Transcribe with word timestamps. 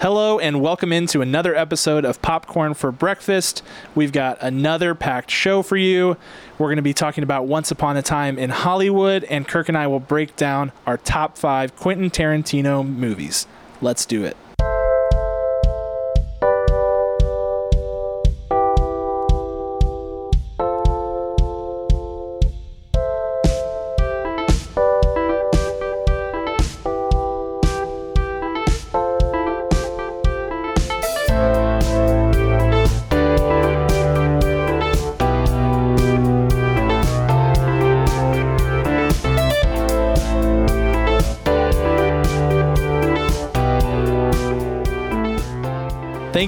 Hello 0.00 0.38
and 0.38 0.60
welcome 0.60 0.92
into 0.92 1.22
another 1.22 1.56
episode 1.56 2.04
of 2.04 2.22
Popcorn 2.22 2.74
for 2.74 2.92
Breakfast. 2.92 3.64
We've 3.96 4.12
got 4.12 4.38
another 4.40 4.94
packed 4.94 5.28
show 5.28 5.60
for 5.60 5.76
you. 5.76 6.16
We're 6.56 6.68
going 6.68 6.76
to 6.76 6.82
be 6.82 6.94
talking 6.94 7.24
about 7.24 7.46
Once 7.46 7.72
Upon 7.72 7.96
a 7.96 8.02
Time 8.02 8.38
in 8.38 8.50
Hollywood, 8.50 9.24
and 9.24 9.48
Kirk 9.48 9.68
and 9.68 9.76
I 9.76 9.88
will 9.88 9.98
break 9.98 10.36
down 10.36 10.70
our 10.86 10.98
top 10.98 11.36
five 11.36 11.74
Quentin 11.74 12.10
Tarantino 12.10 12.88
movies. 12.88 13.48
Let's 13.80 14.06
do 14.06 14.22
it. 14.22 14.36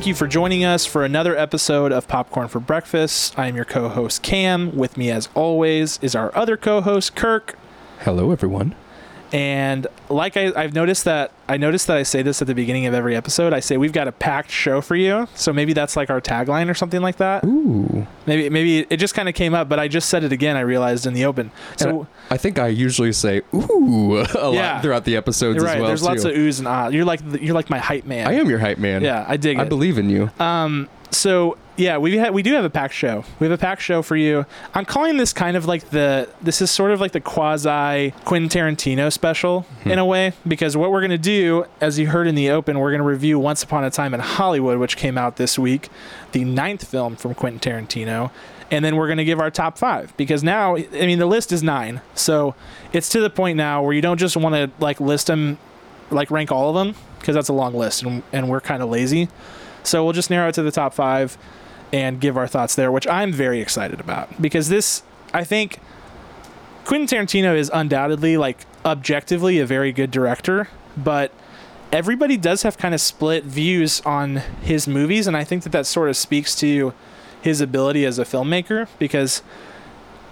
Thank 0.01 0.09
you 0.09 0.15
for 0.15 0.27
joining 0.27 0.65
us 0.65 0.87
for 0.87 1.05
another 1.05 1.37
episode 1.37 1.93
of 1.93 2.09
Popcorn 2.09 2.49
for 2.49 2.59
Breakfast. 2.59 3.39
I 3.39 3.49
am 3.49 3.55
your 3.55 3.67
co 3.67 3.91
host, 3.91 4.23
Cam. 4.23 4.75
With 4.75 4.97
me, 4.97 5.11
as 5.11 5.29
always, 5.35 5.99
is 6.01 6.15
our 6.15 6.35
other 6.35 6.57
co 6.57 6.81
host, 6.81 7.15
Kirk. 7.15 7.59
Hello, 7.99 8.31
everyone. 8.31 8.75
And 9.31 9.87
like 10.09 10.39
I, 10.39 10.53
I've 10.57 10.73
noticed 10.73 11.05
that 11.05 11.33
I 11.51 11.57
noticed 11.57 11.89
that 11.89 11.97
I 11.97 12.05
say 12.05 12.23
this 12.23 12.41
at 12.41 12.47
the 12.47 12.55
beginning 12.55 12.87
of 12.87 12.95
every 12.95 13.17
episode. 13.17 13.53
I 13.53 13.59
say 13.59 13.77
we've 13.77 13.93
got 13.93 14.07
a 14.07 14.13
packed 14.13 14.53
show 14.53 14.81
for 14.81 14.95
you. 14.95 15.27
So 15.35 15.53
maybe 15.53 15.73
that's 15.73 15.97
like 15.97 16.09
our 16.09 16.21
tagline 16.21 16.71
or 16.71 16.75
something 16.75 17.03
like 17.03 17.17
that. 17.17 17.45
Ooh. 17.45 18.07
Maybe 18.27 18.49
maybe 18.49 18.87
it 18.89 18.99
just 18.99 19.15
kind 19.15 19.29
of 19.29 19.35
came 19.35 19.53
up, 19.53 19.69
but 19.69 19.81
I 19.81 19.89
just 19.89 20.09
said 20.09 20.23
it 20.23 20.31
again. 20.31 20.57
I 20.57 20.61
realized 20.61 21.07
in 21.07 21.13
the 21.15 21.25
open. 21.25 21.51
So 21.77 21.89
And 22.01 22.07
I 22.31 22.37
think 22.37 22.61
I 22.61 22.69
usually 22.69 23.13
say 23.13 23.43
ooh 23.53 24.19
a 24.39 24.53
Yeah. 24.53 24.75
lot 24.75 24.83
throughout 24.83 25.05
the 25.05 25.17
episodes 25.17 25.59
right. 25.63 25.75
as 25.75 25.81
well. 25.81 25.89
There's 25.89 26.03
lots 26.05 26.25
of 26.25 26.33
oohs 26.35 26.61
and 26.61 26.69
ahs. 26.69 26.95
You're 26.95 27.05
like 27.05 27.21
you're 27.41 27.55
like 27.55 27.69
my 27.69 27.79
hype 27.79 28.05
man. 28.05 28.29
I 28.29 28.35
am 28.35 28.49
your 28.49 28.61
hype 28.61 28.79
man. 28.79 29.03
Yeah, 29.03 29.25
I 29.27 29.37
dig 29.37 29.59
I 29.59 29.63
it. 29.63 29.65
I 29.65 29.69
believe 29.69 29.99
in 29.99 30.09
you. 30.09 30.31
Um, 30.39 30.89
so 31.11 31.57
yeah, 31.81 31.97
we 31.97 32.19
ha- 32.19 32.31
we 32.31 32.43
do 32.43 32.53
have 32.53 32.65
a 32.65 32.71
packed 32.71 32.93
show. 32.93 33.25
We 33.39 33.47
have 33.47 33.59
a 33.59 33.61
packed 33.61 33.81
show 33.81 34.03
for 34.03 34.15
you. 34.15 34.45
I'm 34.75 34.85
calling 34.85 35.17
this 35.17 35.33
kind 35.33 35.57
of 35.57 35.65
like 35.65 35.89
the 35.89 36.29
this 36.43 36.61
is 36.61 36.71
sort 36.71 36.91
of 36.91 37.01
like 37.01 37.13
the 37.13 37.21
quasi 37.21 38.13
Quentin 38.25 38.51
Tarantino 38.51 39.11
special 39.11 39.63
hmm. 39.83 39.91
in 39.91 39.99
a 39.99 40.05
way 40.05 40.35
because 40.47 40.77
what 40.77 40.91
we're 40.91 41.01
gonna 41.01 41.17
do, 41.17 41.65
as 41.81 41.99
you 41.99 42.09
heard 42.09 42.27
in 42.27 42.35
the 42.35 42.51
open, 42.51 42.79
we're 42.79 42.91
gonna 42.91 43.03
review 43.03 43.39
Once 43.39 43.63
Upon 43.63 43.83
a 43.83 43.91
Time 43.91 44.13
in 44.13 44.21
Hollywood, 44.21 44.79
which 44.79 44.99
came 44.99 45.17
out 45.17 45.37
this 45.37 45.59
week, 45.59 45.89
the 46.33 46.45
ninth 46.45 46.87
film 46.87 47.17
from 47.17 47.35
Quentin 47.35 47.61
Tarantino. 47.61 48.31
And 48.71 48.85
then 48.85 48.95
we're 48.95 49.09
going 49.09 49.19
to 49.19 49.25
give 49.25 49.41
our 49.41 49.51
top 49.51 49.79
five 49.79 50.17
because 50.17 50.45
now, 50.45 50.77
I 50.77 51.05
mean, 51.05 51.19
the 51.19 51.27
list 51.27 51.51
is 51.51 51.61
nine. 51.61 52.03
So 52.15 52.55
it's 52.93 53.09
to 53.09 53.21
the 53.21 53.29
point 53.29 53.57
now 53.57 53.83
where 53.83 53.93
you 53.93 54.01
don't 54.01 54.17
just 54.17 54.37
want 54.37 54.55
to 54.55 54.71
like 54.79 55.01
list 55.01 55.27
them, 55.27 55.59
like 56.13 56.31
rank 56.31 56.53
all 56.53 56.69
of 56.69 56.77
them 56.77 56.95
because 57.19 57.35
that's 57.35 57.49
a 57.49 57.53
long 57.53 57.75
list 57.75 58.05
and, 58.05 58.23
and 58.33 58.49
we're 58.49 58.61
kind 58.61 58.81
of 58.81 58.89
lazy. 58.89 59.29
So 59.83 60.05
we'll 60.05 60.13
just 60.13 60.31
narrow 60.31 60.51
it 60.51 60.55
to 60.55 60.63
the 60.63 60.71
top 60.71 60.95
five 60.95 61.37
and 61.93 62.21
give 62.21 62.37
our 62.37 62.47
thoughts 62.47 62.75
there, 62.75 62.93
which 62.93 63.07
I'm 63.07 63.33
very 63.33 63.61
excited 63.61 64.01
about 64.01 64.41
because 64.41 64.69
this, 64.69 65.03
I 65.35 65.45
think, 65.45 65.79
Quentin 66.85 67.07
Tarantino 67.07 67.57
is 67.57 67.71
undoubtedly, 67.73 68.37
like, 68.37 68.67
objectively 68.85 69.59
a 69.59 69.67
very 69.67 69.93
good 69.93 70.11
director, 70.11 70.69
but 70.97 71.33
everybody 71.93 72.37
does 72.37 72.63
have 72.63 72.79
kind 72.79 72.95
of 72.95 73.01
split 73.01 73.45
views 73.45 74.01
on 74.03 74.37
his 74.63 74.89
movies, 74.89 75.27
and 75.27 75.37
I 75.37 75.45
think 75.45 75.63
that 75.65 75.73
that 75.73 75.87
sort 75.87 76.09
of 76.09 76.17
speaks 76.17 76.55
to 76.57 76.93
his 77.43 77.61
ability 77.61 78.05
as 78.05 78.19
a 78.19 78.25
filmmaker 78.25 78.89
because 78.99 79.43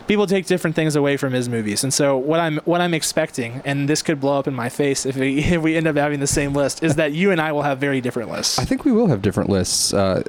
people 0.06 0.26
take 0.26 0.46
different 0.46 0.74
things 0.74 0.96
away 0.96 1.16
from 1.16 1.32
his 1.32 1.48
movies. 1.48 1.84
And 1.84 1.92
so 1.92 2.16
what 2.16 2.40
I'm 2.40 2.58
what 2.64 2.80
I'm 2.80 2.94
expecting, 2.94 3.62
and 3.64 3.88
this 3.88 4.02
could 4.02 4.20
blow 4.20 4.38
up 4.38 4.48
in 4.48 4.54
my 4.54 4.68
face 4.68 5.06
if 5.06 5.16
we 5.16 5.38
if 5.54 5.62
we 5.62 5.76
end 5.76 5.86
up 5.86 5.96
having 5.96 6.20
the 6.20 6.26
same 6.26 6.54
list, 6.54 6.82
is 6.82 6.96
that 6.96 7.12
you 7.12 7.30
and 7.30 7.40
I 7.40 7.52
will 7.52 7.62
have 7.62 7.78
very 7.78 8.00
different 8.00 8.30
lists. 8.30 8.58
I 8.58 8.64
think 8.64 8.84
we 8.84 8.92
will 8.92 9.06
have 9.06 9.22
different 9.22 9.50
lists. 9.50 9.94
Uh, 9.94 10.22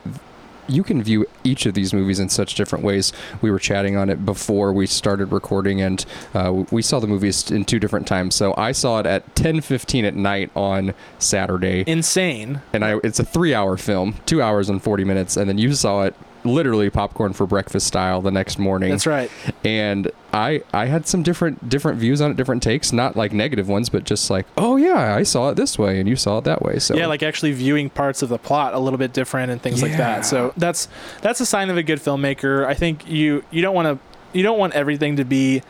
you 0.69 0.83
can 0.83 1.01
view 1.03 1.25
each 1.43 1.65
of 1.65 1.73
these 1.73 1.93
movies 1.93 2.19
in 2.19 2.29
such 2.29 2.55
different 2.55 2.83
ways. 2.85 3.11
We 3.41 3.51
were 3.51 3.59
chatting 3.59 3.97
on 3.97 4.09
it 4.09 4.25
before 4.25 4.71
we 4.71 4.85
started 4.87 5.31
recording, 5.31 5.81
and 5.81 6.05
uh, 6.33 6.63
we 6.71 6.81
saw 6.81 6.99
the 6.99 7.07
movies 7.07 7.49
in 7.51 7.65
two 7.65 7.79
different 7.79 8.07
times. 8.07 8.35
So 8.35 8.53
I 8.57 8.71
saw 8.71 8.99
it 8.99 9.05
at 9.05 9.35
10:15 9.35 10.03
at 10.05 10.15
night 10.15 10.51
on 10.55 10.93
Saturday, 11.17 11.83
Insane. 11.87 12.61
and 12.73 12.85
I, 12.85 12.97
it's 13.03 13.19
a 13.19 13.25
three-hour 13.25 13.77
film, 13.77 14.15
two 14.25 14.41
hours 14.41 14.69
and 14.69 14.81
40 14.81 15.03
minutes, 15.03 15.37
and 15.37 15.49
then 15.49 15.57
you 15.57 15.73
saw 15.73 16.03
it 16.03 16.15
literally 16.43 16.89
popcorn 16.89 17.33
for 17.33 17.45
breakfast 17.45 17.87
style 17.87 18.21
the 18.21 18.31
next 18.31 18.57
morning. 18.59 18.89
That's 18.91 19.07
right. 19.07 19.31
and 19.63 20.11
I 20.33 20.61
I 20.73 20.85
had 20.85 21.07
some 21.07 21.23
different 21.23 21.69
different 21.69 21.99
views 21.99 22.21
on 22.21 22.31
it, 22.31 22.37
different 22.37 22.61
takes, 22.63 22.93
not 22.93 23.15
like 23.15 23.33
negative 23.33 23.67
ones, 23.67 23.89
but 23.89 24.03
just 24.03 24.29
like, 24.29 24.45
oh 24.57 24.77
yeah, 24.77 25.15
I 25.15 25.23
saw 25.23 25.49
it 25.49 25.55
this 25.55 25.77
way 25.77 25.99
and 25.99 26.07
you 26.07 26.15
saw 26.15 26.37
it 26.37 26.43
that 26.43 26.61
way. 26.61 26.79
So 26.79 26.95
yeah, 26.95 27.07
like 27.07 27.23
actually 27.23 27.51
viewing 27.53 27.89
parts 27.89 28.21
of 28.21 28.29
the 28.29 28.37
plot 28.37 28.73
a 28.73 28.79
little 28.79 28.99
bit 28.99 29.13
different 29.13 29.51
and 29.51 29.61
things 29.61 29.81
like 29.81 29.97
that. 29.97 30.25
So 30.25 30.53
that's 30.57 30.87
that's 31.21 31.39
a 31.39 31.45
sign 31.45 31.69
of 31.69 31.77
a 31.77 31.83
good 31.83 31.99
filmmaker. 31.99 32.65
I 32.65 32.73
think 32.73 33.09
you 33.09 33.43
you 33.51 33.61
don't 33.61 33.75
want 33.75 33.87
to 33.87 34.37
you 34.37 34.43
don't 34.43 34.59
want 34.59 34.73
everything 34.73 35.15
to 35.15 35.25
be 35.25 35.63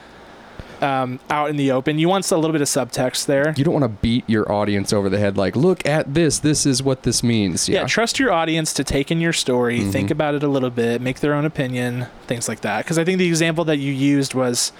um, 0.81 1.19
out 1.29 1.49
in 1.49 1.57
the 1.57 1.71
open. 1.71 1.99
You 1.99 2.07
want 2.09 2.29
a 2.31 2.35
little 2.37 2.51
bit 2.51 2.61
of 2.61 2.67
subtext 2.67 3.25
there. 3.25 3.53
you 3.57 3.63
don't 3.63 3.73
want 3.73 3.83
to 3.83 3.89
beat 4.01 4.23
your 4.29 4.51
audience 4.51 4.93
over 4.93 5.09
the 5.09 5.17
head 5.19 5.37
like, 5.37 5.55
look 5.55 5.85
at 5.85 6.13
this, 6.13 6.39
this 6.39 6.65
is 6.65 6.81
what 6.83 7.03
this 7.03 7.23
means. 7.23 7.67
yeah. 7.67 7.81
Yeah. 7.81 7.87
trust 7.87 8.19
your 8.19 8.31
audience 8.31 8.73
to 8.73 8.83
take 8.83 9.09
in 9.11 9.19
your 9.21 9.33
story, 9.33 9.79
Mhm. 9.81 9.91
think 9.91 10.11
about 10.11 10.35
it 10.35 10.43
a 10.43 10.47
little 10.47 10.69
bit, 10.69 11.01
make 11.01 11.19
their 11.21 11.33
own 11.33 11.45
opinion, 11.45 12.07
things 12.27 12.47
like 12.47 12.61
that. 12.61 12.83
Because 12.85 12.97
I 12.97 13.03
think 13.03 13.17
the 13.19 13.27
example 13.27 13.63
that 13.65 13.77
you 13.77 13.91
used 13.91 14.33
was 14.33 14.71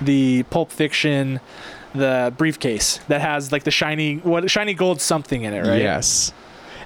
the 0.00 0.42
Pulp 0.44 0.70
Fiction, 0.72 1.40
the 1.94 2.32
briefcase 2.36 3.00
that 3.08 3.20
has 3.20 3.52
like 3.52 3.64
the 3.64 3.70
shiny 3.70 4.16
what 4.16 4.50
shiny 4.50 4.74
gold 4.74 5.00
something 5.00 5.42
in 5.44 5.54
it, 5.54 5.66
right? 5.66 5.80
Yes. 5.80 6.32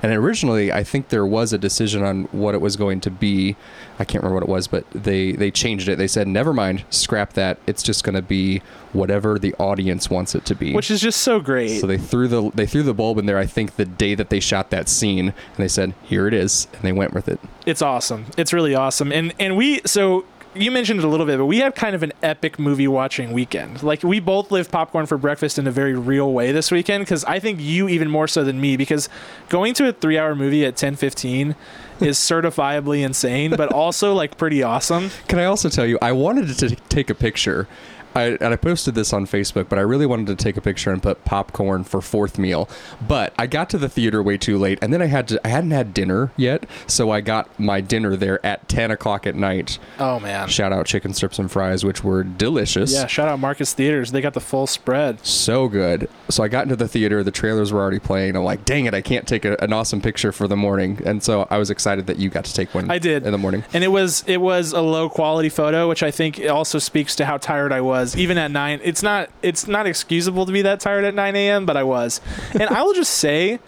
And 0.02 0.12
originally, 0.12 0.72
I 0.72 0.82
think 0.82 1.08
there 1.08 1.26
was 1.26 1.52
a 1.52 1.58
decision 1.58 2.02
on 2.02 2.24
what 2.32 2.54
it 2.54 2.60
was 2.60 2.76
going 2.76 3.00
to 3.02 3.10
be. 3.10 3.56
I 3.98 4.04
can't 4.04 4.24
remember 4.24 4.36
what 4.36 4.42
it 4.44 4.48
was, 4.48 4.66
but 4.66 4.84
they 4.92 5.32
they 5.32 5.50
changed 5.50 5.88
it. 5.88 5.96
They 5.96 6.06
said, 6.06 6.26
"Never 6.26 6.52
mind, 6.52 6.84
scrap 6.90 7.34
that. 7.34 7.58
It's 7.66 7.82
just 7.82 8.02
going 8.04 8.14
to 8.14 8.22
be 8.22 8.62
whatever 8.92 9.38
the 9.38 9.54
audience 9.58 10.08
wants 10.08 10.34
it 10.34 10.44
to 10.46 10.54
be." 10.54 10.72
Which 10.74 10.90
is 10.90 11.00
just 11.00 11.20
so 11.20 11.40
great. 11.40 11.80
So 11.80 11.86
they 11.86 11.98
threw 11.98 12.28
the 12.28 12.50
they 12.54 12.66
threw 12.66 12.82
the 12.82 12.94
bulb 12.94 13.18
in 13.18 13.26
there. 13.26 13.38
I 13.38 13.46
think 13.46 13.76
the 13.76 13.84
day 13.84 14.14
that 14.14 14.30
they 14.30 14.40
shot 14.40 14.70
that 14.70 14.88
scene, 14.88 15.28
and 15.28 15.56
they 15.56 15.68
said, 15.68 15.94
"Here 16.02 16.26
it 16.26 16.34
is," 16.34 16.66
and 16.72 16.82
they 16.82 16.92
went 16.92 17.12
with 17.12 17.28
it. 17.28 17.40
it's 17.66 17.82
awesome. 17.82 18.26
It's 18.36 18.52
really 18.52 18.74
awesome. 18.74 19.12
And 19.12 19.34
and 19.38 19.56
we 19.56 19.80
so 19.84 20.24
you 20.54 20.70
mentioned 20.70 20.98
it 20.98 21.04
a 21.04 21.08
little 21.08 21.26
bit, 21.26 21.38
but 21.38 21.46
we 21.46 21.58
had 21.58 21.74
kind 21.74 21.94
of 21.94 22.02
an 22.02 22.12
epic 22.22 22.58
movie 22.58 22.88
watching 22.88 23.32
weekend. 23.32 23.82
Like 23.82 24.02
we 24.02 24.18
both 24.18 24.50
lived 24.50 24.70
popcorn 24.70 25.06
for 25.06 25.16
breakfast 25.16 25.58
in 25.58 25.66
a 25.66 25.70
very 25.70 25.94
real 25.94 26.32
way 26.32 26.50
this 26.50 26.70
weekend 26.70 27.04
because 27.04 27.24
I 27.24 27.38
think 27.38 27.60
you 27.60 27.88
even 27.88 28.10
more 28.10 28.26
so 28.26 28.42
than 28.42 28.60
me 28.60 28.76
because 28.76 29.08
going 29.48 29.74
to 29.74 29.88
a 29.88 29.92
3-hour 29.92 30.34
movie 30.34 30.64
at 30.66 30.74
10:15 30.74 31.54
is 32.00 32.18
certifiably 32.18 33.04
insane, 33.04 33.54
but 33.56 33.72
also 33.72 34.14
like 34.14 34.36
pretty 34.36 34.62
awesome. 34.62 35.10
Can 35.28 35.38
I 35.38 35.44
also 35.44 35.68
tell 35.68 35.86
you, 35.86 35.98
I 36.02 36.12
wanted 36.12 36.48
to 36.56 36.68
t- 36.68 36.76
take 36.88 37.10
a 37.10 37.14
picture. 37.14 37.68
I, 38.14 38.22
and 38.40 38.52
I 38.52 38.56
posted 38.56 38.94
this 38.94 39.12
on 39.12 39.26
Facebook, 39.26 39.68
but 39.68 39.78
I 39.78 39.82
really 39.82 40.06
wanted 40.06 40.26
to 40.28 40.36
take 40.36 40.56
a 40.56 40.60
picture 40.60 40.92
and 40.92 41.02
put 41.02 41.24
popcorn 41.24 41.84
for 41.84 42.00
fourth 42.00 42.38
meal. 42.38 42.68
But 43.06 43.32
I 43.38 43.46
got 43.46 43.70
to 43.70 43.78
the 43.78 43.88
theater 43.88 44.22
way 44.22 44.36
too 44.38 44.58
late, 44.58 44.78
and 44.82 44.92
then 44.92 45.00
I 45.02 45.06
had 45.06 45.28
to. 45.28 45.40
I 45.46 45.48
hadn't 45.50 45.70
had 45.70 45.94
dinner 45.94 46.32
yet, 46.36 46.66
so 46.86 47.10
I 47.10 47.20
got 47.20 47.58
my 47.58 47.80
dinner 47.80 48.16
there 48.16 48.44
at 48.44 48.68
ten 48.68 48.90
o'clock 48.90 49.26
at 49.26 49.34
night. 49.34 49.78
Oh 49.98 50.18
man. 50.20 50.48
Shout 50.48 50.72
out 50.72 50.86
chicken 50.86 51.14
strips 51.14 51.38
and 51.38 51.50
fries, 51.50 51.84
which 51.84 52.02
were 52.02 52.24
delicious. 52.24 52.92
Yeah, 52.92 53.06
shout 53.06 53.28
out 53.28 53.38
Marcus 53.38 53.72
Theaters. 53.74 54.12
They 54.12 54.20
got 54.20 54.34
the 54.34 54.40
full 54.40 54.66
spread. 54.66 55.24
so 55.24 55.68
good. 55.68 56.08
So 56.28 56.42
I 56.42 56.48
got 56.48 56.64
into 56.64 56.76
the 56.76 56.88
theater. 56.88 57.22
The 57.22 57.30
trailers 57.30 57.72
were 57.72 57.80
already 57.80 57.98
playing. 57.98 58.36
I'm 58.36 58.44
like, 58.44 58.64
dang 58.64 58.86
it, 58.86 58.94
I 58.94 59.00
can't 59.02 59.26
take 59.26 59.44
a, 59.44 59.56
an 59.62 59.72
awesome 59.72 60.00
picture 60.00 60.32
for 60.32 60.48
the 60.48 60.56
morning. 60.56 61.00
And 61.04 61.22
so 61.22 61.46
I 61.50 61.58
was 61.58 61.70
excited 61.70 62.06
that 62.06 62.18
you 62.18 62.28
got 62.30 62.44
to 62.46 62.54
take 62.54 62.74
one. 62.74 62.90
I 62.90 62.98
did. 62.98 63.24
in 63.24 63.32
the 63.32 63.38
morning. 63.38 63.64
And 63.72 63.84
it 63.84 63.88
was 63.88 64.24
it 64.26 64.38
was 64.40 64.72
a 64.72 64.80
low 64.80 65.08
quality 65.08 65.48
photo, 65.48 65.88
which 65.88 66.02
I 66.02 66.10
think 66.10 66.40
also 66.48 66.78
speaks 66.78 67.14
to 67.16 67.24
how 67.24 67.36
tired 67.36 67.72
I 67.72 67.80
was. 67.80 67.99
Even 68.16 68.38
at 68.38 68.50
nine, 68.50 68.80
it's 68.82 69.02
not 69.02 69.30
it's 69.42 69.66
not 69.66 69.86
excusable 69.86 70.46
to 70.46 70.52
be 70.52 70.62
that 70.62 70.80
tired 70.80 71.04
at 71.04 71.14
nine 71.14 71.36
a.m., 71.36 71.66
but 71.66 71.76
I 71.76 71.82
was. 71.82 72.20
And 72.52 72.62
I 72.70 72.82
will 72.82 72.94
just 72.94 73.12
say, 73.14 73.58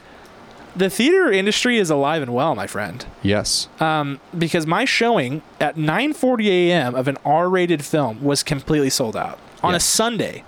the 0.75 0.89
theater 0.89 1.31
industry 1.31 1.79
is 1.79 1.91
alive 1.91 2.23
and 2.23 2.35
well, 2.35 2.55
my 2.55 2.67
friend. 2.67 3.05
Yes. 3.23 3.69
Um, 3.81 4.21
because 4.37 4.67
my 4.67 4.85
showing 4.85 5.43
at 5.61 5.77
9:40 5.77 6.47
a.m. 6.47 6.95
of 6.95 7.09
an 7.09 7.19
R-rated 7.25 7.85
film 7.85 8.23
was 8.23 8.43
completely 8.43 8.91
sold 8.91 9.17
out 9.17 9.39
on 9.63 9.75
a 9.75 9.81
Sunday. 9.81 10.45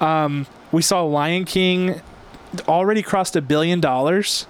Um, 0.00 0.46
we 0.72 0.82
saw 0.82 1.02
Lion 1.02 1.44
King 1.44 2.00
already 2.68 3.02
crossed 3.02 3.36
a 3.36 3.42
billion 3.42 3.80
dollars 3.80 4.46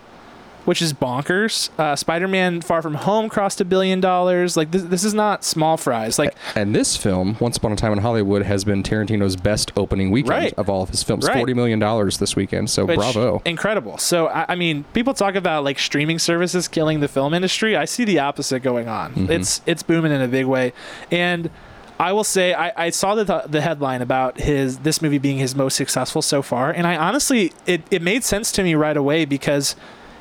which 0.66 0.82
is 0.82 0.92
bonkers. 0.92 1.70
Uh, 1.78 1.96
Spider-Man: 1.96 2.60
Far 2.60 2.82
From 2.82 2.94
Home 2.94 3.30
crossed 3.30 3.60
a 3.60 3.64
billion 3.64 4.00
dollars. 4.00 4.56
Like 4.56 4.70
this, 4.72 4.82
this 4.82 5.04
is 5.04 5.14
not 5.14 5.42
small 5.42 5.76
fries. 5.78 6.18
Like 6.18 6.34
And 6.54 6.74
this 6.74 6.96
film, 6.96 7.36
Once 7.40 7.56
Upon 7.56 7.72
a 7.72 7.76
Time 7.76 7.92
in 7.92 8.00
Hollywood, 8.00 8.42
has 8.42 8.64
been 8.64 8.82
Tarantino's 8.82 9.36
best 9.36 9.72
opening 9.76 10.10
weekend 10.10 10.30
Right. 10.30 10.54
of 10.58 10.68
all 10.68 10.82
of 10.82 10.90
his 10.90 11.02
films. 11.02 11.26
Right. 11.26 11.36
Forty 11.38 11.54
million 11.54 11.78
dollars 11.78 12.18
this 12.18 12.36
weekend. 12.36 12.68
So 12.68 12.84
which- 12.84 12.98
bravo. 12.98 13.40
incredible. 13.46 13.96
So 13.98 14.26
I, 14.26 14.44
I 14.50 14.54
mean, 14.56 14.84
people 14.92 15.14
talk 15.14 15.34
about 15.36 15.64
like 15.64 15.78
streaming 15.78 16.18
services 16.18 16.68
killing 16.68 17.00
the 17.00 17.08
film 17.08 17.32
industry. 17.32 17.76
I 17.76 17.86
see 17.86 18.04
the 18.04 18.18
opposite 18.18 18.60
going 18.60 18.88
on. 18.88 19.14
Mm-hmm. 19.14 19.32
It's 19.32 19.62
it's 19.64 19.82
booming 19.82 20.12
in 20.12 20.20
a 20.20 20.28
big 20.28 20.46
way, 20.46 20.72
and. 21.10 21.48
I 21.98 22.12
will 22.12 22.24
say 22.24 22.52
I, 22.52 22.72
I 22.76 22.90
saw 22.90 23.14
the 23.14 23.44
the 23.48 23.62
headline 23.62 24.02
about 24.02 24.38
his 24.38 24.80
this 24.80 25.00
movie 25.00 25.16
being 25.16 25.38
his 25.38 25.56
most 25.56 25.76
successful 25.76 26.20
so 26.20 26.42
far, 26.42 26.70
and 26.70 26.86
I 26.86 26.94
honestly 26.94 27.54
it, 27.64 27.84
it 27.90 28.02
made 28.02 28.22
sense 28.22 28.52
to 28.52 28.62
me 28.62 28.74
right 28.74 28.98
away 28.98 29.24
because 29.24 29.74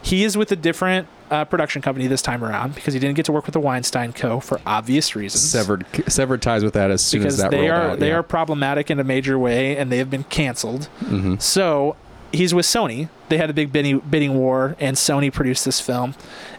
he 0.06 0.24
is 0.24 0.38
with 0.38 0.52
a 0.52 0.56
different 0.56 1.08
uh, 1.32 1.44
production 1.46 1.82
company 1.82 2.06
this 2.06 2.22
time 2.22 2.44
around 2.44 2.76
because 2.76 2.94
he 2.94 3.00
didn't 3.00 3.16
get 3.16 3.26
to 3.26 3.32
work 3.32 3.46
with 3.48 3.54
the 3.54 3.60
Weinstein 3.60 4.14
Co. 4.14 4.40
for 4.40 4.62
obvious 4.66 5.16
reasons. 5.16 5.42
Severed 5.42 5.86
severed 6.08 6.42
ties 6.44 6.64
with 6.64 6.74
that 6.76 6.92
as 6.92 7.02
soon 7.04 7.22
because 7.22 7.34
as 7.36 7.40
that 7.42 7.52
they 7.52 7.68
rolled 7.68 7.72
are 7.72 7.90
out. 7.92 8.00
they 8.00 8.10
yeah. 8.10 8.16
are 8.18 8.24
problematic 8.24 8.92
in 8.92 9.00
a 9.00 9.04
major 9.04 9.40
way 9.40 9.76
and 9.76 9.92
they 9.92 9.98
have 9.98 10.10
been 10.12 10.24
canceled. 10.26 10.88
Mhm. 11.02 11.42
So 11.42 11.96
he's 12.32 12.54
with 12.54 12.66
Sony. 12.68 13.10
They 13.30 13.38
had 13.38 13.50
a 13.50 13.54
big 13.54 13.72
bidding, 13.74 13.98
bidding 14.00 14.36
war, 14.36 14.76
and 14.80 14.96
Sony 14.96 15.34
produced 15.34 15.66
this 15.66 15.82
film, 15.82 16.14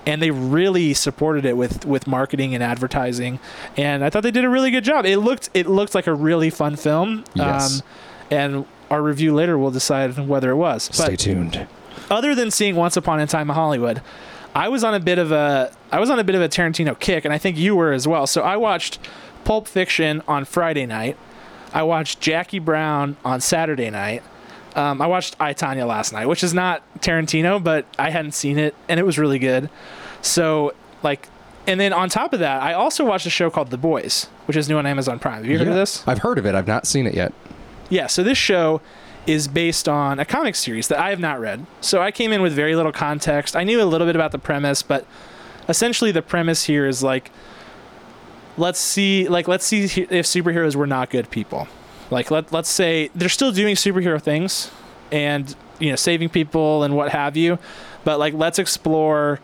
and 0.05 0.21
they 0.21 0.33
really 0.33 0.93
supported 0.95 1.45
it 1.45 1.57
with 1.57 1.87
with 1.87 2.09
marketing 2.09 2.53
and 2.55 2.65
advertising. 2.65 3.39
And 3.77 4.03
I 4.03 4.11
thought 4.11 4.25
they 4.25 4.33
did 4.33 4.45
a 4.45 4.49
really 4.49 4.73
good 4.73 4.83
job. 4.83 5.07
It 5.07 5.19
looked 5.19 5.49
it 5.55 5.69
looked 5.69 5.95
like 5.95 6.09
a 6.09 6.15
really 6.15 6.51
fun 6.51 6.75
film. 6.75 7.23
Yes. 7.35 7.81
Um, 7.81 7.87
and 8.29 8.65
our 8.91 9.01
review 9.03 9.33
later 9.33 9.57
will 9.57 9.71
decide 9.71 10.19
whether 10.27 10.51
it 10.51 10.57
was. 10.57 10.89
Stay 10.93 11.11
But 11.11 11.19
tuned. 11.21 11.69
Other 12.11 12.35
than 12.35 12.51
seeing 12.51 12.77
Once 12.77 12.97
Upon 12.97 13.21
a 13.21 13.27
Time 13.27 13.51
in 13.51 13.55
Hollywood, 13.55 14.01
I 14.55 14.69
was 14.69 14.85
on 14.85 14.95
a 14.95 15.01
bit 15.01 15.19
of 15.19 15.33
a 15.33 15.73
I 15.93 16.01
was 16.01 16.11
on 16.11 16.19
a 16.19 16.25
bit 16.25 16.35
of 16.35 16.43
a 16.43 16.49
Tarantino 16.49 16.99
kick, 16.99 17.25
and 17.25 17.35
I 17.35 17.39
think 17.39 17.57
you 17.57 17.77
were 17.77 17.93
as 17.93 18.07
well. 18.09 18.27
So 18.27 18.43
I 18.43 18.57
watched 18.57 18.99
Pulp 19.45 19.69
Fiction 19.69 20.23
on 20.27 20.45
Friday 20.45 20.87
night. 20.87 21.17
I 21.73 21.83
watched 21.83 22.21
Jackie 22.21 22.59
Brown 22.59 23.17
on 23.25 23.41
Saturday 23.41 23.91
night. 23.91 24.23
Um, 24.75 25.01
I 25.01 25.07
watched 25.07 25.37
I 25.41 25.55
Tonya 25.55 25.87
last 25.87 26.13
night, 26.13 26.27
which 26.27 26.45
is 26.45 26.55
not 26.55 26.83
Tarantino, 27.01 27.63
but 27.63 27.87
I 27.99 28.11
hadn't 28.11 28.33
seen 28.33 28.59
it, 28.59 28.75
and 28.89 29.01
it 29.01 29.05
was 29.05 29.19
really 29.19 29.39
good. 29.39 29.69
So 30.23 30.75
like, 31.03 31.29
and 31.67 31.81
then 31.81 31.93
on 31.93 32.09
top 32.09 32.33
of 32.33 32.41
that, 32.41 32.63
I 32.63 32.73
also 32.73 33.05
watched 33.05 33.27
a 33.27 33.31
show 33.31 33.51
called 33.51 33.71
The 33.71 33.79
Boys, 33.79 34.29
which 34.47 34.57
is 34.57 34.69
new 34.69 34.79
on 34.79 34.87
Amazon 34.87 35.19
Prime. 35.19 35.43
Have 35.43 35.47
you 35.47 35.59
heard 35.59 35.69
of 35.69 35.75
this? 35.75 36.07
I've 36.07 36.19
heard 36.19 36.39
of 36.39 36.47
it. 36.47 36.55
I've 36.55 36.67
not 36.67 36.87
seen 36.87 37.07
it 37.07 37.15
yet. 37.15 37.33
Yeah, 37.89 38.07
so 38.07 38.23
this 38.23 38.39
show 38.39 38.81
is 39.27 39.49
based 39.49 39.89
on 39.89 40.19
a 40.19 40.25
comic 40.25 40.55
series 40.55 40.89
that 40.89 40.99
I 40.99 41.11
have 41.11 41.21
not 41.21 41.41
read. 41.41 41.67
So 41.81 42.01
I 42.01 42.11
came 42.11 42.33
in 42.33 42.43
with 42.43 42.53
very 42.53 42.77
little 42.77 42.93
context. 42.93 43.57
I 43.57 43.65
knew 43.65 43.83
a 43.83 43.85
little 43.85 44.07
bit 44.07 44.15
about 44.15 44.33
the 44.33 44.39
premise, 44.39 44.83
but 44.83 45.07
essentially 45.69 46.13
the 46.13 46.23
premise 46.23 46.65
here 46.65 46.87
is 46.87 47.03
like 47.03 47.31
let's 48.57 48.81
see 48.81 49.29
like 49.29 49.49
let's 49.49 49.65
see 49.65 49.85
if 49.85 50.27
superheroes 50.27 50.77
were 50.77 50.87
not 50.87 51.11
good 51.11 51.31
people. 51.31 51.69
Like 52.11 52.31
let 52.31 52.53
let's 52.53 52.69
say 52.69 53.11
they're 53.15 53.29
still 53.29 53.53
doing 53.53 53.75
superhero 53.75 54.21
things 54.21 54.71
and 55.11 55.55
you 55.79 55.91
know 55.91 55.97
saving 55.97 56.29
people 56.29 56.83
and 56.83 56.95
what 56.97 57.13
have 57.13 57.37
you, 57.37 57.59
but 58.05 58.19
like 58.19 58.35
let's 58.35 58.59
explore 58.59 59.41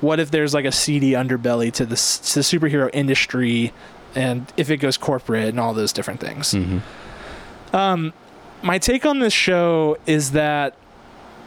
what 0.00 0.18
if 0.18 0.30
there's 0.30 0.52
like 0.52 0.64
a 0.64 0.72
seedy 0.72 1.12
underbelly 1.12 1.72
to 1.72 1.86
the 1.86 1.96
to 1.96 2.34
the 2.34 2.40
superhero 2.40 2.90
industry 2.92 3.72
and 4.14 4.52
if 4.56 4.68
it 4.68 4.78
goes 4.78 4.96
corporate 4.96 5.48
and 5.48 5.60
all 5.60 5.72
those 5.72 5.92
different 5.92 6.20
things. 6.20 6.52
Mm-hmm. 6.52 7.76
Um, 7.76 8.12
my 8.62 8.78
take 8.78 9.04
on 9.04 9.18
this 9.18 9.32
show 9.32 9.98
is 10.06 10.32
that 10.32 10.74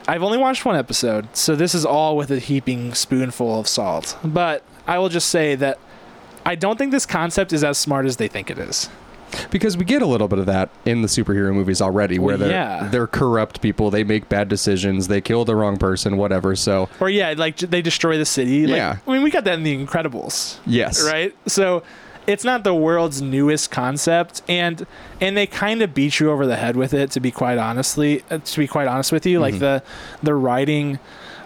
I've 0.08 0.24
only 0.24 0.38
watched 0.38 0.66
one 0.66 0.76
episode, 0.76 1.28
so 1.36 1.56
this 1.56 1.74
is 1.74 1.86
all 1.86 2.16
with 2.16 2.30
a 2.32 2.40
heaping 2.40 2.94
spoonful 2.94 3.60
of 3.60 3.68
salt. 3.68 4.18
But 4.24 4.64
I 4.86 5.00
will 5.00 5.10
just 5.10 5.30
say 5.30 5.56
that 5.56 5.80
I 6.46 6.56
don't 6.56 6.78
think 6.78 6.92
this 6.92 7.06
concept 7.06 7.54
is 7.54 7.64
as 7.64 7.78
smart 7.78 8.06
as 8.06 8.18
they 8.18 8.28
think 8.28 8.52
it 8.52 8.60
is. 8.60 8.90
Because 9.50 9.76
we 9.76 9.84
get 9.84 10.02
a 10.02 10.06
little 10.06 10.28
bit 10.28 10.40
of 10.40 10.46
that 10.46 10.70
in 10.86 11.02
the 11.02 11.08
superhero 11.08 11.54
movies 11.54 11.82
already, 11.82 12.20
where 12.20 12.38
they're 12.38 12.52
yeah. 12.52 12.88
they're 12.90 13.08
corrupt 13.08 13.60
people, 13.62 13.90
they 13.90 14.04
make 14.04 14.30
bad 14.30 14.48
decisions, 14.48 15.08
they 15.08 15.20
kill 15.20 15.44
the 15.44 15.56
wrong 15.56 15.78
person, 15.78 16.18
whatever. 16.18 16.56
So 16.56 16.88
Or 17.00 17.10
yeah, 17.10 17.34
like 17.36 17.58
they 17.58 17.82
destroy 17.82 18.18
the 18.18 18.26
city. 18.26 18.68
Like, 18.68 18.78
Yeah. 18.78 18.98
I 19.06 19.12
mean, 19.12 19.24
we 19.24 19.32
got 19.32 19.44
that 19.46 19.56
in 19.56 19.64
The 19.64 19.76
Incredibles, 19.76 20.60
yes, 20.66 21.04
right? 21.04 21.36
So 21.48 21.84
it's 22.28 22.44
not 22.44 22.64
the 22.64 22.74
world's 22.74 23.22
newest 23.22 23.72
concept, 23.72 24.42
and 24.48 24.86
and 25.22 25.36
they 25.38 25.48
kind 25.48 25.82
of 25.82 25.94
beat 25.94 26.20
you 26.20 26.32
over 26.32 26.46
the 26.48 26.56
head 26.56 26.76
with 26.76 26.94
it. 26.94 27.12
To 27.12 27.20
be 27.20 27.32
quite 27.32 27.58
honestly, 27.58 28.24
uh, 28.32 28.40
to 28.40 28.60
be 28.60 28.68
quite 28.68 28.88
honest 28.88 29.12
with 29.12 29.26
you, 29.26 29.40
like 29.40 29.56
Mhm. 29.56 29.60
the 29.60 29.84
the 30.24 30.34
writing, 30.36 31.00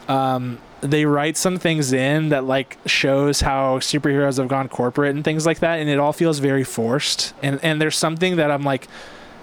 um, 0.08 0.58
they 0.82 1.06
write 1.06 1.36
some 1.36 1.58
things 1.58 1.92
in 1.92 2.30
that 2.30 2.46
like 2.46 2.78
shows 2.86 3.42
how 3.42 3.80
superheroes 3.80 4.38
have 4.38 4.48
gone 4.48 4.70
corporate 4.70 5.14
and 5.16 5.24
things 5.26 5.46
like 5.46 5.60
that, 5.60 5.80
and 5.80 5.90
it 5.90 6.00
all 6.00 6.14
feels 6.14 6.40
very 6.40 6.64
forced. 6.64 7.34
And 7.44 7.60
and 7.64 7.82
there's 7.82 7.98
something 7.98 8.36
that 8.38 8.52
I'm 8.52 8.64
like. 8.64 8.88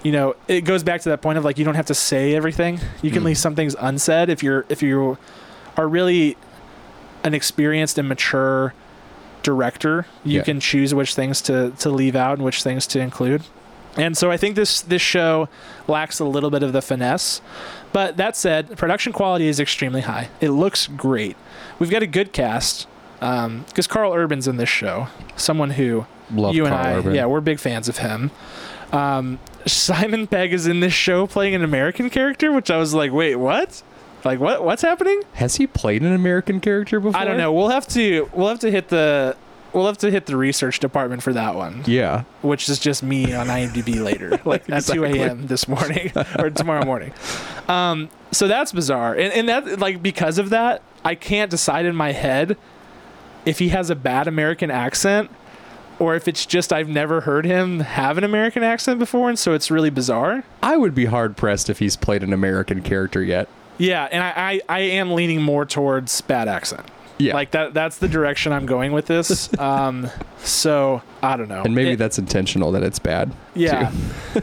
You 0.03 0.11
know, 0.11 0.35
it 0.47 0.61
goes 0.61 0.83
back 0.83 1.01
to 1.01 1.09
that 1.09 1.21
point 1.21 1.39
of 1.39 1.43
like 1.43 1.57
you 1.57 1.65
don't 1.65 1.75
have 1.75 1.87
to 1.87 1.95
say 1.95 2.35
everything. 2.35 2.79
You 3.01 3.09
can 3.11 3.23
Mm. 3.23 3.25
leave 3.25 3.37
some 3.39 3.55
things 3.55 3.75
unsaid 3.79 4.29
if 4.29 4.43
you're 4.43 4.63
if 4.69 4.81
you 4.83 5.17
are 5.75 5.87
really 5.87 6.37
an 7.23 7.33
experienced 7.33 7.97
and 7.97 8.07
mature 8.07 8.73
director, 9.51 10.05
you 10.25 10.37
Yeah. 10.39 10.43
can 10.43 10.59
choose 10.59 10.93
which 10.93 11.15
things 11.15 11.41
to 11.47 11.71
to 11.79 11.89
leave 11.89 12.15
out 12.15 12.33
and 12.37 12.43
which 12.45 12.61
things 12.63 12.85
to 12.87 12.99
include. 12.99 13.41
And 13.95 14.15
so 14.17 14.29
I 14.29 14.37
think 14.37 14.55
this 14.55 14.81
this 14.81 15.01
show 15.01 15.47
lacks 15.87 16.19
a 16.19 16.25
little 16.25 16.49
bit 16.51 16.61
of 16.63 16.71
the 16.73 16.81
finesse. 16.81 17.41
But 17.93 18.17
that 18.17 18.35
said, 18.35 18.77
production 18.77 19.11
quality 19.13 19.47
is 19.47 19.59
extremely 19.59 20.01
high. 20.01 20.27
It 20.41 20.49
looks 20.51 20.87
great. 20.87 21.35
We've 21.79 21.89
got 21.89 22.03
a 22.03 22.07
good 22.19 22.31
cast 22.33 22.87
because 23.19 23.87
Karl 23.87 24.13
Urban's 24.13 24.47
in 24.47 24.57
this 24.57 24.69
show, 24.69 25.07
someone 25.35 25.71
who 25.71 26.05
Love 26.31 26.53
you 26.53 26.65
and 26.65 26.75
I, 26.75 26.93
Urban. 26.95 27.15
yeah, 27.15 27.25
we're 27.25 27.41
big 27.41 27.59
fans 27.59 27.87
of 27.89 27.97
him. 27.99 28.29
Um, 28.91 29.39
Simon 29.65 30.27
Pegg 30.27 30.53
is 30.53 30.67
in 30.67 30.79
this 30.81 30.93
show 30.93 31.25
playing 31.25 31.55
an 31.55 31.63
American 31.63 32.09
character, 32.09 32.51
which 32.51 32.69
I 32.69 32.77
was 32.77 32.93
like, 32.93 33.11
wait, 33.11 33.35
what? 33.37 33.81
Like 34.27 34.39
what? 34.41 34.61
What's 34.63 34.81
happening? 34.81 35.21
Has 35.35 35.55
he 35.55 35.65
played 35.67 36.01
an 36.01 36.11
American 36.13 36.59
character 36.59 36.99
before? 36.99 37.19
I 37.19 37.23
don't 37.23 37.37
know. 37.37 37.53
We'll 37.53 37.69
have 37.69 37.87
to 37.89 38.29
we'll 38.33 38.49
have 38.49 38.59
to 38.59 38.69
hit 38.69 38.89
the 38.89 39.37
we'll 39.71 39.85
have 39.87 39.97
to 39.99 40.11
hit 40.11 40.25
the 40.25 40.35
research 40.35 40.79
department 40.81 41.23
for 41.23 41.31
that 41.33 41.55
one, 41.55 41.83
Yeah. 41.85 42.23
which 42.41 42.67
is 42.67 42.77
just 42.77 43.03
me 43.03 43.33
on 43.33 43.47
IMDb 43.47 44.03
later, 44.03 44.37
like 44.45 44.69
at 44.69 44.83
two 44.83 45.05
a.m. 45.05 45.47
this 45.47 45.67
morning 45.69 46.11
or 46.39 46.49
tomorrow 46.49 46.83
morning. 46.85 47.13
Um, 47.69 48.09
so 48.31 48.49
that's 48.49 48.73
bizarre, 48.73 49.13
and 49.13 49.31
and 49.33 49.47
that 49.47 49.79
like 49.79 50.03
because 50.03 50.37
of 50.39 50.49
that, 50.49 50.81
I 51.05 51.15
can't 51.15 51.49
decide 51.49 51.85
in 51.85 51.95
my 51.95 52.11
head 52.11 52.57
if 53.45 53.59
he 53.59 53.69
has 53.69 53.89
a 53.89 53.95
bad 53.95 54.27
American 54.27 54.69
accent 54.69 55.31
or 55.99 56.15
if 56.15 56.27
it's 56.27 56.45
just 56.45 56.73
I've 56.73 56.89
never 56.89 57.21
heard 57.21 57.45
him 57.45 57.79
have 57.79 58.17
an 58.17 58.25
American 58.25 58.61
accent 58.61 58.99
before, 58.99 59.29
and 59.29 59.39
so 59.39 59.53
it's 59.53 59.71
really 59.71 59.89
bizarre. 59.89 60.43
I 60.61 60.75
would 60.75 60.93
be 60.93 61.05
hard 61.05 61.37
pressed 61.37 61.69
if 61.69 61.79
he's 61.79 61.95
played 61.95 62.23
an 62.23 62.33
American 62.33 62.81
character 62.81 63.23
yet. 63.23 63.47
Yeah, 63.77 64.07
and 64.11 64.23
I, 64.23 64.29
I, 64.35 64.61
I 64.69 64.79
am 64.79 65.11
leaning 65.13 65.41
more 65.41 65.65
towards 65.65 66.21
bad 66.21 66.47
accent. 66.47 66.85
Yeah. 67.19 67.33
Like 67.33 67.51
that 67.51 67.73
that's 67.73 67.97
the 67.97 68.07
direction 68.07 68.51
I'm 68.53 68.65
going 68.67 68.91
with 68.91 69.07
this. 69.07 69.49
Um 69.59 70.09
so 70.39 71.01
I 71.23 71.35
don't 71.35 71.49
know. 71.49 71.63
and 71.63 71.73
maybe 71.73 71.91
It- 71.91 71.97
that's 71.97 72.19
intentional 72.19 72.71
that 72.73 72.83
it's 72.83 72.99
bad. 72.99 73.33
yeah. 73.55 73.91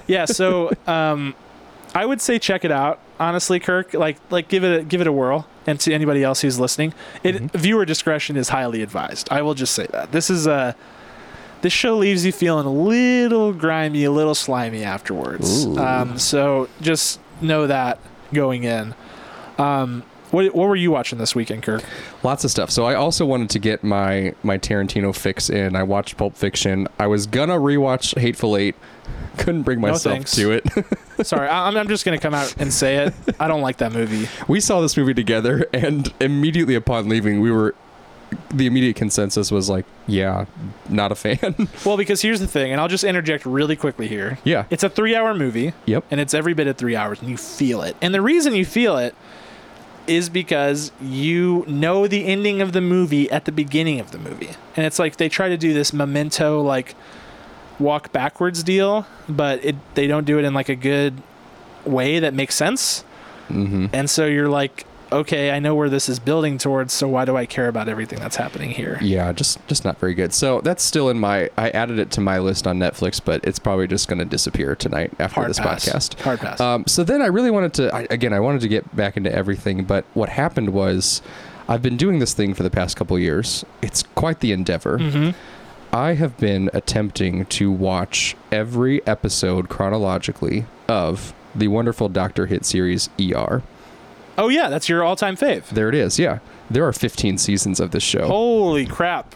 yeah, 0.09 0.25
so 0.25 0.73
um 0.87 1.35
I 1.95 2.05
would 2.05 2.21
say 2.21 2.39
check 2.41 2.65
it 2.65 2.73
out. 2.73 2.99
Honestly, 3.21 3.61
Kirk, 3.61 3.95
like 3.95 4.17
like 4.31 4.49
give 4.49 4.65
it 4.65 4.81
a, 4.81 4.85
give 4.85 5.01
it 5.01 5.07
a 5.07 5.13
whirl. 5.13 5.47
And 5.67 5.79
to 5.81 5.93
anybody 5.95 6.23
else 6.25 6.41
who's 6.43 6.59
listening, 6.59 6.93
it 7.23 7.37
Mhm. 7.37 7.51
viewer 7.53 7.85
discretion 7.85 8.37
is 8.37 8.49
highly 8.49 8.83
advised. 8.83 9.29
I 9.31 9.43
will 9.43 9.55
just 9.55 9.73
say 9.75 9.87
that. 9.93 10.11
This 10.11 10.29
is 10.29 10.47
a 10.49 10.75
this 11.63 11.73
show 11.73 11.97
leaves 11.97 12.27
you 12.27 12.33
feeling 12.33 12.67
a 12.67 12.73
little 12.73 13.53
grimy, 13.53 14.03
a 14.05 14.11
little 14.11 14.35
slimy 14.35 14.83
afterwards. 14.83 15.65
Ooh. 15.65 15.79
Um 15.79 16.19
so 16.19 16.69
just 16.81 17.21
know 17.41 17.69
that 17.69 17.99
going 18.33 18.65
in. 18.65 18.95
Um 19.59 20.03
what, 20.31 20.53
what 20.53 20.67
were 20.69 20.75
you 20.75 20.91
watching 20.91 21.19
this 21.19 21.37
weekend, 21.37 21.63
Kirk? 21.63 21.85
Lots 22.25 22.43
of 22.43 22.51
stuff. 22.51 22.69
So 22.69 22.85
I 22.87 22.95
also 22.97 23.25
wanted 23.25 23.51
to 23.51 23.61
get 23.61 23.85
my 23.85 24.35
my 24.43 24.59
Tarantino 24.59 25.15
fix 25.15 25.49
in. 25.49 25.77
I 25.77 25.85
watched 25.85 26.17
Pulp 26.17 26.35
Fiction. 26.37 26.89
I 26.99 27.07
was 27.07 27.27
gonna 27.27 27.57
rewatch 27.59 28.19
Hateful 28.19 28.57
Eight. 28.57 28.75
Couldn't 29.39 29.63
bring 29.63 29.81
myself 29.81 30.03
thanks. 30.15 30.35
to 30.37 30.51
it. 30.53 30.65
Sorry, 31.27 31.49
I'm, 31.49 31.77
I'm 31.77 31.89
just 31.89 32.05
gonna 32.05 32.19
come 32.19 32.35
out 32.35 32.55
and 32.59 32.73
say 32.73 32.97
it. 33.07 33.15
I 33.39 33.47
don't 33.47 33.61
like 33.63 33.77
that 33.79 33.93
movie. 33.93 34.29
we 34.49 34.59
saw 34.61 34.81
this 34.81 34.97
movie 34.97 35.15
together, 35.15 35.67
and 35.73 36.13
immediately 36.21 36.75
upon 36.75 37.09
leaving, 37.09 37.41
we 37.41 37.51
were. 37.53 37.75
The 38.53 38.67
immediate 38.67 38.97
consensus 38.97 39.53
was 39.53 39.69
like, 39.71 39.85
"Yeah, 40.09 40.47
not 40.89 41.13
a 41.13 41.15
fan." 41.15 41.69
Well, 41.85 41.97
because 41.97 42.23
here's 42.23 42.41
the 42.41 42.49
thing, 42.49 42.73
and 42.73 42.81
I'll 42.81 42.89
just 42.89 43.05
interject 43.05 43.47
really 43.47 43.77
quickly 43.77 44.09
here. 44.09 44.39
yeah. 44.43 44.65
It's 44.71 44.83
a 44.83 44.89
three-hour 44.89 45.35
movie, 45.35 45.73
Yep. 45.87 46.07
and 46.11 46.19
it's 46.21 46.35
every 46.35 46.55
bit 46.55 46.67
of 46.67 46.77
three 46.77 46.97
hours, 46.97 47.21
and 47.21 47.31
you 47.31 47.37
feel 47.37 47.83
it. 47.83 47.95
And 48.03 48.13
the 48.13 48.21
reason 48.23 48.55
you 48.55 48.65
feel 48.65 48.97
it 48.99 49.15
is 50.07 50.29
because 50.29 50.93
you 51.01 51.65
know 51.67 52.07
the 52.07 52.25
ending 52.27 52.61
of 52.61 52.73
the 52.73 52.81
movie 52.81 53.31
at 53.31 53.45
the 53.45 53.53
beginning 53.53 54.01
of 54.01 54.11
the 54.11 54.19
movie, 54.19 54.51
and 54.77 54.85
it's 54.87 54.99
like 54.99 55.17
they 55.17 55.29
try 55.29 55.49
to 55.49 55.57
do 55.57 55.73
this 55.73 55.93
memento 55.93 56.61
like 56.61 56.95
walk 57.79 58.13
backwards 58.13 58.63
deal, 58.63 59.07
but 59.29 59.65
it 59.65 59.77
they 59.95 60.07
don't 60.07 60.25
do 60.25 60.39
it 60.39 60.45
in 60.45 60.55
like 60.55 60.69
a 60.69 60.77
good 60.77 61.23
way 61.85 62.19
that 62.19 62.35
makes 62.35 62.55
sense. 62.55 63.05
Mm-hmm. 63.49 63.87
And 63.93 64.09
so 64.09 64.27
you're 64.27 64.49
like, 64.49 64.87
okay, 65.15 65.51
I 65.51 65.59
know 65.59 65.75
where 65.75 65.89
this 65.89 66.09
is 66.09 66.19
building 66.19 66.59
towards, 66.59 66.93
so 66.93 67.09
why 67.09 67.25
do 67.25 67.37
I 67.37 67.47
care 67.47 67.69
about 67.69 67.89
everything 67.89 68.19
that's 68.19 68.37
happening 68.37 68.71
here? 68.71 68.99
Yeah, 69.01 69.33
just 69.33 69.67
just 69.67 69.85
not 69.85 69.99
very 69.99 70.15
good. 70.15 70.33
So 70.35 70.61
that's 70.61 70.83
still 70.83 71.09
in 71.09 71.19
my. 71.19 71.51
I 71.57 71.71
added 71.71 71.99
it 71.99 72.11
to 72.13 72.21
my 72.21 72.39
list 72.39 72.67
on 72.67 72.79
Netflix, 72.79 73.21
but 73.25 73.45
it's 73.45 73.59
probably 73.59 73.87
just 73.87 74.09
going 74.09 74.19
to 74.19 74.25
disappear 74.25 74.75
tonight 74.77 75.13
after 75.19 75.37
Hard 75.37 75.51
this 75.51 75.59
pass. 75.61 75.87
podcast. 75.89 76.21
Hard 76.21 76.41
pass. 76.41 76.61
Um, 76.61 76.85
so 76.87 77.05
then 77.05 77.23
I 77.23 77.27
really 77.27 77.51
wanted 77.51 77.75
to. 77.75 77.95
I, 77.95 78.07
again, 78.11 78.33
I 78.33 78.41
wanted 78.41 78.61
to 78.63 78.69
get 78.69 78.95
back 78.95 79.17
into 79.17 79.33
everything, 79.35 79.85
but 79.85 80.05
what 80.15 80.29
happened 80.29 80.71
was, 80.71 81.23
I've 81.69 81.83
been 81.83 81.97
doing 81.97 82.19
this 82.19 82.35
thing 82.35 82.53
for 82.55 82.63
the 82.63 82.71
past 82.71 82.97
couple 82.97 83.19
years. 83.19 83.65
It's 83.83 84.03
quite 84.15 84.41
the 84.41 84.53
endeavor. 84.53 84.99
hmm 84.99 85.31
I 85.93 86.15
have 86.15 86.37
been 86.39 86.71
attempting 86.75 87.47
to 87.47 87.71
watch 87.71 88.35
every 88.51 89.07
episode 89.07 89.69
chronologically 89.69 90.67
of 90.89 91.33
the 91.55 91.69
wonderful 91.69 92.09
Doctor 92.09 92.47
Hit 92.47 92.65
series 92.65 93.09
ER. 93.21 93.63
Oh 94.37 94.49
yeah, 94.49 94.69
that's 94.69 94.89
your 94.89 95.05
all-time 95.05 95.37
fave. 95.37 95.69
There 95.69 95.89
it 95.89 95.95
is. 95.95 96.19
Yeah, 96.19 96.41
there 96.71 96.87
are 96.87 96.93
15 96.93 97.39
seasons 97.39 97.81
of 97.81 97.91
this 97.93 98.03
show. 98.03 98.27
Holy 98.27 98.87
crap! 98.87 99.35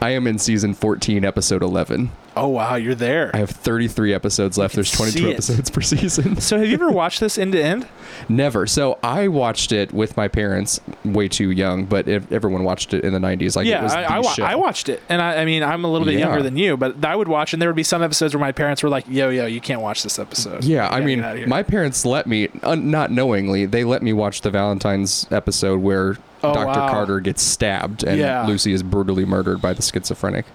I 0.00 0.10
am 0.10 0.26
in 0.28 0.38
season 0.38 0.74
14, 0.74 1.24
episode 1.24 1.62
11. 1.62 2.10
Oh 2.36 2.46
wow, 2.46 2.76
you're 2.76 2.94
there. 2.94 3.32
I 3.34 3.38
have 3.38 3.50
33 3.50 4.14
episodes 4.14 4.56
left. 4.56 4.76
There's 4.76 4.92
22 4.92 5.28
episodes 5.30 5.70
per 5.70 5.80
season. 5.80 6.40
so 6.40 6.56
have 6.56 6.68
you 6.68 6.74
ever 6.74 6.88
watched 6.92 7.18
this 7.18 7.36
end 7.36 7.50
to 7.54 7.60
end? 7.60 7.88
Never. 8.28 8.68
So 8.68 8.98
I 9.02 9.26
watched 9.26 9.72
it 9.72 9.92
with 9.92 10.16
my 10.16 10.28
parents, 10.28 10.80
way 11.04 11.26
too 11.26 11.50
young, 11.50 11.84
but 11.84 12.06
if 12.06 12.30
everyone 12.30 12.62
watched 12.62 12.94
it 12.94 13.02
in 13.04 13.12
the 13.12 13.18
90s. 13.18 13.56
Like 13.56 13.66
it 13.66 13.70
yeah, 13.70 13.82
was 13.82 13.92
I, 13.92 14.04
I, 14.04 14.18
wa-. 14.20 14.34
I 14.38 14.54
watched 14.54 14.88
it, 14.88 15.02
and 15.08 15.20
I, 15.20 15.38
I 15.38 15.44
mean, 15.44 15.64
I'm 15.64 15.84
a 15.84 15.90
little 15.90 16.04
bit 16.04 16.14
Yeah. 16.14 16.26
younger 16.28 16.44
than 16.44 16.56
you, 16.56 16.76
but 16.76 17.04
I 17.04 17.16
would 17.16 17.26
watch, 17.26 17.52
and 17.52 17.60
there 17.60 17.68
would 17.68 17.74
be 17.74 17.82
some 17.82 18.02
episodes 18.04 18.34
where 18.34 18.40
my 18.40 18.52
parents 18.52 18.84
were 18.84 18.88
like, 18.88 19.08
"Yo, 19.08 19.30
yo, 19.30 19.46
you 19.46 19.60
can't 19.60 19.80
watch 19.80 20.04
this 20.04 20.20
episode." 20.20 20.62
Yeah, 20.62 20.88
I 20.88 21.00
mean, 21.00 21.18
get 21.18 21.24
outta 21.28 21.38
here." 21.40 21.48
my 21.48 21.64
parents 21.64 22.04
let 22.04 22.28
me, 22.28 22.48
un- 22.62 22.88
not 22.88 23.10
knowingly, 23.10 23.66
they 23.66 23.82
let 23.82 24.02
me 24.04 24.12
watch 24.12 24.42
the 24.42 24.50
Valentine's 24.50 25.26
episode 25.32 25.80
where 25.80 26.18
Oh, 26.50 26.54
Dr. 26.54 26.66
wow. 26.80 26.90
Carter 26.90 27.20
gets 27.20 27.42
stabbed 27.42 28.04
and 28.04 28.18
Yeah. 28.18 28.46
Lucy 28.46 28.72
is 28.72 28.82
brutally 28.82 29.24
murdered 29.24 29.60
by 29.60 29.72
the 29.72 29.82
schizophrenic 29.82 30.46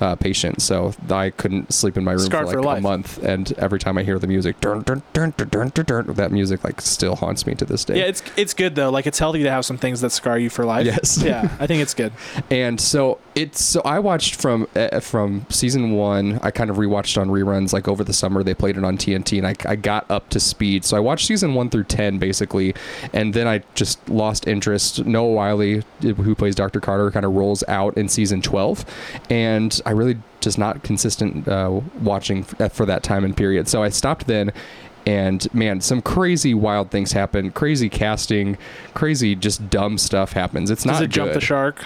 uh, 0.00 0.16
patient. 0.16 0.62
So 0.62 0.94
I 1.10 1.30
couldn't 1.30 1.72
sleep 1.72 1.96
in 1.96 2.04
my 2.04 2.12
room 2.12 2.20
Scarred 2.20 2.46
for 2.46 2.52
for 2.54 2.58
like 2.62 2.66
life. 2.66 2.78
a 2.78 2.82
month, 2.82 3.18
and 3.22 3.52
every 3.58 3.78
time 3.78 3.98
I 3.98 4.02
hear 4.02 4.18
the 4.18 4.26
music, 4.26 4.60
dun, 4.60 4.82
dun, 4.82 5.02
dun, 5.12 5.32
that 5.36 6.28
music 6.32 6.64
like 6.64 6.80
still 6.80 7.16
haunts 7.16 7.46
me 7.46 7.54
to 7.56 7.64
this 7.64 7.84
day. 7.84 7.98
yeah, 7.98 8.04
it's 8.04 8.22
it's 8.36 8.54
good 8.54 8.74
though. 8.74 8.90
Like 8.90 9.06
it's 9.06 9.18
healthy 9.18 9.42
to 9.42 9.50
have 9.50 9.64
some 9.64 9.78
things 9.78 10.00
that 10.00 10.10
scar 10.10 10.38
you 10.38 10.50
for 10.50 10.64
life. 10.64 10.86
Yes. 10.86 11.22
yeah, 11.22 11.54
I 11.60 11.66
think 11.66 11.82
it's 11.82 11.94
good. 11.94 12.12
And 12.50 12.80
so 12.80 13.18
it's 13.34 13.62
so 13.64 13.80
I 13.84 13.98
watched 13.98 14.34
from 14.34 14.66
uh, 14.76 15.00
from 15.00 15.46
season 15.48 15.92
one. 15.92 16.38
I 16.42 16.50
kind 16.50 16.70
of 16.70 16.76
rewatched 16.76 17.20
on 17.20 17.28
reruns 17.28 17.72
like 17.72 17.88
over 17.88 18.04
the 18.04 18.12
summer. 18.12 18.42
They 18.42 18.54
played 18.54 18.76
it 18.76 18.84
on 18.84 18.98
TNT, 18.98 19.38
and 19.38 19.46
I, 19.46 19.54
I 19.70 19.76
got 19.76 20.10
up 20.10 20.28
to 20.30 20.40
speed. 20.40 20.84
So 20.84 20.96
I 20.96 21.00
watched 21.00 21.26
season 21.26 21.54
one 21.54 21.70
through 21.70 21.84
ten 21.84 22.18
basically, 22.18 22.74
and 23.12 23.32
then 23.34 23.46
I 23.48 23.62
just 23.74 24.06
lost 24.08 24.46
interest. 24.46 25.04
Wyle, 25.32 25.58
who 25.58 26.34
plays 26.34 26.54
Dr. 26.54 26.80
Carter, 26.80 27.10
kind 27.10 27.24
of 27.26 27.32
rolls 27.32 27.64
out 27.68 27.96
in 27.96 28.08
season 28.08 28.42
twelve, 28.42 28.84
and 29.30 29.80
I 29.86 29.90
really 29.90 30.18
just 30.40 30.58
not 30.58 30.82
consistent 30.82 31.46
uh, 31.48 31.80
watching 32.00 32.46
f- 32.58 32.72
for 32.72 32.86
that 32.86 33.02
time 33.02 33.24
and 33.24 33.36
period. 33.36 33.68
So 33.68 33.82
I 33.82 33.88
stopped 33.90 34.26
then. 34.26 34.52
And 35.04 35.52
man, 35.52 35.80
some 35.80 36.00
crazy 36.00 36.54
wild 36.54 36.92
things 36.92 37.10
happen. 37.10 37.50
Crazy 37.50 37.88
casting, 37.88 38.56
crazy 38.94 39.34
just 39.34 39.68
dumb 39.68 39.98
stuff 39.98 40.32
happens. 40.34 40.70
It's 40.70 40.84
not 40.86 40.92
Does 40.92 41.00
it 41.02 41.10
jump 41.10 41.32
the 41.32 41.40
shark? 41.40 41.82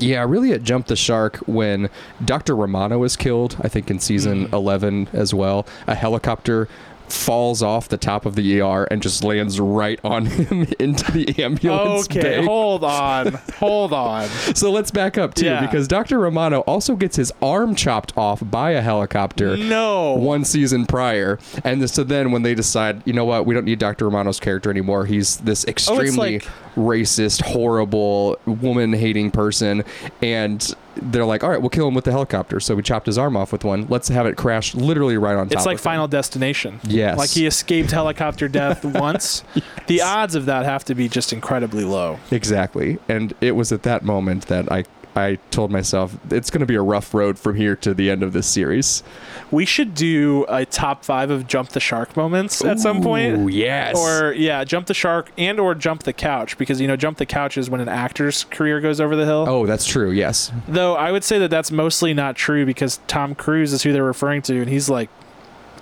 Yeah, 0.00 0.22
really, 0.28 0.52
it 0.52 0.64
jumped 0.64 0.88
the 0.88 0.94
shark 0.94 1.38
when 1.46 1.88
Dr. 2.22 2.54
Romano 2.54 2.98
was 2.98 3.16
killed, 3.16 3.56
I 3.62 3.68
think 3.68 3.90
in 3.90 3.98
season 4.00 4.48
Mm. 4.48 4.52
11 4.52 5.08
as 5.14 5.32
well. 5.32 5.66
A 5.86 5.94
helicopter 5.94 6.68
falls 7.12 7.62
off 7.62 7.88
the 7.88 7.96
top 7.96 8.26
of 8.26 8.34
the 8.34 8.60
ER 8.60 8.84
and 8.90 9.00
just 9.02 9.22
lands 9.24 9.58
right 9.60 9.98
on 10.04 10.26
him 10.26 10.66
into 10.78 11.10
the 11.12 11.42
ambulance 11.42 12.06
Okay, 12.06 12.20
bay. 12.20 12.44
hold 12.44 12.84
on, 12.84 13.32
hold 13.58 13.92
on. 13.92 14.28
So 14.54 14.70
let's 14.70 14.90
back 14.90 15.16
up 15.18 15.34
too, 15.34 15.46
Yeah. 15.46 15.60
because 15.60 15.88
Dr. 15.88 16.18
Romano 16.18 16.60
also 16.60 16.96
gets 16.96 17.16
his 17.16 17.32
arm 17.42 17.74
chopped 17.74 18.16
off 18.16 18.42
by 18.42 18.72
a 18.72 18.80
helicopter 18.82 19.56
No. 19.56 20.14
one 20.14 20.44
season 20.44 20.86
prior. 20.86 21.38
And 21.64 21.88
so 21.90 22.04
then 22.04 22.30
when 22.32 22.42
they 22.42 22.54
decide, 22.54 23.02
you 23.06 23.12
know 23.12 23.24
what, 23.24 23.46
we 23.46 23.54
don't 23.54 23.64
need 23.64 23.78
Dr. 23.78 24.06
Romano's 24.06 24.40
character 24.40 24.70
anymore. 24.70 25.06
He's 25.06 25.38
this 25.38 25.64
extremely 25.66 26.36
Oh, 26.36 26.38
like- 26.44 26.48
racist, 26.76 27.42
horrible, 27.42 28.36
woman 28.46 28.92
hating 28.92 29.30
person. 29.32 29.82
And 30.22 30.74
they're 31.02 31.24
like, 31.24 31.42
all 31.42 31.50
right, 31.50 31.60
we'll 31.60 31.70
kill 31.70 31.88
him 31.88 31.94
with 31.94 32.04
the 32.04 32.10
helicopter. 32.10 32.60
So 32.60 32.74
we 32.74 32.82
chopped 32.82 33.06
his 33.06 33.18
arm 33.18 33.36
off 33.36 33.52
with 33.52 33.64
one. 33.64 33.86
Let's 33.88 34.08
have 34.08 34.26
it 34.26 34.36
crash 34.36 34.74
literally 34.74 35.16
right 35.16 35.36
on 35.36 35.48
top 35.48 35.58
It's 35.58 35.66
like 35.66 35.76
of 35.76 35.80
him. 35.80 35.84
Final 35.84 36.08
Destination. 36.08 36.80
Yes. 36.84 37.18
Like 37.18 37.30
he 37.30 37.46
escaped 37.46 37.90
helicopter 37.90 38.48
death 38.48 38.84
once. 38.84 39.44
The 39.86 40.02
odds 40.02 40.34
of 40.34 40.46
that 40.46 40.64
have 40.64 40.84
to 40.86 40.94
be 40.94 41.08
just 41.08 41.32
incredibly 41.32 41.84
low. 41.84 42.18
Exactly. 42.30 42.98
And 43.08 43.34
it 43.40 43.52
was 43.52 43.72
at 43.72 43.82
that 43.84 44.04
moment 44.04 44.46
that 44.46 44.70
I 44.70 44.84
I 45.16 45.36
told 45.50 45.70
myself 45.70 46.16
it's 46.30 46.50
going 46.50 46.60
to 46.60 46.66
be 46.66 46.74
a 46.74 46.82
rough 46.82 47.12
road 47.14 47.38
from 47.38 47.56
here 47.56 47.74
to 47.76 47.94
the 47.94 48.10
end 48.10 48.22
of 48.22 48.32
this 48.32 48.46
series. 48.46 49.02
We 49.50 49.64
should 49.64 49.94
do 49.94 50.44
a 50.48 50.64
top 50.64 51.04
five 51.04 51.30
of 51.30 51.46
jump 51.46 51.70
the 51.70 51.80
shark 51.80 52.16
moments 52.16 52.64
at 52.64 52.78
some 52.78 53.02
point. 53.02 53.36
Ooh, 53.38 53.48
yes. 53.48 53.96
Or 53.96 54.32
yeah, 54.32 54.64
jump 54.64 54.86
the 54.86 54.94
shark 54.94 55.30
and 55.36 55.58
or 55.58 55.74
jump 55.74 56.04
the 56.04 56.12
couch 56.12 56.58
because 56.58 56.80
you 56.80 56.86
know 56.86 56.96
jump 56.96 57.18
the 57.18 57.26
couch 57.26 57.58
is 57.58 57.68
when 57.68 57.80
an 57.80 57.88
actor's 57.88 58.44
career 58.44 58.80
goes 58.80 59.00
over 59.00 59.16
the 59.16 59.24
hill. 59.24 59.46
Oh, 59.48 59.66
that's 59.66 59.86
true. 59.86 60.10
Yes. 60.10 60.52
Though 60.66 60.94
I 60.94 61.12
would 61.12 61.24
say 61.24 61.38
that 61.38 61.50
that's 61.50 61.70
mostly 61.70 62.14
not 62.14 62.36
true 62.36 62.64
because 62.66 63.00
Tom 63.06 63.34
Cruise 63.34 63.72
is 63.72 63.82
who 63.82 63.92
they're 63.92 64.04
referring 64.04 64.42
to 64.42 64.60
and 64.60 64.68
he's 64.68 64.88
like 64.88 65.10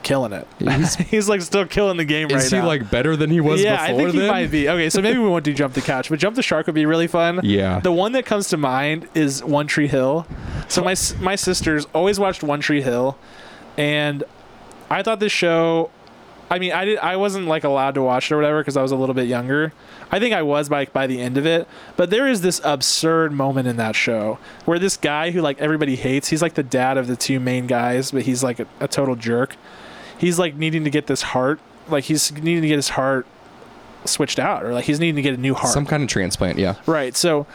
killing 0.02 0.32
it. 0.32 0.46
He's- 0.58 0.94
He's 1.10 1.28
like 1.28 1.40
still 1.42 1.66
killing 1.66 1.96
the 1.96 2.04
game 2.04 2.28
right 2.28 2.34
now. 2.34 2.38
Is 2.38 2.50
he 2.50 2.60
like 2.60 2.90
better 2.90 3.16
than 3.16 3.30
he 3.30 3.40
was 3.40 3.62
yeah, 3.62 3.86
before 3.86 4.00
I 4.00 4.02
think 4.02 4.12
then? 4.14 4.22
he 4.22 4.28
might 4.30 4.50
be. 4.50 4.68
Okay, 4.68 4.90
so 4.90 5.00
maybe 5.02 5.18
we 5.18 5.28
won't 5.28 5.44
do 5.44 5.52
jump 5.54 5.74
the 5.74 5.80
couch, 5.80 6.08
but 6.10 6.18
jump 6.18 6.36
the 6.36 6.42
shark 6.42 6.66
would 6.66 6.74
be 6.74 6.86
really 6.86 7.06
fun. 7.06 7.40
Yeah. 7.42 7.80
The 7.80 7.92
one 7.92 8.12
that 8.12 8.26
comes 8.26 8.48
to 8.48 8.56
mind 8.56 9.08
is 9.14 9.42
One 9.44 9.66
Tree 9.66 9.88
Hill. 9.88 10.26
So 10.68 10.82
my 10.82 10.94
my 11.20 11.36
sisters 11.36 11.86
always 11.94 12.18
watched 12.18 12.42
One 12.42 12.60
Tree 12.60 12.82
Hill, 12.82 13.16
and 13.76 14.24
I 14.90 15.02
thought 15.02 15.20
this 15.20 15.32
show. 15.32 15.90
I 16.48 16.60
mean, 16.60 16.70
I 16.72 16.84
did. 16.84 16.98
I 16.98 17.16
wasn't 17.16 17.46
like 17.46 17.64
allowed 17.64 17.94
to 17.96 18.02
watch 18.02 18.30
it 18.30 18.34
or 18.34 18.38
whatever 18.38 18.60
because 18.60 18.76
I 18.76 18.82
was 18.82 18.92
a 18.92 18.96
little 18.96 19.14
bit 19.16 19.26
younger. 19.26 19.72
I 20.12 20.20
think 20.20 20.32
I 20.32 20.42
was 20.42 20.68
by 20.68 20.84
by 20.84 21.08
the 21.08 21.20
end 21.20 21.36
of 21.36 21.44
it. 21.44 21.66
But 21.96 22.10
there 22.10 22.28
is 22.28 22.40
this 22.40 22.60
absurd 22.62 23.32
moment 23.32 23.66
in 23.66 23.76
that 23.78 23.96
show 23.96 24.38
where 24.64 24.78
this 24.78 24.96
guy 24.96 25.32
who 25.32 25.40
like 25.40 25.60
everybody 25.60 25.96
hates. 25.96 26.28
He's 26.28 26.42
like 26.42 26.54
the 26.54 26.62
dad 26.62 26.98
of 26.98 27.08
the 27.08 27.16
two 27.16 27.40
main 27.40 27.66
guys, 27.66 28.12
but 28.12 28.22
he's 28.22 28.44
like 28.44 28.60
a, 28.60 28.66
a 28.78 28.86
total 28.86 29.16
jerk. 29.16 29.56
He's 30.18 30.38
like 30.38 30.54
needing 30.54 30.84
to 30.84 30.90
get 30.90 31.06
this 31.06 31.22
heart. 31.22 31.60
Like 31.88 32.04
he's 32.04 32.32
needing 32.32 32.62
to 32.62 32.68
get 32.68 32.76
his 32.76 32.90
heart 32.90 33.26
switched 34.04 34.38
out, 34.38 34.64
or 34.64 34.72
like 34.72 34.84
he's 34.84 35.00
needing 35.00 35.16
to 35.16 35.22
get 35.22 35.34
a 35.34 35.40
new 35.40 35.54
heart. 35.54 35.72
Some 35.72 35.86
kind 35.86 36.02
of 36.02 36.08
transplant, 36.08 36.58
yeah. 36.58 36.76
Right. 36.86 37.16
So 37.16 37.46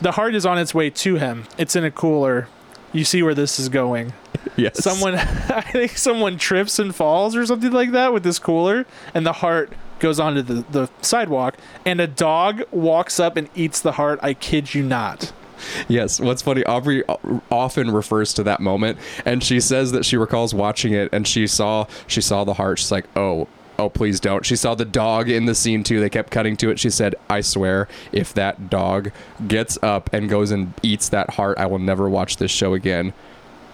the 0.00 0.12
heart 0.12 0.34
is 0.34 0.46
on 0.46 0.58
its 0.58 0.74
way 0.74 0.90
to 0.90 1.16
him. 1.16 1.44
It's 1.56 1.76
in 1.76 1.84
a 1.84 1.90
cooler. 1.90 2.48
You 2.92 3.04
see 3.04 3.22
where 3.22 3.34
this 3.34 3.58
is 3.58 3.68
going. 3.68 4.12
Yes. 4.56 4.82
Someone, 4.82 5.14
I 5.16 5.60
think 5.60 5.96
someone 5.96 6.36
trips 6.36 6.78
and 6.80 6.92
falls 6.94 7.36
or 7.36 7.46
something 7.46 7.70
like 7.70 7.92
that 7.92 8.12
with 8.12 8.24
this 8.24 8.38
cooler, 8.40 8.86
and 9.14 9.24
the 9.24 9.34
heart 9.34 9.72
goes 10.00 10.18
onto 10.18 10.42
the, 10.42 10.64
the 10.70 10.90
sidewalk, 11.00 11.56
and 11.84 12.00
a 12.00 12.06
dog 12.06 12.62
walks 12.72 13.20
up 13.20 13.36
and 13.36 13.48
eats 13.54 13.80
the 13.80 13.92
heart. 13.92 14.18
I 14.22 14.34
kid 14.34 14.74
you 14.74 14.82
not. 14.82 15.32
Yes. 15.88 16.20
What's 16.20 16.42
funny, 16.42 16.64
Aubrey 16.64 17.06
uh, 17.08 17.16
often 17.50 17.90
refers 17.90 18.34
to 18.34 18.42
that 18.44 18.60
moment, 18.60 18.98
and 19.24 19.42
she 19.42 19.60
says 19.60 19.92
that 19.92 20.04
she 20.04 20.16
recalls 20.16 20.52
watching 20.54 20.92
it, 20.92 21.08
and 21.12 21.26
she 21.26 21.46
saw 21.46 21.86
she 22.06 22.20
saw 22.20 22.44
the 22.44 22.54
heart. 22.54 22.78
She's 22.78 22.92
like, 22.92 23.06
oh. 23.16 23.48
Oh, 23.80 23.88
please 23.88 24.18
don't. 24.18 24.44
She 24.44 24.56
saw 24.56 24.74
the 24.74 24.84
dog 24.84 25.28
in 25.30 25.46
the 25.46 25.54
scene 25.54 25.84
too. 25.84 26.00
They 26.00 26.10
kept 26.10 26.32
cutting 26.32 26.56
to 26.56 26.70
it. 26.70 26.80
She 26.80 26.90
said, 26.90 27.14
I 27.30 27.42
swear, 27.42 27.86
if 28.10 28.34
that 28.34 28.68
dog 28.68 29.12
gets 29.46 29.78
up 29.84 30.10
and 30.12 30.28
goes 30.28 30.50
and 30.50 30.74
eats 30.82 31.10
that 31.10 31.30
heart, 31.30 31.58
I 31.58 31.66
will 31.66 31.78
never 31.78 32.10
watch 32.10 32.38
this 32.38 32.50
show 32.50 32.74
again. 32.74 33.12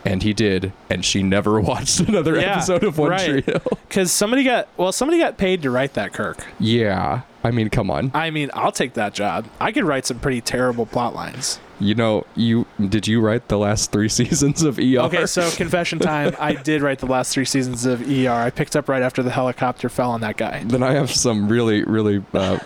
And 0.05 0.23
he 0.23 0.33
did. 0.35 0.73
And 0.91 1.05
she 1.05 1.23
never 1.23 1.61
watched 1.61 2.01
another 2.01 2.37
Yeah, 2.39 2.57
episode 2.57 2.85
of 2.85 2.99
One 2.99 3.11
right. 3.11 3.29
Tree 3.29 3.43
Hill. 3.43 3.61
Because 3.89 4.11
somebody 4.11 4.43
got, 4.43 4.69
well, 4.77 4.91
somebody 4.91 5.19
got 5.21 5.39
paid 5.39 5.63
to 5.63 5.71
write 5.71 5.95
that, 5.95 6.13
Kirk. 6.13 6.45
Yeah. 6.59 7.21
I 7.45 7.53
mean, 7.53 7.71
come 7.71 7.91
on. 7.93 8.11
I 8.13 8.31
mean, 8.31 8.51
I'll 8.53 8.73
take 8.73 8.95
that 8.95 9.15
job. 9.15 9.47
I 9.61 9.71
could 9.71 9.85
write 9.85 10.05
some 10.07 10.19
pretty 10.19 10.41
terrible 10.41 10.85
plot 10.85 11.15
lines. 11.15 11.61
You 11.79 11.95
know, 11.95 12.27
you 12.35 12.67
did 12.89 13.07
you 13.07 13.21
write 13.21 13.47
the 13.49 13.59
last 13.59 13.93
three 13.93 14.09
seasons 14.21 14.63
of 14.63 14.79
ER? 14.79 15.01
Okay, 15.03 15.27
so 15.27 15.49
confession 15.53 15.99
time. 16.01 16.35
I 16.41 16.55
did 16.55 16.83
write 16.83 16.99
the 16.99 17.07
last 17.07 17.33
three 17.33 17.45
seasons 17.45 17.85
of 17.87 18.01
ER. 18.11 18.31
I 18.31 18.51
picked 18.51 18.75
up 18.75 18.89
right 18.89 19.03
after 19.03 19.23
the 19.23 19.31
helicopter 19.31 19.89
fell 19.89 20.11
on 20.11 20.21
that 20.23 20.37
guy. 20.37 20.63
then 20.65 20.83
I 20.83 20.93
have 20.95 21.11
some 21.11 21.49
really, 21.49 21.85
really, 21.85 22.25
uh, 22.33 22.59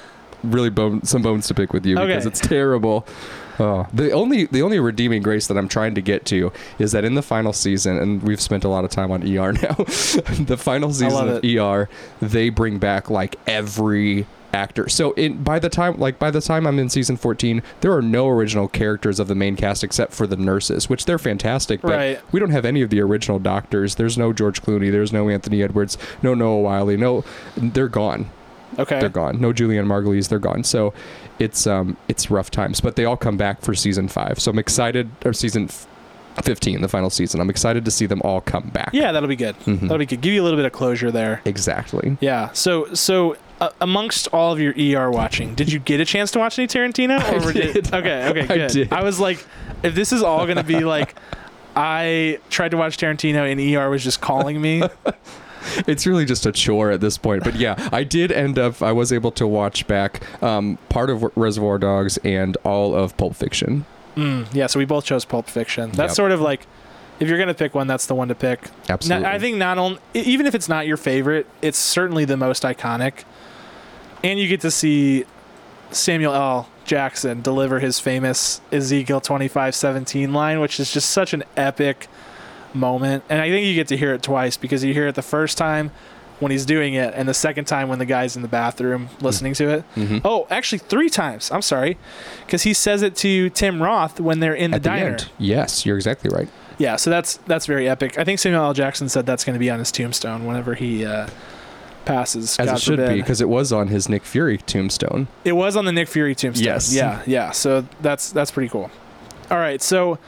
really 0.45 0.71
bone 0.71 1.05
some 1.05 1.21
bones 1.23 1.47
to 1.49 1.55
pick 1.55 1.73
with 1.75 1.85
you 1.85 1.97
because 1.97 2.25
it's 2.27 2.41
terrible. 2.41 3.07
Oh, 3.61 3.87
the 3.93 4.13
only 4.13 4.45
the 4.47 4.63
only 4.63 4.79
redeeming 4.79 5.23
grace 5.23 5.47
that 5.49 5.57
I'm 5.59 5.69
trying 5.69 5.95
to 5.97 6.01
get 6.01 6.25
to 6.27 6.53
is 6.79 6.93
that 6.93 7.05
in 7.05 7.15
the 7.15 7.23
final 7.23 7.53
season, 7.53 7.99
and 7.99 8.23
we've 8.23 8.41
spent 8.41 8.65
a 8.65 8.69
lot 8.69 8.85
of 8.85 8.91
time 8.91 9.11
on 9.11 9.23
ER 9.23 9.53
now. 9.53 9.75
the 9.75 10.57
final 10.59 10.93
season 10.93 11.29
of 11.29 11.45
ER, 11.45 11.89
they 12.21 12.51
bring 12.51 12.79
back 12.79 13.11
like 13.11 13.37
every 13.47 14.27
actor. 14.55 14.89
So 14.89 15.13
in 15.13 15.43
by 15.43 15.59
the 15.59 15.69
time 15.69 15.99
like 15.99 16.19
by 16.19 16.31
the 16.31 16.41
time 16.41 16.67
I'm 16.67 16.79
in 16.79 16.89
season 16.89 17.17
14, 17.17 17.63
there 17.81 17.93
are 17.93 18.01
no 18.01 18.29
original 18.29 18.67
characters 18.69 19.21
of 19.21 19.29
the 19.29 19.35
main 19.35 19.57
cast 19.57 19.85
except 19.85 20.13
for 20.13 20.27
the 20.27 20.37
nurses, 20.37 20.89
which 20.89 21.05
they're 21.05 21.19
fantastic, 21.19 21.83
but 21.83 21.91
Right. 21.93 22.21
we 22.33 22.41
don't 22.41 22.51
have 22.51 22.65
any 22.65 22.81
of 22.83 22.89
the 22.91 23.01
original 23.01 23.39
doctors. 23.39 23.97
There's 23.97 24.17
no 24.17 24.33
George 24.33 24.63
Clooney, 24.63 24.91
there's 24.91 25.13
no 25.13 25.29
Anthony 25.29 25.63
Edwards, 25.63 25.99
no 26.23 26.33
Noah 26.35 26.61
Wyle, 26.61 26.87
no 26.97 27.25
they're 27.57 27.89
gone. 27.89 28.31
Okay. 28.79 29.01
They're 29.01 29.09
gone. 29.09 29.41
No 29.41 29.53
Julianna 29.53 29.87
Margulies. 29.89 30.29
They're 30.29 30.39
gone. 30.39 30.65
So 30.65 30.95
it's 31.39 31.67
um 31.67 31.97
it's 32.09 32.31
rough 32.31 32.51
times. 32.51 32.81
But 32.81 32.97
they 32.97 33.05
all 33.05 33.17
come 33.17 33.37
back 33.37 33.61
for 33.63 33.75
season 33.75 34.09
five. 34.09 34.41
So 34.41 34.51
I'm 34.51 34.59
excited. 34.59 35.11
Or 35.25 35.33
season 35.33 35.65
f- 35.65 35.87
fifteen, 36.43 36.81
the 36.81 36.89
final 36.89 37.11
season. 37.11 37.41
I'm 37.41 37.51
excited 37.51 37.85
to 37.85 37.91
see 37.91 38.07
them 38.07 38.23
all 38.23 38.41
come 38.41 38.69
back. 38.69 38.91
Yeah, 38.93 39.13
that'll 39.13 39.29
be 39.29 39.37
good. 39.37 39.57
Mhm. 39.61 39.81
That'll 39.83 39.99
be 39.99 40.07
good. 40.07 40.21
Give 40.21 40.33
you 40.33 40.43
a 40.43 40.45
little 40.45 40.59
bit 40.59 40.67
of 40.67 40.73
closure 40.73 41.11
there. 41.11 41.43
Exactly. 41.45 42.17
Yeah. 42.21 42.53
So 42.53 42.93
so 42.95 43.37
uh, 43.61 43.71
amongst 43.81 44.29
all 44.33 44.53
of 44.53 44.61
your 44.61 44.73
ER 44.79 45.11
watching, 45.11 45.55
did 45.57 45.73
you 45.73 45.81
get 45.81 45.99
a 46.01 46.05
chance 46.05 46.31
to 46.31 46.39
watch 46.39 46.59
any 46.59 46.69
Tarantino? 46.69 47.19
I 47.21 47.45
were 47.45 47.53
did. 47.53 47.93
okay. 47.93 48.29
Okay. 48.29 48.43
I 48.43 48.47
Good. 48.47 48.71
did. 48.71 48.93
I 48.93 49.03
was 49.03 49.19
like, 49.19 49.45
if 49.83 49.95
this 49.97 50.13
is 50.13 50.23
all 50.23 50.47
gonna 50.47 50.63
be 50.63 50.81
like, 50.85 51.17
I 51.77 52.39
tried 52.51 52.71
to 52.71 52.77
watch 52.77 52.97
Tarantino 52.97 53.51
and 53.51 53.61
ER 53.61 53.91
was 53.91 54.05
just 54.05 54.21
calling 54.21 54.61
me. 54.61 54.83
It's 55.87 56.07
really 56.07 56.25
just 56.25 56.45
a 56.47 56.53
chore 56.53 56.91
at 56.91 57.01
this 57.01 57.17
point. 57.19 57.45
But 57.45 57.57
yeah, 57.57 57.89
I 57.93 58.05
did 58.05 58.31
end 58.33 58.59
up. 58.59 58.83
I 58.83 58.93
was 58.93 59.13
able 59.13 59.31
to 59.33 59.47
watch 59.47 59.87
back 59.87 60.23
um, 60.43 60.79
part 60.89 61.11
of 61.11 61.25
Reservoir 61.37 61.79
Dogs 61.79 62.19
and 62.19 62.57
all 62.65 62.95
of 62.95 63.17
Pulp 63.17 63.35
Fiction. 63.37 63.85
Mm, 64.17 64.53
yeah. 64.53 64.67
So 64.67 64.79
we 64.79 64.85
both 64.85 65.05
chose 65.05 65.25
Pulp 65.25 65.47
Fiction. 65.49 65.91
That's 65.93 66.11
Yep. 66.11 66.17
sort 66.17 66.33
of 66.33 66.41
like, 66.41 66.67
if 67.21 67.29
you're 67.29 67.39
gonna 67.39 67.55
pick 67.55 67.75
one, 67.75 67.87
that's 67.87 68.07
the 68.07 68.15
one 68.15 68.29
to 68.29 68.35
pick. 68.35 68.63
Now, 68.89 68.95
Absolutely. 68.95 69.27
I 69.27 69.39
think 69.39 69.57
not 69.57 69.79
only 69.79 69.99
even 70.15 70.47
if 70.47 70.55
it's 70.55 70.69
not 70.69 70.87
your 70.87 70.97
favorite, 70.97 71.47
it's 71.63 71.79
certainly 71.79 72.25
the 72.25 72.37
most 72.37 72.63
iconic, 72.65 73.25
and 74.25 74.39
you 74.39 74.49
get 74.49 74.61
to 74.63 74.71
see 74.71 75.25
Samuel 75.91 76.35
L. 76.35 76.69
Jackson 76.85 77.41
deliver 77.43 77.81
his 77.81 77.99
famous 78.01 78.61
Ezekiel 78.73 79.21
twenty 79.21 79.49
five 79.49 79.75
seventeen 79.75 80.33
line, 80.33 80.61
which 80.61 80.79
is 80.81 80.93
just 80.93 81.11
such 81.11 81.33
an 81.33 81.45
epic 81.57 82.09
moment. 82.79 83.25
And 83.29 83.41
I 83.41 83.51
think 83.51 83.67
you 83.67 83.75
get 83.75 83.89
to 83.89 83.97
hear 83.97 84.15
it 84.15 84.23
twice 84.23 84.57
because 84.57 84.83
you 84.85 84.95
hear 84.95 85.09
it 85.09 85.15
the 85.15 85.23
first 85.23 85.59
time 85.59 85.91
when 86.41 86.53
he's 86.53 86.65
doing 86.65 86.95
it, 86.95 87.13
and 87.17 87.29
the 87.29 87.35
second 87.35 87.65
time 87.65 87.89
when 87.89 87.99
the 87.99 88.07
guy's 88.07 88.37
in 88.37 88.43
the 88.43 88.49
bathroom 88.49 89.09
listening 89.21 89.55
to 89.55 89.69
it. 89.71 89.85
Mhm. 89.97 90.21
Oh, 90.25 90.47
actually, 90.51 90.79
three 90.79 91.11
times. 91.11 91.51
I'm 91.51 91.63
sorry, 91.63 91.99
because 92.47 92.63
he 92.63 92.73
says 92.73 93.03
it 93.03 93.17
to 93.17 93.51
Tim 93.51 93.83
Roth 93.83 94.21
when 94.21 94.39
they're 94.39 94.55
in 94.55 94.71
the 94.71 94.77
At 94.77 94.83
the 94.85 94.89
diner. 94.89 95.07
end. 95.11 95.29
Yes, 95.37 95.85
you're 95.85 95.97
exactly 95.97 96.31
right. 96.33 96.49
Yeah, 96.79 96.95
so 96.95 97.11
that's 97.11 97.39
that's 97.49 97.67
very 97.67 97.89
epic. 97.89 98.17
I 98.21 98.23
think 98.25 98.39
Samuel 98.39 98.63
L. 98.67 98.73
Jackson 98.73 99.09
said 99.09 99.27
that's 99.27 99.45
going 99.45 99.55
to 99.55 99.59
be 99.59 99.69
on 99.69 99.81
his 99.81 99.91
tombstone 99.91 100.47
whenever 100.47 100.75
he 100.75 101.05
uh, 101.05 101.27
passes. 102.05 102.57
As 102.59 102.67
God 102.67 102.77
it 102.77 102.81
should 102.83 102.99
forbid. 103.01 103.15
be, 103.15 103.21
because 103.21 103.41
it 103.41 103.49
was 103.49 103.73
on 103.73 103.89
his 103.89 104.09
Nick 104.09 104.25
Fury 104.25 104.59
tombstone. 104.59 105.27
it 105.45 105.53
was 105.53 105.75
on 105.77 105.87
the 105.87 105.93
Nick 105.93 106.07
Fury 106.07 106.37
tombstone. 106.37 106.65
Yes. 106.67 106.95
Yeah, 106.95 107.21
yeah. 107.27 107.51
So 107.51 107.85
that's 108.01 108.31
that's 108.31 108.53
pretty 108.53 108.69
cool. 108.69 108.93
All 109.51 109.59
right, 109.59 109.83
so 109.83 110.19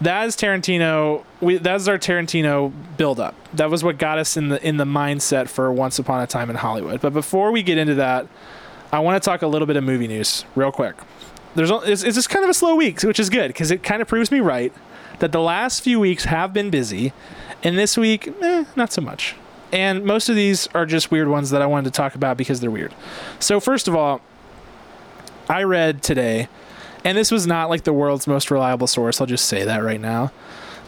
that 0.00 0.26
is 0.26 0.36
Tarantino. 0.36 1.24
We 1.40 1.58
that's 1.58 1.88
our 1.88 1.98
Tarantino 1.98 2.72
buildup. 2.96 3.34
That 3.54 3.70
was 3.70 3.84
what 3.84 3.98
got 3.98 4.18
us 4.18 4.36
in 4.36 4.48
the 4.48 4.66
in 4.66 4.76
the 4.76 4.84
mindset 4.84 5.48
for 5.48 5.72
Once 5.72 5.98
Upon 5.98 6.22
a 6.22 6.26
Time 6.26 6.50
in 6.50 6.56
Hollywood. 6.56 7.00
But 7.00 7.12
before 7.12 7.52
we 7.52 7.62
get 7.62 7.78
into 7.78 7.94
that, 7.96 8.26
I 8.92 9.00
want 9.00 9.22
to 9.22 9.26
talk 9.26 9.42
a 9.42 9.46
little 9.46 9.66
bit 9.66 9.76
of 9.76 9.84
movie 9.84 10.08
news 10.08 10.44
real 10.54 10.72
quick. 10.72 10.96
There's 11.54 11.70
it's, 11.70 12.02
it's 12.02 12.16
just 12.16 12.30
kind 12.30 12.44
of 12.44 12.50
a 12.50 12.54
slow 12.54 12.76
week, 12.76 13.02
which 13.02 13.20
is 13.20 13.28
good 13.30 13.48
because 13.48 13.70
it 13.70 13.82
kind 13.82 14.00
of 14.00 14.08
proves 14.08 14.30
me 14.30 14.40
right 14.40 14.72
that 15.18 15.32
the 15.32 15.40
last 15.40 15.82
few 15.82 16.00
weeks 16.00 16.24
have 16.24 16.52
been 16.52 16.70
busy, 16.70 17.12
and 17.62 17.78
this 17.78 17.96
week, 17.96 18.32
eh, 18.40 18.64
not 18.76 18.92
so 18.92 19.02
much. 19.02 19.34
And 19.72 20.04
most 20.04 20.28
of 20.28 20.34
these 20.34 20.66
are 20.74 20.84
just 20.84 21.10
weird 21.10 21.28
ones 21.28 21.50
that 21.50 21.62
I 21.62 21.66
wanted 21.66 21.92
to 21.92 21.96
talk 21.96 22.14
about 22.14 22.36
because 22.36 22.60
they're 22.60 22.70
weird. 22.70 22.94
So 23.38 23.60
first 23.60 23.86
of 23.86 23.94
all, 23.94 24.20
I 25.48 25.62
read 25.62 26.02
today, 26.02 26.48
and 27.04 27.16
this 27.16 27.30
was 27.30 27.46
not 27.46 27.70
like 27.70 27.84
the 27.84 27.92
world's 27.92 28.26
most 28.26 28.50
reliable 28.50 28.86
source. 28.86 29.20
I'll 29.20 29.26
just 29.26 29.46
say 29.46 29.64
that 29.64 29.78
right 29.78 30.00
now. 30.00 30.32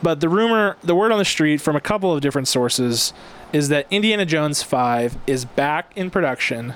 But 0.02 0.20
the 0.20 0.28
rumor, 0.28 0.76
the 0.82 0.94
word 0.94 1.12
on 1.12 1.18
the 1.18 1.24
street 1.24 1.60
from 1.60 1.76
a 1.76 1.80
couple 1.80 2.12
of 2.12 2.20
different 2.20 2.48
sources 2.48 3.12
is 3.52 3.68
that 3.68 3.86
Indiana 3.90 4.26
Jones 4.26 4.62
5 4.62 5.16
is 5.26 5.44
back 5.44 5.92
in 5.94 6.10
production. 6.10 6.74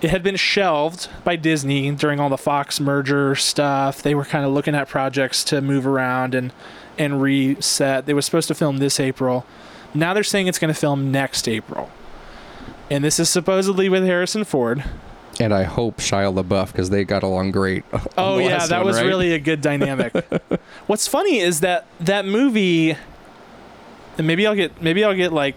It 0.00 0.10
had 0.10 0.22
been 0.22 0.36
shelved 0.36 1.08
by 1.24 1.36
Disney 1.36 1.90
during 1.90 2.20
all 2.20 2.28
the 2.28 2.38
Fox 2.38 2.78
merger 2.78 3.34
stuff. 3.34 4.02
They 4.02 4.14
were 4.14 4.24
kind 4.24 4.44
of 4.44 4.52
looking 4.52 4.74
at 4.74 4.88
projects 4.88 5.42
to 5.44 5.60
move 5.60 5.86
around 5.86 6.34
and 6.34 6.52
and 6.98 7.20
reset. 7.20 8.06
They 8.06 8.14
were 8.14 8.22
supposed 8.22 8.48
to 8.48 8.54
film 8.54 8.78
this 8.78 8.98
April. 9.00 9.44
Now 9.94 10.14
they're 10.14 10.24
saying 10.24 10.46
it's 10.46 10.58
going 10.58 10.72
to 10.72 10.78
film 10.78 11.10
next 11.10 11.48
April. 11.48 11.90
And 12.90 13.04
this 13.04 13.18
is 13.18 13.28
supposedly 13.28 13.88
with 13.88 14.04
Harrison 14.04 14.44
Ford. 14.44 14.84
And 15.38 15.52
I 15.52 15.64
hope 15.64 15.98
Shia 15.98 16.32
LaBeouf, 16.34 16.68
because 16.72 16.90
they 16.90 17.04
got 17.04 17.22
along 17.22 17.52
great. 17.52 17.84
Oh 18.18 18.38
yeah, 18.38 18.66
that 18.66 18.78
one, 18.78 18.86
was 18.86 18.96
right? 18.96 19.06
really 19.06 19.32
a 19.32 19.38
good 19.38 19.60
dynamic. 19.60 20.14
What's 20.86 21.06
funny 21.06 21.38
is 21.38 21.60
that 21.60 21.86
that 22.00 22.24
movie 22.24 22.96
and 24.18 24.26
maybe 24.26 24.46
I'll 24.46 24.54
get 24.54 24.80
maybe 24.80 25.04
I'll 25.04 25.14
get 25.14 25.32
like 25.32 25.56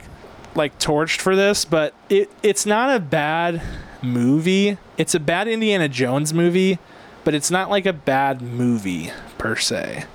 like 0.55 0.77
torched 0.79 1.21
for 1.21 1.35
this, 1.35 1.65
but 1.65 1.93
it 2.09 2.29
it's 2.43 2.65
not 2.65 2.95
a 2.95 2.99
bad 2.99 3.61
movie. 4.01 4.77
It's 4.97 5.15
a 5.15 5.19
bad 5.19 5.47
Indiana 5.47 5.87
Jones 5.87 6.33
movie, 6.33 6.79
but 7.23 7.33
it's 7.33 7.51
not 7.51 7.69
like 7.69 7.85
a 7.85 7.93
bad 7.93 8.41
movie 8.41 9.11
per 9.37 9.55
se. 9.55 10.05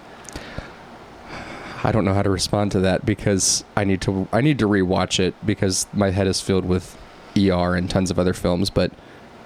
I 1.82 1.92
don't 1.92 2.04
know 2.04 2.14
how 2.14 2.22
to 2.22 2.30
respond 2.30 2.72
to 2.72 2.80
that 2.80 3.04
because 3.04 3.64
I 3.76 3.84
need 3.84 4.00
to 4.02 4.28
I 4.32 4.40
need 4.40 4.58
to 4.58 4.68
rewatch 4.68 5.20
it 5.20 5.34
because 5.44 5.86
my 5.92 6.10
head 6.10 6.26
is 6.26 6.40
filled 6.40 6.64
with 6.64 6.96
ER 7.36 7.74
and 7.74 7.88
tons 7.90 8.10
of 8.10 8.18
other 8.18 8.32
films, 8.32 8.70
but 8.70 8.92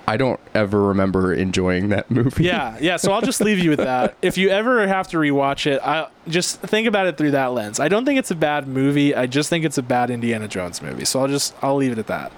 I 0.08 0.16
don't 0.16 0.40
ever 0.54 0.82
remember 0.88 1.34
enjoying 1.34 1.90
that 1.90 2.10
movie. 2.10 2.44
Yeah, 2.44 2.78
yeah. 2.80 2.96
So 2.96 3.12
I'll 3.12 3.20
just 3.20 3.40
leave 3.40 3.58
you 3.58 3.70
with 3.70 3.80
that. 3.80 4.16
If 4.22 4.38
you 4.38 4.48
ever 4.48 4.86
have 4.88 5.08
to 5.08 5.18
rewatch 5.18 5.66
it, 5.66 5.80
I 5.82 6.08
just 6.28 6.60
think 6.60 6.88
about 6.88 7.06
it 7.06 7.16
through 7.18 7.32
that 7.32 7.52
lens. 7.52 7.78
I 7.78 7.88
don't 7.88 8.04
think 8.04 8.18
it's 8.18 8.30
a 8.30 8.34
bad 8.36 8.66
movie. 8.66 9.14
I 9.14 9.26
just 9.26 9.50
think 9.50 9.64
it's 9.64 9.78
a 9.78 9.82
bad 9.82 10.10
Indiana 10.10 10.48
Jones 10.48 10.80
movie. 10.80 11.04
So 11.04 11.20
I'll 11.20 11.28
just 11.28 11.54
I'll 11.62 11.76
leave 11.76 11.92
it 11.92 11.98
at 11.98 12.06
that. 12.06 12.32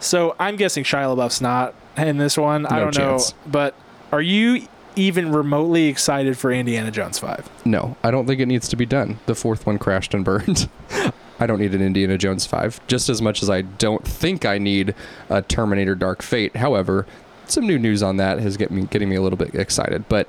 So 0.00 0.34
I'm 0.40 0.56
guessing 0.56 0.84
Shia 0.84 1.14
LaBeouf's 1.14 1.40
not 1.40 1.74
in 1.96 2.16
this 2.16 2.36
one. 2.38 2.62
No 2.62 2.68
I 2.70 2.78
don't 2.80 2.92
chance. 2.94 3.32
know, 3.32 3.38
but 3.46 3.74
are 4.10 4.22
you 4.22 4.66
even 4.96 5.32
remotely 5.32 5.86
excited 5.88 6.36
for 6.36 6.50
Indiana 6.52 6.90
Jones 6.90 7.18
Five? 7.18 7.48
No, 7.64 7.96
I 8.02 8.10
don't 8.10 8.26
think 8.26 8.40
it 8.40 8.46
needs 8.46 8.68
to 8.68 8.76
be 8.76 8.86
done. 8.86 9.18
The 9.26 9.34
fourth 9.34 9.66
one 9.66 9.78
crashed 9.78 10.12
and 10.14 10.24
burned. 10.24 10.68
I 11.42 11.46
don't 11.46 11.58
need 11.58 11.74
an 11.74 11.82
Indiana 11.82 12.16
Jones 12.16 12.46
5, 12.46 12.86
just 12.86 13.08
as 13.08 13.20
much 13.20 13.42
as 13.42 13.50
I 13.50 13.62
don't 13.62 14.06
think 14.06 14.44
I 14.44 14.58
need 14.58 14.94
a 15.28 15.42
Terminator 15.42 15.96
Dark 15.96 16.22
Fate. 16.22 16.54
However, 16.54 17.04
some 17.46 17.66
new 17.66 17.80
news 17.80 18.00
on 18.00 18.16
that 18.18 18.38
has 18.38 18.56
get 18.56 18.70
me 18.70 18.86
getting 18.86 19.08
me 19.08 19.16
a 19.16 19.20
little 19.22 19.36
bit 19.36 19.52
excited. 19.56 20.08
But 20.08 20.28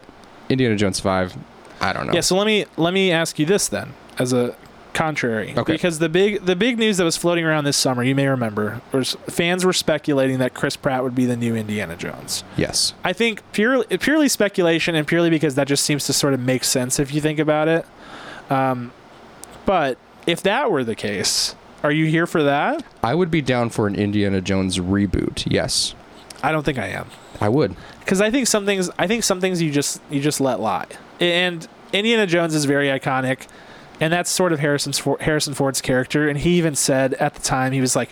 Indiana 0.49 0.75
Jones 0.75 0.99
5, 0.99 1.37
I 1.81 1.93
don't 1.93 2.07
know. 2.07 2.13
Yeah. 2.13 2.21
So 2.21 2.35
let 2.35 2.47
me 2.47 2.65
let 2.77 2.95
me 2.95 3.11
ask 3.11 3.37
you 3.37 3.45
this 3.45 3.67
then, 3.67 3.93
as 4.17 4.33
a 4.33 4.55
contrary, 4.93 5.53
Okay. 5.55 5.73
because 5.73 5.99
the 5.99 6.09
big 6.09 6.43
the 6.45 6.55
big 6.55 6.79
news 6.79 6.97
that 6.97 7.03
was 7.03 7.15
floating 7.15 7.45
around 7.45 7.65
this 7.65 7.77
summer, 7.77 8.03
you 8.03 8.15
may 8.15 8.27
remember, 8.27 8.81
was 8.91 9.15
fans 9.29 9.63
were 9.63 9.73
speculating 9.73 10.39
that 10.39 10.55
Chris 10.55 10.75
Pratt 10.75 11.03
would 11.03 11.13
be 11.13 11.25
the 11.27 11.37
new 11.37 11.55
Indiana 11.55 11.95
Jones. 11.95 12.43
Yes. 12.57 12.93
I 13.03 13.13
think 13.13 13.43
purely 13.51 13.85
purely 13.99 14.29
speculation 14.29 14.95
and 14.95 15.05
purely 15.05 15.29
because 15.29 15.53
that 15.55 15.67
just 15.67 15.83
seems 15.83 16.05
to 16.05 16.13
sort 16.13 16.33
of 16.33 16.39
make 16.39 16.63
sense 16.63 16.99
if 16.99 17.13
you 17.13 17.21
think 17.21 17.37
about 17.37 17.67
it. 17.67 17.85
Um, 18.49 18.91
but 19.65 19.97
if 20.25 20.41
that 20.43 20.71
were 20.71 20.83
the 20.83 20.95
case, 20.95 21.55
are 21.83 21.91
you 21.91 22.05
here 22.05 22.25
for 22.25 22.43
that? 22.43 22.83
I 23.03 23.13
would 23.15 23.29
be 23.29 23.41
down 23.41 23.69
for 23.69 23.87
an 23.87 23.95
Indiana 23.95 24.41
Jones 24.41 24.79
reboot. 24.79 25.43
Yes. 25.51 25.95
I 26.41 26.51
don't 26.51 26.63
think 26.63 26.77
I 26.77 26.87
am 26.87 27.07
I 27.39 27.49
would. 27.49 27.75
because 27.99 28.19
I 28.21 28.29
think 28.29 28.47
some 28.47 28.65
things 28.65 28.89
I 28.99 29.07
think 29.07 29.23
some 29.23 29.39
things 29.39 29.61
you 29.61 29.71
just 29.71 30.01
you 30.09 30.19
just 30.21 30.41
let 30.41 30.59
lie. 30.59 30.87
And 31.19 31.67
Indiana 31.93 32.27
Jones 32.27 32.53
is 32.53 32.65
very 32.65 32.87
iconic, 32.87 33.47
and 33.99 34.11
that's 34.11 34.29
sort 34.29 34.51
of 34.51 34.59
Harrison's 34.59 34.99
Harrison 35.21 35.53
Ford's 35.53 35.79
character. 35.79 36.27
And 36.27 36.39
he 36.39 36.57
even 36.57 36.75
said 36.75 37.13
at 37.15 37.35
the 37.35 37.41
time 37.41 37.71
he 37.71 37.79
was 37.79 37.95
like, 37.95 38.11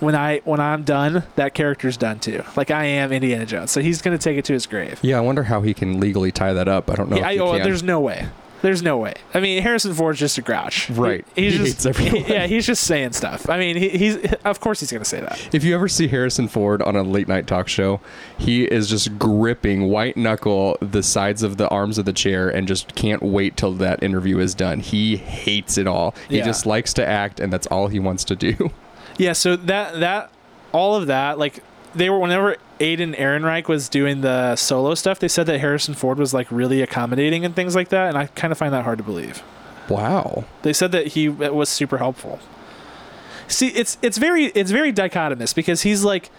"When 0.00 0.14
I 0.14 0.42
when 0.44 0.60
I'm 0.60 0.84
done, 0.84 1.24
that 1.34 1.54
character's 1.54 1.96
done 1.96 2.20
too. 2.20 2.44
Like 2.56 2.70
I 2.70 2.84
am 2.84 3.10
Indiana 3.10 3.46
Jones, 3.46 3.70
so 3.72 3.80
he's 3.80 4.00
gonna 4.02 4.18
take 4.18 4.36
it 4.38 4.44
to 4.44 4.52
his 4.52 4.66
grave." 4.66 5.00
Yeah, 5.02 5.18
I 5.18 5.20
wonder 5.20 5.44
how 5.44 5.62
he 5.62 5.74
can 5.74 5.98
legally 5.98 6.30
tie 6.30 6.52
that 6.52 6.68
up. 6.68 6.90
I 6.90 6.94
don't 6.94 7.08
know. 7.10 7.16
Yeah, 7.16 7.30
if 7.30 7.40
I, 7.40 7.44
oh, 7.44 7.58
there's 7.58 7.82
no 7.82 8.00
way. 8.00 8.28
There's 8.62 8.82
no 8.82 8.96
way. 8.96 9.14
I 9.34 9.40
mean, 9.40 9.60
Harrison 9.62 9.92
Ford's 9.92 10.18
just 10.20 10.38
a 10.38 10.40
grouch. 10.42 10.88
Right. 10.88 11.26
He- 11.34 11.50
he's 11.50 11.52
He 11.52 11.58
just 11.58 11.72
hates 11.84 11.86
everyone. 11.86 12.24
yeah, 12.30 12.46
he's 12.46 12.64
just 12.66 12.84
saying 12.84 13.12
stuff. 13.12 13.48
I 13.50 13.58
mean, 13.58 13.76
he, 13.76 13.88
he's 13.90 14.18
of 14.44 14.60
course 14.60 14.80
he's 14.80 14.90
gonna 14.92 15.04
say 15.04 15.20
that. 15.20 15.48
If 15.52 15.64
you 15.64 15.74
ever 15.74 15.88
see 15.88 16.06
Harrison 16.08 16.48
Ford 16.48 16.80
on 16.80 16.94
a 16.96 17.02
late 17.02 17.26
night 17.28 17.46
talk 17.46 17.68
show, 17.68 18.00
he 18.38 18.64
is 18.64 18.88
just 18.88 19.18
gripping 19.18 19.88
white 19.88 20.16
knuckle 20.16 20.78
the 20.80 21.02
sides 21.02 21.42
of 21.42 21.56
the 21.56 21.68
arms 21.68 21.98
of 21.98 22.04
the 22.04 22.12
chair 22.12 22.48
and 22.48 22.66
just 22.68 22.94
can't 22.94 23.22
wait 23.22 23.56
till 23.56 23.72
that 23.74 24.02
interview 24.02 24.38
is 24.38 24.54
done. 24.54 24.80
He 24.80 25.16
hates 25.16 25.76
it 25.76 25.86
all. 25.86 26.14
He 26.28 26.38
Yeah. 26.38 26.44
just 26.44 26.64
likes 26.64 26.92
to 26.94 27.06
act 27.06 27.40
and 27.40 27.52
that's 27.52 27.66
all 27.66 27.88
he 27.88 27.98
wants 27.98 28.22
to 28.24 28.36
do. 28.36 28.70
Yeah. 29.18 29.32
So 29.32 29.56
that 29.56 30.00
that 30.00 30.30
all 30.72 30.94
of 30.94 31.08
that 31.08 31.38
like 31.38 31.62
they 31.94 32.08
were 32.08 32.18
whenever 32.18 32.56
Alden 32.82 33.14
Ehrenreich 33.14 33.68
was 33.68 33.88
doing 33.88 34.22
the 34.22 34.56
solo 34.56 34.94
stuff, 34.94 35.18
they 35.20 35.28
said 35.28 35.46
that 35.46 35.60
Harrison 35.60 35.94
Ford 35.94 36.18
was 36.18 36.34
like 36.34 36.50
really 36.50 36.82
accommodating 36.82 37.44
and 37.44 37.54
things 37.54 37.76
like 37.76 37.88
that, 37.90 38.08
and 38.08 38.18
I 38.18 38.26
kind 38.26 38.50
of 38.50 38.58
find 38.58 38.72
that 38.74 38.84
hard 38.84 38.98
to 38.98 39.04
believe. 39.04 39.42
Wow. 39.88 40.44
They 40.62 40.72
said 40.72 40.92
that 40.92 41.08
he 41.08 41.28
uh, 41.28 41.52
was 41.52 41.68
super 41.68 41.98
helpful. 41.98 42.40
See, 43.48 43.68
it's 43.68 43.98
it's 44.02 44.18
very 44.18 44.46
it's 44.46 44.70
very 44.70 44.92
dichotomous 44.92 45.54
because 45.54 45.82
he's 45.82 46.04
like 46.04 46.30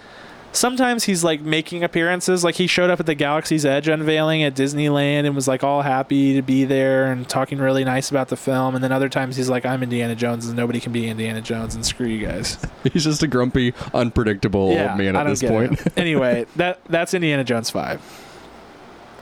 sometimes 0.54 1.04
he's 1.04 1.24
like 1.24 1.42
making 1.42 1.84
appearances. 1.84 2.44
Like 2.44 2.56
he 2.56 2.68
showed 2.68 2.90
up 2.90 3.00
at 3.00 3.06
the 3.06 3.16
Galaxy's 3.16 3.66
Edge 3.66 3.88
unveiling 3.88 4.44
at 4.44 4.56
Disneyland 4.56 5.26
and 5.26 5.36
was 5.36 5.48
like 5.48 5.64
all 5.64 5.82
happy 5.82 6.36
to 6.36 6.42
be 6.42 6.64
there 6.64 7.12
and 7.12 7.28
talking 7.28 7.58
really 7.58 7.84
nice 7.84 8.10
about 8.10 8.30
the 8.30 8.38
film. 8.38 8.76
And 8.76 8.84
then 8.84 8.92
other 8.92 9.10
times 9.10 9.36
he's 9.36 9.50
like, 9.50 9.66
I'm 9.66 9.84
Indiana 9.84 10.16
Jones 10.16 10.48
and 10.48 10.56
nobody 10.56 10.80
can 10.80 10.94
be 10.94 11.08
Indiana 11.08 11.42
Jones 11.42 11.76
and 11.76 11.86
screw 11.86 12.08
you 12.08 12.26
guys. 12.26 12.58
He's 12.94 13.04
just 13.04 13.24
a 13.24 13.28
grumpy, 13.28 13.74
unpredictable 13.94 14.60
old 14.62 14.98
man 14.98 15.16
at 15.16 15.26
this 15.26 15.42
point. 15.42 15.82
anyway, 15.98 16.46
that 16.56 16.84
that's 16.86 17.14
Indiana 17.14 17.44
Jones 17.44 17.70
five. 17.70 18.02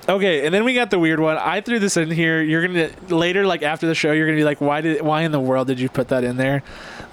Okay, 0.10 0.46
and 0.46 0.54
then 0.54 0.64
we 0.64 0.74
got 0.74 0.90
the 0.90 0.98
weird 0.98 1.20
one. 1.20 1.38
I 1.38 1.62
threw 1.62 1.80
this 1.80 1.96
in 1.96 2.10
here. 2.10 2.42
You're 2.42 2.66
gonna 2.68 2.90
later, 3.10 3.46
like 3.46 3.62
after 3.62 3.88
the 3.88 3.94
show, 3.96 4.12
you're 4.12 4.26
gonna 4.26 4.38
be 4.38 4.44
like, 4.44 4.60
"Why 4.60 4.82
did? 4.82 5.02
Why 5.02 5.22
in 5.22 5.32
the 5.32 5.40
world 5.40 5.68
did 5.68 5.80
you 5.80 5.90
put 5.90 6.08
that 6.08 6.24
in 6.24 6.38
there?" 6.38 6.64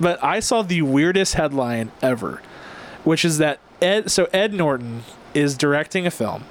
But 0.00 0.22
I 0.24 0.40
saw 0.40 0.62
the 0.62 0.82
weirdest 0.82 1.34
headline 1.34 1.92
ever, 2.00 2.40
which 3.04 3.26
is 3.26 3.38
that 3.38 3.60
Ed. 3.80 4.10
So 4.10 4.28
Ed 4.32 4.52
Norton 4.52 5.02
is 5.34 5.56
directing 5.56 6.06
a 6.06 6.10
film, 6.10 6.44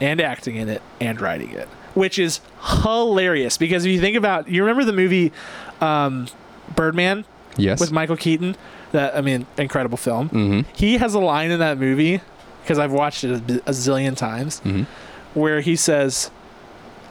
and 0.00 0.20
acting 0.20 0.56
in 0.56 0.68
it, 0.68 0.82
and 1.00 1.20
writing 1.20 1.50
it, 1.50 1.68
which 1.94 2.18
is 2.18 2.40
hilarious. 2.82 3.56
Because 3.56 3.84
if 3.84 3.92
you 3.92 4.00
think 4.00 4.16
about, 4.16 4.48
you 4.48 4.62
remember 4.62 4.84
the 4.84 4.92
movie 4.92 5.32
um, 5.80 6.28
Birdman 6.74 7.24
yes. 7.56 7.80
with 7.80 7.92
Michael 7.92 8.16
Keaton? 8.16 8.56
That 8.92 9.16
I 9.16 9.22
mean, 9.22 9.46
incredible 9.58 9.96
film 9.96 10.28
mm-hmm. 10.28 10.70
he 10.76 10.98
has 10.98 11.14
a 11.14 11.18
line 11.18 11.50
in 11.50 11.58
that 11.58 11.78
movie 11.78 12.20
because 12.62 12.78
I've 12.78 12.92
watched 12.92 13.24
it 13.24 13.32
a, 13.50 13.54
a 13.66 13.72
zillion 13.72 14.16
times 14.16 14.60
Mhm. 14.60 14.86
where 15.34 15.60
he 15.62 15.74
says, 15.74 16.30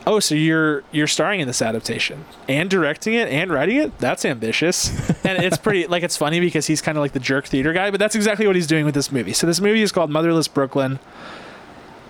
"Oh, 0.06 0.20
so 0.20 0.36
you're 0.36 0.84
you're 0.92 1.08
starring 1.08 1.40
in 1.40 1.48
this 1.48 1.62
adaptation 1.62 2.26
and 2.48 2.70
directing 2.70 3.14
it 3.14 3.30
and 3.30 3.52
writing 3.52 3.78
it? 3.78 3.98
That's 4.00 4.26
ambitious." 4.26 4.90
and 5.26 5.42
it's 5.44 5.58
pretty 5.58 5.88
like 5.88 6.04
it's 6.04 6.18
funny 6.18 6.40
because 6.40 6.68
he's 6.68 6.82
kind 6.82 6.98
of 6.98 7.02
like 7.02 7.14
the 7.14 7.20
jerk 7.20 7.46
theater 7.46 7.74
guy, 7.74 7.92
but 7.92 8.00
that's 8.00 8.16
exactly 8.16 8.48
what 8.48 8.56
he's 8.56 8.68
doing 8.68 8.86
with 8.86 8.96
this 8.96 9.12
movie. 9.12 9.34
So 9.34 9.48
this 9.48 9.62
movie 9.62 9.82
is 9.82 9.92
called 9.92 10.10
Motherless 10.10 10.48
Brooklyn. 10.48 11.00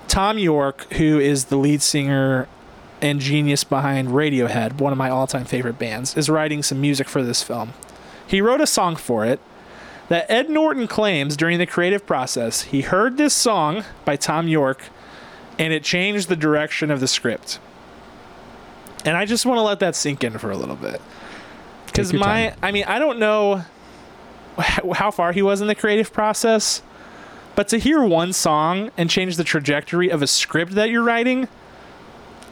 Thom 0.08 0.38
Yorke, 0.38 0.92
who 0.94 1.20
is 1.20 1.46
the 1.46 1.56
lead 1.56 1.82
singer 1.82 2.48
and 3.02 3.20
genius 3.20 3.64
behind 3.64 4.10
Radiohead, 4.10 4.80
one 4.80 4.92
of 4.92 4.98
my 4.98 5.10
all-time 5.10 5.46
favorite 5.46 5.80
bands, 5.80 6.16
is 6.16 6.30
writing 6.30 6.64
some 6.64 6.80
music 6.80 7.10
for 7.10 7.24
this 7.24 7.42
film. 7.42 7.74
He 8.26 8.40
wrote 8.40 8.62
a 8.62 8.68
song 8.68 8.96
for 8.96 9.26
it 9.26 9.40
that 10.10 10.30
Ed 10.30 10.50
Norton 10.50 10.88
claims 10.88 11.36
during 11.36 11.58
the 11.58 11.66
creative 11.66 12.06
process 12.06 12.64
he 12.64 12.82
heard 12.82 13.18
this 13.18 13.34
song 13.34 13.84
by 14.06 14.16
Thom 14.16 14.48
Yorke 14.48 14.84
and 15.58 15.74
it 15.74 15.84
changed 15.84 16.30
the 16.30 16.36
direction 16.36 16.92
of 16.92 17.00
the 17.00 17.08
script. 17.08 17.60
And 19.06 19.18
I 19.18 19.26
just 19.26 19.46
want 19.46 19.58
to 19.58 19.62
let 19.64 19.80
that 19.80 19.96
sink 19.96 20.24
in 20.24 20.38
for 20.38 20.52
a 20.52 20.58
little 20.58 20.76
bit. 20.76 21.02
Because 21.86 22.14
my, 22.14 22.50
time. 22.50 22.60
I 22.62 22.72
mean, 22.72 22.86
I 22.86 23.00
don't 23.00 23.20
know 23.20 23.64
how 24.58 25.12
far 25.12 25.32
he 25.32 25.42
was 25.42 25.62
in 25.62 25.68
the 25.68 25.76
creative 25.76 26.14
process, 26.14 26.82
but 27.56 27.68
to 27.70 27.78
hear 27.78 28.04
one 28.04 28.34
song 28.34 28.92
and 28.98 29.10
change 29.10 29.38
the 29.38 29.44
trajectory 29.44 30.10
of 30.10 30.22
a 30.22 30.28
script 30.28 30.74
that 30.74 30.90
you're 30.90 31.04
writing, 31.04 31.48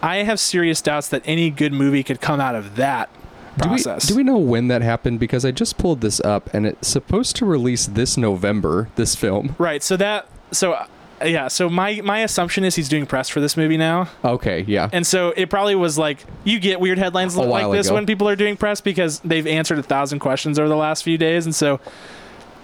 I 0.01 0.17
have 0.17 0.39
serious 0.39 0.81
doubts 0.81 1.09
that 1.09 1.21
any 1.25 1.49
good 1.49 1.73
movie 1.73 2.03
could 2.03 2.21
come 2.21 2.39
out 2.39 2.55
of 2.55 2.75
that 2.75 3.09
Do 3.57 3.69
we, 3.69 3.81
process. 3.81 4.07
do 4.07 4.15
we 4.15 4.23
know 4.23 4.37
when 4.37 4.67
that 4.67 4.81
happened? 4.81 5.19
Because 5.19 5.45
I 5.45 5.51
just 5.51 5.77
pulled 5.77 6.01
this 6.01 6.19
up, 6.19 6.53
and 6.53 6.65
it's 6.65 6.87
supposed 6.87 7.35
to 7.37 7.45
release 7.45 7.85
this 7.85 8.17
November. 8.17 8.89
This 8.95 9.15
film. 9.15 9.55
Right. 9.57 9.81
So 9.83 9.97
that. 9.97 10.27
So 10.51 10.85
yeah. 11.23 11.47
So 11.47 11.69
my 11.69 12.01
my 12.01 12.19
assumption 12.19 12.63
is 12.63 12.75
he's 12.75 12.89
doing 12.89 13.05
press 13.05 13.29
for 13.29 13.39
this 13.41 13.55
movie 13.57 13.77
now, 13.77 14.09
Okay, 14.23 14.61
yeah. 14.67 14.89
and 14.91 15.05
so 15.05 15.33
it 15.37 15.49
probably 15.49 15.75
was 15.75 15.97
like 15.97 16.23
you 16.43 16.59
get 16.59 16.79
weird 16.79 16.97
headlines 16.97 17.35
A 17.35 17.41
like 17.41 17.49
while 17.49 17.71
this 17.71 17.87
ago. 17.87 17.95
when 17.95 18.05
people 18.05 18.27
are 18.29 18.35
doing 18.35 18.57
press 18.57 18.81
because 18.81 19.19
they've 19.21 19.47
answered 19.47 19.79
a 19.79 19.83
thousand 19.83 20.19
questions 20.19 20.57
over 20.59 20.67
the 20.69 20.75
last 20.75 21.03
few 21.03 21.17
days, 21.17 21.45
and 21.45 21.53
so 21.55 21.79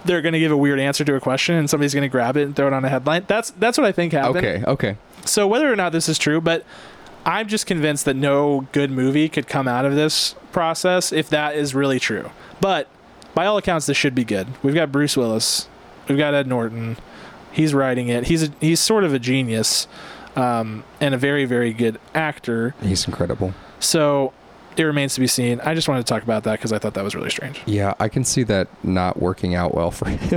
they're 0.04 0.22
going 0.22 0.32
to 0.32 0.38
give 0.38 0.52
a 0.52 0.56
weird 0.56 0.78
answer 0.80 1.04
to 1.04 1.14
a 1.14 1.20
question, 1.20 1.54
and 1.56 1.68
somebody's 1.68 1.92
going 1.94 2.02
to 2.02 2.08
grab 2.08 2.36
it 2.36 2.42
and 2.42 2.54
throw 2.56 2.66
it 2.68 2.72
on 2.72 2.84
a 2.84 2.88
headline. 2.88 3.24
That's 3.26 3.50
that's 3.50 3.76
what 3.78 3.86
I 3.86 3.92
think 3.92 4.12
happened. 4.12 4.38
Okay, 4.38 4.62
okay. 4.66 4.96
So 5.24 5.46
whether 5.46 5.70
or 5.70 5.76
not 5.76 5.92
this 5.92 6.08
is 6.08 6.18
true, 6.18 6.40
but 6.40 6.64
I'm 7.26 7.48
just 7.48 7.66
convinced 7.66 8.04
that 8.06 8.14
no 8.14 8.66
good 8.72 8.90
movie 8.90 9.28
could 9.28 9.46
come 9.48 9.68
out 9.68 9.84
of 9.84 9.94
this 9.94 10.34
process 10.52 11.12
if 11.12 11.28
that 11.30 11.54
is 11.56 11.74
really 11.74 12.00
true. 12.00 12.30
But 12.60 12.88
by 13.34 13.44
all 13.46 13.58
accounts, 13.58 13.86
this 13.86 13.96
should 13.96 14.14
be 14.14 14.24
good. 14.24 14.46
We've 14.62 14.74
got 14.74 14.90
Bruce 14.90 15.16
Willis, 15.16 15.68
we've 16.08 16.16
got 16.16 16.32
Ed 16.34 16.46
Norton. 16.46 16.96
He's 17.58 17.74
writing 17.74 18.06
it. 18.06 18.28
He's 18.28 18.44
a, 18.44 18.52
he's 18.60 18.78
sort 18.78 19.02
of 19.02 19.12
a 19.12 19.18
genius, 19.18 19.88
um, 20.36 20.84
and 21.00 21.12
a 21.12 21.18
very 21.18 21.44
very 21.44 21.72
good 21.72 21.98
actor. 22.14 22.76
He's 22.80 23.04
incredible. 23.04 23.52
So 23.80 24.32
it 24.76 24.84
remains 24.84 25.14
to 25.14 25.20
be 25.20 25.26
seen. 25.26 25.58
I 25.62 25.74
just 25.74 25.88
wanted 25.88 26.06
to 26.06 26.08
talk 26.08 26.22
about 26.22 26.44
that 26.44 26.52
because 26.52 26.72
I 26.72 26.78
thought 26.78 26.94
that 26.94 27.02
was 27.02 27.16
really 27.16 27.30
strange. 27.30 27.60
Yeah, 27.66 27.94
I 27.98 28.08
can 28.08 28.22
see 28.22 28.44
that 28.44 28.68
not 28.84 29.20
working 29.20 29.56
out 29.56 29.74
well 29.74 29.90
for 29.90 30.08
him. 30.08 30.20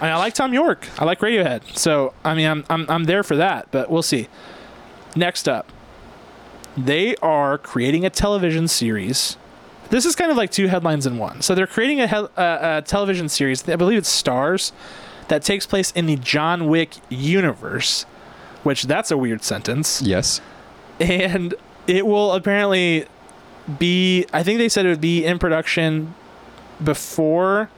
I, 0.00 0.04
mean, 0.04 0.12
I 0.12 0.16
like 0.16 0.32
Thom 0.32 0.54
Yorke. 0.54 0.88
I 0.98 1.04
like 1.04 1.20
Radiohead. 1.20 1.76
So 1.76 2.14
I 2.24 2.34
mean, 2.34 2.46
I'm 2.46 2.64
I'm 2.70 2.86
I'm 2.88 3.04
there 3.04 3.22
for 3.22 3.36
that. 3.36 3.70
But 3.70 3.90
we'll 3.90 4.00
see. 4.00 4.28
Next 5.14 5.46
up, 5.50 5.70
they 6.74 7.16
are 7.16 7.58
creating 7.58 8.06
a 8.06 8.10
television 8.10 8.66
series. 8.66 9.36
This 9.90 10.06
is 10.06 10.16
kind 10.16 10.30
of 10.30 10.38
like 10.38 10.50
two 10.50 10.68
headlines 10.68 11.04
in 11.04 11.18
one. 11.18 11.42
So 11.42 11.54
they're 11.54 11.66
creating 11.66 12.00
a, 12.00 12.04
uh, 12.06 12.80
a 12.80 12.82
television 12.82 13.28
series. 13.28 13.68
I 13.68 13.76
believe 13.76 13.98
it's 13.98 14.08
Stars, 14.08 14.72
that 15.32 15.42
takes 15.42 15.64
place 15.64 15.90
in 15.92 16.04
the 16.04 16.16
John 16.16 16.66
Wick 16.68 16.90
universe. 17.08 18.04
Which 18.64 18.82
that's 18.82 19.10
a 19.10 19.16
weird 19.16 19.42
sentence 19.42 20.02
yes. 20.02 20.40
and 21.00 21.54
it 21.88 22.06
will 22.06 22.32
apparently 22.32 23.06
be 23.78 24.24
i 24.32 24.42
think 24.44 24.58
they 24.58 24.68
said 24.68 24.86
it 24.86 24.90
would 24.90 25.00
be 25.00 25.24
in 25.24 25.38
production 25.40 26.14
before 26.84 27.68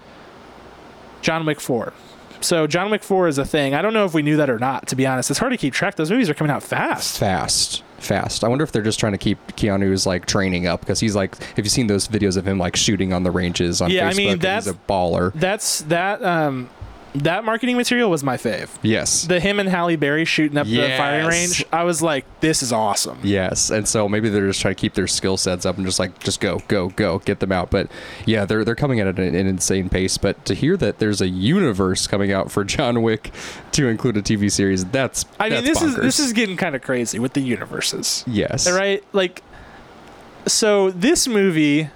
john 1.23 1.47
wick 1.47 1.61
4 1.61 1.93
so 2.40 2.67
john 2.67 2.90
wick 2.90 3.03
4 3.03 3.29
is 3.29 3.38
a 3.38 3.45
thing 3.47 3.73
i 3.75 3.81
don't 3.81 3.95
know 3.95 4.05
if 4.05 4.12
we 4.12 4.21
knew 4.23 4.37
that 4.37 4.51
or 4.51 4.59
not 4.59 4.87
to 4.88 4.97
be 4.97 5.07
honest 5.07 5.31
it's 5.31 5.38
hard 5.38 5.53
to 5.53 5.57
keep 5.57 5.73
track 5.73 5.95
those 5.97 6.11
movies 6.11 6.29
are 6.29 6.35
coming 6.35 6.51
out 6.51 6.62
fast 6.62 7.19
Fast. 7.19 7.83
Fast. 7.99 8.45
I 8.45 8.49
wonder 8.49 8.64
if 8.64 8.71
they're 8.73 8.83
just 8.83 9.01
trying 9.01 9.12
to 9.12 9.19
keep 9.19 9.38
Keanu's 9.57 10.05
like 10.05 10.27
training 10.27 10.67
up 10.67 10.81
because 10.81 11.01
he's 11.01 11.17
like, 11.17 11.43
have 11.57 11.64
you 11.64 11.71
seen 11.71 11.87
those 11.87 12.07
videos 12.07 12.37
of 12.37 12.47
him 12.47 12.59
like 12.59 12.77
shooting 12.77 13.14
on 13.14 13.23
the 13.23 13.31
ranges 13.31 13.81
on 13.81 13.90
Yeah, 13.90 14.07
I 14.09 14.12
mean, 14.12 14.38
that's- 14.38 14.67
he's 14.67 14.75
a 14.75 14.79
baller. 14.87 15.33
that's 15.33 15.81
that 15.83 16.23
um 16.23 16.69
that 17.14 17.44
marketing 17.44 17.77
material 17.77 18.11
was 18.11 18.24
my 18.24 18.37
fave. 18.37 18.68
Yes. 18.83 19.24
the 19.24 19.40
him 19.40 19.61
and 19.61 19.68
halle 19.68 19.96
berry 19.96 20.24
shooting 20.24 20.59
up 20.59 20.66
the 20.66 20.94
firing 20.96 21.27
range 21.27 21.64
i 21.72 21.85
was 21.85 22.03
like 22.03 22.24
this 22.44 22.62
is 22.62 22.72
awesome. 22.72 23.18
Yes, 23.22 23.70
and 23.70 23.88
so 23.88 24.07
maybe 24.07 24.29
they're 24.29 24.46
just 24.46 24.61
trying 24.61 24.74
to 24.74 24.81
keep 24.81 24.92
their 24.92 25.07
skill 25.07 25.38
sets 25.38 25.64
up 25.64 25.79
and 25.79 25.87
just 25.87 25.98
like 25.98 26.18
just 26.18 26.40
go, 26.40 26.61
go, 26.68 26.90
go, 26.90 27.20
get 27.20 27.40
them 27.40 27.53
out. 27.53 27.70
But 27.70 27.90
yeah, 28.27 28.44
they're 28.44 28.64
they're 28.64 28.74
coming 28.74 29.00
at 29.00 29.07
an, 29.07 29.18
an 29.18 29.46
insane 29.46 29.88
pace. 29.88 30.18
But 30.18 30.44
to 30.44 30.55
hear 30.55 30.77
that 30.77 30.98
there's 30.98 31.22
a 31.22 31.29
universe 31.29 32.07
coming 32.07 32.33
out 32.33 32.50
for 32.50 32.64
John 32.64 33.00
Wick 33.00 33.33
to 33.72 33.88
include 33.88 34.18
a 34.18 34.22
TV 34.22 34.53
series, 34.53 34.85
that's 34.85 35.24
i 35.40 35.48
mean 35.48 35.64
that's 35.64 35.81
this 35.81 35.83
is 35.83 35.96
this 35.96 36.18
is 36.18 36.33
getting 36.35 36.57
kind 36.57 36.74
of 36.77 36.83
crazy 36.83 37.18
with 37.18 37.33
the 37.33 37.40
universes. 37.40 38.24
Yes, 38.27 38.70
right? 38.70 39.03
Like 39.14 39.42
so 40.46 40.90
this 40.90 41.27
movie 41.27 41.88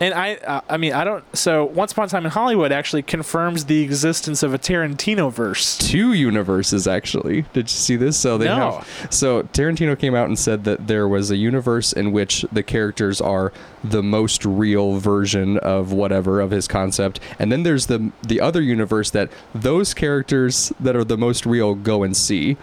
and 0.00 0.12
i 0.14 0.34
uh, 0.36 0.60
i 0.68 0.76
mean 0.76 0.92
i 0.92 1.04
don't 1.04 1.24
so 1.36 1.64
once 1.64 1.92
upon 1.92 2.06
a 2.06 2.08
time 2.08 2.24
in 2.24 2.30
hollywood 2.30 2.72
actually 2.72 3.02
confirms 3.02 3.66
the 3.66 3.82
existence 3.82 4.42
of 4.42 4.52
a 4.52 4.58
tarantino 4.58 5.32
verse 5.32 5.78
two 5.78 6.12
universes 6.12 6.88
actually. 6.88 7.42
Did 7.52 7.64
you 7.64 7.68
see 7.76 7.96
this? 7.96 8.16
So 8.16 8.36
they 8.38 8.46
No. 8.46 8.80
have 8.80 9.12
so 9.12 9.42
Tarantino 9.44 9.98
came 9.98 10.14
out 10.14 10.26
and 10.26 10.38
said 10.38 10.64
that 10.64 10.86
there 10.86 11.06
was 11.06 11.30
a 11.30 11.36
universe 11.36 11.92
in 11.92 12.12
which 12.12 12.44
the 12.50 12.62
characters 12.62 13.20
are 13.20 13.52
the 13.82 14.02
most 14.02 14.44
real 14.44 14.98
version 14.98 15.58
of 15.58 15.92
whatever 15.92 16.40
of 16.40 16.50
his 16.50 16.66
concept, 16.66 17.20
and 17.38 17.52
then 17.52 17.62
there's 17.62 17.86
the 17.86 18.10
the 18.26 18.40
other 18.40 18.60
universe 18.62 19.10
that 19.10 19.30
those 19.54 19.94
characters 19.94 20.72
that 20.80 20.96
are 20.96 21.04
the 21.04 21.18
most 21.18 21.46
real 21.46 21.74
go 21.74 22.02
and 22.02 22.16
see. 22.16 22.56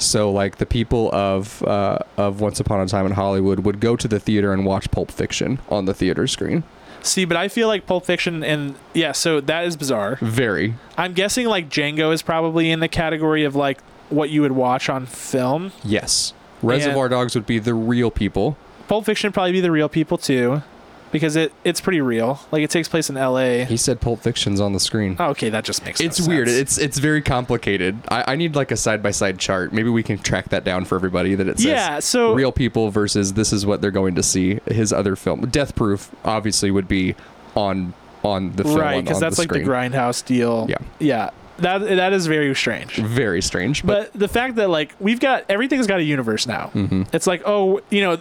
So 0.00 0.32
like 0.32 0.56
the 0.56 0.66
people 0.66 1.10
of 1.14 1.62
uh, 1.62 1.98
of 2.16 2.40
Once 2.40 2.58
Upon 2.58 2.80
a 2.80 2.86
Time 2.86 3.06
in 3.06 3.12
Hollywood 3.12 3.60
would 3.60 3.80
go 3.80 3.96
to 3.96 4.08
the 4.08 4.18
theater 4.18 4.52
and 4.52 4.64
watch 4.64 4.90
Pulp 4.90 5.10
Fiction 5.10 5.60
on 5.68 5.84
the 5.84 5.94
theater 5.94 6.26
screen. 6.26 6.64
see 7.02 7.24
but 7.24 7.34
i 7.36 7.48
feel 7.48 7.66
like 7.66 7.86
pulp 7.86 8.04
fiction 8.04 8.44
and 8.44 8.74
yeah 8.92 9.10
so 9.12 9.40
that 9.40 9.64
is 9.64 9.74
bizarre 9.74 10.18
Very 10.20 10.74
i'm 10.98 11.14
guessing 11.14 11.46
like 11.46 11.70
django 11.70 12.12
is 12.12 12.20
probably 12.20 12.70
in 12.70 12.80
the 12.80 12.88
category 12.88 13.44
of 13.44 13.56
like 13.56 13.80
what 14.10 14.28
you 14.28 14.42
would 14.42 14.52
watch 14.52 14.90
on 14.90 15.06
film 15.06 15.72
yes. 15.82 16.34
Reservoir 16.62 17.08
Dogs 17.08 17.34
would 17.34 17.46
be 17.46 17.58
the 17.58 17.72
real 17.72 18.10
people. 18.10 18.58
pulp 18.86 19.06
fiction 19.06 19.28
would 19.28 19.34
probably 19.34 19.52
be 19.52 19.62
the 19.62 19.70
real 19.70 19.88
people 19.88 20.18
too 20.18 20.62
because 21.12 21.36
it 21.36 21.52
it's 21.64 21.80
pretty 21.80 22.00
real 22.00 22.40
like 22.52 22.62
it 22.62 22.70
takes 22.70 22.88
place 22.88 23.08
in 23.10 23.16
la 23.16 23.64
He 23.64 23.76
said 23.76 24.00
Pulp 24.00 24.20
Fiction's 24.20 24.60
on 24.60 24.72
the 24.72 24.80
screen. 24.80 25.16
oh, 25.18 25.30
okay 25.30 25.48
that 25.50 25.64
just 25.64 25.84
makes 25.84 26.00
no 26.00 26.06
It's 26.06 26.20
weird. 26.26 26.48
sense. 26.48 26.58
It's 26.60 26.78
it's 26.78 26.98
very 26.98 27.22
complicated. 27.22 27.98
I, 28.08 28.32
I 28.32 28.36
need 28.36 28.54
like 28.56 28.70
a 28.70 28.76
side 28.76 29.02
by 29.02 29.10
side 29.10 29.38
chart. 29.38 29.72
Maybe 29.72 29.88
we 29.90 30.02
can 30.02 30.18
track 30.18 30.50
that 30.50 30.64
down 30.64 30.84
for 30.84 30.94
everybody. 30.96 31.34
That 31.34 31.48
it 31.48 31.56
says 31.58 31.64
yeah 31.66 31.98
so 32.00 32.32
real 32.34 32.52
people 32.52 32.90
versus 32.90 33.32
this 33.34 33.52
is 33.52 33.64
what 33.66 33.80
they're 33.80 33.90
going 33.90 34.14
to 34.14 34.22
see. 34.22 34.60
His 34.66 34.92
other 34.92 35.16
film, 35.16 35.40
Death 35.48 35.74
Proof, 35.74 36.10
obviously 36.24 36.70
would 36.70 36.88
be 36.88 37.14
on 37.56 37.94
on 38.22 38.52
the 38.52 38.64
film. 38.64 38.78
right 38.78 39.02
because 39.04 39.18
that's 39.20 39.36
the 39.36 39.42
like 39.42 39.48
screen. 39.50 39.64
the 39.64 39.70
grindhouse 39.70 40.24
deal 40.24 40.66
Yeah. 40.68 40.76
yeah 40.98 41.30
that 41.58 41.78
that 41.80 42.12
is 42.12 42.26
very 42.26 42.54
strange 42.54 42.96
Very 42.96 43.42
strange, 43.42 43.84
but, 43.84 44.10
but 44.12 44.18
the 44.20 44.28
fact 44.28 44.56
that 44.56 44.68
like 44.70 44.94
we've 45.00 45.20
got 45.20 45.44
everything's 45.48 45.86
got 45.86 46.00
a 46.00 46.04
universe 46.04 46.46
now 46.46 46.70
Mhm. 46.74 47.06
it's 47.14 47.26
like 47.26 47.42
oh 47.46 47.80
you 47.90 48.02
know 48.02 48.18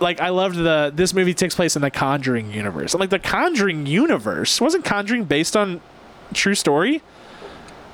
like 0.00 0.20
i 0.20 0.28
loved 0.28 0.56
the 0.56 0.92
this 0.94 1.14
movie 1.14 1.34
takes 1.34 1.54
place 1.54 1.76
in 1.76 1.82
the 1.82 1.90
conjuring 1.90 2.52
universe 2.52 2.94
i'm 2.94 3.00
like 3.00 3.10
the 3.10 3.18
conjuring 3.18 3.86
universe 3.86 4.60
wasn't 4.60 4.84
conjuring 4.84 5.24
based 5.24 5.56
on 5.56 5.80
true 6.32 6.54
story 6.54 7.02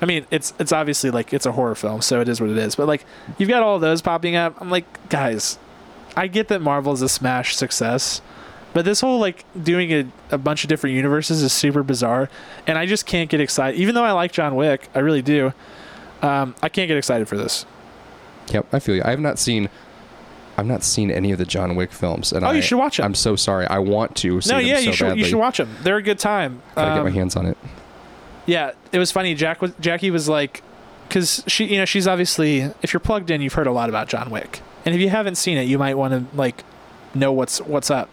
I 0.02 0.04
mean, 0.04 0.26
it's 0.32 0.52
it's 0.58 0.72
obviously 0.72 1.10
like 1.10 1.32
it's 1.32 1.46
a 1.46 1.52
horror 1.52 1.76
film, 1.76 2.02
so 2.02 2.20
it 2.20 2.28
is 2.28 2.40
what 2.40 2.50
it 2.50 2.58
is. 2.58 2.74
But 2.74 2.88
like, 2.88 3.04
you've 3.38 3.48
got 3.48 3.62
all 3.62 3.78
those 3.78 4.02
popping 4.02 4.34
up. 4.34 4.60
I'm 4.60 4.68
like, 4.68 5.08
guys, 5.08 5.60
I 6.16 6.26
get 6.26 6.48
that 6.48 6.60
Marvel 6.60 6.92
is 6.92 7.02
a 7.02 7.08
smash 7.08 7.54
success, 7.54 8.20
but 8.74 8.84
this 8.84 9.00
whole 9.00 9.20
like 9.20 9.44
doing 9.62 9.92
a, 9.92 10.06
a 10.32 10.38
bunch 10.38 10.64
of 10.64 10.68
different 10.68 10.96
universes 10.96 11.40
is 11.40 11.52
super 11.52 11.84
bizarre, 11.84 12.28
and 12.66 12.78
I 12.78 12.84
just 12.84 13.06
can't 13.06 13.30
get 13.30 13.40
excited. 13.40 13.78
Even 13.78 13.94
though 13.94 14.02
I 14.02 14.10
like 14.10 14.32
John 14.32 14.56
Wick, 14.56 14.88
I 14.92 14.98
really 14.98 15.22
do. 15.22 15.52
Um, 16.20 16.56
I 16.60 16.68
can't 16.68 16.88
get 16.88 16.96
excited 16.96 17.28
for 17.28 17.36
this. 17.36 17.64
Yep, 18.48 18.74
I 18.74 18.80
feel 18.80 18.96
you. 18.96 19.02
I 19.04 19.10
have 19.10 19.20
not 19.20 19.38
seen. 19.38 19.68
I've 20.62 20.68
not 20.68 20.84
seen 20.84 21.10
any 21.10 21.32
of 21.32 21.38
the 21.38 21.44
John 21.44 21.74
Wick 21.74 21.90
films, 21.92 22.32
and 22.32 22.44
Oh, 22.44 22.48
I, 22.48 22.52
you 22.52 22.62
should 22.62 22.78
watch 22.78 23.00
'em. 23.00 23.06
I'm 23.06 23.14
so 23.16 23.34
sorry. 23.36 23.66
I 23.66 23.78
want 23.80 24.14
to. 24.18 24.40
See 24.40 24.50
no, 24.50 24.58
them 24.58 24.66
yeah, 24.66 24.76
so 24.76 24.80
you 24.82 24.92
should 24.92 25.04
badly. 25.08 25.18
you 25.18 25.24
should 25.28 25.38
watch 25.38 25.56
them. 25.58 25.74
They're 25.82 25.96
a 25.96 26.02
good 26.02 26.18
time. 26.20 26.62
Gotta 26.76 26.94
get 26.94 27.02
my 27.02 27.08
Um, 27.08 27.14
hands 27.14 27.34
on 27.36 27.46
it. 27.46 27.58
Yeah, 28.46 28.70
it 28.92 28.98
was 28.98 29.10
funny. 29.10 29.34
Jack 29.34 29.60
was 29.60 29.72
Jackie 29.80 30.10
was 30.10 30.28
like, 30.28 30.62
because 31.08 31.42
she, 31.46 31.64
you 31.66 31.78
know, 31.78 31.84
she's 31.84 32.06
obviously 32.06 32.60
if 32.82 32.92
you're 32.92 33.00
plugged 33.00 33.30
in, 33.30 33.40
you've 33.42 33.52
heard 33.54 33.66
a 33.66 33.72
lot 33.72 33.88
about 33.88 34.08
John 34.08 34.30
Wick, 34.30 34.60
and 34.86 34.94
if 34.94 35.00
you 35.00 35.08
haven't 35.10 35.34
seen 35.36 35.58
it, 35.58 35.64
you 35.64 35.78
might 35.78 35.96
want 35.98 36.12
to 36.30 36.36
like 36.36 36.62
know 37.14 37.32
what's 37.32 37.60
what's 37.60 37.90
up. 37.90 38.08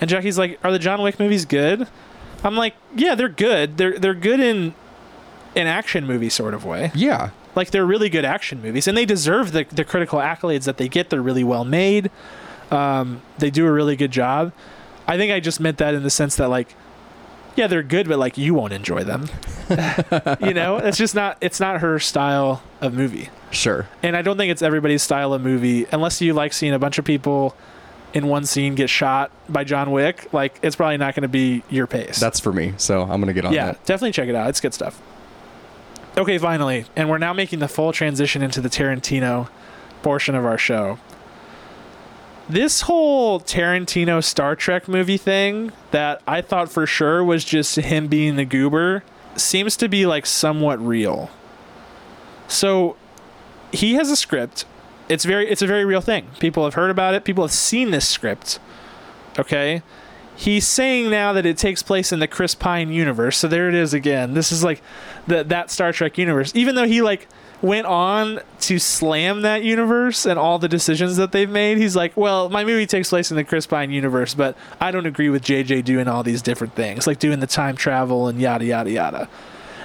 And 0.00 0.08
Jackie's 0.10 0.38
like, 0.38 0.58
"Are 0.64 0.70
the 0.72 0.78
John 0.78 1.00
Wick 1.02 1.18
movies 1.18 1.44
good?" 1.44 1.86
I'm 2.44 2.56
like, 2.56 2.74
"Yeah, 2.94 3.14
they're 3.14 3.28
good. 3.28 3.76
They're 3.78 3.98
they're 3.98 4.14
good 4.14 4.40
in 4.40 4.74
an 5.56 5.66
action 5.66 6.06
movie 6.06 6.28
sort 6.28 6.54
of 6.54 6.64
way. 6.64 6.90
Yeah, 6.94 7.30
Like 7.54 7.70
they're 7.70 7.86
really 7.86 8.08
good 8.08 8.24
action 8.24 8.62
movies, 8.62 8.88
and 8.88 8.96
they 8.96 9.04
deserve 9.04 9.52
the 9.52 9.64
the 9.64 9.84
critical 9.84 10.18
accolades 10.18 10.64
that 10.64 10.76
they 10.76 10.88
get. 10.88 11.10
They're 11.10 11.22
really 11.22 11.44
well 11.44 11.64
made. 11.64 12.10
Um, 12.70 13.20
they 13.38 13.50
do 13.50 13.66
a 13.66 13.72
really 13.72 13.96
good 13.96 14.10
job. 14.10 14.52
I 15.06 15.16
think 15.16 15.32
I 15.32 15.40
just 15.40 15.60
meant 15.60 15.78
that 15.78 15.94
in 15.94 16.02
the 16.02 16.10
sense 16.10 16.36
that 16.36 16.48
like, 16.48 16.74
yeah, 17.54 17.66
they're 17.66 17.82
good, 17.82 18.08
but 18.08 18.18
like 18.18 18.38
you 18.38 18.54
won't 18.54 18.72
enjoy 18.72 19.04
them. 19.04 19.28
you 20.40 20.54
know, 20.54 20.78
it's 20.78 20.96
just 20.96 21.14
not 21.14 21.36
it's 21.40 21.60
not 21.60 21.80
her 21.80 21.98
style 21.98 22.62
of 22.80 22.94
movie, 22.94 23.28
sure. 23.50 23.88
and 24.02 24.16
I 24.16 24.22
don't 24.22 24.36
think 24.36 24.50
it's 24.50 24.62
everybody's 24.62 25.02
style 25.02 25.34
of 25.34 25.42
movie 25.42 25.86
unless 25.92 26.20
you 26.20 26.32
like 26.32 26.52
seeing 26.52 26.72
a 26.72 26.78
bunch 26.78 26.98
of 26.98 27.04
people 27.04 27.54
in 28.14 28.26
one 28.26 28.44
scene 28.44 28.74
get 28.74 28.90
shot 28.90 29.30
by 29.48 29.64
John 29.64 29.90
Wick. 29.90 30.32
Like 30.32 30.58
it's 30.62 30.76
probably 30.76 30.96
not 30.96 31.14
going 31.14 31.22
to 31.22 31.28
be 31.28 31.62
your 31.68 31.86
pace. 31.86 32.18
That's 32.18 32.40
for 32.40 32.52
me. 32.52 32.74
So 32.78 33.02
I'm 33.02 33.20
gonna 33.20 33.32
get 33.32 33.44
on 33.44 33.52
yeah, 33.52 33.66
that. 33.66 33.84
definitely 33.84 34.12
check 34.12 34.28
it 34.28 34.34
out. 34.34 34.48
It's 34.48 34.60
good 34.60 34.74
stuff. 34.74 35.00
Okay, 36.16 36.36
finally, 36.36 36.84
and 36.94 37.08
we're 37.08 37.18
now 37.18 37.32
making 37.32 37.60
the 37.60 37.68
full 37.68 37.90
transition 37.90 38.42
into 38.42 38.60
the 38.60 38.68
Tarantino 38.68 39.48
portion 40.02 40.34
of 40.34 40.44
our 40.44 40.58
show. 40.58 40.98
This 42.48 42.82
whole 42.82 43.40
Tarantino 43.40 44.22
Star 44.22 44.54
Trek 44.54 44.88
movie 44.88 45.16
thing 45.16 45.72
that 45.90 46.20
I 46.26 46.42
thought 46.42 46.70
for 46.70 46.86
sure 46.86 47.24
was 47.24 47.44
just 47.46 47.76
him 47.76 48.08
being 48.08 48.36
the 48.36 48.44
goober 48.44 49.04
seems 49.36 49.74
to 49.78 49.88
be 49.88 50.04
like 50.04 50.26
somewhat 50.26 50.78
real. 50.84 51.30
So 52.46 52.96
he 53.72 53.94
has 53.94 54.10
a 54.10 54.16
script. 54.16 54.66
It's 55.08 55.24
very 55.24 55.48
it's 55.48 55.62
a 55.62 55.66
very 55.66 55.86
real 55.86 56.02
thing. 56.02 56.26
People 56.40 56.64
have 56.64 56.74
heard 56.74 56.90
about 56.90 57.14
it. 57.14 57.24
People 57.24 57.44
have 57.44 57.52
seen 57.52 57.90
this 57.90 58.06
script. 58.06 58.58
Okay? 59.38 59.82
He's 60.34 60.66
saying 60.66 61.10
now 61.10 61.32
that 61.32 61.46
it 61.46 61.56
takes 61.56 61.82
place 61.82 62.12
in 62.12 62.18
the 62.18 62.26
Chris 62.26 62.54
Pine 62.54 62.90
universe. 62.90 63.38
So 63.38 63.48
there 63.48 63.68
it 63.68 63.74
is 63.74 63.94
again. 63.94 64.34
This 64.34 64.50
is 64.50 64.64
like 64.64 64.82
the, 65.26 65.44
that 65.44 65.70
Star 65.70 65.92
Trek 65.92 66.18
universe. 66.18 66.52
Even 66.54 66.74
though 66.74 66.86
he 66.86 67.02
like 67.02 67.28
went 67.60 67.86
on 67.86 68.40
to 68.60 68.78
slam 68.78 69.42
that 69.42 69.62
universe 69.62 70.26
and 70.26 70.38
all 70.38 70.58
the 70.58 70.68
decisions 70.68 71.16
that 71.16 71.32
they've 71.32 71.50
made, 71.50 71.78
he's 71.78 71.94
like, 71.94 72.16
"Well, 72.16 72.48
my 72.48 72.64
movie 72.64 72.86
takes 72.86 73.10
place 73.10 73.30
in 73.30 73.36
the 73.36 73.44
Chris 73.44 73.66
Pine 73.66 73.90
universe, 73.90 74.34
but 74.34 74.56
I 74.80 74.90
don't 74.90 75.06
agree 75.06 75.30
with 75.30 75.44
JJ 75.44 75.84
doing 75.84 76.08
all 76.08 76.22
these 76.22 76.42
different 76.42 76.74
things, 76.74 77.06
like 77.06 77.18
doing 77.18 77.40
the 77.40 77.46
time 77.46 77.76
travel 77.76 78.28
and 78.28 78.40
yada 78.40 78.64
yada 78.64 78.90
yada." 78.90 79.28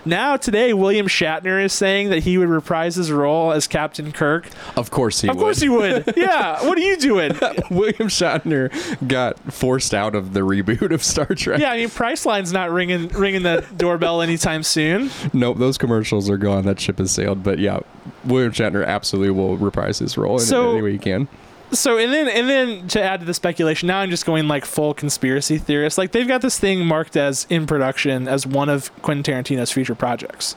Now 0.08 0.38
today, 0.38 0.74
William 0.74 1.08
Shatner 1.08 1.64
is 1.64 1.74
saying 1.74 2.10
that 2.10 2.20
he 2.24 2.38
would 2.38 2.50
reprise 2.50 2.96
his 2.96 3.12
role 3.12 3.52
as 3.52 3.68
Captain 3.68 4.12
Kirk. 4.12 4.48
Of 4.76 4.90
course 4.92 5.22
he 5.22 5.28
would. 5.28 5.32
of 5.32 5.38
would. 5.38 5.44
course 5.44 5.60
he 5.60 5.70
would. 5.70 6.14
yeah. 6.16 6.66
What 6.66 6.78
are 6.78 6.82
you 6.82 6.98
doing? 6.98 7.32
William 7.72 8.08
Shatner 8.10 8.72
got 9.08 9.38
forced 9.54 9.94
out 9.94 10.16
of 10.16 10.34
the 10.34 10.42
reboot 10.42 10.92
of 10.94 11.04
Star 11.04 11.26
Trek. 11.28 11.60
Yeah, 11.60 11.72
I 11.72 11.78
mean, 11.78 11.90
Priceline's 11.90 12.54
not 12.54 12.72
ringing 12.72 13.10
ringing 13.10 13.44
the 13.44 13.66
doorbell 13.76 14.22
anytime 14.22 14.64
soon. 14.64 15.10
Nope, 15.34 15.58
those 15.58 15.78
commercials 15.78 16.30
are 16.30 16.38
gone. 16.38 16.66
That 16.66 16.80
ship 16.80 17.00
has 17.00 17.12
sailed. 17.12 17.44
But 17.44 17.60
yeah, 17.60 17.80
William 18.26 18.52
Shatner 18.52 18.86
absolutely 18.86 19.32
will 19.32 19.58
reprise 19.58 20.00
his 20.00 20.18
role 20.18 20.36
in 20.36 20.46
So- 20.46 20.72
any 20.74 20.82
way 20.82 20.92
he 20.94 20.98
can. 21.00 21.28
So 21.72 21.98
and 21.98 22.14
then 22.14 22.28
and 22.28 22.50
then 22.50 22.88
to 22.90 23.02
add 23.02 23.20
to 23.20 23.26
the 23.26 23.34
speculation, 23.34 23.88
now 23.88 24.00
I'm 24.00 24.10
just 24.10 24.26
going 24.26 24.48
like 24.48 24.66
full 24.66 24.94
conspiracy 24.94 25.58
theorist. 25.58 25.98
Like 25.98 26.12
they've 26.12 26.28
got 26.28 26.42
this 26.42 26.58
thing 26.58 26.86
marked 26.86 27.18
as 27.18 27.46
in 27.50 27.68
production 27.68 28.28
as 28.28 28.48
one 28.48 28.70
of 28.70 28.92
Quentin 29.02 29.24
Tarantino's 29.24 29.72
future 29.72 29.96
projects 29.96 30.56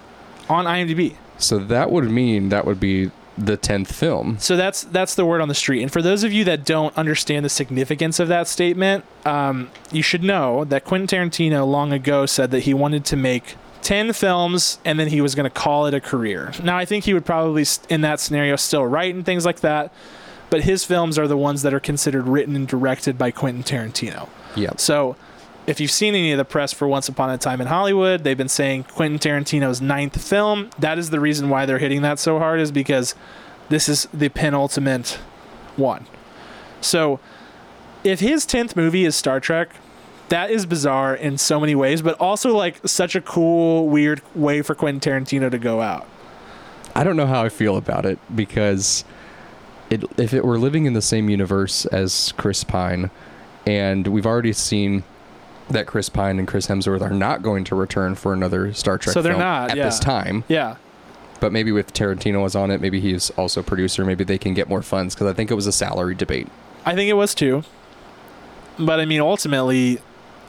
on 0.48 0.66
IMDb. 0.66 1.16
So 1.38 1.58
that 1.58 1.90
would 1.90 2.10
mean 2.10 2.50
that 2.50 2.64
would 2.64 2.78
be 2.78 3.10
the 3.36 3.56
tenth 3.56 3.92
film. 3.92 4.38
So 4.38 4.56
that's 4.56 4.82
that's 4.84 5.14
the 5.14 5.24
word 5.24 5.40
on 5.40 5.48
the 5.48 5.54
street. 5.54 5.82
And 5.82 5.92
for 5.92 6.02
those 6.02 6.22
of 6.22 6.32
you 6.32 6.44
that 6.44 6.64
don't 6.64 6.96
understand 6.96 7.44
the 7.44 7.48
significance 7.48 8.20
of 8.20 8.28
that 8.28 8.46
statement, 8.46 9.04
um, 9.24 9.70
you 9.90 10.02
should 10.02 10.22
know 10.22 10.64
that 10.66 10.84
Quentin 10.84 11.08
Tarantino 11.08 11.66
long 11.66 11.92
ago 11.92 12.26
said 12.26 12.50
that 12.50 12.60
he 12.60 12.74
wanted 12.74 13.04
to 13.06 13.16
make 13.16 13.56
10 13.82 14.12
films 14.12 14.78
and 14.84 15.00
then 15.00 15.08
he 15.08 15.20
was 15.20 15.34
going 15.34 15.44
to 15.44 15.50
call 15.50 15.86
it 15.86 15.94
a 15.94 16.00
career. 16.00 16.52
Now, 16.62 16.76
I 16.76 16.84
think 16.84 17.04
he 17.04 17.14
would 17.14 17.24
probably, 17.24 17.64
in 17.88 18.02
that 18.02 18.20
scenario, 18.20 18.56
still 18.56 18.84
write 18.84 19.14
and 19.14 19.24
things 19.24 19.46
like 19.46 19.60
that. 19.60 19.92
But 20.50 20.64
his 20.64 20.84
films 20.84 21.18
are 21.18 21.28
the 21.28 21.36
ones 21.36 21.62
that 21.62 21.72
are 21.72 21.80
considered 21.80 22.26
written 22.26 22.56
and 22.56 22.66
directed 22.66 23.16
by 23.16 23.30
Quentin 23.30 23.62
Tarantino. 23.62 24.28
Yeah. 24.56 24.72
So, 24.76 25.16
if 25.66 25.78
you've 25.78 25.90
seen 25.90 26.14
any 26.14 26.32
of 26.32 26.38
the 26.38 26.44
press 26.44 26.72
for 26.72 26.88
Once 26.88 27.08
Upon 27.08 27.30
a 27.30 27.38
Time 27.38 27.60
in 27.60 27.68
Hollywood, 27.68 28.24
they've 28.24 28.36
been 28.36 28.48
saying 28.48 28.84
Quentin 28.84 29.18
Tarantino's 29.18 29.80
ninth 29.80 30.20
film. 30.20 30.70
That 30.78 30.98
is 30.98 31.10
the 31.10 31.20
reason 31.20 31.48
why 31.48 31.66
they're 31.66 31.78
hitting 31.78 32.02
that 32.02 32.18
so 32.18 32.38
hard, 32.38 32.58
is 32.60 32.72
because 32.72 33.14
this 33.68 33.88
is 33.88 34.08
the 34.12 34.28
penultimate 34.28 35.20
one. 35.76 36.06
So, 36.80 37.20
if 38.02 38.20
his 38.20 38.44
10th 38.46 38.74
movie 38.74 39.04
is 39.04 39.14
Star 39.14 39.38
Trek, 39.38 39.70
that 40.30 40.50
is 40.50 40.64
bizarre 40.64 41.14
in 41.14 41.38
so 41.38 41.60
many 41.60 41.74
ways, 41.74 42.02
but 42.02 42.18
also 42.18 42.56
like 42.56 42.80
such 42.88 43.14
a 43.14 43.20
cool, 43.20 43.88
weird 43.88 44.22
way 44.34 44.62
for 44.62 44.74
Quentin 44.74 45.00
Tarantino 45.00 45.50
to 45.50 45.58
go 45.58 45.80
out. 45.80 46.06
I 46.94 47.04
don't 47.04 47.16
know 47.16 47.26
how 47.26 47.44
I 47.44 47.48
feel 47.48 47.76
about 47.76 48.06
it 48.06 48.18
because 48.34 49.04
it, 49.90 50.04
if 50.18 50.32
it 50.32 50.44
were 50.44 50.58
living 50.58 50.86
in 50.86 50.92
the 50.92 51.02
same 51.02 51.28
universe 51.28 51.84
as 51.86 52.32
Chris 52.36 52.64
Pine, 52.64 53.10
and 53.66 54.06
we've 54.06 54.26
already 54.26 54.52
seen 54.52 55.04
that 55.68 55.86
Chris 55.86 56.08
Pine 56.08 56.38
and 56.38 56.48
Chris 56.48 56.66
Hemsworth 56.66 57.00
are 57.00 57.10
not 57.10 57.42
going 57.42 57.64
to 57.64 57.74
return 57.74 58.14
for 58.14 58.32
another 58.32 58.72
Star 58.72 58.98
Trek 58.98 59.14
So 59.14 59.22
they're 59.22 59.32
film 59.32 59.40
not, 59.40 59.70
at 59.70 59.76
yeah. 59.76 59.84
this 59.84 59.98
time. 59.98 60.44
Yeah. 60.48 60.76
But 61.40 61.52
maybe 61.52 61.72
with 61.72 61.94
Tarantino 61.94 62.42
was 62.42 62.54
on 62.54 62.70
it, 62.70 62.80
maybe 62.80 63.00
he's 63.00 63.30
also 63.30 63.62
producer. 63.62 64.04
Maybe 64.04 64.24
they 64.24 64.38
can 64.38 64.52
get 64.52 64.68
more 64.68 64.82
funds 64.82 65.14
because 65.14 65.26
I 65.28 65.32
think 65.32 65.50
it 65.50 65.54
was 65.54 65.66
a 65.66 65.72
salary 65.72 66.14
debate. 66.14 66.48
I 66.84 66.94
think 66.94 67.08
it 67.08 67.14
was 67.14 67.34
too. 67.34 67.62
But 68.78 69.00
I 69.00 69.06
mean, 69.06 69.20
ultimately, 69.20 70.00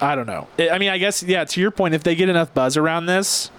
I 0.01 0.15
don't 0.15 0.27
know. 0.27 0.47
I 0.59 0.77
mean, 0.79 0.89
I 0.89 0.97
guess 0.97 1.23
yeah. 1.23 1.45
To 1.45 1.61
your 1.61 1.71
point, 1.71 1.93
if 1.93 2.03
they 2.03 2.15
get 2.15 2.29
enough 2.29 2.53
buzz 2.53 2.75
around 2.75 3.05
this, 3.05 3.51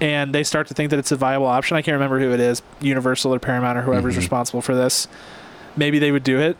and 0.00 0.34
they 0.34 0.42
start 0.44 0.66
to 0.68 0.74
think 0.74 0.90
that 0.90 0.98
it's 0.98 1.12
a 1.12 1.16
viable 1.16 1.46
option, 1.46 1.76
I 1.76 1.82
can't 1.82 1.94
remember 1.94 2.18
who 2.20 2.32
it 2.32 2.40
is, 2.40 2.62
Universal 2.80 3.34
or 3.34 3.38
Paramount 3.38 3.78
or 3.78 3.82
whoever's 3.82 4.14
Mhm. 4.14 4.18
responsible 4.18 4.60
for 4.62 4.74
this. 4.74 5.08
Maybe 5.76 5.98
they 5.98 6.12
would 6.12 6.24
do 6.24 6.38
it. 6.40 6.56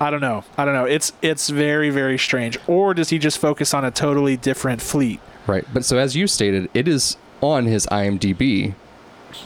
I 0.00 0.10
don't 0.10 0.20
know. 0.20 0.44
I 0.58 0.64
don't 0.64 0.74
know. 0.74 0.84
It's 0.84 1.12
it's 1.22 1.48
very 1.48 1.88
very 1.90 2.18
strange. 2.18 2.58
Or 2.66 2.92
does 2.94 3.08
he 3.10 3.18
just 3.18 3.38
focus 3.38 3.72
on 3.72 3.84
a 3.84 3.90
totally 3.90 4.36
different 4.36 4.82
fleet? 4.82 5.20
Right. 5.46 5.64
But 5.72 5.84
so 5.84 5.96
as 5.96 6.14
you 6.16 6.26
stated, 6.26 6.68
it 6.74 6.86
is 6.86 7.16
on 7.40 7.64
his 7.66 7.86
IMDb 7.90 8.74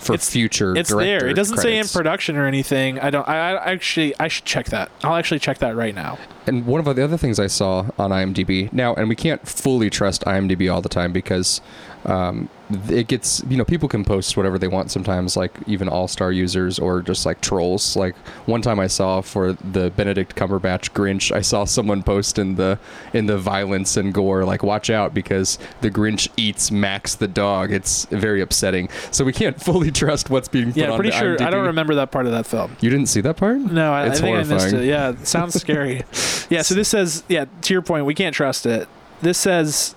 for 0.00 0.14
It's- 0.14 0.28
future. 0.28 0.74
It's 0.76 0.92
there. 0.92 1.26
It 1.26 1.34
doesn't 1.34 1.58
say 1.58 1.78
in 1.78 1.86
production 1.86 2.36
or 2.36 2.46
anything. 2.46 2.98
I 2.98 3.10
don't. 3.10 3.28
I, 3.28 3.52
I 3.54 3.70
actually 3.72 4.14
I 4.18 4.26
should 4.28 4.44
check 4.44 4.66
that. 4.66 4.90
I'll 5.04 5.14
actually 5.16 5.38
check 5.38 5.58
that 5.58 5.76
right 5.76 5.94
now. 5.94 6.18
And 6.48 6.66
one 6.66 6.84
of 6.84 6.96
the 6.96 7.04
other 7.04 7.16
things 7.16 7.38
I 7.38 7.46
saw 7.46 7.86
on 7.98 8.10
IMDb 8.10 8.72
now, 8.72 8.94
and 8.94 9.08
we 9.08 9.14
can't 9.16 9.46
fully 9.46 9.88
trust 9.90 10.24
IMDb 10.26 10.72
all 10.72 10.80
the 10.80 10.88
time 10.88 11.12
because 11.12 11.60
um, 12.06 12.48
it 12.88 13.08
gets 13.08 13.42
you 13.48 13.56
know 13.56 13.64
people 13.64 13.88
can 13.88 14.04
post 14.04 14.36
whatever 14.36 14.58
they 14.58 14.68
want 14.68 14.90
sometimes, 14.90 15.36
like 15.36 15.52
even 15.66 15.88
all 15.88 16.08
star 16.08 16.32
users 16.32 16.78
or 16.78 17.02
just 17.02 17.26
like 17.26 17.40
trolls. 17.40 17.96
Like 17.96 18.16
one 18.46 18.62
time 18.62 18.78
I 18.80 18.86
saw 18.86 19.20
for 19.20 19.52
the 19.52 19.90
Benedict 19.90 20.36
Cumberbatch 20.36 20.90
Grinch, 20.92 21.32
I 21.34 21.40
saw 21.40 21.64
someone 21.64 22.02
post 22.02 22.38
in 22.38 22.56
the 22.56 22.78
in 23.12 23.26
the 23.26 23.38
violence 23.38 23.96
and 23.96 24.12
gore 24.14 24.44
like 24.44 24.62
watch 24.62 24.90
out 24.90 25.14
because 25.14 25.58
the 25.80 25.90
Grinch 25.90 26.28
eats 26.36 26.70
Max 26.70 27.14
the 27.14 27.28
dog. 27.28 27.72
It's 27.72 28.04
very 28.06 28.40
upsetting. 28.40 28.88
So 29.10 29.24
we 29.24 29.32
can't 29.32 29.60
fully 29.62 29.90
trust 29.90 30.30
what's 30.30 30.48
being 30.48 30.68
put 30.68 30.76
Yeah, 30.76 30.94
pretty 30.96 31.10
sure. 31.10 31.42
I 31.42 31.50
don't 31.50 31.66
remember 31.66 31.94
that 31.96 32.10
part 32.10 32.26
of 32.26 32.32
that 32.32 32.46
film. 32.46 32.76
You 32.80 32.90
didn't 32.90 33.06
see 33.06 33.20
that 33.22 33.36
part? 33.36 33.58
No, 33.58 33.92
I, 33.92 34.02
I 34.02 34.06
It's 34.06 34.20
think 34.20 34.36
I 34.36 34.42
missed 34.42 34.72
it. 34.72 34.84
Yeah, 34.84 35.10
it 35.10 35.26
sounds 35.26 35.54
scary. 35.60 36.02
yeah, 36.48 36.62
so 36.62 36.74
this 36.74 36.88
says, 36.88 37.22
yeah, 37.28 37.46
to 37.62 37.74
your 37.74 37.82
point, 37.82 38.04
we 38.06 38.14
can't 38.14 38.34
trust 38.34 38.66
it. 38.66 38.88
This 39.22 39.38
says, 39.38 39.94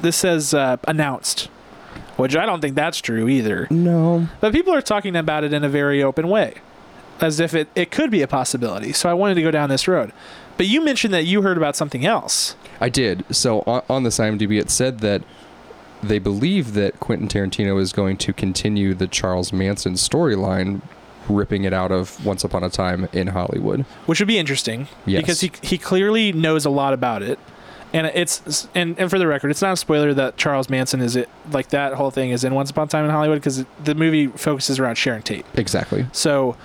this 0.00 0.16
says 0.16 0.52
uh, 0.54 0.76
announced, 0.88 1.48
which 2.16 2.36
I 2.36 2.46
don't 2.46 2.60
think 2.60 2.74
that's 2.74 3.00
true 3.00 3.28
either. 3.28 3.66
No. 3.70 4.28
But 4.40 4.52
people 4.52 4.74
are 4.74 4.82
talking 4.82 5.16
about 5.16 5.44
it 5.44 5.52
in 5.52 5.64
a 5.64 5.68
very 5.68 6.02
open 6.02 6.28
way, 6.28 6.54
as 7.20 7.40
if 7.40 7.54
it, 7.54 7.68
it 7.74 7.90
could 7.90 8.10
be 8.10 8.22
a 8.22 8.28
possibility. 8.28 8.92
So 8.92 9.08
I 9.08 9.14
wanted 9.14 9.34
to 9.34 9.42
go 9.42 9.50
down 9.50 9.68
this 9.68 9.86
road. 9.88 10.12
But 10.56 10.66
you 10.66 10.80
mentioned 10.82 11.12
that 11.12 11.24
you 11.24 11.42
heard 11.42 11.56
about 11.58 11.76
something 11.76 12.06
else. 12.06 12.56
I 12.80 12.88
did. 12.88 13.24
So 13.34 13.60
on, 13.66 13.82
on 13.90 14.02
this 14.04 14.18
IMDb, 14.18 14.58
it 14.60 14.70
said 14.70 15.00
that 15.00 15.22
they 16.02 16.18
believe 16.18 16.74
that 16.74 17.00
Quentin 17.00 17.28
Tarantino 17.28 17.80
is 17.80 17.92
going 17.92 18.16
to 18.18 18.32
continue 18.32 18.94
the 18.94 19.06
Charles 19.06 19.52
Manson 19.52 19.94
storyline, 19.94 20.80
ripping 21.28 21.64
it 21.64 21.72
out 21.72 21.90
of 21.90 22.24
Once 22.24 22.44
Upon 22.44 22.62
a 22.62 22.70
Time 22.70 23.08
in 23.12 23.28
Hollywood. 23.28 23.82
which 24.06 24.18
would 24.20 24.28
be 24.28 24.38
interesting 24.38 24.88
Yes. 25.04 25.20
because 25.22 25.40
he 25.40 25.50
he 25.62 25.76
clearly 25.78 26.32
knows 26.32 26.64
a 26.64 26.70
lot 26.70 26.92
about 26.92 27.22
it. 27.22 27.38
And 27.92 28.06
it's 28.08 28.68
and, 28.74 28.98
and 28.98 29.08
for 29.08 29.18
the 29.18 29.26
record, 29.26 29.50
it's 29.50 29.62
not 29.62 29.72
a 29.72 29.76
spoiler 29.76 30.12
that 30.14 30.36
Charles 30.36 30.68
Manson 30.68 31.00
is 31.00 31.16
it 31.16 31.28
like 31.50 31.68
that 31.68 31.94
whole 31.94 32.10
thing 32.10 32.30
is 32.30 32.44
in 32.44 32.52
Once 32.54 32.70
Upon 32.70 32.88
a 32.88 32.90
Time 32.90 33.04
in 33.04 33.10
Hollywood 33.10 33.38
because 33.38 33.64
the 33.82 33.94
movie 33.94 34.26
focuses 34.26 34.78
around 34.78 34.96
Sharon 34.96 35.22
Tate. 35.22 35.46
Exactly. 35.54 36.06
So, 36.12 36.56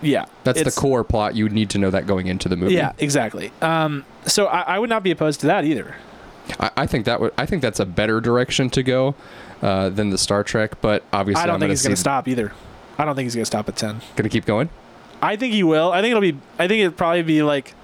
yeah, 0.00 0.26
That's 0.44 0.62
the 0.62 0.70
core 0.70 1.04
plot. 1.04 1.34
You 1.34 1.44
would 1.44 1.52
need 1.52 1.70
to 1.70 1.78
know 1.78 1.90
that 1.90 2.06
going 2.06 2.26
into 2.28 2.48
the 2.48 2.56
movie. 2.56 2.74
Yeah, 2.74 2.92
exactly. 2.98 3.52
Um, 3.60 4.04
so 4.24 4.46
I, 4.46 4.60
I 4.62 4.78
would 4.78 4.88
not 4.88 5.02
be 5.02 5.10
opposed 5.10 5.40
to 5.40 5.46
that 5.48 5.64
either. 5.64 5.96
I, 6.58 6.70
I 6.78 6.86
think 6.86 7.04
that 7.06 7.20
would. 7.20 7.32
I 7.36 7.44
think 7.46 7.60
that's 7.60 7.80
a 7.80 7.86
better 7.86 8.20
direction 8.20 8.70
to 8.70 8.82
go 8.82 9.14
uh, 9.60 9.88
than 9.90 10.10
the 10.10 10.18
Star 10.18 10.42
Trek. 10.42 10.80
But 10.80 11.02
obviously, 11.12 11.42
I 11.42 11.46
don't 11.46 11.54
am 11.56 11.60
think 11.60 11.68
gonna 11.68 11.72
he's 11.72 11.82
going 11.82 11.94
to 11.94 12.00
stop 12.00 12.28
either. 12.28 12.52
I 12.98 13.04
don't 13.04 13.14
think 13.14 13.26
he's 13.26 13.34
going 13.34 13.42
to 13.42 13.46
stop 13.46 13.68
at 13.68 13.76
ten. 13.76 14.00
Gonna 14.16 14.28
keep 14.28 14.44
going. 14.44 14.70
I 15.20 15.36
think 15.36 15.54
he 15.54 15.62
will. 15.62 15.92
I 15.92 16.00
think 16.00 16.10
it'll 16.12 16.20
be. 16.20 16.38
I 16.58 16.68
think 16.68 16.80
it'll 16.80 16.92
probably 16.92 17.22
be 17.22 17.42
like. 17.42 17.74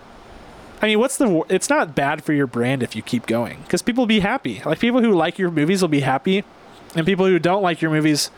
I 0.80 0.86
mean, 0.86 0.98
what's 0.98 1.16
the? 1.16 1.44
It's 1.48 1.68
not 1.68 1.94
bad 1.94 2.22
for 2.24 2.32
your 2.32 2.46
brand 2.46 2.82
if 2.82 2.94
you 2.94 3.02
keep 3.02 3.26
going 3.26 3.60
because 3.62 3.82
people 3.82 4.02
will 4.02 4.06
be 4.06 4.20
happy. 4.20 4.62
Like 4.64 4.78
people 4.78 5.00
who 5.02 5.12
like 5.12 5.38
your 5.38 5.50
movies 5.50 5.82
will 5.82 5.88
be 5.88 6.00
happy, 6.00 6.44
and 6.94 7.04
people 7.06 7.26
who 7.26 7.38
don't 7.38 7.62
like 7.62 7.82
your 7.82 7.90
movies 7.90 8.30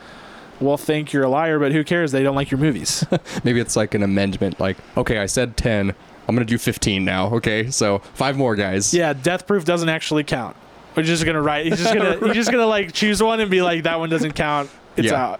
will 0.59 0.77
think 0.77 1.13
you're 1.13 1.23
a 1.23 1.29
liar. 1.29 1.59
But 1.59 1.71
who 1.71 1.83
cares? 1.83 2.11
They 2.11 2.23
don't 2.23 2.35
like 2.35 2.49
your 2.51 2.59
movies. 2.59 3.05
Maybe 3.43 3.59
it's 3.59 3.75
like 3.75 3.93
an 3.93 4.03
amendment. 4.03 4.59
Like, 4.59 4.77
okay, 4.97 5.19
I 5.19 5.25
said 5.27 5.55
ten. 5.57 5.93
I'm 6.27 6.35
gonna 6.35 6.45
do 6.45 6.57
15 6.57 7.03
now. 7.03 7.33
Okay, 7.35 7.69
so 7.71 7.99
five 8.13 8.37
more 8.37 8.55
guys. 8.55 8.93
yeah, 8.93 9.11
Death 9.11 9.45
Proof 9.47 9.65
doesn't 9.65 9.89
actually 9.89 10.23
count. 10.23 10.55
We're 10.95 11.03
just 11.03 11.25
gonna 11.25 11.41
write. 11.41 11.65
He's 11.65 11.79
just 11.79 11.93
gonna. 11.93 12.17
he's 12.27 12.35
just 12.35 12.51
gonna 12.51 12.65
like 12.67 12.93
choose 12.93 13.21
one 13.21 13.39
and 13.39 13.51
be 13.51 13.61
like, 13.61 13.83
that 13.83 13.99
one 13.99 14.09
doesn't 14.09 14.33
count. 14.33 14.69
It's 14.95 15.07
Yeah. 15.07 15.23
out. 15.23 15.39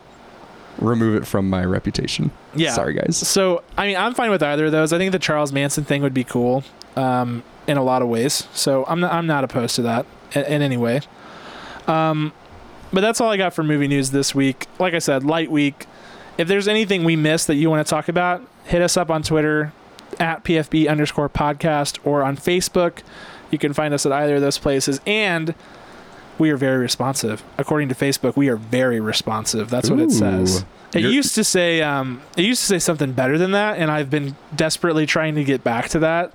Remove 0.77 1.21
it 1.21 1.27
from 1.27 1.49
my 1.49 1.63
reputation. 1.63 2.31
Yeah. 2.55 2.71
Sorry, 2.73 2.93
guys. 2.93 3.15
So, 3.15 3.61
I 3.77 3.87
mean, 3.87 3.97
I'm 3.97 4.13
fine 4.13 4.31
with 4.31 4.41
either 4.41 4.65
of 4.65 4.71
those. 4.71 4.91
I 4.93 4.97
think 4.97 5.11
the 5.11 5.19
Charles 5.19 5.51
Manson 5.51 5.83
thing 5.83 6.01
would 6.01 6.13
be 6.13 6.23
cool 6.23 6.63
um, 6.95 7.43
in 7.67 7.77
a 7.77 7.83
lot 7.83 8.01
of 8.01 8.07
ways. 8.07 8.47
So, 8.53 8.85
I'm 8.87 8.99
not, 8.99 9.13
I'm 9.13 9.27
not 9.27 9.43
opposed 9.43 9.75
to 9.75 9.81
that 9.83 10.05
in, 10.33 10.43
in 10.45 10.61
any 10.61 10.77
way. 10.77 11.01
Um, 11.87 12.33
but 12.93 13.01
that's 13.01 13.21
all 13.21 13.29
I 13.29 13.37
got 13.37 13.53
for 13.53 13.63
movie 13.63 13.87
news 13.87 14.11
this 14.11 14.35
week. 14.35 14.67
Like 14.79 14.93
I 14.93 14.99
said, 14.99 15.23
light 15.23 15.49
week. 15.49 15.85
If 16.37 16.47
there's 16.47 16.67
anything 16.67 17.03
we 17.03 17.15
missed 17.15 17.47
that 17.47 17.55
you 17.55 17.69
want 17.69 17.85
to 17.85 17.89
talk 17.89 18.07
about, 18.09 18.41
hit 18.65 18.81
us 18.81 18.97
up 18.97 19.09
on 19.09 19.23
Twitter 19.23 19.73
at 20.19 20.43
PFB 20.43 20.89
underscore 20.89 21.29
podcast 21.29 21.99
or 22.03 22.23
on 22.23 22.35
Facebook. 22.35 22.99
You 23.49 23.57
can 23.57 23.73
find 23.73 23.93
us 23.93 24.05
at 24.05 24.11
either 24.11 24.35
of 24.35 24.41
those 24.41 24.57
places. 24.57 24.99
And 25.05 25.55
we 26.37 26.49
are 26.49 26.57
very 26.57 26.77
responsive. 26.77 27.43
According 27.57 27.89
to 27.89 27.95
Facebook, 27.95 28.35
we 28.35 28.49
are 28.49 28.55
very 28.55 28.99
responsive. 28.99 29.69
That's 29.69 29.89
what 29.89 29.99
it 29.99 30.11
says. 30.11 30.65
It 30.93 31.03
used 31.03 31.35
to 31.35 31.43
say 31.43 31.81
um, 31.81 32.21
it 32.35 32.43
used 32.43 32.61
to 32.61 32.67
say 32.67 32.79
something 32.79 33.13
better 33.13 33.37
than 33.37 33.51
that, 33.51 33.77
and 33.77 33.89
I've 33.89 34.09
been 34.09 34.35
desperately 34.53 35.05
trying 35.05 35.35
to 35.35 35.43
get 35.43 35.63
back 35.63 35.87
to 35.89 35.99
that. 35.99 36.33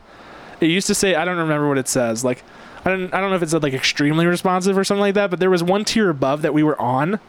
It 0.61 0.67
used 0.67 0.87
to 0.87 0.95
say 0.95 1.15
I 1.15 1.25
don't 1.25 1.39
remember 1.39 1.69
what 1.69 1.79
it 1.79 1.89
says. 1.89 2.25
Like 2.25 2.43
I 2.85 2.91
don't 2.91 3.13
I 3.13 3.21
don't 3.21 3.31
know 3.31 3.37
if 3.37 3.43
it 3.43 3.51
said 3.51 3.63
like 3.63 3.75
extremely 3.75 4.27
responsive 4.27 4.79
or 4.79 4.85
something 4.85 5.01
like 5.01 5.15
that, 5.15 5.31
but 5.31 5.41
there 5.41 5.51
was 5.51 5.63
one 5.63 5.85
tier 5.85 6.09
above 6.09 6.43
that 6.43 6.55
we 6.55 6.63
were 6.63 6.81
on, 6.81 7.21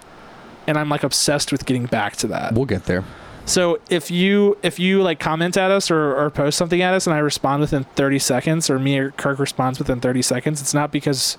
and 0.67 0.77
I'm 0.77 0.89
like 0.89 1.03
obsessed 1.03 1.51
with 1.51 1.65
getting 1.65 1.85
back 1.85 2.15
to 2.17 2.27
that. 2.27 2.53
We'll 2.53 2.65
get 2.65 2.85
there. 2.85 3.03
So 3.47 3.79
if 3.89 4.11
you 4.11 4.57
if 4.61 4.77
you 4.77 5.01
like 5.01 5.19
comment 5.19 5.55
at 5.55 5.71
us 5.71 5.89
or, 5.89 6.15
or 6.15 6.29
post 6.29 6.57
something 6.57 6.81
at 6.81 6.93
us 6.93 7.07
and 7.07 7.13
I 7.13 7.19
respond 7.19 7.61
within 7.61 7.85
30 7.95 8.19
seconds 8.19 8.69
or 8.69 8.77
me 8.77 8.99
or 8.99 9.11
Kirk 9.11 9.39
responds 9.39 9.79
within 9.79 10.01
30 10.01 10.21
seconds, 10.21 10.61
it's 10.61 10.73
not 10.73 10.91
because 10.91 11.37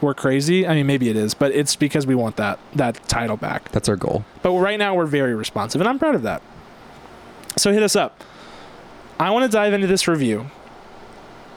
we're 0.00 0.14
crazy. 0.14 0.66
I 0.66 0.74
mean 0.74 0.86
maybe 0.86 1.10
it 1.10 1.16
is, 1.16 1.34
but 1.34 1.52
it's 1.52 1.76
because 1.76 2.06
we 2.06 2.14
want 2.14 2.36
that 2.36 2.58
that 2.74 3.06
title 3.06 3.36
back. 3.36 3.70
That's 3.70 3.86
our 3.86 3.96
goal. 3.96 4.24
But 4.42 4.52
right 4.52 4.78
now 4.78 4.94
we're 4.94 5.06
very 5.06 5.34
responsive 5.34 5.80
and 5.80 5.86
I'm 5.86 5.98
proud 5.98 6.14
of 6.14 6.22
that. 6.22 6.40
So 7.58 7.70
hit 7.70 7.82
us 7.82 7.96
up. 7.96 8.24
I 9.20 9.28
want 9.30 9.44
to 9.44 9.54
dive 9.54 9.74
into 9.74 9.86
this 9.86 10.08
review 10.08 10.50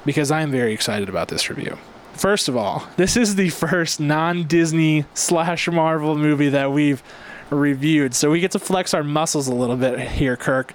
because 0.10 0.32
I 0.32 0.42
am 0.42 0.50
very 0.50 0.74
excited 0.74 1.08
about 1.08 1.28
this 1.28 1.52
review. 1.52 1.78
First 2.14 2.48
of 2.48 2.58
all, 2.58 2.88
this 2.98 3.16
is 3.16 3.36
the 3.36 3.50
first 3.50 4.00
non-Disney 4.00 5.06
slash 5.14 5.68
Marvel 5.68 6.18
movie 6.18 6.50
that 6.50 6.72
we've 6.72 7.04
reviewed, 7.52 8.16
so 8.16 8.32
we 8.32 8.40
get 8.40 8.50
to 8.54 8.60
flex 8.60 8.96
our 8.96 9.04
muscles 9.04 9.48
a 9.48 9.54
little 9.54 9.78
bit 9.78 10.00
here, 10.00 10.36
Kirk. 10.36 10.74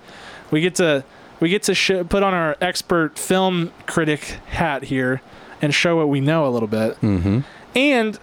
We 0.53 0.61
get 0.61 0.77
to 0.77 1.03
we 1.41 1.49
get 1.49 1.65
to 1.65 1.75
sh- 1.75 2.07
put 2.09 2.23
on 2.23 2.33
our 2.33 2.57
expert 2.61 3.19
film 3.19 3.73
critic 3.87 4.21
hat 4.51 4.85
here 4.85 5.21
and 5.61 5.75
show 5.75 5.97
what 5.97 6.09
we 6.09 6.21
know 6.21 6.47
a 6.47 6.51
little 6.51 6.69
bit. 6.69 6.93
Mm-hmm. 7.01 7.41
And 7.75 8.19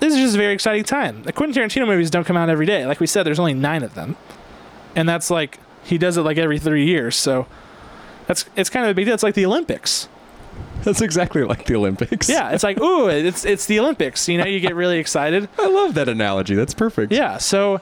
this 0.00 0.12
is 0.12 0.20
just 0.20 0.34
a 0.34 0.38
very 0.38 0.52
exciting 0.52 0.84
time. 0.84 1.22
The 1.22 1.32
Quentin 1.32 1.62
Tarantino 1.62 1.86
movies 1.86 2.10
don't 2.10 2.24
come 2.24 2.36
out 2.36 2.50
every 2.50 2.66
day. 2.66 2.84
Like 2.84 3.00
we 3.00 3.06
said, 3.06 3.22
there's 3.22 3.38
only 3.38 3.54
nine 3.54 3.82
of 3.82 3.94
them, 3.94 4.16
and 4.94 5.08
that's 5.08 5.30
like 5.30 5.58
he 5.82 5.96
does 5.96 6.18
it 6.18 6.22
like 6.24 6.36
every 6.36 6.58
three 6.58 6.84
years. 6.84 7.16
So 7.16 7.46
that's 8.26 8.44
it's 8.54 8.68
kind 8.68 8.84
of 8.84 8.90
a 8.90 8.94
big 8.94 9.06
deal. 9.06 9.14
It's 9.14 9.22
like 9.22 9.34
the 9.34 9.46
Olympics. 9.46 10.08
That's 10.82 11.00
exactly 11.00 11.42
like 11.42 11.66
the 11.66 11.74
Olympics. 11.74 12.28
Yeah, 12.28 12.50
it's 12.50 12.62
like 12.62 12.80
ooh, 12.80 13.08
it's 13.08 13.44
it's 13.44 13.66
the 13.66 13.80
Olympics. 13.80 14.28
You 14.28 14.38
know, 14.38 14.46
you 14.46 14.60
get 14.60 14.74
really 14.74 14.98
excited. 14.98 15.48
I 15.58 15.66
love 15.66 15.94
that 15.94 16.08
analogy. 16.08 16.54
That's 16.54 16.74
perfect. 16.74 17.12
Yeah. 17.12 17.38
So 17.38 17.80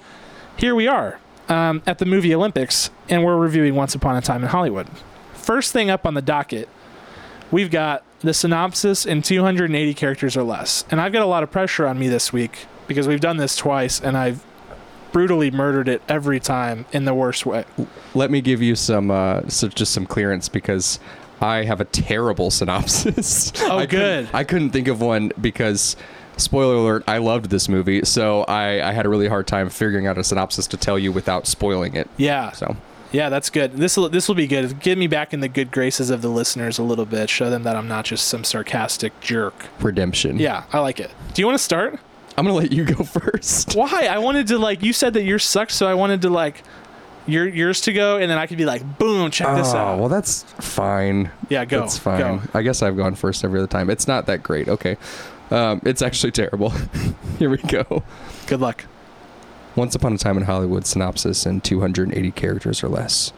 here 0.56 0.74
we 0.74 0.86
are 0.86 1.18
um, 1.48 1.82
at 1.86 1.98
the 1.98 2.06
movie 2.06 2.34
Olympics, 2.34 2.90
and 3.08 3.24
we're 3.24 3.36
reviewing 3.36 3.74
Once 3.74 3.94
Upon 3.94 4.16
a 4.16 4.22
Time 4.22 4.42
in 4.42 4.48
Hollywood. 4.48 4.88
First 5.34 5.72
thing 5.72 5.90
up 5.90 6.06
on 6.06 6.14
the 6.14 6.22
docket, 6.22 6.68
we've 7.50 7.70
got 7.70 8.02
the 8.20 8.32
synopsis 8.32 9.04
in 9.04 9.20
280 9.20 9.92
characters 9.94 10.36
or 10.36 10.42
less, 10.42 10.84
and 10.90 11.00
I've 11.00 11.12
got 11.12 11.22
a 11.22 11.26
lot 11.26 11.42
of 11.42 11.50
pressure 11.50 11.86
on 11.86 11.98
me 11.98 12.08
this 12.08 12.32
week 12.32 12.66
because 12.86 13.06
we've 13.06 13.20
done 13.20 13.36
this 13.36 13.56
twice, 13.56 14.00
and 14.00 14.16
I've 14.16 14.42
brutally 15.12 15.50
murdered 15.50 15.88
it 15.88 16.02
every 16.08 16.40
time 16.40 16.86
in 16.92 17.04
the 17.04 17.14
worst 17.14 17.46
way. 17.46 17.64
Let 18.14 18.30
me 18.30 18.40
give 18.40 18.60
you 18.60 18.74
some, 18.74 19.10
uh, 19.10 19.48
so 19.48 19.68
just 19.68 19.92
some 19.92 20.06
clearance 20.06 20.48
because 20.48 20.98
I 21.44 21.64
have 21.64 21.80
a 21.80 21.84
terrible 21.84 22.50
synopsis. 22.50 23.52
Oh, 23.60 23.78
I 23.78 23.86
couldn't- 23.86 24.24
good. 24.26 24.28
I 24.34 24.44
couldn't 24.44 24.70
think 24.70 24.88
of 24.88 25.00
one 25.00 25.32
because, 25.40 25.96
spoiler 26.36 26.74
alert, 26.74 27.04
I 27.06 27.18
loved 27.18 27.50
this 27.50 27.68
movie, 27.68 28.04
so 28.04 28.42
I, 28.44 28.88
I 28.88 28.92
had 28.92 29.06
a 29.06 29.08
really 29.08 29.28
hard 29.28 29.46
time 29.46 29.68
figuring 29.70 30.06
out 30.06 30.18
a 30.18 30.24
synopsis 30.24 30.66
to 30.68 30.76
tell 30.76 30.98
you 30.98 31.12
without 31.12 31.46
spoiling 31.46 31.94
it. 31.96 32.08
Yeah, 32.16 32.50
So 32.52 32.76
yeah, 33.12 33.28
that's 33.28 33.48
good. 33.50 33.74
This 33.74 33.96
will 33.96 34.08
this 34.08 34.26
will 34.26 34.34
be 34.34 34.48
good. 34.48 34.80
Get 34.80 34.98
me 34.98 35.06
back 35.06 35.32
in 35.32 35.38
the 35.38 35.48
good 35.48 35.70
graces 35.70 36.10
of 36.10 36.20
the 36.20 36.28
listeners 36.28 36.78
a 36.78 36.82
little 36.82 37.06
bit. 37.06 37.30
Show 37.30 37.48
them 37.48 37.62
that 37.62 37.76
I'm 37.76 37.86
not 37.86 38.04
just 38.06 38.26
some 38.26 38.42
sarcastic 38.42 39.18
jerk. 39.20 39.66
redemption. 39.80 40.38
Yeah, 40.40 40.64
I 40.72 40.80
like 40.80 40.98
it. 40.98 41.12
Do 41.32 41.40
you 41.40 41.46
want 41.46 41.56
to 41.58 41.62
start? 41.62 42.00
I'm 42.36 42.44
gonna 42.44 42.56
let 42.58 42.72
you 42.72 42.84
go 42.84 43.04
first. 43.20 43.76
Why? 43.76 44.08
I 44.10 44.18
wanted 44.18 44.48
to 44.48 44.58
like 44.58 44.82
you 44.82 44.92
said 44.92 45.14
that 45.14 45.22
yours 45.22 45.44
sucked, 45.44 45.70
so 45.70 45.86
I 45.86 45.94
wanted 45.94 46.22
to 46.22 46.28
like 46.30 46.64
your 47.26 47.46
yours 47.46 47.80
to 47.82 47.92
go, 47.92 48.18
and 48.18 48.30
then 48.30 48.38
I 48.38 48.46
could 48.46 48.58
be 48.58 48.64
like, 48.64 48.98
boom, 48.98 49.30
check 49.30 49.54
this 49.56 49.72
oh, 49.72 49.78
out. 49.78 49.98
well, 49.98 50.08
that's 50.08 50.42
fine. 50.60 51.30
yeah, 51.48 51.64
go. 51.64 51.80
That's 51.80 51.98
fine. 51.98 52.18
Go. 52.18 52.42
I 52.52 52.62
guess 52.62 52.82
I've 52.82 52.96
gone 52.96 53.14
first 53.14 53.44
every 53.44 53.58
other 53.58 53.68
time. 53.68 53.90
It's 53.90 54.08
not 54.08 54.26
that 54.26 54.42
great. 54.42 54.68
Okay. 54.68 54.96
Um, 55.50 55.80
it's 55.84 56.02
actually 56.02 56.32
terrible. 56.32 56.70
Here 57.38 57.50
we 57.50 57.58
go. 57.58 58.02
Good 58.46 58.60
luck. 58.60 58.84
Once 59.76 59.94
Upon 59.94 60.12
a 60.14 60.18
Time 60.18 60.36
in 60.36 60.44
Hollywood 60.44 60.86
synopsis 60.86 61.46
in 61.46 61.60
280 61.60 62.30
characters 62.32 62.82
or 62.82 62.88
less. 62.88 63.32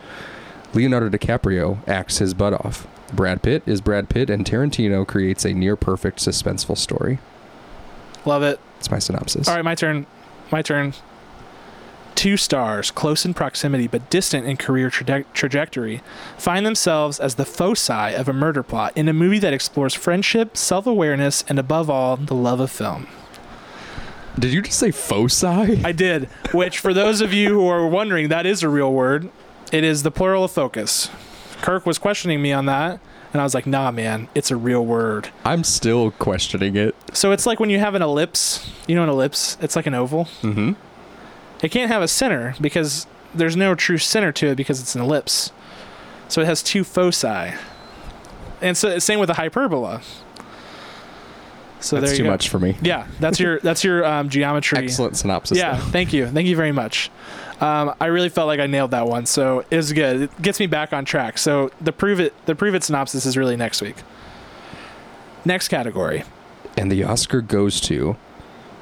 Leonardo 0.74 1.08
DiCaprio 1.08 1.86
acts 1.88 2.18
his 2.18 2.34
butt 2.34 2.52
off. 2.52 2.86
Brad 3.12 3.42
Pitt 3.42 3.62
is 3.66 3.80
Brad 3.80 4.08
Pitt, 4.08 4.28
and 4.28 4.44
Tarantino 4.44 5.06
creates 5.06 5.44
a 5.44 5.52
near 5.52 5.76
perfect 5.76 6.18
suspenseful 6.18 6.76
story. 6.76 7.18
Love 8.24 8.42
it. 8.42 8.60
It's 8.78 8.90
my 8.90 8.98
synopsis. 8.98 9.48
All 9.48 9.54
right, 9.54 9.64
my 9.64 9.74
turn. 9.74 10.06
My 10.50 10.62
turn. 10.62 10.92
Two 12.16 12.38
stars, 12.38 12.90
close 12.90 13.24
in 13.26 13.34
proximity 13.34 13.86
but 13.86 14.08
distant 14.10 14.46
in 14.46 14.56
career 14.56 14.88
traje- 14.88 15.26
trajectory, 15.34 16.02
find 16.38 16.64
themselves 16.64 17.20
as 17.20 17.34
the 17.34 17.44
foci 17.44 17.92
of 18.14 18.26
a 18.26 18.32
murder 18.32 18.62
plot 18.62 18.92
in 18.96 19.06
a 19.06 19.12
movie 19.12 19.38
that 19.38 19.52
explores 19.52 19.92
friendship, 19.94 20.56
self 20.56 20.86
awareness, 20.86 21.44
and 21.46 21.58
above 21.58 21.88
all, 21.90 22.16
the 22.16 22.34
love 22.34 22.58
of 22.58 22.70
film. 22.70 23.06
Did 24.38 24.52
you 24.52 24.62
just 24.62 24.78
say 24.78 24.90
foci? 24.90 25.46
I 25.84 25.92
did, 25.92 26.24
which, 26.52 26.78
for 26.78 26.92
those 26.94 27.20
of 27.20 27.32
you 27.34 27.50
who 27.50 27.66
are 27.68 27.86
wondering, 27.86 28.28
that 28.28 28.46
is 28.46 28.62
a 28.62 28.68
real 28.68 28.92
word. 28.92 29.30
It 29.70 29.84
is 29.84 30.02
the 30.02 30.10
plural 30.10 30.44
of 30.44 30.50
focus. 30.50 31.10
Kirk 31.60 31.84
was 31.84 31.98
questioning 31.98 32.40
me 32.40 32.50
on 32.52 32.64
that, 32.66 32.98
and 33.32 33.40
I 33.42 33.44
was 33.44 33.54
like, 33.54 33.66
nah, 33.66 33.90
man, 33.90 34.28
it's 34.34 34.50
a 34.50 34.56
real 34.56 34.84
word. 34.84 35.28
I'm 35.44 35.64
still 35.64 36.12
questioning 36.12 36.76
it. 36.76 36.94
So 37.12 37.32
it's 37.32 37.44
like 37.44 37.60
when 37.60 37.68
you 37.70 37.78
have 37.78 37.94
an 37.94 38.00
ellipse. 38.02 38.70
You 38.86 38.94
know 38.94 39.02
an 39.02 39.08
ellipse? 39.10 39.58
It's 39.60 39.76
like 39.76 39.86
an 39.86 39.94
oval. 39.94 40.24
Mm-hmm. 40.42 40.72
It 41.62 41.70
can't 41.70 41.90
have 41.90 42.02
a 42.02 42.08
center 42.08 42.54
because 42.60 43.06
there's 43.34 43.56
no 43.56 43.74
true 43.74 43.98
center 43.98 44.32
to 44.32 44.48
it 44.48 44.56
because 44.56 44.80
it's 44.80 44.94
an 44.94 45.00
ellipse. 45.00 45.52
So 46.28 46.40
it 46.40 46.46
has 46.46 46.62
two 46.62 46.84
foci. 46.84 47.54
And 48.60 48.76
so 48.76 48.98
same 48.98 49.20
with 49.20 49.30
a 49.30 49.34
hyperbola. 49.34 50.02
So 51.78 51.96
That's 51.96 52.10
there 52.10 52.12
you 52.12 52.18
too 52.18 52.24
go. 52.24 52.30
much 52.30 52.48
for 52.48 52.58
me. 52.58 52.76
Yeah, 52.80 53.06
that's 53.20 53.38
your 53.38 53.60
that's 53.60 53.84
your 53.84 54.04
um, 54.04 54.28
geometry. 54.30 54.78
Excellent 54.78 55.16
synopsis. 55.16 55.58
Yeah, 55.58 55.76
though. 55.76 55.84
thank 55.84 56.12
you, 56.12 56.26
thank 56.26 56.48
you 56.48 56.56
very 56.56 56.72
much. 56.72 57.10
Um, 57.60 57.94
I 58.00 58.06
really 58.06 58.28
felt 58.30 58.46
like 58.46 58.60
I 58.60 58.66
nailed 58.66 58.90
that 58.90 59.06
one, 59.06 59.26
so 59.26 59.64
it 59.70 59.76
was 59.76 59.92
good. 59.92 60.22
It 60.22 60.42
gets 60.42 60.58
me 60.58 60.66
back 60.66 60.92
on 60.92 61.04
track. 61.04 61.38
So 61.38 61.70
the 61.80 61.92
prove 61.92 62.18
it 62.18 62.34
the 62.46 62.54
prove 62.54 62.74
it 62.74 62.82
synopsis 62.82 63.26
is 63.26 63.36
really 63.36 63.56
next 63.56 63.82
week. 63.82 63.96
Next 65.44 65.68
category. 65.68 66.24
And 66.76 66.90
the 66.90 67.04
Oscar 67.04 67.40
goes 67.40 67.80
to 67.82 68.16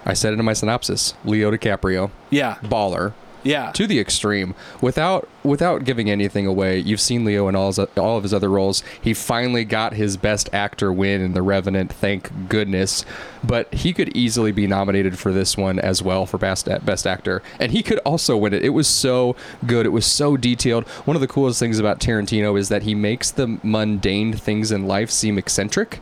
I 0.05 0.13
said 0.15 0.33
it 0.33 0.39
in 0.39 0.45
my 0.45 0.53
synopsis. 0.53 1.15
Leo 1.25 1.51
DiCaprio, 1.51 2.11
Yeah, 2.31 2.57
baller 2.63 3.13
yeah, 3.43 3.73
to 3.73 3.87
the 3.87 3.99
extreme. 4.01 4.55
Without 4.81 5.29
without 5.45 5.85
giving 5.85 6.11
anything 6.11 6.47
away, 6.47 6.79
you've 6.79 7.01
seen 7.01 7.25
Leo 7.25 7.49
in 7.49 7.55
all 7.55 7.67
his, 7.67 7.79
all 7.79 8.17
of 8.17 8.23
his 8.23 8.33
other 8.33 8.49
roles. 8.49 8.83
He 9.01 9.13
finally 9.13 9.65
got 9.65 9.93
his 9.93 10.17
best 10.17 10.49
actor 10.53 10.93
win 10.93 11.21
in 11.21 11.35
The 11.35 11.43
Revenant, 11.43 11.93
thank 11.93 12.49
goodness. 12.49 13.05
But 13.45 13.73
he 13.73 13.93
could 13.93 14.17
easily 14.17 14.53
be 14.53 14.67
nominated 14.67 15.19
for 15.19 15.31
this 15.31 15.57
one 15.57 15.79
as 15.79 16.03
well 16.03 16.25
for 16.25 16.39
best 16.39 16.67
best 16.85 17.07
actor, 17.07 17.43
and 17.61 17.73
he 17.73 17.83
could 17.83 17.99
also 17.99 18.37
win 18.39 18.55
it. 18.55 18.65
It 18.65 18.71
was 18.71 18.89
so 18.89 19.37
good. 19.67 19.85
It 19.85 19.91
was 19.91 20.07
so 20.07 20.39
detailed. 20.39 20.89
One 21.05 21.15
of 21.15 21.21
the 21.21 21.29
coolest 21.29 21.61
things 21.61 21.79
about 21.79 22.01
Tarantino 22.01 22.59
is 22.59 22.71
that 22.71 22.85
he 22.85 22.95
makes 22.95 23.31
the 23.31 23.59
mundane 23.63 24.33
things 24.33 24.73
in 24.73 24.87
life 24.87 25.11
seem 25.11 25.37
eccentric, 25.37 26.01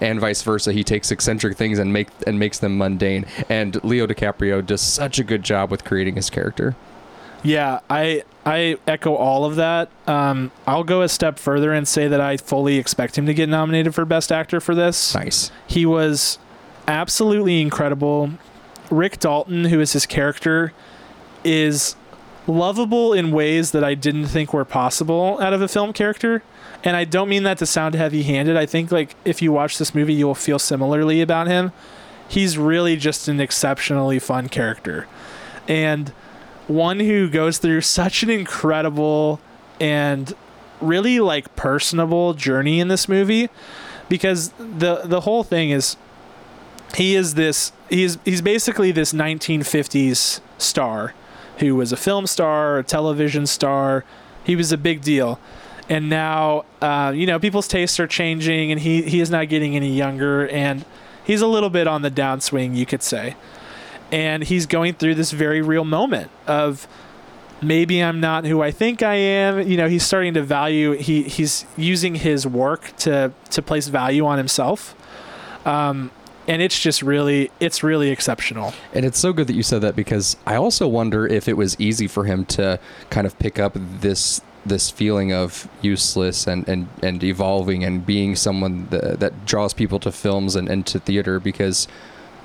and 0.00 0.18
vice 0.18 0.42
versa. 0.42 0.72
He 0.72 0.82
takes 0.82 1.12
eccentric 1.12 1.56
things 1.56 1.78
and 1.78 1.92
make 1.92 2.08
and 2.26 2.40
makes 2.40 2.58
them 2.58 2.76
mundane. 2.76 3.24
And 3.48 3.82
Leo 3.84 4.08
DiCaprio 4.08 4.66
does 4.66 4.80
such 4.80 5.20
a 5.20 5.24
good 5.24 5.44
job 5.44 5.70
with 5.70 5.84
creating 5.84 6.16
his 6.16 6.28
character. 6.28 6.74
Yeah. 7.42 7.80
I 7.88 8.22
I 8.44 8.78
echo 8.86 9.14
all 9.14 9.44
of 9.44 9.56
that. 9.56 9.90
Um, 10.06 10.50
I'll 10.66 10.84
go 10.84 11.02
a 11.02 11.08
step 11.08 11.38
further 11.38 11.72
and 11.72 11.86
say 11.86 12.08
that 12.08 12.20
I 12.20 12.36
fully 12.36 12.76
expect 12.76 13.16
him 13.16 13.26
to 13.26 13.34
get 13.34 13.48
nominated 13.48 13.94
for 13.94 14.04
Best 14.04 14.32
Actor 14.32 14.60
for 14.60 14.74
this. 14.74 15.14
Nice. 15.14 15.50
He 15.66 15.84
was 15.84 16.38
absolutely 16.88 17.60
incredible. 17.60 18.30
Rick 18.90 19.20
Dalton, 19.20 19.66
who 19.66 19.80
is 19.80 19.92
his 19.92 20.06
character, 20.06 20.72
is 21.44 21.96
lovable 22.46 23.12
in 23.12 23.30
ways 23.30 23.70
that 23.70 23.84
I 23.84 23.94
didn't 23.94 24.26
think 24.26 24.52
were 24.52 24.64
possible 24.64 25.38
out 25.40 25.52
of 25.52 25.62
a 25.62 25.68
film 25.68 25.92
character. 25.92 26.42
And 26.82 26.96
I 26.96 27.04
don't 27.04 27.28
mean 27.28 27.42
that 27.42 27.58
to 27.58 27.66
sound 27.66 27.94
heavy-handed. 27.94 28.56
I 28.56 28.66
think 28.66 28.90
like 28.90 29.14
if 29.24 29.42
you 29.42 29.52
watch 29.52 29.78
this 29.78 29.94
movie, 29.94 30.14
you 30.14 30.26
will 30.26 30.34
feel 30.34 30.58
similarly 30.58 31.20
about 31.20 31.46
him. 31.46 31.72
He's 32.26 32.56
really 32.56 32.96
just 32.96 33.28
an 33.28 33.38
exceptionally 33.38 34.18
fun 34.18 34.48
character. 34.48 35.06
And 35.68 36.12
one 36.70 37.00
who 37.00 37.28
goes 37.28 37.58
through 37.58 37.80
such 37.80 38.22
an 38.22 38.30
incredible 38.30 39.40
and 39.80 40.34
really 40.80 41.20
like 41.20 41.54
personable 41.56 42.34
journey 42.34 42.80
in 42.80 42.88
this 42.88 43.08
movie 43.08 43.50
because 44.08 44.50
the 44.58 45.02
the 45.04 45.20
whole 45.22 45.42
thing 45.42 45.70
is 45.70 45.96
he 46.94 47.14
is 47.14 47.34
this 47.34 47.72
he's 47.88 48.18
he's 48.24 48.40
basically 48.40 48.92
this 48.92 49.12
1950s 49.12 50.40
star 50.58 51.14
who 51.60 51.76
was 51.76 51.92
a 51.92 51.96
film 51.96 52.26
star, 52.26 52.78
a 52.78 52.82
television 52.82 53.46
star. 53.46 54.04
He 54.42 54.56
was 54.56 54.72
a 54.72 54.78
big 54.78 55.02
deal. 55.02 55.38
And 55.88 56.08
now, 56.08 56.64
uh, 56.80 57.12
you 57.14 57.26
know, 57.26 57.38
people's 57.38 57.68
tastes 57.68 58.00
are 58.00 58.06
changing, 58.06 58.70
and 58.70 58.80
he, 58.80 59.02
he 59.02 59.20
is 59.20 59.30
not 59.30 59.48
getting 59.48 59.76
any 59.76 59.92
younger, 59.92 60.48
and 60.48 60.84
he's 61.24 61.40
a 61.40 61.46
little 61.46 61.68
bit 61.68 61.86
on 61.86 62.02
the 62.02 62.10
downswing, 62.10 62.76
you 62.76 62.86
could 62.86 63.02
say. 63.02 63.36
And 64.12 64.42
he's 64.42 64.66
going 64.66 64.94
through 64.94 65.14
this 65.14 65.30
very 65.30 65.62
real 65.62 65.84
moment 65.84 66.30
of 66.46 66.88
maybe 67.62 68.02
I'm 68.02 68.20
not 68.20 68.44
who 68.44 68.62
I 68.62 68.70
think 68.70 69.02
I 69.02 69.14
am. 69.14 69.66
You 69.68 69.76
know, 69.76 69.88
he's 69.88 70.04
starting 70.04 70.34
to 70.34 70.42
value. 70.42 70.92
He 70.92 71.22
he's 71.24 71.66
using 71.76 72.16
his 72.16 72.46
work 72.46 72.96
to 72.98 73.32
to 73.50 73.62
place 73.62 73.88
value 73.88 74.26
on 74.26 74.38
himself. 74.38 74.94
Um, 75.66 76.10
and 76.48 76.60
it's 76.62 76.78
just 76.78 77.02
really 77.02 77.50
it's 77.60 77.82
really 77.82 78.10
exceptional. 78.10 78.72
And 78.92 79.04
it's 79.04 79.18
so 79.18 79.32
good 79.32 79.46
that 79.46 79.54
you 79.54 79.62
said 79.62 79.82
that 79.82 79.94
because 79.94 80.36
I 80.46 80.56
also 80.56 80.88
wonder 80.88 81.26
if 81.26 81.48
it 81.48 81.56
was 81.56 81.78
easy 81.80 82.06
for 82.06 82.24
him 82.24 82.44
to 82.46 82.80
kind 83.10 83.26
of 83.26 83.38
pick 83.38 83.58
up 83.58 83.76
this 83.76 84.40
this 84.64 84.90
feeling 84.90 85.32
of 85.32 85.68
useless 85.80 86.46
and, 86.46 86.68
and, 86.68 86.86
and 87.02 87.24
evolving 87.24 87.82
and 87.82 88.04
being 88.04 88.36
someone 88.36 88.86
that, 88.90 89.18
that 89.20 89.46
draws 89.46 89.72
people 89.72 89.98
to 89.98 90.12
films 90.12 90.54
and, 90.54 90.68
and 90.68 90.86
to 90.86 90.98
theater 91.00 91.40
because 91.40 91.88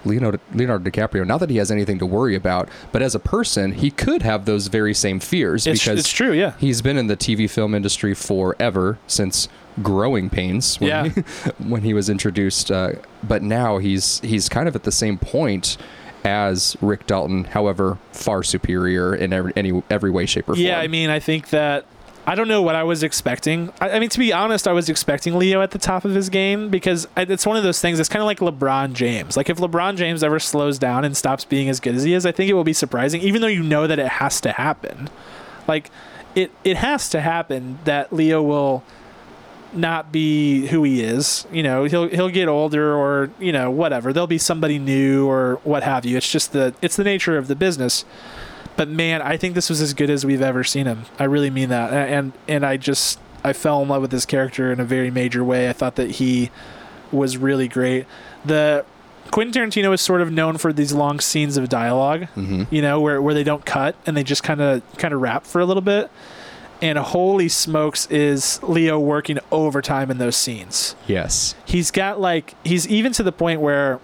Leonardo, 0.06 0.40
Leonardo 0.54 0.90
DiCaprio, 0.90 1.26
not 1.26 1.40
that 1.40 1.50
he 1.50 1.58
has 1.58 1.72
anything 1.72 2.00
to 2.00 2.06
worry 2.06 2.36
about, 2.36 2.70
but 2.92 3.02
as 3.02 3.16
a 3.16 3.20
person, 3.20 3.72
he 3.74 3.90
could 3.92 4.22
have 4.22 4.46
those 4.46 4.68
very 4.68 4.94
same 4.94 5.20
fears 5.20 5.66
It's, 5.68 5.84
because 5.84 6.00
it's 6.00 6.12
true, 6.12 6.32
yeah. 6.32 6.54
he's 6.60 6.82
been 6.82 6.98
in 6.98 7.08
the 7.08 7.18
TV 7.18 7.50
film 7.50 7.74
industry 7.76 8.14
forever 8.14 8.98
since 9.08 9.50
Growing 9.82 10.30
Pains 10.30 10.80
when, 10.80 10.90
Yeah. 10.90 11.08
he, 11.10 11.22
when 11.68 11.82
he 11.82 11.94
was 11.94 12.10
introduced. 12.10 12.72
Uh, 12.72 12.94
but 13.24 13.42
now 13.42 13.78
he's 13.78 14.20
he's 14.22 14.48
kind 14.48 14.68
of 14.70 14.76
at 14.76 14.84
the 14.84 14.92
same 14.92 15.18
point 15.18 15.78
as 16.24 16.76
Rick 16.82 17.06
Dalton, 17.08 17.44
however, 17.44 17.98
far 18.12 18.42
superior 18.42 19.14
in 19.14 19.34
every 19.34 19.54
any 19.56 19.84
every 19.90 20.12
way, 20.12 20.26
shape, 20.26 20.46
or 20.50 20.56
form. 20.56 20.60
Yeah, 20.66 20.80
I 20.80 20.88
mean, 20.88 21.10
I 21.10 21.20
think 21.20 21.50
that 21.50 21.86
I 22.28 22.34
don't 22.34 22.48
know 22.48 22.62
what 22.62 22.76
I 22.76 22.84
was 22.84 23.04
expecting. 23.04 23.72
I, 23.80 23.92
I 23.92 24.00
mean, 24.00 24.10
to 24.10 24.20
be 24.20 24.34
honest, 24.34 24.68
I 24.68 24.72
was 24.72 24.90
expecting 24.90 25.38
Leo 25.38 25.62
at 25.62 25.72
the 25.72 25.78
top 25.78 26.06
of 26.06 26.16
his 26.16 26.30
game 26.30 26.70
because 26.70 27.08
it's 27.16 27.46
one 27.46 27.56
of 27.56 27.64
those 27.64 27.80
things. 27.80 28.00
It's 28.00 28.10
kind 28.10 28.22
of 28.22 28.26
like 28.26 28.40
LeBron 28.40 28.94
James. 28.94 29.38
Like 29.38 29.50
if 29.50 29.58
LeBron 29.58 29.96
James 29.96 30.24
ever 30.24 30.40
slows 30.40 30.80
down 30.80 31.06
and 31.06 31.16
stops 31.16 31.46
being 31.46 31.70
as 31.70 31.80
good 31.80 31.96
as 31.96 32.04
he 32.04 32.14
is, 32.14 32.26
I 32.26 32.32
think 32.32 32.50
it 32.50 32.54
will 32.54 32.64
be 32.64 32.74
surprising, 32.74 33.22
even 33.22 33.42
though 33.42 33.48
you 33.48 33.62
know 33.62 33.86
that 33.86 34.00
it 34.00 34.08
has 34.08 34.42
to 34.42 34.52
happen. 34.52 35.10
Like 35.68 35.92
it, 36.34 36.52
it 36.64 36.78
has 36.78 37.10
to 37.10 37.22
happen 37.22 37.80
that 37.86 38.12
Leo 38.12 38.42
will 38.42 38.84
not 39.74 40.12
be 40.12 40.68
who 40.68 40.84
he 40.84 41.04
is. 41.04 41.46
You 41.52 41.64
know, 41.64 41.84
he'll 41.84 42.08
he'll 42.08 42.30
get 42.30 42.48
older 42.48 42.96
or 42.96 43.30
you 43.40 43.52
know 43.52 43.70
whatever. 43.70 44.14
There'll 44.14 44.28
be 44.28 44.38
somebody 44.38 44.80
new 44.80 45.28
or 45.28 45.60
what 45.64 45.84
have 45.84 46.06
you. 46.06 46.18
It's 46.18 46.32
just 46.32 46.54
the 46.54 46.74
it's 46.82 46.96
the 46.96 47.04
nature 47.04 47.38
of 47.38 47.48
the 47.48 47.56
business. 47.56 48.06
But 48.78 48.90
man, 48.90 49.22
I 49.22 49.38
think 49.38 49.56
this 49.56 49.70
was 49.70 49.82
as 49.82 49.94
good 49.94 50.10
as 50.10 50.26
we've 50.26 50.42
ever 50.42 50.64
seen 50.64 50.86
him. 50.86 51.04
I 51.20 51.24
really 51.26 51.50
mean 51.50 51.70
that. 51.70 51.94
And 51.94 52.34
and 52.48 52.66
I 52.66 52.78
just 52.78 53.20
I 53.44 53.54
fell 53.54 53.82
in 53.82 53.88
love 53.88 54.02
with 54.02 54.12
this 54.12 54.26
character 54.26 54.72
in 54.72 54.80
a 54.80 54.86
very 54.86 55.12
major 55.12 55.44
way. 55.44 55.70
I 55.70 55.74
thought 55.74 55.96
that 55.96 56.12
he 56.12 56.52
was 57.12 57.38
really 57.38 57.68
great. 57.68 58.06
The 58.44 58.84
Quentin 59.32 59.54
Tarantino 59.70 59.94
is 59.94 60.02
sort 60.02 60.22
of 60.22 60.32
known 60.32 60.58
for 60.58 60.72
these 60.74 60.94
long 60.94 61.20
scenes 61.20 61.58
of 61.58 61.68
dialogue, 61.70 62.26
hmm 62.30 62.64
you 62.70 62.82
know, 62.82 63.00
where, 63.02 63.22
where 63.22 63.34
they 63.34 63.44
don't 63.44 63.66
cut 63.66 63.96
and 64.06 64.16
they 64.16 64.24
just 64.24 64.44
kind 64.44 64.62
of 64.62 64.82
kind 64.98 65.14
of 65.14 65.22
rap 65.22 65.46
for 65.46 65.62
a 65.62 65.66
little 65.66 65.82
bit. 65.82 66.12
And 66.82 66.98
holy 66.98 67.48
smokes, 67.48 68.06
is 68.08 68.62
Leo 68.62 69.00
working 69.00 69.40
overtime 69.52 70.12
in 70.12 70.18
those 70.18 70.36
scenes? 70.36 70.96
Yes. 71.08 71.56
he's 71.66 71.90
got 71.92 72.20
like 72.20 72.54
he's 72.66 72.86
even 72.88 73.14
to 73.14 73.24
the 73.24 73.32
point 73.32 73.62
where 73.62 74.00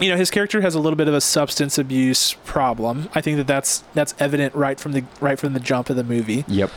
you 0.00 0.10
know 0.10 0.16
his 0.16 0.30
character 0.30 0.60
has 0.60 0.74
a 0.74 0.80
little 0.80 0.96
bit 0.96 1.08
of 1.08 1.14
a 1.14 1.20
substance 1.20 1.78
abuse 1.78 2.34
problem. 2.44 3.08
I 3.14 3.20
think 3.20 3.36
that 3.38 3.46
that's 3.46 3.84
that's 3.94 4.14
evident 4.18 4.54
right 4.54 4.78
from 4.78 4.92
the 4.92 5.04
right 5.20 5.38
from 5.38 5.52
the 5.52 5.60
jump 5.60 5.90
of 5.90 5.96
the 5.96 6.04
movie. 6.04 6.44
Yep. 6.48 6.70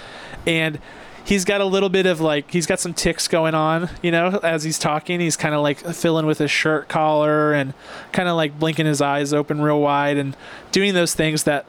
and 0.48 0.80
he's 1.26 1.46
got 1.46 1.62
a 1.62 1.66
little 1.66 1.90
bit 1.90 2.06
of 2.06 2.22
like 2.22 2.50
he's 2.50 2.66
got 2.66 2.80
some 2.80 2.94
ticks 2.94 3.28
going 3.28 3.54
on 3.54 3.90
you 4.02 4.12
know 4.12 4.40
as 4.44 4.64
he's 4.64 4.80
talking. 4.80 5.20
He's 5.20 5.38
kind 5.38 5.54
of 5.54 5.62
like 5.62 5.80
filling 5.80 6.26
with 6.26 6.38
his 6.40 6.50
shirt 6.52 6.88
collar 6.88 7.54
and 7.54 7.74
kind 8.14 8.30
of 8.30 8.36
like 8.36 8.58
blinking 8.58 8.86
his 8.86 9.02
eyes 9.02 9.34
open 9.34 9.62
real 9.62 9.80
wide 9.82 10.18
and 10.18 10.36
doing 10.72 10.94
those 10.94 11.14
things 11.14 11.44
that 11.44 11.66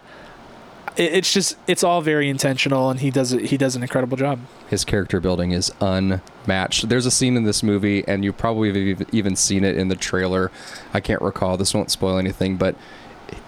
it's 0.97 1.33
just 1.33 1.57
it's 1.67 1.85
all 1.85 2.01
very 2.01 2.29
intentional 2.29 2.91
and 2.91 3.01
he 3.01 3.11
does 3.11 3.33
it 3.33 3.47
he 3.47 3.57
does 3.57 3.77
an 3.77 3.83
incredible 3.83 4.17
job 4.17 4.41
His 4.69 4.85
character 4.85 5.21
building 5.21 5.53
is 5.53 5.73
unmatched. 5.81 6.89
There's 6.89 7.07
a 7.07 7.11
scene 7.11 7.37
in 7.37 7.45
this 7.45 7.63
movie, 7.63 8.07
and 8.07 8.25
you 8.25 8.33
probably 8.33 8.91
have 8.91 9.15
even 9.15 9.37
seen 9.37 9.65
it 9.65 9.77
in 9.77 9.89
the 9.89 9.97
trailer. 9.97 10.51
I 10.95 11.01
can't 11.01 11.23
recall. 11.23 11.57
This 11.57 11.75
won't 11.75 11.91
spoil 11.91 12.19
anything, 12.19 12.57
but 12.57 12.77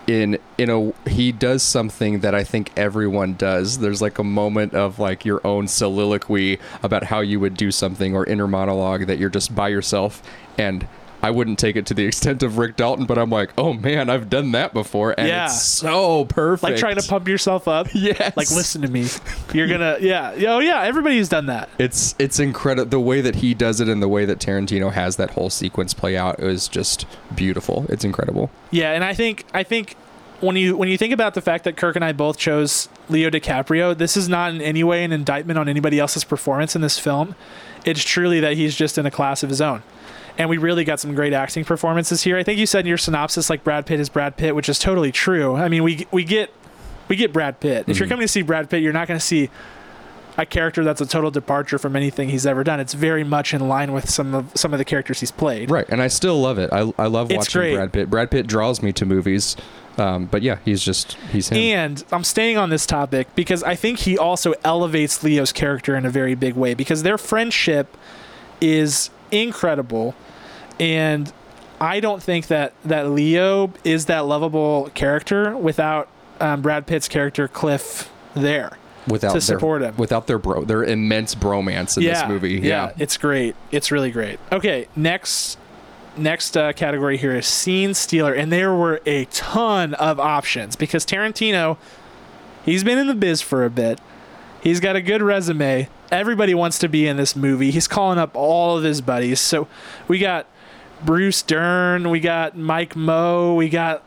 in 0.07 0.39
in 0.59 0.71
a 0.71 1.09
he 1.09 1.33
does 1.33 1.63
something 1.63 2.21
that 2.21 2.35
I 2.35 2.45
think 2.45 2.73
everyone 2.77 3.35
does. 3.35 3.79
There's 3.79 4.03
like 4.03 4.19
a 4.19 4.25
moment 4.25 4.75
of 4.75 4.99
like 4.99 5.25
your 5.25 5.45
own 5.47 5.69
soliloquy 5.69 6.59
about 6.83 7.05
how 7.05 7.21
you 7.21 7.39
would 7.41 7.57
do 7.57 7.71
something 7.71 8.15
or 8.15 8.27
inner 8.27 8.49
monologue 8.49 9.07
that 9.07 9.19
you're 9.19 9.31
just 9.31 9.55
by 9.55 9.69
yourself 9.69 10.23
and 10.59 10.87
I 11.23 11.31
wouldn't 11.31 11.59
take 11.59 11.77
it 11.77 11.87
to 11.87 11.95
the 11.95 12.05
extent 12.07 12.43
of 12.43 12.59
Rick 12.59 12.77
Dalton, 12.77 13.07
but 13.07 13.17
I'm 13.19 13.31
like, 13.31 13.51
oh 13.57 13.73
man, 13.73 14.11
I've 14.11 14.29
done 14.29 14.53
that 14.53 14.73
before, 14.75 15.15
and 15.19 15.29
Yeah. 15.29 15.45
it's 15.47 15.63
so 15.63 16.25
perfect. 16.27 16.63
like 16.65 16.77
trying 16.77 16.97
to 16.97 17.09
pump 17.09 17.29
yourself 17.29 17.69
up 17.69 17.89
yeah. 17.95 18.33
like 18.37 18.51
listen 18.51 18.83
to 18.83 18.89
me 18.89 19.07
you're 19.55 19.69
gonna 19.69 19.99
yeah 20.01 20.33
oh 20.49 20.59
yeah 20.59 20.83
everybody's 20.83 21.29
done 21.29 21.47
that 21.47 21.69
It's 21.79 22.15
it's 22.19 22.39
incredible 22.41 22.89
the 22.91 23.01
way 23.01 23.21
that 23.21 23.37
he 23.37 23.55
does 23.55 23.81
it 23.81 23.89
and 23.89 24.03
the 24.03 24.09
way 24.09 24.25
that 24.25 24.39
Tarantino 24.39 24.93
has 24.93 25.17
that 25.17 25.31
whole 25.31 25.51
sequence 25.51 25.95
play 25.95 26.17
out 26.17 26.41
is 26.41 26.69
just 26.69 27.07
beautiful. 27.35 27.87
It's 27.89 28.05
incredible. 28.05 28.51
yeah 28.71 28.93
and 28.93 29.05
i 29.05 29.15
think 29.15 29.45
i 29.55 29.63
think 29.63 29.97
when 30.41 30.57
you 30.57 30.77
when 30.77 30.89
you 30.89 30.99
think 30.99 31.13
about 31.13 31.35
the 31.35 31.41
fact 31.41 31.63
that 31.65 31.77
kirk 31.77 31.95
and 31.97 32.05
i 32.05 32.13
both 32.13 32.37
chose 32.39 32.89
leo 33.09 33.31
dicaprio 33.31 33.97
this 33.97 34.17
is 34.17 34.29
not 34.29 34.53
in 34.53 34.61
any 34.61 34.83
way 34.83 35.05
an 35.05 35.13
indictment 35.13 35.59
on 35.59 35.69
anybody 35.69 35.99
else's 36.01 36.25
performance 36.25 36.75
in 36.75 36.83
this 36.83 36.99
film 36.99 37.35
it's 37.85 38.03
truly 38.03 38.41
that 38.41 38.55
he's 38.55 38.75
just 38.75 38.99
in 38.99 39.07
a 39.07 39.11
class 39.11 39.43
of 39.43 39.49
his 39.51 39.61
own 39.61 39.83
and 40.39 40.49
we 40.49 40.57
really 40.59 40.85
got 40.85 40.99
some 41.01 41.15
great 41.15 41.33
acting 41.33 41.65
performances 41.65 42.23
here 42.23 42.37
i 42.37 42.43
think 42.43 42.59
you 42.59 42.67
said 42.67 42.81
in 42.81 42.87
your 42.87 42.99
synopsis 42.99 43.49
like 43.51 43.63
brad 43.65 43.85
pitt 43.87 44.01
is 44.01 44.09
brad 44.09 44.37
pitt 44.37 44.55
which 44.55 44.69
is 44.69 44.79
totally 44.79 45.13
true 45.13 45.55
i 45.57 45.69
mean 45.69 45.83
we 45.83 46.07
we 46.11 46.25
get 46.25 46.53
we 47.09 47.17
get 47.17 47.33
brad 47.33 47.59
pitt 47.61 47.85
if 47.89 47.99
you're 47.99 48.07
Mhm. 48.07 48.11
coming 48.11 48.25
to 48.25 48.29
see 48.33 48.43
brad 48.43 48.69
pitt 48.71 48.83
you're 48.83 48.93
not 48.93 49.07
going 49.09 49.19
to 49.21 49.25
see 49.25 49.51
a 50.39 50.47
character 50.47 50.83
that's 50.83 51.03
a 51.03 51.07
total 51.07 51.31
departure 51.31 51.79
from 51.79 51.95
anything 51.95 52.31
he's 52.31 52.47
ever 52.47 52.65
done. 52.65 52.81
It's 52.81 52.95
very 52.95 53.23
much 53.23 53.53
in 53.53 53.69
line 53.69 53.93
with 53.93 54.09
some 54.09 54.35
of 54.35 54.51
some 54.55 54.73
of 54.73 54.79
the 54.79 54.85
characters 54.87 55.21
he's 55.21 55.31
played. 55.31 55.71
Right, 55.71 55.85
and 55.91 56.01
I 56.01 56.09
still 56.09 56.41
love 56.41 56.57
it. 56.59 56.73
I, 56.73 56.91
I 56.99 57.07
love 57.07 57.31
It's 57.31 57.37
watching 57.37 57.61
great. 57.61 57.75
Brad 57.75 57.93
Pitt. 57.93 58.09
Brad 58.09 58.31
Pitt 58.31 58.47
draws 58.47 58.83
me 58.83 58.93
to 58.95 59.05
movies, 59.05 59.59
um, 59.99 60.25
but 60.25 60.41
yeah, 60.41 60.57
he's 60.65 60.83
just 60.83 61.19
he's 61.31 61.51
him. 61.51 61.59
And 61.59 62.03
I'm 62.11 62.25
staying 62.25 62.57
on 62.57 62.71
this 62.71 62.87
topic 62.87 63.29
because 63.35 63.63
I 63.63 63.75
think 63.75 63.99
he 63.99 64.17
also 64.17 64.55
elevates 64.65 65.23
Leo's 65.23 65.53
character 65.53 65.97
in 65.97 66.07
a 66.07 66.11
very 66.11 66.35
big 66.35 66.55
way 66.55 66.73
because 66.73 67.03
their 67.03 67.19
friendship 67.19 67.95
is 68.63 69.11
incredible. 69.33 70.15
And 70.79 71.33
I 71.81 71.99
don't 71.99 72.23
think 72.23 72.47
that 72.47 72.75
that 72.85 73.11
Leo 73.11 73.73
is 73.83 74.07
that 74.07 74.21
lovable 74.27 74.91
character 74.95 75.57
without 75.57 76.09
um, 76.41 76.63
Brad 76.63 76.87
Pitt's 76.87 77.09
character 77.09 77.49
Cliff 77.49 78.11
there. 78.35 78.79
without 79.09 79.29
to 79.29 79.33
their, 79.35 79.41
support 79.41 79.83
him. 79.83 79.97
without 79.97 80.27
their 80.27 80.39
bro 80.39 80.65
their 80.65 80.85
immense 80.85 81.35
bromance 81.35 81.97
in 81.97 82.05
this 82.05 82.23
movie. 82.29 82.61
Yeah. 82.61 82.93
it's 82.99 83.17
great. 83.17 83.57
It's 83.71 83.91
really 83.91 84.11
great. 84.11 84.39
Okay, 84.53 84.87
next 84.95 85.59
next 86.17 86.57
uh, 86.57 86.73
category 86.73 87.17
here 87.17 87.35
is 87.35 87.47
scene 87.47 87.95
stealer, 87.95 88.33
and 88.33 88.53
there 88.53 88.75
were 88.75 89.01
a 89.07 89.25
ton 89.27 89.95
of 89.95 90.21
options 90.21 90.77
because 90.77 91.05
Tarantino, 91.05 91.79
he's 92.65 92.85
been 92.85 92.99
in 92.99 93.07
the 93.07 93.15
biz 93.15 93.43
for 93.43 93.65
a 93.65 93.71
bit. 93.71 94.01
He's 94.63 94.79
got 94.79 94.95
a 94.95 95.03
good 95.03 95.23
resume. 95.23 95.89
Everybody 96.13 96.55
wants 96.55 96.79
to 96.79 96.89
be 96.89 97.09
in 97.09 97.17
this 97.17 97.35
movie. 97.35 97.73
He's 97.73 97.89
calling 97.89 98.19
up 98.19 98.37
all 98.37 98.79
of 98.79 98.85
his 98.85 99.01
buddies. 99.01 99.41
So 99.41 99.67
we 100.07 100.19
got 100.19 100.47
Bruce 101.05 101.43
Dern, 101.43 102.11
we 102.11 102.21
got 102.21 102.57
Mike 102.57 102.95
Moh, 102.95 103.55
we 103.55 103.69
got 103.69 104.05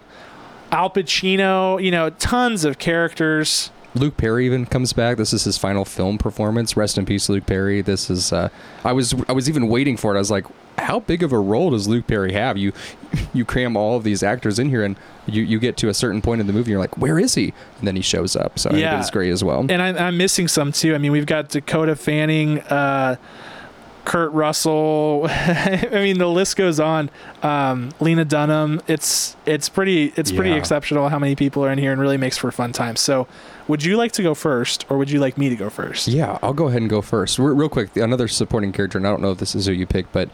Al 0.71 0.89
Pacino. 0.89 1.83
You 1.83 1.91
know, 1.91 2.09
tons 2.09 2.63
of 2.63 2.79
characters. 2.79 3.69
Luke 3.95 4.17
Perry 4.17 4.45
even 4.45 4.65
comes 4.65 4.93
back. 4.93 5.17
This 5.17 5.33
is 5.33 5.43
his 5.43 5.57
final 5.57 5.85
film 5.85 6.17
performance. 6.17 6.75
Rest 6.77 6.97
in 6.97 7.05
peace, 7.05 7.29
Luke 7.29 7.45
Perry. 7.45 7.81
This 7.81 8.09
is 8.09 8.31
uh, 8.31 8.49
I 8.83 8.93
was 8.93 9.13
I 9.27 9.33
was 9.33 9.49
even 9.49 9.67
waiting 9.67 9.97
for 9.97 10.13
it. 10.13 10.17
I 10.17 10.19
was 10.19 10.31
like, 10.31 10.45
how 10.77 10.99
big 10.99 11.23
of 11.23 11.31
a 11.31 11.39
role 11.39 11.71
does 11.71 11.87
Luke 11.87 12.07
Perry 12.07 12.33
have? 12.33 12.57
You 12.57 12.73
you 13.33 13.45
cram 13.45 13.77
all 13.77 13.95
of 13.97 14.03
these 14.03 14.21
actors 14.23 14.59
in 14.59 14.69
here, 14.69 14.83
and 14.83 14.95
you, 15.25 15.41
you 15.41 15.57
get 15.59 15.77
to 15.77 15.89
a 15.89 15.93
certain 15.93 16.21
point 16.21 16.41
in 16.41 16.47
the 16.47 16.53
movie, 16.53 16.63
and 16.65 16.71
you're 16.71 16.79
like, 16.79 16.97
where 16.97 17.17
is 17.17 17.35
he? 17.35 17.53
And 17.79 17.87
then 17.87 17.95
he 17.95 18.01
shows 18.01 18.35
up. 18.35 18.59
So 18.59 18.71
Yeah. 18.73 18.99
it's 18.99 19.09
great 19.09 19.31
as 19.31 19.43
well. 19.43 19.65
and 19.69 19.81
I, 19.81 20.07
I'm 20.07 20.17
missing 20.17 20.47
some 20.47 20.71
too. 20.71 20.93
I 20.93 20.97
mean, 20.97 21.11
we've 21.11 21.25
got 21.25 21.49
Dakota 21.49 21.95
Fanning, 21.95 22.59
uh, 22.61 23.15
Kurt 24.03 24.31
Russell. 24.33 25.25
I 25.29 25.87
mean, 25.93 26.19
the 26.19 26.27
list 26.27 26.57
goes 26.57 26.79
on. 26.79 27.09
Um, 27.41 27.89
Lena 27.99 28.23
Dunham. 28.25 28.81
It's 28.87 29.35
it's 29.47 29.67
pretty 29.69 30.13
it's 30.15 30.31
pretty 30.31 30.51
exceptional 30.51 31.09
how 31.09 31.17
many 31.17 31.35
people 31.35 31.65
are 31.65 31.71
in 31.71 31.79
here 31.79 31.91
and 31.91 31.99
really 31.99 32.17
makes 32.17 32.37
for 32.37 32.49
a 32.49 32.51
fun 32.51 32.71
time. 32.71 32.97
So, 32.97 33.27
would 33.67 33.83
you 33.83 33.97
like 33.97 34.11
to 34.13 34.21
go 34.23 34.35
first, 34.35 34.85
or 34.89 34.97
would 34.99 35.09
you 35.09 35.19
like 35.19 35.37
me 35.39 35.49
to 35.49 35.55
go 35.55 35.69
first? 35.71 36.07
Yeah, 36.07 36.37
I'll 36.43 36.53
go 36.53 36.67
ahead 36.67 36.81
and 36.81 36.89
go 36.89 37.01
first. 37.01 37.39
Real 37.39 37.69
quick, 37.69 37.95
another 37.95 38.27
supporting 38.27 38.71
character, 38.71 38.97
and 38.99 39.07
I 39.07 39.09
don't 39.09 39.21
know 39.21 39.31
if 39.31 39.39
this 39.39 39.55
is 39.55 39.65
who 39.65 39.71
you 39.71 39.87
picked, 39.87 40.11
but 40.13 40.29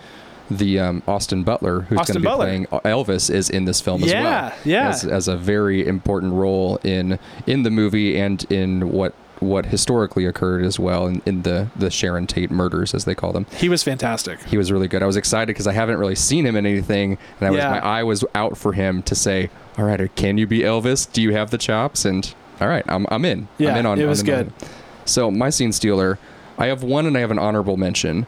the 0.58 0.80
um, 0.80 1.04
Austin 1.08 1.43
Butler, 1.43 1.82
who's 1.82 1.97
going 1.97 2.06
to 2.08 2.20
be 2.20 2.24
Butler. 2.26 2.45
playing 2.45 2.66
Elvis, 2.68 3.30
is 3.34 3.49
in 3.49 3.66
this 3.66 3.80
film 3.82 4.04
as 4.04 4.12
well. 4.14 4.24
Yeah, 4.24 4.54
yeah. 4.66 4.89
As, 4.89 5.06
as 5.06 5.28
a 5.28 5.36
very 5.38 5.86
important 5.88 6.34
role 6.34 6.78
in 6.84 7.18
in 7.47 7.64
the 7.64 7.72
movie 7.72 8.20
and 8.20 8.43
in 8.52 8.91
what 8.91 9.14
what 9.39 9.66
historically 9.66 10.26
occurred 10.26 10.64
as 10.64 10.78
well 10.80 11.08
in, 11.08 11.22
in 11.26 11.41
the 11.41 11.68
the 11.76 11.89
Sharon 11.89 12.28
Tate 12.28 12.52
murders, 12.52 12.93
as 12.93 13.06
they 13.06 13.16
call 13.16 13.32
them. 13.34 13.45
He 13.58 13.70
was 13.70 13.82
fantastic. 13.82 14.41
He 14.43 14.58
was 14.58 14.72
really 14.72 14.88
good. 14.88 15.02
I 15.02 15.08
was 15.08 15.18
excited 15.18 15.47
because 15.47 15.66
I 15.68 15.74
haven't 15.74 15.97
really 15.97 16.16
seen 16.16 16.45
him 16.45 16.56
in 16.56 16.66
anything, 16.66 17.18
and 17.39 17.47
I 17.47 17.52
was 17.52 17.58
Yeah. 17.58 17.72
my 17.72 17.80
eye 17.80 18.04
was 18.04 18.24
out 18.36 18.58
for 18.58 18.74
him 18.74 19.02
to 19.04 19.16
say, 19.16 19.49
"All 19.78 19.86
right, 19.86 20.16
can 20.16 20.38
you 20.38 20.45
be 20.45 20.60
Elvis? 20.60 21.12
Do 21.12 21.22
you 21.24 21.32
have 21.34 21.49
the 21.49 21.58
chops?" 21.58 22.06
And 22.06 22.32
all 22.60 22.68
right, 22.68 22.86
I'm 22.88 23.08
I'm 23.10 23.26
in. 23.26 23.47
Yeah, 23.58 23.72
I'm 23.72 23.78
in 23.78 23.86
on 23.88 23.99
it 23.99 24.04
on 24.04 24.10
was 24.10 24.20
the 24.20 24.26
good. 24.26 24.45
movie. 24.47 24.74
So 25.06 25.32
my 25.32 25.49
scene 25.49 25.72
stealer, 25.72 26.20
I 26.60 26.68
have 26.68 26.84
one 26.84 27.08
and 27.08 27.18
I 27.18 27.22
have 27.22 27.32
an 27.32 27.39
honorable 27.39 27.78
mention. 27.78 28.28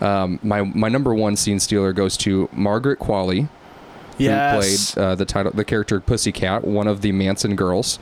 Um, 0.00 0.38
my 0.42 0.62
my 0.62 0.88
number 0.88 1.14
one 1.14 1.36
scene 1.36 1.60
stealer 1.60 1.92
goes 1.92 2.16
to 2.18 2.48
Margaret 2.52 2.98
Qualley, 2.98 3.48
who 4.18 4.24
Yes. 4.24 4.94
played 4.94 5.02
uh, 5.04 5.14
the 5.14 5.24
title 5.24 5.52
the 5.52 5.64
character 5.64 6.00
Pussycat, 6.00 6.64
one 6.64 6.86
of 6.86 7.00
the 7.02 7.12
Manson 7.12 7.56
girls. 7.56 7.98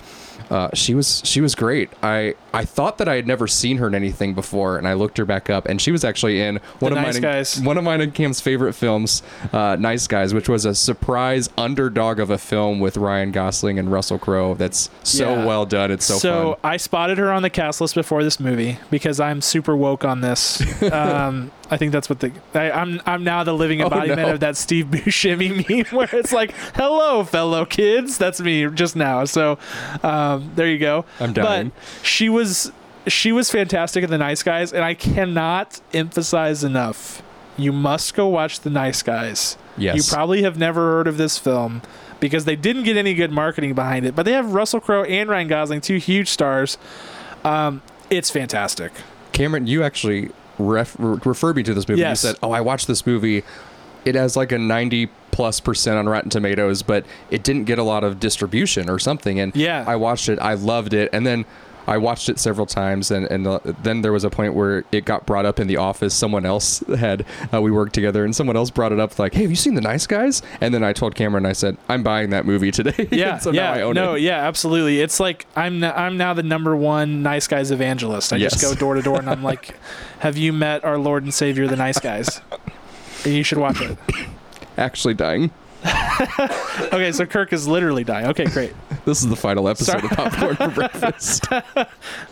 Uh, 0.51 0.71
she 0.73 0.95
was 0.95 1.21
she 1.27 1.41
was 1.43 1.55
great. 1.55 1.91
I 2.03 2.35
I 2.55 2.65
thought 2.65 2.97
that 2.99 3.09
I 3.09 3.17
had 3.17 3.27
never 3.27 3.47
seen 3.47 3.77
her 3.79 3.87
in 3.89 3.95
anything 3.95 4.33
before, 4.33 4.79
and 4.79 4.89
I 4.89 4.95
looked 4.95 5.19
her 5.19 5.27
back 5.27 5.51
up, 5.51 5.67
and 5.67 5.79
she 5.79 5.93
was 5.93 6.05
actually 6.05 6.41
in 6.41 6.61
one 6.79 6.93
The 6.93 6.99
of 6.99 7.05
Nice 7.05 7.15
mine 7.17 7.23
Guys. 7.23 7.61
one 7.61 7.77
of 7.77 7.85
mine 7.85 8.01
and 8.01 8.15
Cam's 8.15 8.41
favorite 8.41 8.73
films, 8.73 9.23
uh, 9.53 9.77
Nice 9.79 10.07
Guys, 10.07 10.33
which 10.33 10.49
was 10.49 10.65
a 10.65 10.75
surprise 10.75 11.51
underdog 11.59 12.19
of 12.19 12.31
a 12.31 12.39
film 12.39 12.81
with 12.81 12.97
Ryan 12.97 13.31
Gosling 13.31 13.79
and 13.79 13.93
Russell 13.93 14.19
Crowe. 14.19 14.55
That's 14.55 14.89
so 15.03 15.35
Yeah. 15.35 15.45
well 15.45 15.67
done. 15.67 15.91
It's 15.91 16.07
so, 16.07 16.17
so 16.17 16.53
fun. 16.63 16.73
I 16.73 16.77
spotted 16.79 17.19
her 17.19 17.31
on 17.31 17.43
the 17.43 17.51
cast 17.51 17.83
list 17.83 17.95
before 17.95 18.25
this 18.25 18.41
movie 18.41 18.79
because 18.91 19.21
I'm 19.21 19.43
super 19.43 19.77
woke 19.77 20.03
on 20.05 20.23
this. 20.23 20.63
um, 20.93 21.51
I 21.71 21.77
think 21.77 21.93
that's 21.93 22.09
what 22.09 22.21
the 22.21 22.33
I, 22.55 22.71
I'm. 22.71 23.01
I'm 23.05 23.25
now 23.25 23.45
the 23.45 23.53
living 23.53 23.81
Oh, 23.83 23.85
embodiment 23.85 24.29
no. 24.29 24.35
of 24.35 24.41
that 24.41 24.57
Steve 24.57 24.87
Buscemi 24.91 25.69
meme 25.69 25.85
where 25.97 26.09
it's 26.13 26.33
like, 26.33 26.53
"Hello, 26.75 27.25
fellow 27.25 27.65
kids." 27.67 28.17
That's 28.19 28.41
me 28.41 28.67
just 28.71 28.97
now. 28.97 29.25
So 29.27 29.59
um, 30.03 30.51
there 30.55 30.67
you 30.69 30.79
go. 30.79 31.05
I'm 31.21 31.33
dying. 31.33 31.69
But 31.75 32.07
she 32.07 32.29
was 32.29 32.73
she 33.07 33.33
was 33.33 33.51
fantastic 33.51 34.03
in 34.05 34.11
the 34.11 34.19
Nice 34.19 34.43
Guys, 34.43 34.73
and 34.73 34.83
I 34.85 34.95
cannot 34.95 35.81
emphasize 35.93 36.65
enough. 36.65 37.23
You 37.57 37.73
must 37.73 38.15
go 38.15 38.29
watch 38.29 38.61
the 38.61 38.71
Nice 38.71 39.03
Guys. 39.03 39.59
Yes. 39.77 39.97
You 39.97 40.03
probably 40.15 40.43
have 40.43 40.59
never 40.59 40.81
heard 40.93 41.07
of 41.07 41.17
this 41.19 41.39
film 41.39 41.83
because 42.21 42.45
they 42.45 42.57
didn't 42.57 42.85
get 42.85 42.97
any 42.97 43.15
good 43.15 43.31
marketing 43.31 43.75
behind 43.75 44.07
it, 44.07 44.17
but 44.17 44.25
they 44.25 44.33
have 44.33 44.53
Russell 44.53 44.81
Crowe 44.81 45.05
and 45.05 45.29
Ryan 45.29 45.49
Gosling, 45.49 45.81
two 45.81 45.97
huge 45.99 46.29
stars. 46.29 46.79
Um, 47.45 47.83
it's 48.11 48.31
fantastic. 48.31 48.93
Cameron, 49.33 49.67
you 49.67 49.83
actually 49.85 50.31
ref- 50.59 50.97
re- 50.99 51.19
referred 51.25 51.57
me 51.57 51.63
to 51.65 51.75
this 51.75 51.89
movie. 51.89 52.01
Yes. 52.01 52.23
You 52.25 52.31
said, 52.31 52.39
"Oh, 52.43 52.51
I 52.53 52.61
watched 52.61 52.87
this 52.87 53.07
movie. 53.07 53.43
It 54.05 54.15
has 54.15 54.37
like 54.37 54.53
a 54.53 54.59
90 54.59 55.09
plus 55.31 55.61
percent 55.61 55.97
on 55.99 56.09
Rotten 56.09 56.31
Tomatoes, 56.31 56.83
but 56.83 57.05
it 57.31 57.43
didn't 57.43 57.65
get 57.65 57.79
a 57.79 57.83
lot 57.83 58.05
of 58.05 58.21
distribution 58.21 58.89
or 58.89 58.99
something." 58.99 59.39
And 59.41 59.55
Yeah. 59.57 59.85
I 59.87 59.97
watched 59.97 60.29
it. 60.29 60.39
I 60.41 60.55
loved 60.55 60.93
it, 60.95 61.11
and 61.13 61.27
then. 61.27 61.45
I 61.89 61.97
watched 61.99 62.29
it 62.29 62.39
several 62.39 62.67
times, 62.67 63.11
and, 63.11 63.27
and 63.27 63.47
uh, 63.47 63.61
then 63.83 64.03
there 64.03 64.13
was 64.13 64.23
a 64.25 64.31
point 64.31 64.55
where 64.55 64.85
it 64.93 65.05
got 65.05 65.27
brought 65.27 65.47
up 65.47 65.59
in 65.59 65.67
the 65.67 65.79
office. 65.79 66.15
Someone 66.15 66.45
else 66.47 66.81
had, 66.99 67.25
uh, 67.53 67.61
we 67.63 67.71
worked 67.71 67.95
together, 67.95 68.25
and 68.25 68.37
someone 68.37 68.57
else 68.57 68.71
brought 68.71 68.93
it 68.93 69.01
up, 69.01 69.19
like, 69.19 69.35
hey, 69.35 69.43
have 69.43 69.51
you 69.51 69.57
seen 69.57 69.75
The 69.75 69.81
Nice 69.81 70.07
Guys? 70.07 70.43
And 70.61 70.73
then 70.75 70.85
I 70.85 70.93
told 70.93 71.15
Cameron, 71.15 71.47
I 71.47 71.53
said, 71.53 71.77
I'm 71.89 72.03
buying 72.03 72.31
that 72.31 72.47
movie 72.47 72.71
today. 72.71 73.09
Yeah, 73.19 73.39
so 73.39 73.51
yeah, 73.51 73.63
now 73.63 73.73
I 73.73 73.81
own 73.81 73.95
no, 73.95 74.15
it. 74.15 74.21
yeah, 74.21 74.47
absolutely. 74.47 75.01
It's 75.01 75.19
like 75.19 75.47
I'm 75.57 75.83
n- 75.83 75.93
I'm 75.97 76.17
now 76.17 76.35
the 76.35 76.43
number 76.43 76.77
one 76.77 77.23
nice 77.23 77.49
guys 77.49 77.71
evangelist. 77.71 78.33
I 78.33 78.39
just 78.39 78.61
go 78.61 78.75
door 78.75 78.95
to 78.95 79.03
door 79.03 79.19
and 79.19 79.29
I'm 79.29 79.43
like, 79.43 79.75
"Have 80.21 80.37
you 80.37 80.53
met 80.53 80.85
our 80.85 80.99
Lord 80.99 81.25
and 81.25 81.33
Savior, 81.35 81.67
the 81.67 81.75
Nice 81.75 81.99
Guys?" 81.99 82.41
And 83.25 83.35
you 83.35 83.43
should 83.43 83.59
watch 83.59 83.81
it. 83.81 83.97
Actually 84.77 85.15
dying. 85.15 85.51
Okay, 86.93 87.13
so 87.13 87.27
Kirk 87.27 87.53
is 87.53 87.69
literally 87.69 88.03
dying. 88.05 88.27
Okay, 88.29 88.45
great. 88.47 88.73
This 89.05 89.23
is 89.23 89.29
the 89.31 89.37
final 89.37 89.69
episode 89.71 90.01
Sorry. 90.01 90.05
of 90.05 90.11
Popcorn 90.11 90.57
for 90.57 90.69
Breakfast. 90.75 91.47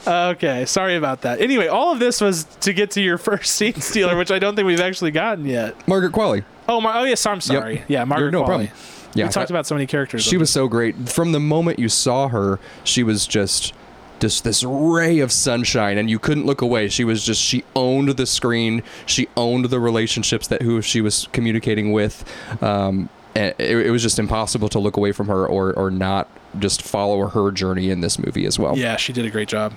Okay, 0.07 0.67
sorry 0.67 0.97
about 0.97 1.23
that. 1.23 1.41
Anyway, 1.41 1.69
all 1.69 1.91
of 1.93 1.99
this 1.99 2.21
was 2.21 2.45
to 2.61 2.75
get 2.75 2.91
to 2.93 3.01
your 3.01 3.17
first 3.17 3.55
scene 3.55 3.75
stealer, 3.81 4.15
which 4.15 4.31
I 4.31 4.39
don't 4.39 4.57
think 4.57 4.67
we've 4.67 4.81
actually 4.81 5.11
gotten 5.11 5.47
yet. 5.47 5.89
Margaret 5.89 6.13
Qualley. 6.13 6.45
Oh, 6.69 6.83
my, 6.83 6.99
oh 6.99 7.05
yes, 7.05 7.25
I'm 7.25 7.41
sorry. 7.41 7.83
Yeah, 7.89 8.05
Margaret 8.05 8.33
no 8.33 8.43
Qualley. 8.43 8.47
problem. 8.47 8.69
Yeah, 9.15 9.25
we 9.25 9.31
talked 9.33 9.49
that- 9.49 9.55
about 9.55 9.67
so 9.67 9.75
many 9.75 9.87
characters. 9.87 10.23
She 10.23 10.37
was 10.37 10.51
so 10.51 10.69
great. 10.69 11.09
From 11.09 11.33
the 11.33 11.41
moment 11.41 11.79
you 11.79 11.89
saw 11.89 12.29
her, 12.29 12.59
she 12.85 13.03
was 13.03 13.27
just 13.27 13.73
just 14.19 14.45
this 14.45 14.65
ray 14.65 15.19
of 15.19 15.31
sunshine 15.31 15.99
and 15.99 16.09
you 16.09 16.19
couldn't 16.19 16.47
look 16.47 16.63
away. 16.63 16.89
She 16.89 17.05
was 17.05 17.25
just 17.25 17.41
she 17.41 17.65
owned 17.75 18.09
the 18.11 18.25
screen. 18.27 18.83
She 19.07 19.29
owned 19.37 19.67
the 19.67 19.79
relationships 19.81 20.47
that 20.49 20.63
who 20.63 20.81
she 20.83 21.01
was 21.03 21.29
communicating 21.33 21.93
with. 21.93 22.25
Um 22.63 23.09
and 23.37 23.55
it, 23.59 23.87
it 23.87 23.91
was 23.91 24.03
just 24.03 24.19
impossible 24.19 24.69
to 24.71 24.79
look 24.79 24.97
away 24.97 25.13
from 25.13 25.29
her 25.29 25.47
or 25.47 25.73
or 25.75 25.91
not 25.91 26.29
just 26.59 26.83
follow 26.83 27.27
her 27.29 27.51
journey 27.53 27.91
in 27.91 28.01
this 28.01 28.19
movie 28.19 28.47
as 28.47 28.59
well. 28.59 28.77
Yeah, 28.77 28.97
she 28.97 29.13
did 29.13 29.25
a 29.27 29.31
great 29.31 29.49
job. 29.49 29.75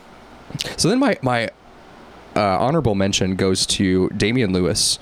So 0.78 0.89
then 0.89 0.99
my 0.99 1.18
my 1.22 1.49
uh, 2.36 2.41
honorable 2.60 2.95
mention 2.95 3.36
goes 3.36 3.66
to 3.68 4.10
Damian 4.10 4.53
Lewis. 4.53 4.97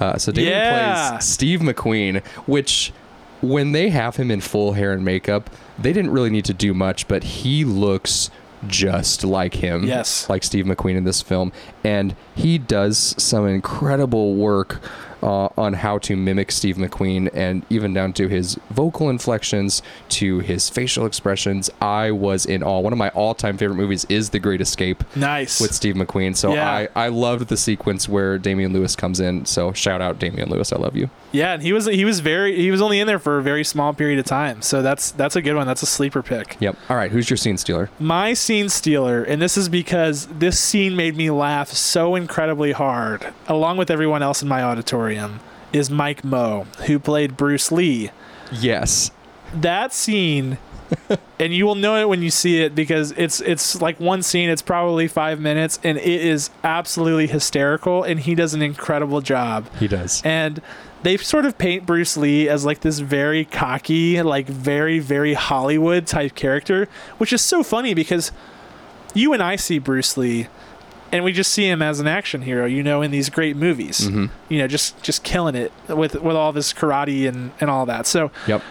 Uh, 0.00 0.16
so 0.18 0.32
Damian 0.32 0.52
Yeah. 0.52 1.10
plays 1.10 1.24
Steve 1.24 1.60
McQueen, 1.60 2.24
which 2.46 2.92
when 3.40 3.72
they 3.72 3.88
have 3.90 4.16
him 4.16 4.30
in 4.30 4.40
full 4.40 4.72
hair 4.74 4.92
and 4.92 5.04
makeup, 5.04 5.48
they 5.78 5.92
didn't 5.92 6.10
really 6.12 6.30
need 6.30 6.44
to 6.44 6.54
do 6.54 6.74
much, 6.74 7.08
but 7.08 7.22
he 7.24 7.64
looks 7.64 8.30
just 8.68 9.24
like 9.24 9.54
him. 9.54 9.84
Yes. 9.84 10.28
Like 10.28 10.44
Steve 10.44 10.64
McQueen 10.66 10.96
in 10.96 11.04
this 11.04 11.20
film. 11.22 11.50
And 11.82 12.14
he 12.34 12.58
does 12.58 13.14
some 13.18 13.46
incredible 13.48 14.34
work 14.36 14.80
uh, 15.22 15.48
on 15.56 15.74
how 15.74 15.98
to 15.98 16.16
mimic 16.16 16.50
Steve 16.52 16.76
McQueen 16.76 17.30
and 17.32 17.64
even 17.70 17.92
down 17.94 18.12
to 18.14 18.28
his 18.28 18.58
vocal 18.70 19.08
inflections, 19.10 19.82
to 20.10 20.40
his 20.40 20.68
facial 20.68 21.06
expressions. 21.06 21.70
I 21.80 22.10
was 22.10 22.44
in 22.46 22.62
awe. 22.62 22.80
One 22.80 22.92
of 22.92 22.98
my 22.98 23.08
all 23.10 23.34
time 23.34 23.56
favorite 23.58 23.76
movies 23.76 24.04
is 24.08 24.30
The 24.30 24.38
Great 24.38 24.60
Escape 24.60 25.04
Nice. 25.16 25.60
with 25.60 25.72
Steve 25.74 25.94
McQueen. 25.94 26.36
So 26.36 26.54
Yeah. 26.54 26.70
I, 26.70 26.88
I 26.94 27.08
loved 27.08 27.48
the 27.48 27.56
sequence 27.56 28.08
where 28.08 28.38
Damian 28.38 28.72
Lewis 28.72 28.96
comes 28.96 29.20
in. 29.20 29.46
So 29.46 29.72
shout 29.72 30.00
out 30.00 30.18
Damian 30.18 30.50
Lewis. 30.50 30.72
I 30.72 30.76
love 30.76 30.96
you. 30.96 31.10
yeah, 31.32 31.52
and 31.54 31.62
he 31.62 31.72
was 31.72 31.86
he 31.86 32.04
was 32.04 32.20
very 32.20 32.56
he 32.56 32.70
was 32.70 32.82
only 32.82 32.98
in 33.00 33.06
there 33.06 33.18
for 33.18 33.38
a 33.38 33.42
very 33.42 33.64
small 33.64 33.92
period 33.94 34.18
of 34.18 34.24
time. 34.26 34.60
So 34.62 34.82
that's 34.82 35.10
that's 35.12 35.36
a 35.36 35.42
good 35.42 35.54
one. 35.54 35.66
That's 35.66 35.82
a 35.82 35.86
sleeper 35.86 36.22
pick. 36.22 36.56
Yep. 36.60 36.76
All 36.88 36.96
right. 36.96 37.10
Who's 37.10 37.30
your 37.30 37.36
scene 37.36 37.56
stealer? 37.58 37.90
My 37.98 38.34
scene 38.34 38.68
stealer, 38.68 39.22
and 39.22 39.40
this 39.40 39.56
is 39.56 39.68
because 39.68 40.26
this 40.26 40.58
scene 40.58 40.96
made 40.96 41.16
me 41.16 41.30
laugh 41.30 41.68
so 41.68 42.14
incredibly 42.14 42.72
hard, 42.72 43.32
along 43.48 43.76
with 43.76 43.90
everyone 43.90 44.22
else 44.22 44.42
in 44.42 44.48
my 44.48 44.62
auditorium, 44.62 45.11
is 45.72 45.90
Mike 45.90 46.24
Moh, 46.24 46.64
who 46.86 46.98
played 46.98 47.36
Bruce 47.36 47.72
Lee. 47.72 48.10
Yes. 48.50 49.10
That 49.54 49.92
scene 49.92 50.58
and 51.38 51.52
you 51.54 51.66
will 51.66 51.74
know 51.74 51.96
it 51.96 52.08
when 52.08 52.22
you 52.22 52.30
see 52.30 52.62
it 52.62 52.74
because 52.74 53.12
it's 53.12 53.40
it's 53.40 53.80
like 53.80 53.98
one 54.00 54.22
scene. 54.22 54.50
It's 54.50 54.62
probably 54.62 55.08
five 55.08 55.40
minutes, 55.40 55.78
and 55.82 55.98
it 55.98 56.06
is 56.06 56.50
absolutely 56.64 57.26
hysterical. 57.26 58.02
And 58.02 58.20
he 58.20 58.34
does 58.34 58.54
an 58.54 58.62
incredible 58.62 59.20
job. 59.20 59.68
He 59.76 59.88
does. 59.88 60.22
And 60.24 60.60
they 61.02 61.16
sort 61.16 61.44
of 61.44 61.58
paint 61.58 61.84
Bruce 61.84 62.16
Lee 62.16 62.48
as 62.48 62.64
like 62.64 62.80
this 62.80 63.00
very 63.00 63.44
cocky, 63.44 64.22
like 64.22 64.46
very 64.46 64.98
very 64.98 65.34
Hollywood 65.34 66.06
type 66.06 66.34
character, 66.34 66.88
which 67.18 67.32
is 67.32 67.42
so 67.42 67.62
funny 67.62 67.94
because 67.94 68.32
you 69.14 69.32
and 69.32 69.42
I 69.42 69.56
see 69.56 69.78
Bruce 69.78 70.16
Lee 70.16 70.48
and 71.12 71.22
we 71.24 71.32
just 71.32 71.52
see 71.52 71.68
him 71.68 71.82
as 71.82 72.00
an 72.00 72.06
action 72.08 72.42
hero, 72.42 72.64
you 72.66 72.82
know, 72.82 73.02
in 73.02 73.10
these 73.10 73.28
great 73.28 73.54
movies. 73.56 74.08
Mm-hmm. 74.08 74.26
You 74.48 74.58
know, 74.60 74.66
just 74.66 75.00
just 75.02 75.22
killing 75.22 75.54
it 75.54 75.70
with 75.88 76.14
with 76.14 76.34
all 76.36 76.52
this 76.52 76.72
karate 76.72 77.28
and 77.28 77.52
and 77.60 77.68
all 77.70 77.86
that. 77.86 78.06
So 78.06 78.30
Yep. 78.46 78.62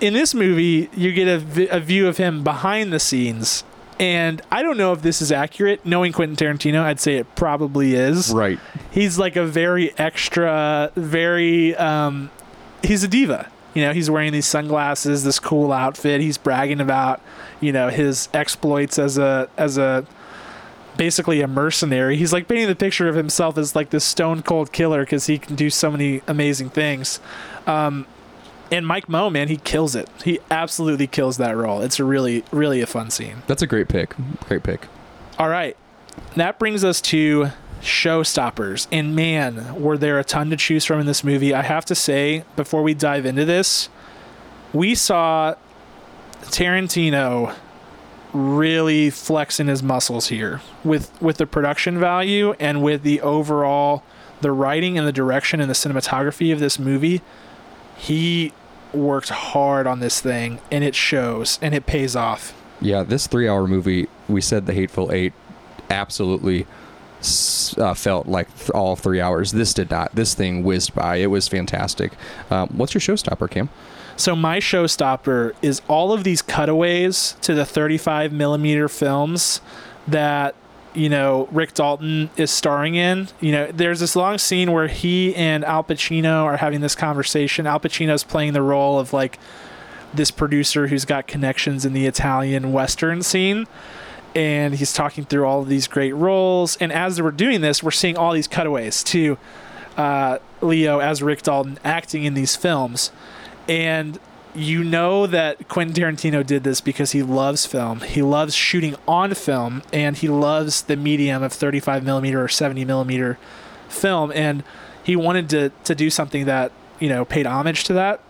in 0.00 0.14
this 0.14 0.34
movie, 0.34 0.88
you 0.94 1.12
get 1.12 1.28
a, 1.28 1.76
a 1.76 1.80
view 1.80 2.08
of 2.08 2.16
him 2.16 2.42
behind 2.42 2.92
the 2.92 2.98
scenes. 2.98 3.64
And 4.00 4.42
I 4.50 4.62
don't 4.62 4.76
know 4.76 4.92
if 4.92 5.02
this 5.02 5.22
is 5.22 5.30
accurate. 5.30 5.84
Knowing 5.86 6.12
Quentin 6.12 6.34
Tarantino, 6.34 6.82
I'd 6.82 6.98
say 6.98 7.18
it 7.18 7.34
probably 7.36 7.94
is. 7.94 8.32
Right. 8.32 8.58
He's 8.90 9.16
like 9.18 9.36
a 9.36 9.44
very 9.46 9.96
extra, 9.96 10.90
very, 10.96 11.76
um, 11.76 12.30
he's 12.82 13.04
a 13.04 13.08
diva. 13.08 13.48
You 13.74 13.82
know, 13.82 13.92
he's 13.92 14.10
wearing 14.10 14.32
these 14.32 14.46
sunglasses, 14.46 15.22
this 15.22 15.38
cool 15.38 15.72
outfit. 15.72 16.20
He's 16.20 16.36
bragging 16.36 16.80
about, 16.80 17.20
you 17.60 17.70
know, 17.70 17.90
his 17.90 18.28
exploits 18.34 18.98
as 18.98 19.18
a, 19.18 19.48
as 19.56 19.78
a, 19.78 20.04
basically 20.96 21.40
a 21.40 21.48
mercenary. 21.48 22.16
He's 22.16 22.32
like 22.32 22.48
painting 22.48 22.68
the 22.68 22.76
picture 22.76 23.08
of 23.08 23.14
himself 23.14 23.58
as 23.58 23.74
like 23.74 23.90
this 23.90 24.04
stone 24.04 24.42
cold 24.42 24.72
killer 24.72 25.02
because 25.02 25.26
he 25.26 25.38
can 25.38 25.56
do 25.56 25.70
so 25.70 25.90
many 25.90 26.22
amazing 26.26 26.70
things. 26.70 27.20
Um, 27.66 28.06
and 28.70 28.86
Mike 28.86 29.08
Moh, 29.08 29.28
man, 29.28 29.48
he 29.48 29.58
kills 29.58 29.94
it. 29.94 30.08
He 30.24 30.40
absolutely 30.50 31.06
kills 31.06 31.36
that 31.36 31.56
role. 31.56 31.82
It's 31.82 32.00
a 32.00 32.04
really, 32.04 32.42
really 32.50 32.80
a 32.80 32.86
fun 32.86 33.10
scene. 33.10 33.42
That's 33.46 33.62
a 33.62 33.66
great 33.66 33.88
pick. 33.88 34.14
Great 34.46 34.62
pick. 34.62 34.86
All 35.38 35.48
right. 35.48 35.76
That 36.36 36.58
brings 36.58 36.82
us 36.82 37.00
to 37.02 37.50
showstoppers. 37.82 38.86
And 38.90 39.14
man, 39.14 39.80
were 39.80 39.98
there 39.98 40.18
a 40.18 40.24
ton 40.24 40.48
to 40.50 40.56
choose 40.56 40.84
from 40.84 41.00
in 41.00 41.06
this 41.06 41.22
movie. 41.22 41.52
I 41.52 41.62
have 41.62 41.84
to 41.86 41.94
say, 41.94 42.44
before 42.56 42.82
we 42.82 42.94
dive 42.94 43.26
into 43.26 43.44
this, 43.44 43.88
we 44.72 44.94
saw 44.94 45.54
Tarantino 46.44 47.54
really 48.32 49.10
flexing 49.10 49.66
his 49.66 49.82
muscles 49.82 50.28
here 50.28 50.60
with 50.82 51.20
with 51.20 51.36
the 51.36 51.46
production 51.46 51.98
value 51.98 52.54
and 52.58 52.82
with 52.82 53.02
the 53.02 53.20
overall 53.20 54.02
the 54.40 54.50
writing 54.50 54.98
and 54.98 55.06
the 55.06 55.12
direction 55.12 55.60
and 55.60 55.70
the 55.70 55.74
cinematography 55.74 56.52
of 56.52 56.58
this 56.60 56.78
movie. 56.78 57.20
He 57.96 58.52
worked 58.92 59.28
hard 59.28 59.86
on 59.86 60.00
this 60.00 60.20
thing 60.20 60.60
and 60.70 60.82
it 60.84 60.94
shows 60.94 61.58
and 61.62 61.74
it 61.74 61.86
pays 61.86 62.16
off. 62.16 62.54
Yeah, 62.80 63.04
this 63.04 63.28
three-hour 63.28 63.68
movie, 63.68 64.08
we 64.28 64.40
said 64.40 64.66
the 64.66 64.74
Hateful 64.74 65.12
Eight, 65.12 65.32
absolutely 65.88 66.66
uh, 67.78 67.94
felt 67.94 68.26
like 68.26 68.52
th- 68.58 68.70
all 68.70 68.96
three 68.96 69.20
hours. 69.20 69.52
This 69.52 69.72
did 69.72 69.90
not. 69.90 70.12
This 70.14 70.34
thing 70.34 70.64
whizzed 70.64 70.94
by. 70.94 71.16
It 71.16 71.28
was 71.28 71.46
fantastic. 71.46 72.12
Um, 72.50 72.68
what's 72.70 72.94
your 72.94 73.00
showstopper, 73.00 73.48
Cam? 73.48 73.68
So 74.16 74.36
my 74.36 74.58
showstopper 74.58 75.54
is 75.62 75.82
all 75.88 76.12
of 76.12 76.24
these 76.24 76.42
cutaways 76.42 77.36
to 77.42 77.54
the 77.54 77.64
35 77.64 78.32
millimeter 78.32 78.88
films 78.88 79.60
that 80.06 80.54
you 80.94 81.08
know 81.08 81.48
Rick 81.50 81.74
Dalton 81.74 82.30
is 82.36 82.50
starring 82.50 82.94
in. 82.94 83.28
You 83.40 83.52
know, 83.52 83.72
there's 83.72 84.00
this 84.00 84.14
long 84.14 84.38
scene 84.38 84.72
where 84.72 84.88
he 84.88 85.34
and 85.34 85.64
Al 85.64 85.84
Pacino 85.84 86.44
are 86.44 86.58
having 86.58 86.80
this 86.80 86.94
conversation. 86.94 87.66
Al 87.66 87.80
Pacino's 87.80 88.24
playing 88.24 88.52
the 88.52 88.62
role 88.62 88.98
of 88.98 89.12
like 89.12 89.38
this 90.14 90.30
producer 90.30 90.88
who's 90.88 91.04
got 91.04 91.26
connections 91.26 91.84
in 91.84 91.92
the 91.92 92.06
Italian 92.06 92.72
western 92.72 93.22
scene. 93.22 93.66
And 94.34 94.74
he's 94.74 94.94
talking 94.94 95.24
through 95.24 95.44
all 95.44 95.60
of 95.60 95.68
these 95.68 95.86
great 95.86 96.12
roles. 96.12 96.76
And 96.76 96.90
as 96.90 97.20
we're 97.20 97.32
doing 97.32 97.60
this, 97.60 97.82
we're 97.82 97.90
seeing 97.90 98.16
all 98.16 98.32
these 98.32 98.48
cutaways 98.48 99.02
to 99.04 99.36
uh, 99.96 100.38
Leo 100.62 101.00
as 101.00 101.22
Rick 101.22 101.42
Dalton 101.42 101.78
acting 101.84 102.24
in 102.24 102.32
these 102.32 102.56
films 102.56 103.10
and 103.68 104.18
you 104.54 104.84
know 104.84 105.26
that 105.26 105.68
Quentin 105.68 105.94
Tarantino 105.94 106.46
did 106.46 106.62
this 106.62 106.80
because 106.80 107.12
he 107.12 107.22
loves 107.22 107.64
film. 107.64 108.00
He 108.00 108.20
loves 108.22 108.54
shooting 108.54 108.96
on 109.08 109.34
film, 109.34 109.82
and 109.92 110.16
he 110.16 110.28
loves 110.28 110.82
the 110.82 110.96
medium 110.96 111.42
of 111.42 111.52
35 111.52 112.04
millimeter 112.04 112.42
or 112.42 112.48
70 112.48 112.84
millimeter 112.84 113.38
film. 113.88 114.30
And 114.32 114.62
he 115.02 115.16
wanted 115.16 115.48
to 115.50 115.70
to 115.84 115.94
do 115.94 116.10
something 116.10 116.44
that 116.44 116.72
you 117.00 117.08
know 117.08 117.24
paid 117.24 117.46
homage 117.46 117.84
to 117.84 117.92
that. 117.94 118.20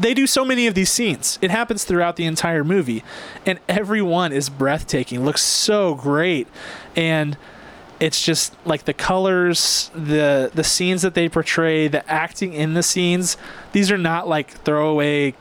They 0.00 0.12
do 0.12 0.26
so 0.26 0.44
many 0.44 0.66
of 0.66 0.74
these 0.74 0.90
scenes. 0.90 1.38
It 1.40 1.52
happens 1.52 1.84
throughout 1.84 2.16
the 2.16 2.26
entire 2.26 2.64
movie, 2.64 3.04
and 3.46 3.60
every 3.68 4.02
one 4.02 4.32
is 4.32 4.48
breathtaking. 4.48 5.24
Looks 5.24 5.42
so 5.42 5.94
great, 5.94 6.48
and 6.96 7.36
it's 8.04 8.20
just 8.24 8.54
like 8.64 8.82
the 8.84 8.92
colors 8.94 9.90
the 9.94 10.50
the 10.54 10.64
scenes 10.64 11.00
that 11.02 11.14
they 11.14 11.28
portray 11.28 11.88
the 11.88 12.02
acting 12.10 12.52
in 12.52 12.74
the 12.74 12.82
scenes 12.82 13.36
these 13.72 13.90
are 13.90 13.98
not 13.98 14.28
like 14.28 14.48
throwaway 14.64 15.34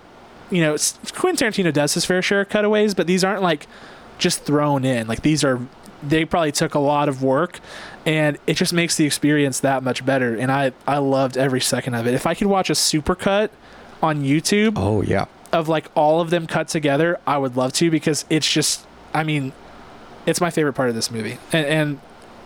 you 0.50 0.62
know 0.62 0.76
quentin 1.14 1.48
tarantino 1.48 1.72
does 1.74 1.94
his 1.94 2.06
fair 2.06 2.22
share 2.22 2.42
of 2.42 2.50
cutaways 2.50 2.94
but 2.94 3.06
these 3.08 3.24
aren't 3.24 3.42
like 3.42 3.68
just 4.18 4.44
thrown 4.46 4.86
in 4.86 5.08
like 5.08 5.22
these 5.22 5.44
are 5.44 5.60
they 6.02 6.26
probably 6.26 6.52
took 6.52 6.74
a 6.76 6.80
lot 6.80 7.08
of 7.10 7.24
work 7.24 7.60
and 8.06 8.38
it 8.46 8.56
just 8.56 8.74
makes 8.74 8.96
the 8.98 9.06
experience 9.06 9.60
that 9.62 9.84
much 9.84 10.06
better 10.06 10.36
and 10.36 10.52
i 10.52 10.72
i 10.88 10.98
loved 10.98 11.38
every 11.38 11.62
second 11.62 11.94
of 11.96 12.06
it 12.08 12.14
if 12.14 12.26
i 12.28 12.34
could 12.34 12.48
watch 12.48 12.70
a 12.70 12.74
supercut 12.74 13.50
on 14.02 14.22
youtube 14.22 14.74
Oh 14.78 15.02
yeah. 15.02 15.26
of 15.52 15.68
like 15.70 15.88
all 15.96 16.20
of 16.20 16.30
them 16.30 16.46
cut 16.48 16.68
together, 16.68 17.20
I 17.26 17.38
would 17.38 17.56
love 17.56 17.72
to 17.74 17.90
because 17.90 18.26
it's 18.30 18.50
just, 18.52 18.86
I 19.14 19.24
mean, 19.24 19.54
it's 20.26 20.42
my 20.42 20.50
favorite 20.50 20.74
part 20.74 20.90
of 20.90 20.96
this 20.96 21.10
movie. 21.10 21.38
And, 21.54 21.66
and 21.66 22.00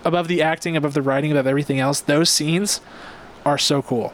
above 0.03 0.27
the 0.27 0.41
acting, 0.41 0.75
above 0.77 0.93
the 0.93 1.01
writing, 1.01 1.31
above 1.31 1.47
everything 1.47 1.79
else, 1.79 1.99
those 2.01 2.29
scenes 2.29 2.81
are 3.45 3.57
so 3.57 3.81
cool. 3.81 4.13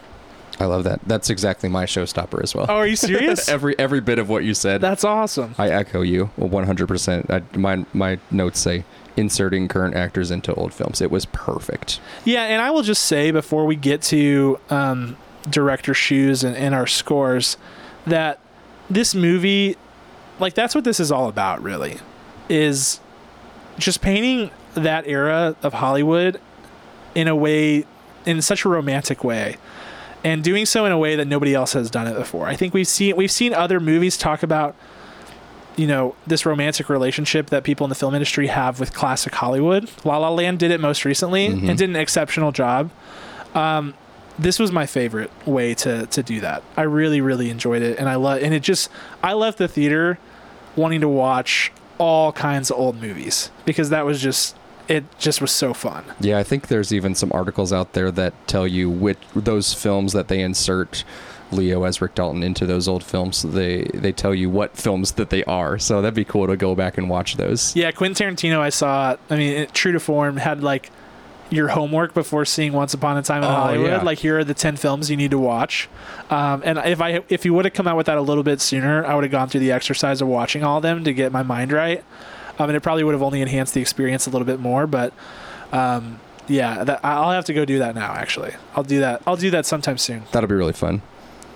I 0.59 0.65
love 0.65 0.83
that. 0.83 1.01
That's 1.05 1.29
exactly 1.29 1.67
my 1.67 1.85
showstopper 1.85 2.41
as 2.41 2.53
well. 2.53 2.67
Oh, 2.69 2.75
are 2.75 2.87
you 2.87 2.95
serious? 2.97 3.49
every 3.49 3.77
every 3.79 4.01
bit 4.01 4.19
of 4.19 4.29
what 4.29 4.43
you 4.43 4.53
said. 4.53 4.81
That's 4.81 5.03
awesome. 5.03 5.55
I 5.57 5.69
echo 5.69 6.01
you 6.01 6.29
100%. 6.39 7.29
I, 7.29 7.57
my 7.57 7.85
my 7.93 8.19
notes 8.31 8.59
say 8.59 8.85
inserting 9.15 9.67
current 9.67 9.95
actors 9.95 10.31
into 10.31 10.53
old 10.55 10.73
films. 10.73 11.01
It 11.01 11.11
was 11.11 11.25
perfect. 11.27 11.99
Yeah, 12.25 12.43
and 12.43 12.61
I 12.61 12.71
will 12.71 12.81
just 12.81 13.03
say 13.03 13.31
before 13.31 13.65
we 13.65 13.75
get 13.75 14.01
to 14.03 14.59
um, 14.69 15.17
director 15.49 15.93
shoes 15.93 16.43
and, 16.43 16.55
and 16.55 16.73
our 16.73 16.87
scores 16.87 17.57
that 18.05 18.39
this 18.89 19.13
movie, 19.15 19.77
like 20.39 20.53
that's 20.53 20.75
what 20.75 20.83
this 20.83 20.99
is 20.99 21.11
all 21.11 21.29
about, 21.29 21.61
really, 21.61 21.97
is 22.49 22.99
just 23.77 24.01
painting 24.01 24.51
that 24.75 25.07
era 25.07 25.55
of 25.63 25.73
Hollywood 25.73 26.39
in 27.15 27.27
a 27.27 27.35
way, 27.35 27.85
in 28.25 28.41
such 28.41 28.65
a 28.65 28.69
romantic 28.69 29.23
way, 29.23 29.57
and 30.23 30.43
doing 30.43 30.65
so 30.65 30.85
in 30.85 30.91
a 30.91 30.97
way 30.97 31.15
that 31.15 31.27
nobody 31.27 31.53
else 31.53 31.73
has 31.73 31.89
done 31.91 32.07
it 32.07 32.15
before. 32.15 32.47
I 32.47 32.55
think 32.55 32.73
we've 32.73 32.87
seen 32.87 33.15
we've 33.15 33.31
seen 33.31 33.53
other 33.53 33.79
movies 33.79 34.17
talk 34.17 34.41
about 34.43 34.75
you 35.75 35.87
know 35.87 36.15
this 36.27 36.45
romantic 36.45 36.87
relationship 36.89 37.49
that 37.49 37.63
people 37.63 37.85
in 37.85 37.89
the 37.89 37.95
film 37.95 38.13
industry 38.13 38.47
have 38.47 38.79
with 38.79 38.93
classic 38.93 39.33
Hollywood. 39.35 39.89
La 40.03 40.17
La 40.17 40.29
Land 40.29 40.59
did 40.59 40.71
it 40.71 40.79
most 40.79 41.03
recently 41.05 41.49
Mhm. 41.49 41.69
and 41.69 41.77
did 41.77 41.89
an 41.89 41.95
exceptional 41.95 42.51
job. 42.51 42.89
Um, 43.55 43.93
this 44.39 44.57
was 44.59 44.71
my 44.71 44.85
favorite 44.87 45.29
way 45.45 45.73
to 45.75 46.05
to 46.07 46.23
do 46.23 46.39
that. 46.41 46.63
I 46.77 46.83
really 46.83 47.21
really 47.21 47.49
enjoyed 47.49 47.81
it, 47.83 47.99
and 47.99 48.09
I 48.09 48.15
love 48.15 48.41
and 48.41 48.53
it 48.53 48.63
just 48.63 48.89
I 49.21 49.33
left 49.33 49.57
the 49.59 49.67
theater 49.67 50.17
wanting 50.75 51.01
to 51.01 51.07
watch 51.09 51.71
all 51.99 52.31
kinds 52.31 52.71
of 52.71 52.77
old 52.79 52.99
movies 52.99 53.51
because 53.65 53.89
that 53.91 54.05
was 54.05 54.19
just 54.19 54.55
it 54.87 55.03
just 55.19 55.41
was 55.41 55.51
so 55.51 55.73
fun. 55.73 56.03
Yeah, 56.19 56.37
I 56.37 56.43
think 56.43 56.67
there's 56.67 56.93
even 56.93 57.15
some 57.15 57.31
articles 57.33 57.71
out 57.71 57.93
there 57.93 58.11
that 58.11 58.33
tell 58.47 58.67
you 58.67 58.89
which 58.89 59.17
those 59.35 59.73
films 59.73 60.13
that 60.13 60.27
they 60.27 60.41
insert 60.41 61.03
Leo 61.51 61.83
as 61.83 62.01
Rick 62.01 62.15
Dalton 62.15 62.41
into 62.43 62.65
those 62.65 62.87
old 62.87 63.03
films. 63.03 63.43
They 63.43 63.83
they 63.93 64.11
tell 64.11 64.33
you 64.33 64.49
what 64.49 64.75
films 64.75 65.13
that 65.13 65.29
they 65.29 65.43
are. 65.45 65.77
So 65.79 66.01
that'd 66.01 66.15
be 66.15 66.25
cool 66.25 66.47
to 66.47 66.57
go 66.57 66.73
back 66.75 66.97
and 66.97 67.09
watch 67.09 67.35
those. 67.37 67.75
Yeah, 67.75 67.91
Quentin 67.91 68.27
Tarantino, 68.35 68.59
I 68.59 68.69
saw. 68.69 69.15
I 69.29 69.35
mean, 69.35 69.53
it, 69.53 69.73
true 69.73 69.91
to 69.91 69.99
form, 69.99 70.37
had 70.37 70.63
like 70.63 70.89
your 71.49 71.67
homework 71.67 72.15
before 72.15 72.45
seeing 72.45 72.73
Once 72.73 72.95
Upon 72.95 73.15
a 73.17 73.21
Time 73.21 73.43
in 73.43 73.49
Oh, 73.49 73.53
Hollywood. 73.53 73.87
yeah. 73.87 74.01
Like, 74.01 74.17
here 74.17 74.39
are 74.39 74.43
the 74.43 74.55
ten 74.55 74.75
films 74.75 75.11
you 75.11 75.17
need 75.17 75.29
to 75.31 75.37
watch. 75.37 75.87
Um, 76.31 76.63
and 76.65 76.79
if 76.79 76.99
I 76.99 77.21
if 77.29 77.45
you 77.45 77.53
would 77.53 77.65
have 77.65 77.73
come 77.75 77.87
out 77.87 77.97
with 77.97 78.07
that 78.07 78.17
a 78.17 78.21
little 78.21 78.43
bit 78.43 78.59
sooner, 78.59 79.05
I 79.05 79.13
would 79.13 79.23
have 79.23 79.31
gone 79.31 79.49
through 79.49 79.59
the 79.59 79.71
exercise 79.71 80.21
of 80.21 80.27
watching 80.27 80.63
all 80.63 80.77
of 80.77 80.83
them 80.83 81.03
to 81.03 81.13
get 81.13 81.31
my 81.31 81.43
mind 81.43 81.71
right. 81.71 82.03
Um, 82.59 82.69
and 82.69 82.77
it 82.77 82.81
probably 82.81 83.03
would 83.03 83.13
have 83.13 83.23
only 83.23 83.41
enhanced 83.41 83.73
the 83.73 83.81
experience 83.81 84.27
a 84.27 84.29
little 84.29 84.45
bit 84.45 84.59
more. 84.59 84.85
But 84.87 85.13
um, 85.71 86.19
yeah, 86.47 86.83
that, 86.83 86.99
I'll 87.03 87.31
have 87.31 87.45
to 87.45 87.53
go 87.53 87.65
do 87.65 87.79
that 87.79 87.95
now. 87.95 88.13
Actually, 88.13 88.53
I'll 88.75 88.83
do 88.83 88.99
that. 88.99 89.21
I'll 89.25 89.37
do 89.37 89.49
that 89.51 89.65
sometime 89.65 89.97
soon. 89.97 90.23
That'll 90.31 90.49
be 90.49 90.55
really 90.55 90.73
fun. 90.73 91.01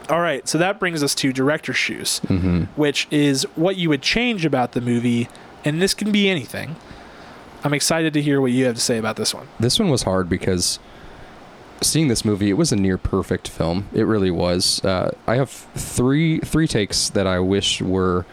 All 0.10 0.22
right, 0.22 0.48
so 0.48 0.58
that 0.58 0.80
brings 0.80 1.04
us 1.04 1.14
to 1.16 1.34
director 1.34 1.74
shoes 1.74 2.20
hmm 2.20 2.64
which 2.78 3.08
is 3.12 3.44
what 3.56 3.76
you 3.76 3.90
would 3.90 4.02
change 4.02 4.46
about 4.46 4.72
the 4.72 4.80
movie, 4.80 5.28
and 5.66 5.82
this 5.82 5.94
can 5.94 6.14
be 6.14 6.30
anything. 6.30 6.78
I'm 7.64 7.74
excited 7.74 8.14
to 8.14 8.22
hear 8.22 8.40
what 8.40 8.52
you 8.54 8.64
have 8.66 8.76
to 8.76 8.82
say 8.82 8.98
about 8.98 9.18
this 9.18 9.34
one. 9.34 9.48
This 9.60 9.78
one 9.80 9.90
was 9.90 10.04
hard 10.04 10.30
because 10.30 10.80
seeing 11.82 12.08
this 12.08 12.24
movie, 12.24 12.50
it 12.50 12.54
was 12.54 12.72
a 12.72 12.78
near 12.78 12.98
perfect 12.98 13.50
film. 13.50 13.90
It 13.94 14.04
really 14.04 14.32
was. 14.32 14.84
Uh, 14.86 15.12
I 15.28 15.36
have 15.36 15.50
three 15.50 16.40
three 16.40 16.68
takes 16.68 17.10
that 17.10 17.28
I 17.28 17.40
wish 17.40 17.82
were 17.82 18.26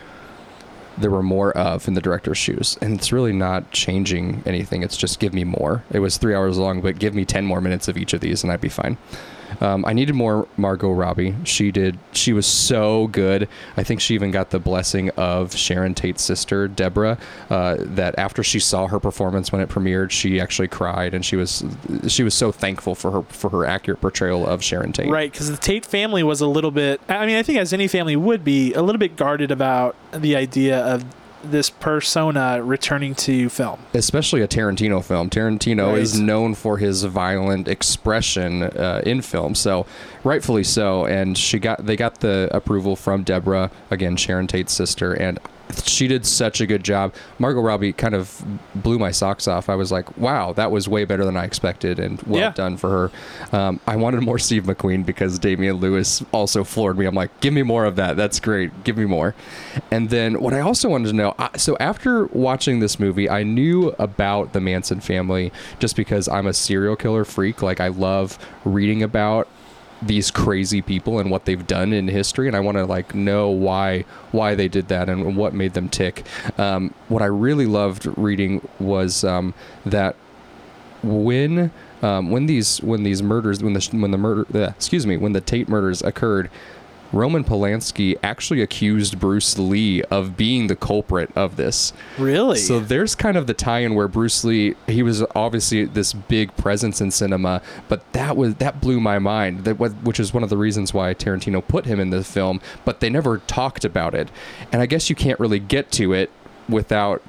there 0.98 1.10
were 1.10 1.22
more 1.22 1.56
of 1.56 1.88
in 1.88 1.94
the 1.94 2.00
director's 2.00 2.38
shoes, 2.38 2.78
and 2.80 2.94
it's 2.94 3.12
really 3.12 3.32
not 3.32 3.70
changing 3.72 4.42
anything. 4.46 4.82
It's 4.82 4.96
just 4.96 5.20
give 5.20 5.34
me 5.34 5.44
more. 5.44 5.84
It 5.90 5.98
was 6.00 6.16
three 6.16 6.34
hours 6.34 6.58
long, 6.58 6.80
but 6.80 6.98
give 6.98 7.14
me 7.14 7.24
ten 7.24 7.44
more 7.44 7.60
minutes 7.60 7.88
of 7.88 7.96
each 7.96 8.12
of 8.12 8.20
these, 8.20 8.42
and 8.42 8.52
I'd 8.52 8.60
be 8.60 8.68
fine. 8.68 8.96
Um, 9.60 9.84
I 9.84 9.92
needed 9.92 10.14
more 10.14 10.46
Margot 10.56 10.90
Robbie. 10.90 11.34
She 11.44 11.70
did. 11.70 11.98
She 12.12 12.32
was 12.32 12.46
so 12.46 13.08
good. 13.08 13.48
I 13.76 13.82
think 13.82 14.00
she 14.00 14.14
even 14.14 14.30
got 14.30 14.50
the 14.50 14.58
blessing 14.58 15.10
of 15.10 15.54
Sharon 15.54 15.94
Tate's 15.94 16.22
sister, 16.22 16.68
Debra. 16.68 17.18
Uh, 17.50 17.76
that 17.78 18.18
after 18.18 18.42
she 18.42 18.60
saw 18.60 18.86
her 18.86 19.00
performance 19.00 19.52
when 19.52 19.60
it 19.60 19.68
premiered, 19.68 20.10
she 20.10 20.40
actually 20.40 20.68
cried, 20.68 21.14
and 21.14 21.24
she 21.24 21.36
was 21.36 21.64
she 22.08 22.22
was 22.22 22.34
so 22.34 22.52
thankful 22.52 22.94
for 22.94 23.10
her 23.10 23.22
for 23.22 23.50
her 23.50 23.64
accurate 23.66 24.00
portrayal 24.00 24.46
of 24.46 24.62
Sharon 24.62 24.92
Tate. 24.92 25.10
Right, 25.10 25.30
because 25.30 25.50
the 25.50 25.56
Tate 25.56 25.86
family 25.86 26.22
was 26.22 26.40
a 26.40 26.46
little 26.46 26.70
bit. 26.70 27.00
I 27.08 27.26
mean, 27.26 27.36
I 27.36 27.42
think 27.42 27.58
as 27.58 27.72
any 27.72 27.88
family 27.88 28.16
would 28.16 28.44
be, 28.44 28.72
a 28.74 28.82
little 28.82 28.98
bit 28.98 29.16
guarded 29.16 29.50
about 29.50 29.96
the 30.12 30.36
idea 30.36 30.78
of 30.80 31.04
this 31.50 31.70
persona 31.70 32.62
returning 32.62 33.14
to 33.14 33.48
film. 33.48 33.78
especially 33.94 34.40
a 34.42 34.48
Tarantino 34.48 35.02
film. 35.04 35.30
Tarantino 35.30 35.92
Right. 35.92 35.98
is 36.02 36.18
known 36.18 36.54
for 36.54 36.78
his 36.78 37.04
violent 37.04 37.68
expression 37.68 38.62
uh, 38.64 39.02
in 39.06 39.22
film, 39.22 39.54
so 39.54 39.86
rightfully 40.24 40.64
so. 40.64 41.04
And 41.06 41.36
she 41.38 41.58
got 41.58 41.84
they 41.86 41.96
got 41.96 42.20
the 42.20 42.48
approval 42.52 42.96
from 42.96 43.22
Debra 43.22 43.70
again, 43.90 44.16
Sharon 44.16 44.46
Tate's 44.46 44.72
sister, 44.72 45.12
and 45.12 45.38
she 45.82 46.06
did 46.08 46.24
such 46.26 46.60
a 46.60 46.66
good 46.66 46.84
job. 46.84 47.14
Margot 47.38 47.60
Robbie 47.60 47.92
kind 47.92 48.14
of 48.14 48.42
blew 48.74 48.98
my 48.98 49.10
socks 49.10 49.48
off. 49.48 49.68
I 49.68 49.74
was 49.74 49.90
like, 49.92 50.16
wow, 50.16 50.52
that 50.54 50.70
was 50.70 50.88
way 50.88 51.04
better 51.04 51.24
than 51.24 51.36
I 51.36 51.44
expected, 51.44 51.98
and 51.98 52.20
well 52.22 52.40
Yeah. 52.40 52.52
done 52.52 52.76
for 52.76 53.10
her. 53.50 53.56
Um, 53.56 53.80
I 53.86 53.96
wanted 53.96 54.20
more 54.22 54.38
Steve 54.38 54.64
McQueen 54.64 55.04
because 55.06 55.38
Damian 55.38 55.76
Lewis 55.76 56.22
also 56.32 56.64
floored 56.64 56.98
me. 56.98 57.06
I'm 57.06 57.14
like, 57.14 57.38
give 57.40 57.52
me 57.54 57.62
more 57.62 57.84
of 57.84 57.96
that. 57.96 58.16
That's 58.16 58.40
great. 58.40 58.84
Give 58.84 58.96
me 58.96 59.04
more. 59.04 59.34
And 59.90 60.10
then 60.10 60.40
what 60.40 60.54
I 60.54 60.60
also 60.60 60.88
wanted 60.88 61.08
to 61.08 61.14
know 61.14 61.34
I, 61.38 61.50
so 61.56 61.76
after 61.80 62.26
watching 62.26 62.80
this 62.80 62.98
movie, 63.00 63.28
I 63.28 63.42
knew 63.42 63.94
about 63.98 64.52
the 64.52 64.60
Manson 64.60 65.00
family 65.00 65.52
just 65.78 65.96
because 65.96 66.28
I'm 66.28 66.46
a 66.46 66.52
serial 66.52 66.96
killer 66.96 67.24
freak. 67.24 67.62
Like, 67.62 67.80
I 67.80 67.88
love 67.88 68.38
reading 68.64 69.02
about 69.02 69.48
these 70.02 70.30
crazy 70.30 70.82
people 70.82 71.18
and 71.18 71.30
what 71.30 71.44
they've 71.44 71.66
done 71.66 71.92
in 71.92 72.08
history 72.08 72.46
and 72.46 72.56
I 72.56 72.60
want 72.60 72.76
to 72.76 72.84
like 72.84 73.14
know 73.14 73.48
why 73.48 74.04
why 74.32 74.54
they 74.54 74.68
did 74.68 74.88
that 74.88 75.08
and 75.08 75.36
what 75.36 75.54
made 75.54 75.74
them 75.74 75.88
tick. 75.88 76.24
Um, 76.58 76.92
what 77.08 77.22
I 77.22 77.26
really 77.26 77.66
loved 77.66 78.06
reading 78.16 78.66
was 78.78 79.24
um, 79.24 79.54
that 79.86 80.16
when 81.02 81.70
um, 82.02 82.30
when 82.30 82.46
these 82.46 82.82
when 82.82 83.02
these 83.02 83.22
murders 83.22 83.62
when 83.62 83.72
the 83.72 83.88
when 83.92 84.10
the 84.10 84.18
murder 84.18 84.46
uh, 84.54 84.70
excuse 84.70 85.06
me 85.06 85.16
when 85.16 85.32
the 85.32 85.40
Tate 85.40 85.68
murders 85.68 86.02
occurred, 86.02 86.50
Roman 87.14 87.44
Polanski 87.44 88.18
actually 88.22 88.60
accused 88.60 89.18
Bruce 89.18 89.58
Lee 89.58 90.02
of 90.04 90.36
being 90.36 90.66
the 90.66 90.76
culprit 90.76 91.30
of 91.36 91.56
this. 91.56 91.92
Really? 92.18 92.58
So 92.58 92.80
there's 92.80 93.14
kind 93.14 93.36
of 93.36 93.46
the 93.46 93.54
tie-in 93.54 93.94
where 93.94 94.08
Bruce 94.08 94.44
Lee 94.44 94.74
he 94.86 95.02
was 95.02 95.22
obviously 95.34 95.84
this 95.84 96.12
big 96.12 96.54
presence 96.56 97.00
in 97.00 97.10
cinema, 97.10 97.62
but 97.88 98.12
that 98.12 98.36
was 98.36 98.56
that 98.56 98.80
blew 98.80 99.00
my 99.00 99.18
mind. 99.18 99.64
That 99.64 99.78
was, 99.78 99.92
which 99.94 100.18
is 100.18 100.34
one 100.34 100.42
of 100.42 100.50
the 100.50 100.56
reasons 100.56 100.92
why 100.92 101.14
Tarantino 101.14 101.66
put 101.66 101.86
him 101.86 102.00
in 102.00 102.10
the 102.10 102.24
film, 102.24 102.60
but 102.84 103.00
they 103.00 103.10
never 103.10 103.38
talked 103.38 103.84
about 103.84 104.14
it. 104.14 104.28
And 104.72 104.82
I 104.82 104.86
guess 104.86 105.08
you 105.08 105.16
can't 105.16 105.38
really 105.38 105.60
get 105.60 105.90
to 105.92 106.12
it 106.12 106.30
without 106.68 107.22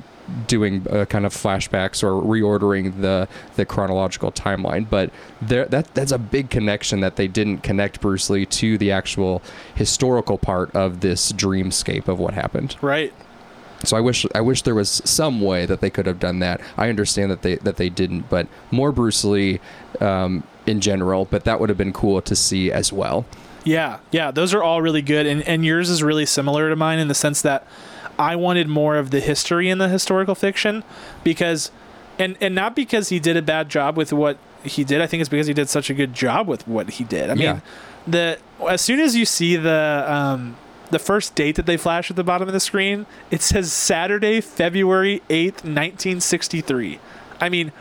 doing 0.47 0.85
uh, 0.89 1.05
kind 1.05 1.25
of 1.25 1.33
flashbacks 1.33 2.03
or 2.03 2.21
reordering 2.21 3.01
the 3.01 3.27
the 3.55 3.65
chronological 3.65 4.31
timeline 4.31 4.89
but 4.89 5.11
there 5.41 5.65
that 5.65 5.93
that's 5.93 6.11
a 6.11 6.17
big 6.17 6.49
connection 6.49 6.99
that 6.99 7.15
they 7.15 7.27
didn't 7.27 7.59
connect 7.59 8.01
Bruce 8.01 8.29
Lee 8.29 8.45
to 8.45 8.77
the 8.77 8.91
actual 8.91 9.41
historical 9.75 10.37
part 10.37 10.75
of 10.75 11.01
this 11.01 11.31
dreamscape 11.31 12.07
of 12.07 12.19
what 12.19 12.33
happened 12.33 12.75
right. 12.81 13.13
so 13.83 13.95
I 13.95 14.01
wish 14.01 14.25
I 14.33 14.41
wish 14.41 14.63
there 14.63 14.75
was 14.75 14.89
some 15.05 15.41
way 15.41 15.65
that 15.65 15.81
they 15.81 15.89
could 15.89 16.05
have 16.05 16.19
done 16.19 16.39
that. 16.39 16.61
I 16.77 16.89
understand 16.89 17.29
that 17.31 17.41
they 17.41 17.55
that 17.57 17.77
they 17.77 17.89
didn't, 17.89 18.29
but 18.29 18.47
more 18.71 18.91
Bruce 18.91 19.23
Lee 19.23 19.59
um, 19.99 20.43
in 20.65 20.81
general. 20.81 21.25
But 21.25 21.43
that 21.43 21.59
would 21.59 21.69
have 21.69 21.77
been 21.77 21.93
cool 21.93 22.21
to 22.21 22.35
see 22.35 22.71
as 22.71 22.91
well. 22.91 23.25
Yeah, 23.63 23.99
yeah, 24.11 24.31
those 24.31 24.53
are 24.53 24.63
all 24.63 24.81
really 24.81 25.01
good, 25.01 25.25
and 25.25 25.41
and 25.43 25.65
yours 25.65 25.89
is 25.89 26.03
really 26.03 26.25
similar 26.25 26.69
to 26.69 26.75
mine 26.75 26.99
in 26.99 27.07
the 27.07 27.15
sense 27.15 27.41
that 27.41 27.67
I 28.17 28.35
wanted 28.35 28.67
more 28.67 28.95
of 28.97 29.11
the 29.11 29.19
history 29.19 29.69
in 29.69 29.77
the 29.77 29.89
historical 29.89 30.35
fiction 30.35 30.83
because, 31.23 31.71
and 32.17 32.37
and 32.41 32.55
not 32.55 32.75
because 32.75 33.09
he 33.09 33.19
did 33.19 33.35
a 33.37 33.41
bad 33.41 33.69
job 33.69 33.97
with 33.97 34.13
what 34.13 34.37
he 34.63 34.83
did. 34.83 35.01
I 35.01 35.07
think 35.07 35.21
it's 35.21 35.29
because 35.29 35.47
he 35.47 35.53
did 35.53 35.69
such 35.69 35.89
a 35.89 35.93
good 35.93 36.13
job 36.13 36.47
with 36.47 36.67
what 36.67 36.91
he 36.91 37.03
did. 37.03 37.29
I 37.29 37.33
Yeah. 37.33 37.53
mean, 37.53 37.61
the 38.07 38.37
as 38.69 38.81
soon 38.81 38.99
as 38.99 39.15
you 39.15 39.25
see 39.25 39.55
the 39.55 40.05
um, 40.07 40.55
the 40.91 40.99
first 40.99 41.35
date 41.35 41.55
that 41.55 41.65
they 41.65 41.77
flash 41.77 42.09
at 42.09 42.15
the 42.15 42.23
bottom 42.23 42.47
of 42.47 42.53
the 42.53 42.59
screen, 42.59 43.05
it 43.31 43.41
says 43.41 43.73
Saturday, 43.73 44.39
February 44.41 45.21
eighth, 45.29 45.63
nineteen 45.65 46.21
sixty 46.21 46.61
three. 46.61 46.99
I 47.41 47.49
mean, 47.49 47.71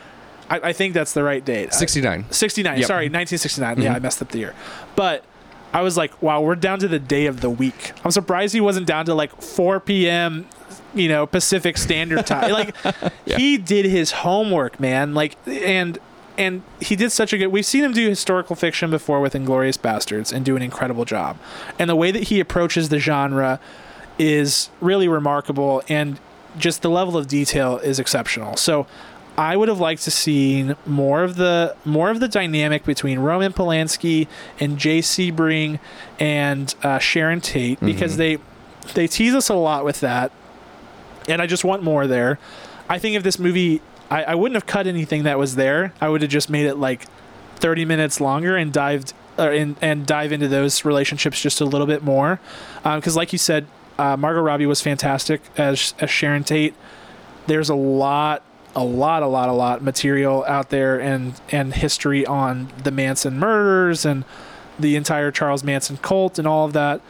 I, 0.49 0.59
I 0.59 0.73
think 0.73 0.93
that's 0.93 1.13
the 1.13 1.23
right 1.23 1.43
date. 1.45 1.73
Sixty 1.73 2.01
nine. 2.01 2.25
69 2.29 2.79
Yep. 2.79 2.87
sorry 2.87 3.05
1969 3.05 3.81
yeah 3.81 3.93
i 3.95 3.99
messed 3.99 4.21
up 4.21 4.29
the 4.29 4.39
year 4.39 4.53
but 4.95 5.23
i 5.75 5.81
was 5.81 5.95
like 5.97 6.21
wow 6.21 6.41
we're 6.41 6.55
down 6.55 6.79
to 6.79 6.87
the 6.87 6.99
day 6.99 7.25
of 7.25 7.41
the 7.41 7.49
week. 7.49 7.91
I'm 8.03 8.11
surprised 8.11 8.53
he 8.53 8.61
wasn't 8.61 8.87
down 8.87 9.05
to 9.05 9.13
like 9.13 9.41
4 9.41 9.79
p.m 9.79 10.47
you 10.95 11.09
know 11.09 11.27
pacific 11.27 11.77
standard 11.77 12.25
time. 12.25 12.45
Like 12.55 12.75
he 13.25 13.57
did 13.57 13.85
his 13.85 14.11
homework 14.11 14.79
man. 14.79 15.13
Like 15.13 15.35
and 15.45 15.99
and 16.37 16.63
he 16.79 16.95
did 16.95 17.11
such 17.11 17.33
a 17.33 17.37
good 17.37 17.47
we've 17.47 17.65
seen 17.65 17.83
him 17.83 17.91
do 17.91 18.07
historical 18.07 18.55
fiction 18.55 18.89
before 18.89 19.19
with 19.19 19.33
Inglourious 19.33 19.77
Basterds 19.77 20.31
and 20.31 20.45
do 20.45 20.55
an 20.55 20.61
incredible 20.61 21.05
job. 21.05 21.37
And 21.77 21.89
the 21.89 21.95
way 21.95 22.11
that 22.11 22.23
he 22.23 22.39
approaches 22.39 22.89
the 22.89 22.99
genre 22.99 23.59
is 24.17 24.69
really 24.79 25.07
remarkable 25.07 25.83
and 25.89 26.19
just 26.57 26.81
the 26.81 26.89
level 26.89 27.17
of 27.17 27.27
detail 27.27 27.77
is 27.79 27.99
exceptional. 27.99 28.55
So 28.55 28.87
I 29.37 29.57
would 29.57 29.67
have 29.67 29.79
liked 29.79 30.03
to 30.03 30.11
seen 30.11 30.75
more 30.85 31.23
of 31.23 31.35
the 31.35 31.75
more 31.83 32.09
of 32.09 32.19
the 32.21 32.27
dynamic 32.27 32.85
between 32.85 33.19
Roman 33.19 33.51
Polanski 33.51 34.27
and 34.59 34.77
Jay 34.77 34.99
Sebring 34.99 35.79
and 36.19 36.73
uh, 36.83 36.99
Sharon 36.99 37.41
Tate 37.41 37.79
because 37.81 38.15
they 38.17 38.37
they 38.93 39.07
tease 39.07 39.33
us 39.33 39.49
a 39.49 39.55
lot 39.55 39.83
with 39.83 39.99
that, 39.99 40.31
and 41.27 41.41
I 41.41 41.47
just 41.47 41.65
want 41.65 41.83
more 41.83 42.07
there. 42.07 42.39
I 42.87 42.97
think 42.97 43.17
if 43.17 43.23
this 43.23 43.37
movie, 43.37 43.81
I, 44.09 44.23
I 44.23 44.35
wouldn't 44.35 44.55
have 44.55 44.67
cut 44.67 44.87
anything 44.87 45.23
that 45.23 45.37
was 45.37 45.55
there. 45.55 45.93
I 45.99 46.07
would 46.07 46.21
have 46.21 46.31
just 46.31 46.49
made 46.49 46.65
it 46.65 46.75
like 46.75 47.05
thirty 47.57 47.83
minutes 47.83 48.21
longer 48.21 48.55
and 48.55 48.71
dived 48.71 49.13
uh, 49.37 49.51
in, 49.51 49.75
and 49.81 50.05
dive 50.05 50.31
into 50.31 50.47
those 50.47 50.85
relationships 50.85 51.41
just 51.41 51.59
a 51.59 51.65
little 51.65 51.87
bit 51.87 52.03
more, 52.03 52.39
because 52.83 53.17
like 53.17 53.33
you 53.33 53.39
said, 53.39 53.67
uh, 53.97 54.15
Margot 54.15 54.41
Robbie 54.41 54.65
was 54.65 54.81
fantastic 54.81 55.41
as 55.57 55.93
as 55.99 56.09
Sharon 56.09 56.45
Tate. 56.45 56.73
There's 57.47 57.69
a 57.69 57.75
lot 57.75 58.43
a 58.75 58.83
lot, 58.83 59.23
a 59.23 59.27
lot, 59.27 59.49
a 59.49 59.53
lot 59.53 59.81
material 59.81 60.43
out 60.47 60.69
there 60.69 60.99
and 60.99 61.39
and 61.51 61.73
history 61.73 62.25
on 62.25 62.67
the 62.83 62.91
Manson 62.91 63.39
murders 63.39 64.05
and 64.05 64.25
the 64.77 64.95
entire 64.95 65.31
Charles 65.31 65.63
Manson 65.63 65.97
cult 65.97 66.37
and 66.37 66.47
all 66.47 66.65
of 66.65 66.73
that, 66.73 67.01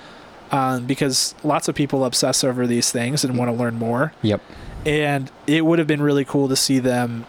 um, 0.52 0.86
because 0.86 1.34
lots 1.44 1.68
of 1.68 1.76
people 1.76 2.06
obsess 2.06 2.44
over 2.44 2.68
these 2.68 2.92
things 2.92 3.24
and 3.24 3.38
want 3.38 3.50
to 3.50 3.58
learn 3.58 3.76
more. 3.76 4.14
Yep. 4.22 4.42
And 4.86 5.32
it 5.48 5.66
would 5.66 5.80
have 5.80 5.88
been 5.88 6.02
really 6.02 6.26
cool 6.26 6.48
to 6.48 6.56
see 6.56 6.78
them 6.78 7.26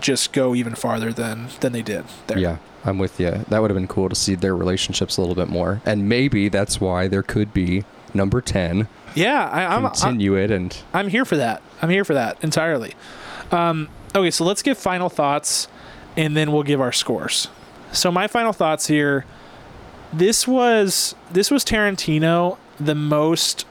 just 0.00 0.32
go 0.32 0.54
even 0.54 0.74
farther 0.74 1.12
than 1.12 1.48
than 1.60 1.72
they 1.72 1.82
did. 1.82 2.04
There. 2.26 2.38
Yeah, 2.38 2.56
I'm 2.84 2.98
with 2.98 3.20
you. 3.20 3.44
That 3.48 3.60
would 3.60 3.70
have 3.70 3.76
been 3.76 3.88
cool 3.88 4.08
to 4.08 4.14
see 4.14 4.34
their 4.34 4.56
relationships 4.56 5.18
a 5.18 5.20
little 5.20 5.36
bit 5.36 5.48
more, 5.48 5.82
and 5.84 6.08
maybe 6.08 6.48
that's 6.48 6.80
why 6.80 7.06
there 7.06 7.22
could 7.22 7.52
be 7.52 7.84
number 8.14 8.40
ten. 8.40 8.88
Yeah, 9.14 9.48
I, 9.48 9.66
I'm, 9.66 9.84
I'm 9.86 9.92
Continue 9.92 10.34
it 10.34 10.50
and 10.50 10.76
I'm 10.92 11.08
here 11.08 11.24
for 11.24 11.36
that. 11.36 11.62
I'm 11.82 11.90
here 11.90 12.04
for 12.04 12.14
that 12.14 12.42
entirely. 12.42 12.94
Um, 13.54 13.88
okay, 14.14 14.32
so 14.32 14.44
let's 14.44 14.62
give 14.62 14.76
final 14.76 15.08
thoughts, 15.08 15.68
and 16.16 16.36
then 16.36 16.50
we'll 16.50 16.64
give 16.64 16.80
our 16.80 16.92
scores. 16.92 17.48
So 17.92 18.10
my 18.10 18.26
final 18.26 18.52
thoughts 18.52 18.88
here. 18.88 19.24
This 20.12 20.46
was 20.46 21.14
this 21.30 21.50
was 21.50 21.64
Tarantino 21.64 22.58
the 22.78 22.94
most 22.94 23.66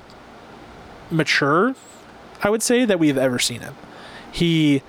mature, 1.09 1.75
I 2.41 2.49
would 2.49 2.61
say, 2.61 2.85
that 2.85 2.99
we've 2.99 3.17
ever 3.17 3.39
seen 3.39 3.61
him. 3.61 3.75
He 4.31 4.81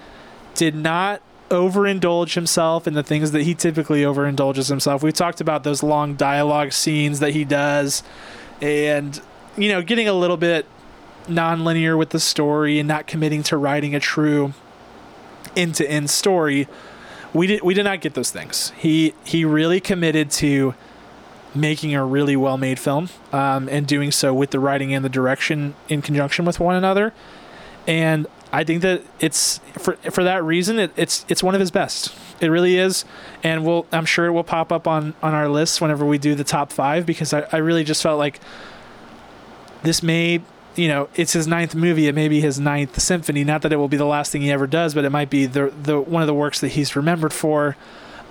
did 0.54 0.74
not 0.74 1.20
overindulge 1.50 2.34
himself 2.34 2.86
in 2.88 2.94
the 2.94 3.02
things 3.02 3.32
that 3.32 3.42
he 3.42 3.54
typically 3.54 4.02
overindulges 4.02 4.68
himself. 4.68 5.02
We 5.02 5.12
talked 5.12 5.40
about 5.40 5.62
those 5.62 5.82
long 5.82 6.14
dialogue 6.14 6.72
scenes 6.72 7.20
that 7.20 7.32
he 7.32 7.44
does, 7.44 8.02
and 8.60 9.20
you 9.56 9.68
know, 9.68 9.82
getting 9.82 10.08
a 10.08 10.12
little 10.12 10.36
bit 10.36 10.66
non-linear 11.28 11.96
with 11.96 12.10
the 12.10 12.20
story 12.20 12.78
and 12.78 12.88
not 12.88 13.06
committing 13.06 13.42
to 13.44 13.56
writing 13.56 13.94
a 13.94 14.00
true 14.00 14.54
end-to-end 15.56 16.10
story. 16.10 16.68
We 17.32 17.46
did 17.46 17.62
we 17.62 17.74
did 17.74 17.84
not 17.84 18.00
get 18.00 18.14
those 18.14 18.30
things. 18.30 18.72
He 18.76 19.14
he 19.24 19.44
really 19.44 19.80
committed 19.80 20.30
to 20.32 20.74
making 21.54 21.94
a 21.94 22.04
really 22.04 22.36
well-made 22.36 22.78
film 22.78 23.08
um, 23.32 23.68
and 23.68 23.86
doing 23.86 24.10
so 24.10 24.34
with 24.34 24.50
the 24.50 24.58
writing 24.58 24.92
and 24.92 25.04
the 25.04 25.08
direction 25.08 25.74
in 25.88 26.02
conjunction 26.02 26.44
with 26.44 26.58
one 26.58 26.74
another. 26.74 27.12
And 27.86 28.26
I 28.52 28.64
think 28.64 28.82
that 28.82 29.02
it's 29.20 29.60
for 29.78 29.96
for 29.96 30.22
that 30.24 30.44
reason 30.44 30.78
it, 30.78 30.92
it's 30.96 31.24
it's 31.28 31.42
one 31.42 31.54
of 31.54 31.60
his 31.60 31.70
best. 31.70 32.14
It 32.40 32.48
really 32.48 32.76
is, 32.76 33.04
and 33.42 33.64
we'll 33.64 33.86
I'm 33.92 34.06
sure 34.06 34.26
it 34.26 34.32
will 34.32 34.44
pop 34.44 34.70
up 34.70 34.86
on 34.86 35.14
on 35.22 35.34
our 35.34 35.48
list 35.48 35.80
whenever 35.80 36.04
we 36.04 36.18
do 36.18 36.34
the 36.34 36.44
top 36.44 36.72
five 36.72 37.04
because 37.04 37.32
I, 37.32 37.46
I 37.52 37.56
really 37.56 37.82
just 37.82 38.02
felt 38.02 38.18
like 38.18 38.40
this 39.82 40.02
may 40.02 40.40
you 40.76 40.88
know 40.88 41.08
it's 41.14 41.32
his 41.32 41.46
ninth 41.46 41.74
movie 41.74 42.08
it 42.08 42.14
may 42.14 42.28
be 42.28 42.40
his 42.40 42.58
ninth 42.58 43.00
symphony. 43.00 43.44
Not 43.44 43.62
that 43.62 43.72
it 43.72 43.76
will 43.76 43.88
be 43.88 43.96
the 43.96 44.06
last 44.06 44.32
thing 44.32 44.42
he 44.42 44.50
ever 44.52 44.66
does 44.66 44.94
but 44.94 45.04
it 45.04 45.10
might 45.10 45.30
be 45.30 45.46
the 45.46 45.70
the 45.70 46.00
one 46.00 46.22
of 46.22 46.26
the 46.26 46.34
works 46.34 46.60
that 46.60 46.68
he's 46.68 46.96
remembered 46.96 47.32
for. 47.32 47.76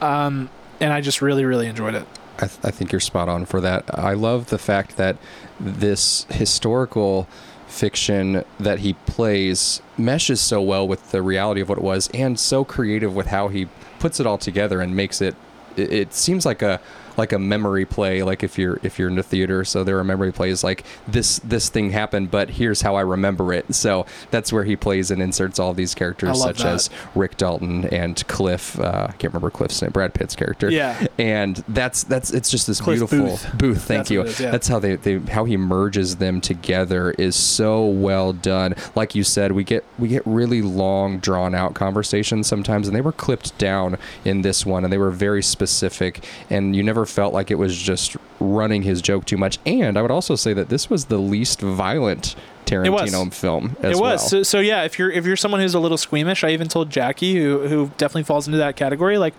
Um, 0.01 0.49
and 0.79 0.91
I 0.91 1.01
just 1.01 1.21
really 1.21 1.45
really 1.45 1.67
enjoyed 1.67 1.95
it. 1.95 2.07
I, 2.39 2.47
th- 2.47 2.59
I 2.63 2.71
think 2.71 2.91
you're 2.91 2.99
spot 2.99 3.29
on 3.29 3.45
for 3.45 3.61
that. 3.61 3.85
I 3.93 4.13
love 4.13 4.47
the 4.47 4.57
fact 4.57 4.97
that 4.97 5.17
this 5.59 6.25
historical 6.29 7.27
fiction 7.67 8.43
that 8.59 8.79
he 8.79 8.93
plays 8.93 9.81
meshes 9.97 10.39
so 10.41 10.61
well 10.61 10.87
with 10.87 11.11
the 11.11 11.21
reality 11.21 11.61
of 11.61 11.69
what 11.69 11.77
it 11.77 11.83
was 11.83 12.07
and 12.13 12.39
so 12.39 12.63
creative 12.63 13.15
with 13.15 13.27
how 13.27 13.47
he 13.47 13.67
puts 13.99 14.19
it 14.19 14.27
all 14.27 14.37
together 14.37 14.79
and 14.79 14.95
makes 14.95 15.21
it 15.21 15.35
it, 15.75 15.91
it 15.91 16.13
seems 16.13 16.45
like 16.45 16.61
a 16.61 16.79
like 17.17 17.31
a 17.31 17.39
memory 17.39 17.85
play 17.85 18.23
like 18.23 18.43
if 18.43 18.57
you're 18.57 18.79
if 18.83 18.97
you're 18.99 19.09
in 19.09 19.15
the 19.15 19.23
theater 19.23 19.63
so 19.63 19.83
there 19.83 19.97
are 19.99 20.03
memory 20.03 20.31
plays 20.31 20.63
like 20.63 20.83
this 21.07 21.39
this 21.39 21.69
thing 21.69 21.91
happened 21.91 22.29
but 22.31 22.49
here's 22.51 22.81
how 22.81 22.95
i 22.95 23.01
remember 23.01 23.53
it 23.53 23.73
so 23.73 24.05
that's 24.31 24.51
where 24.51 24.63
he 24.63 24.75
plays 24.75 25.11
and 25.11 25.21
inserts 25.21 25.59
all 25.59 25.73
these 25.73 25.93
characters 25.95 26.41
such 26.41 26.59
that. 26.59 26.67
as 26.73 26.89
rick 27.15 27.37
dalton 27.37 27.85
and 27.89 28.27
cliff 28.27 28.79
uh, 28.79 29.07
i 29.09 29.11
can't 29.13 29.33
remember 29.33 29.49
cliff's 29.49 29.81
name 29.81 29.91
brad 29.91 30.13
pitt's 30.13 30.35
character 30.35 30.69
Yeah. 30.69 31.05
and 31.17 31.63
that's 31.67 32.03
that's 32.03 32.31
it's 32.31 32.49
just 32.49 32.67
this 32.67 32.81
Cliff 32.81 32.97
beautiful 33.09 33.39
Booth. 33.57 33.83
thank 33.83 33.99
That's 33.99 34.11
you 34.11 34.21
is, 34.23 34.39
yeah. 34.39 34.51
that's 34.51 34.67
how 34.67 34.79
they, 34.79 34.95
they 34.95 35.19
how 35.19 35.45
he 35.45 35.57
merges 35.57 36.17
them 36.17 36.41
together 36.41 37.11
is 37.11 37.35
so 37.35 37.85
well 37.85 38.33
done 38.33 38.75
like 38.95 39.15
you 39.15 39.23
said 39.23 39.51
we 39.51 39.63
get 39.63 39.83
we 39.99 40.07
get 40.07 40.21
really 40.25 40.61
long 40.61 41.19
drawn 41.19 41.53
out 41.55 41.73
conversations 41.75 42.47
sometimes 42.47 42.87
and 42.87 42.95
they 42.95 43.01
were 43.01 43.11
clipped 43.11 43.57
down 43.57 43.97
in 44.25 44.41
this 44.41 44.65
one 44.65 44.83
and 44.83 44.91
they 44.91 44.97
were 44.97 45.11
very 45.11 45.43
specific 45.43 46.25
and 46.49 46.75
you 46.75 46.83
never 46.83 47.02
felt 47.05 47.33
like 47.33 47.51
it 47.51 47.55
was 47.55 47.77
just 47.77 48.15
running 48.39 48.83
his 48.83 49.01
joke 49.01 49.25
too 49.25 49.37
much. 49.37 49.59
And 49.65 49.97
i 49.97 50.01
would 50.01 50.11
also 50.11 50.35
say 50.35 50.53
that 50.53 50.69
this 50.69 50.89
was 50.89 51.05
the 51.05 51.17
least 51.17 51.61
violent 51.61 52.35
tarantino 52.65 53.33
film 53.33 53.75
as 53.81 53.97
it 53.97 54.01
was. 54.01 54.01
well. 54.01 54.17
So, 54.17 54.43
so 54.43 54.59
yeah 54.59 54.83
if 54.83 54.97
you're 54.97 55.11
if 55.11 55.25
you're 55.25 55.35
someone 55.35 55.61
who's 55.61 55.73
a 55.73 55.79
little 55.79 55.97
squeamish 55.97 56.43
i 56.43 56.49
even 56.51 56.67
told 56.69 56.89
jackie 56.89 57.35
who 57.35 57.67
who 57.67 57.91
definitely 57.97 58.23
falls 58.23 58.47
into 58.47 58.57
that 58.59 58.75
category 58.77 59.17
like 59.17 59.33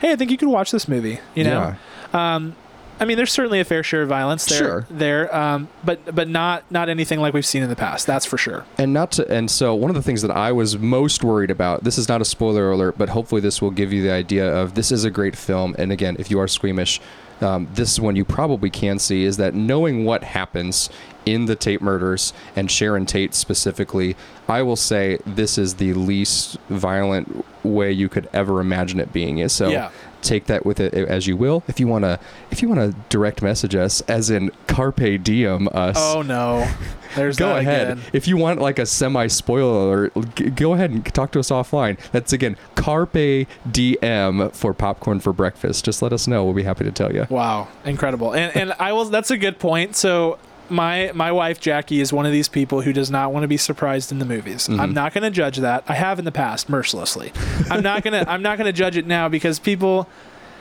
hey 0.00 0.12
i 0.12 0.16
think 0.16 0.30
you 0.30 0.36
could 0.36 0.48
watch 0.48 0.70
this 0.70 0.86
movie 0.86 1.20
you 1.34 1.44
know? 1.44 1.74
Um 2.12 2.54
i 3.00 3.04
mean 3.04 3.16
there's 3.16 3.32
certainly 3.32 3.58
a 3.60 3.64
fair 3.64 3.82
share 3.82 4.02
of 4.02 4.08
violence 4.08 4.44
there 4.46 4.58
Sure. 4.58 4.86
there 4.90 5.34
um 5.34 5.68
but 5.84 6.14
but 6.14 6.28
not 6.28 6.70
not 6.70 6.88
anything 6.88 7.18
like 7.20 7.34
we've 7.34 7.46
seen 7.46 7.62
in 7.62 7.68
the 7.68 7.76
past 7.76 8.06
that's 8.06 8.26
for 8.26 8.38
sure 8.38 8.64
and 8.78 8.92
not 8.92 9.12
to 9.12 9.28
and 9.32 9.50
so 9.50 9.74
one 9.74 9.90
of 9.90 9.94
the 9.96 10.02
things 10.02 10.22
that 10.22 10.30
i 10.30 10.52
was 10.52 10.78
most 10.78 11.24
worried 11.24 11.50
about 11.50 11.82
this 11.84 11.98
is 11.98 12.08
not 12.08 12.20
a 12.20 12.24
spoiler 12.24 12.70
alert 12.70 12.96
but 12.98 13.08
hopefully 13.10 13.40
this 13.40 13.60
will 13.60 13.70
give 13.70 13.92
you 13.92 14.02
the 14.02 14.12
idea 14.12 14.46
of 14.54 14.74
this 14.74 14.92
is 14.92 15.04
a 15.04 15.10
great 15.10 15.34
film 15.36 15.74
and 15.78 15.90
again 15.90 16.14
if 16.18 16.30
you 16.30 16.38
are 16.38 16.48
squeamish 16.48 17.00
um, 17.42 17.68
this 17.72 17.98
one 17.98 18.16
you 18.16 18.24
probably 18.26 18.68
can 18.68 18.98
see 18.98 19.24
is 19.24 19.38
that 19.38 19.54
knowing 19.54 20.04
what 20.04 20.22
happens 20.22 20.90
in 21.24 21.46
the 21.46 21.56
Tate 21.56 21.80
murders 21.80 22.34
and 22.54 22.70
Sharon 22.70 23.06
Tate 23.06 23.34
specifically, 23.34 24.14
I 24.46 24.60
will 24.60 24.76
say 24.76 25.18
this 25.24 25.56
is 25.56 25.76
the 25.76 25.94
least 25.94 26.58
violent 26.68 27.46
way 27.64 27.92
you 27.92 28.10
could 28.10 28.28
ever 28.34 28.60
imagine 28.60 29.00
it 29.00 29.10
being. 29.14 29.38
Is 29.38 29.54
so 29.54 29.70
Yeah. 29.70 29.90
Take 30.22 30.46
that 30.46 30.64
with 30.66 30.80
it 30.80 30.92
as 30.94 31.26
you 31.26 31.36
will. 31.36 31.62
If 31.68 31.80
you 31.80 31.86
want 31.86 32.04
to, 32.04 32.18
if 32.50 32.62
you 32.62 32.68
want 32.68 32.80
to 32.80 32.96
direct 33.08 33.42
message 33.42 33.74
us, 33.74 34.00
as 34.02 34.30
in 34.30 34.50
carpe 34.66 35.22
diem 35.22 35.68
us. 35.72 35.96
oh 35.98 36.22
no 36.22 36.68
there's 37.16 37.36
Go 37.36 37.48
that 37.48 37.58
ahead. 37.62 37.90
again. 37.92 38.04
If 38.12 38.28
you 38.28 38.36
want 38.36 38.60
like 38.60 38.78
a 38.78 38.86
semi 38.86 39.26
spoiler 39.26 40.06
alert, 40.06 40.34
g- 40.36 40.50
go 40.50 40.74
ahead 40.74 40.90
and 40.92 41.04
talk 41.12 41.32
to 41.32 41.40
us 41.40 41.50
offline. 41.50 41.98
That's 42.12 42.32
again 42.32 42.56
Carpe 42.76 43.48
DM 43.68 44.54
for 44.54 44.72
popcorn 44.72 45.18
for 45.20 45.32
breakfast. 45.32 45.84
Just 45.84 46.02
let 46.02 46.12
us 46.12 46.28
know. 46.28 46.44
We'll 46.44 46.54
be 46.54 46.62
happy 46.62 46.84
to 46.84 46.92
tell 46.92 47.12
you. 47.12 47.26
Wow, 47.28 47.66
incredible. 47.84 48.32
And 48.34 48.56
and 48.56 48.72
I 48.78 48.92
will 48.92 49.06
that's 49.06 49.30
a 49.32 49.38
good 49.38 49.58
point. 49.58 49.96
So 49.96 50.38
my 50.70 51.12
my 51.14 51.32
wife 51.32 51.60
Jackie 51.60 52.00
is 52.00 52.12
one 52.12 52.26
of 52.26 52.32
these 52.32 52.48
people 52.48 52.82
who 52.82 52.92
does 52.92 53.10
not 53.10 53.32
want 53.32 53.44
to 53.44 53.48
be 53.48 53.56
surprised 53.56 54.12
in 54.12 54.18
the 54.18 54.24
movies. 54.24 54.68
I'm 54.68 54.94
not 54.94 55.12
going 55.12 55.24
to 55.24 55.30
judge 55.30 55.58
that. 55.58 55.84
I 55.88 55.94
have 55.94 56.18
in 56.18 56.24
the 56.24 56.32
past 56.32 56.68
mercilessly. 56.68 57.32
I'm 57.70 57.82
not 57.82 58.02
going 58.02 58.12
to 58.12 58.30
I'm 58.30 58.42
not 58.42 58.58
going 58.58 58.66
to 58.66 58.72
judge 58.72 58.96
it 58.96 59.06
now 59.06 59.28
because 59.28 59.58
people 59.58 60.08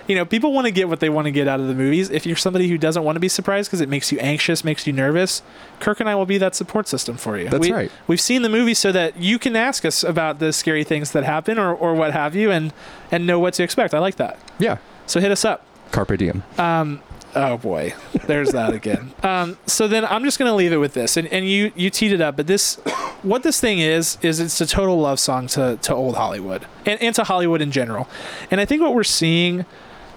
you 0.10 0.16
know, 0.16 0.26
people 0.26 0.52
want 0.52 0.66
to 0.66 0.72
get 0.72 0.90
what 0.90 1.02
they 1.02 1.10
want 1.10 1.26
to 1.26 1.32
get 1.32 1.48
out 1.48 1.60
of 1.60 1.68
the 1.68 1.76
movies. 1.76 2.10
If 2.10 2.26
you're 2.26 2.36
somebody 2.36 2.68
who 2.68 2.80
doesn't 2.80 3.04
want 3.04 3.16
to 3.16 3.20
be 3.20 3.30
surprised 3.30 3.70
because 3.70 3.80
it 3.80 3.90
makes 3.90 4.12
you 4.12 4.18
anxious, 4.18 4.64
makes 4.64 4.88
you 4.88 4.92
nervous, 4.92 5.44
Kirk 5.80 6.00
and 6.00 6.10
I 6.10 6.16
will 6.16 6.26
be 6.26 6.40
that 6.40 6.56
support 6.56 6.88
system 6.88 7.16
for 7.16 7.38
you. 7.38 7.48
That's 7.48 7.68
we, 7.68 7.72
right. 7.72 7.92
We've 8.08 8.20
seen 8.20 8.42
the 8.42 8.50
movie 8.50 8.74
so 8.74 8.92
that 8.92 9.18
you 9.18 9.38
can 9.38 9.56
ask 9.56 9.86
us 9.86 10.04
about 10.04 10.40
the 10.40 10.52
scary 10.52 10.84
things 10.84 11.12
that 11.12 11.26
happen 11.26 11.60
or, 11.60 11.72
or 11.76 11.94
what 11.94 12.12
have 12.14 12.36
you 12.36 12.50
and 12.50 12.74
and 13.12 13.28
know 13.28 13.40
what 13.40 13.54
to 13.56 13.64
expect. 13.64 13.94
I 13.94 14.00
like 14.00 14.16
that. 14.16 14.40
Yeah. 14.58 14.80
So 15.06 15.20
hit 15.20 15.32
us 15.32 15.46
up. 15.46 15.64
Carpe 15.92 16.18
diem. 16.18 16.42
Um, 16.58 17.04
oh 17.36 17.58
boy, 17.58 17.94
there's 18.28 18.52
that 18.52 18.74
again. 18.74 19.14
Um, 19.24 19.58
so 19.66 19.88
then 19.88 20.06
I'm 20.06 20.24
just 20.24 20.40
gonna 20.40 20.56
leave 20.56 20.72
it 20.72 20.78
with 20.78 20.94
this, 20.94 21.18
and, 21.18 21.28
and 21.28 21.48
you 21.48 21.72
you 21.76 21.90
teed 21.90 22.12
it 22.12 22.22
up, 22.22 22.36
but 22.36 22.48
this, 22.48 22.76
what 23.22 23.44
this 23.44 23.60
thing 23.60 23.80
is, 23.80 24.18
is 24.22 24.40
it's 24.40 24.60
a 24.62 24.66
total 24.66 25.00
love 25.00 25.20
song 25.20 25.48
to 25.48 25.78
to 25.82 25.94
old 25.94 26.16
Hollywood 26.16 26.66
and, 26.86 27.02
and 27.02 27.16
to 27.16 27.24
Hollywood 27.24 27.62
in 27.62 27.72
general, 27.72 28.08
and 28.52 28.60
I 28.60 28.66
think 28.66 28.82
what 28.82 28.94
we're 28.94 29.04
seeing. 29.04 29.66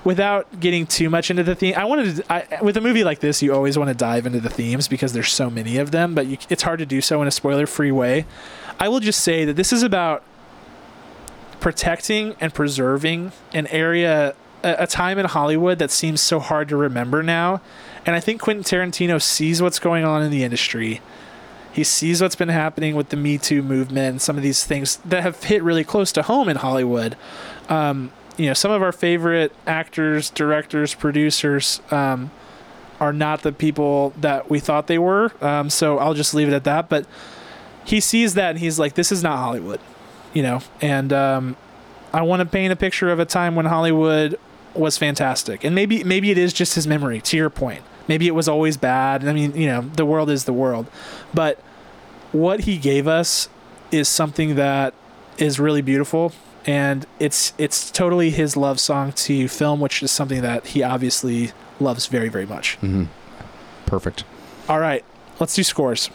Without 0.05 0.59
getting 0.59 0.85
too 0.85 1.09
much 1.09 1.31
into 1.31 1.45
the 1.45 1.55
theme, 1.55 1.75
I 1.77 1.85
wanted 1.85 2.17
to. 2.17 2.33
I, 2.33 2.61
with 2.61 2.77
a 2.77 2.81
movie 2.81 3.05
like 3.05 3.21
this, 3.21 3.41
you 3.41 3.55
always 3.55 3.79
want 3.79 3.87
to 3.87 3.95
dive 3.95 4.27
into 4.27 4.41
the 4.41 4.51
themes 4.51 4.89
because 4.89 5.13
there's 5.13 5.31
so 5.31 5.49
many 5.49 5.77
of 5.77 5.93
them, 5.93 6.13
but 6.13 6.27
you, 6.27 6.39
it's 6.51 6.65
hard 6.65 6.81
to 6.81 6.87
do 6.87 7.01
so 7.01 7.23
in 7.23 7.29
a 7.29 7.31
spoiler-free 7.31 7.93
way. 7.93 8.27
I 8.81 8.89
will 8.89 8.99
just 8.99 9.21
say 9.21 9.45
that 9.45 9.55
this 9.55 9.73
is 9.73 9.85
about 9.85 10.25
protecting 11.61 12.35
and 12.41 12.53
preserving 12.53 13.31
an 13.55 13.69
area 13.69 14.35
a, 14.63 14.87
time 14.87 15.19
in 15.19 15.27
Hollywood 15.27 15.79
that 15.79 15.91
seems 15.91 16.21
so 16.21 16.39
hard 16.39 16.69
to 16.69 16.77
remember 16.77 17.23
now. 17.23 17.61
And 18.05 18.17
I 18.17 18.21
think 18.21 18.41
Quentin 18.41 18.65
Tarantino 18.65 19.21
sees 19.21 19.63
what's 19.63 19.79
going 19.79 20.05
on 20.05 20.23
in 20.23 20.31
the 20.31 20.45
industry. 20.45 21.01
He 21.73 21.85
sees 21.85 22.21
what's 22.21 22.37
been 22.37 22.49
happening 22.49 22.95
with 22.95 23.09
the 23.09 23.17
Me 23.17 23.39
Too 23.39 23.63
movement 23.63 24.11
and 24.11 24.23
some 24.23 24.37
of 24.37 24.43
these 24.43 24.65
things 24.65 24.97
that 25.05 25.23
have 25.23 25.43
hit 25.45 25.63
really 25.63 25.85
close 25.85 26.13
to 26.13 26.23
home 26.23 26.49
in 26.49 26.57
Hollywood. 26.57 27.17
Um, 27.69 28.13
you 28.37 28.47
know, 28.47 28.55
some 28.55 28.71
of 28.71 28.83
our 28.83 28.93
favorite 28.93 29.53
actors, 29.67 30.31
directors, 30.31 30.95
producers 30.95 31.81
um, 31.91 32.31
are 33.01 33.13
not 33.13 33.43
the 33.43 33.53
people 33.53 34.13
that 34.21 34.51
we 34.51 34.61
thought 34.61 34.87
they 34.87 34.99
were. 34.99 35.33
Um, 35.41 35.71
so 35.71 35.99
I'll 35.99 36.15
just 36.15 36.35
leave 36.35 36.49
it 36.49 36.55
at 36.55 36.65
that. 36.65 36.89
But 36.89 37.07
he 37.85 38.01
sees 38.01 38.35
that 38.35 38.51
and 38.51 38.59
he's 38.59 38.79
like, 38.79 38.95
this 38.95 39.11
is 39.11 39.23
not 39.23 39.39
Hollywood, 39.39 39.81
you 40.33 40.43
know, 40.43 40.61
and 40.81 41.13
um, 41.13 41.57
I 42.13 42.23
want 42.23 42.41
to 42.41 42.47
paint 42.47 42.73
a 42.73 42.77
picture 42.77 43.11
of 43.11 43.19
a 43.19 43.25
time 43.25 43.55
when 43.55 43.67
Hollywood 43.67 44.39
was 44.75 44.99
fantastic. 44.99 45.65
And 45.65 45.75
maybe 45.75 46.05
maybe 46.05 46.31
it 46.31 46.39
is 46.39 46.53
just 46.53 46.75
his 46.75 46.87
memory, 46.87 47.21
to 47.23 47.37
your 47.37 47.51
point. 47.51 47.83
Maybe 48.09 48.27
it 48.27 48.35
was 48.35 48.49
always 48.49 48.77
bad. 48.77 49.27
I 49.27 49.33
mean, 49.33 49.55
you 49.57 49.67
know, 49.67 49.83
the 49.83 50.05
world 50.05 50.31
is 50.31 50.45
the 50.45 50.53
world. 50.53 50.87
But 51.33 51.59
what 52.33 52.61
he 52.61 52.79
gave 52.79 53.07
us 53.07 53.49
is 53.91 54.09
something 54.09 54.57
that 54.57 54.95
is 55.39 55.61
really 55.61 55.83
beautiful 55.83 56.33
and 56.67 57.07
it's 57.19 57.53
it's 57.59 57.91
totally 57.91 58.31
his 58.31 58.57
love 58.57 58.79
song 58.79 59.13
to 59.13 59.49
film, 59.49 59.81
which 59.81 60.03
is 60.03 60.11
something 60.11 60.43
that 60.43 60.69
he 60.69 60.83
obviously 60.83 61.53
loves 61.81 62.07
very, 62.07 62.29
very 62.29 62.47
much. 62.47 62.77
Mm-hmm. 62.77 63.05
Perfect. 63.87 64.25
All 64.69 64.79
right, 64.79 65.05
let's 65.41 65.55
do 65.55 65.63
scores. 65.63 66.11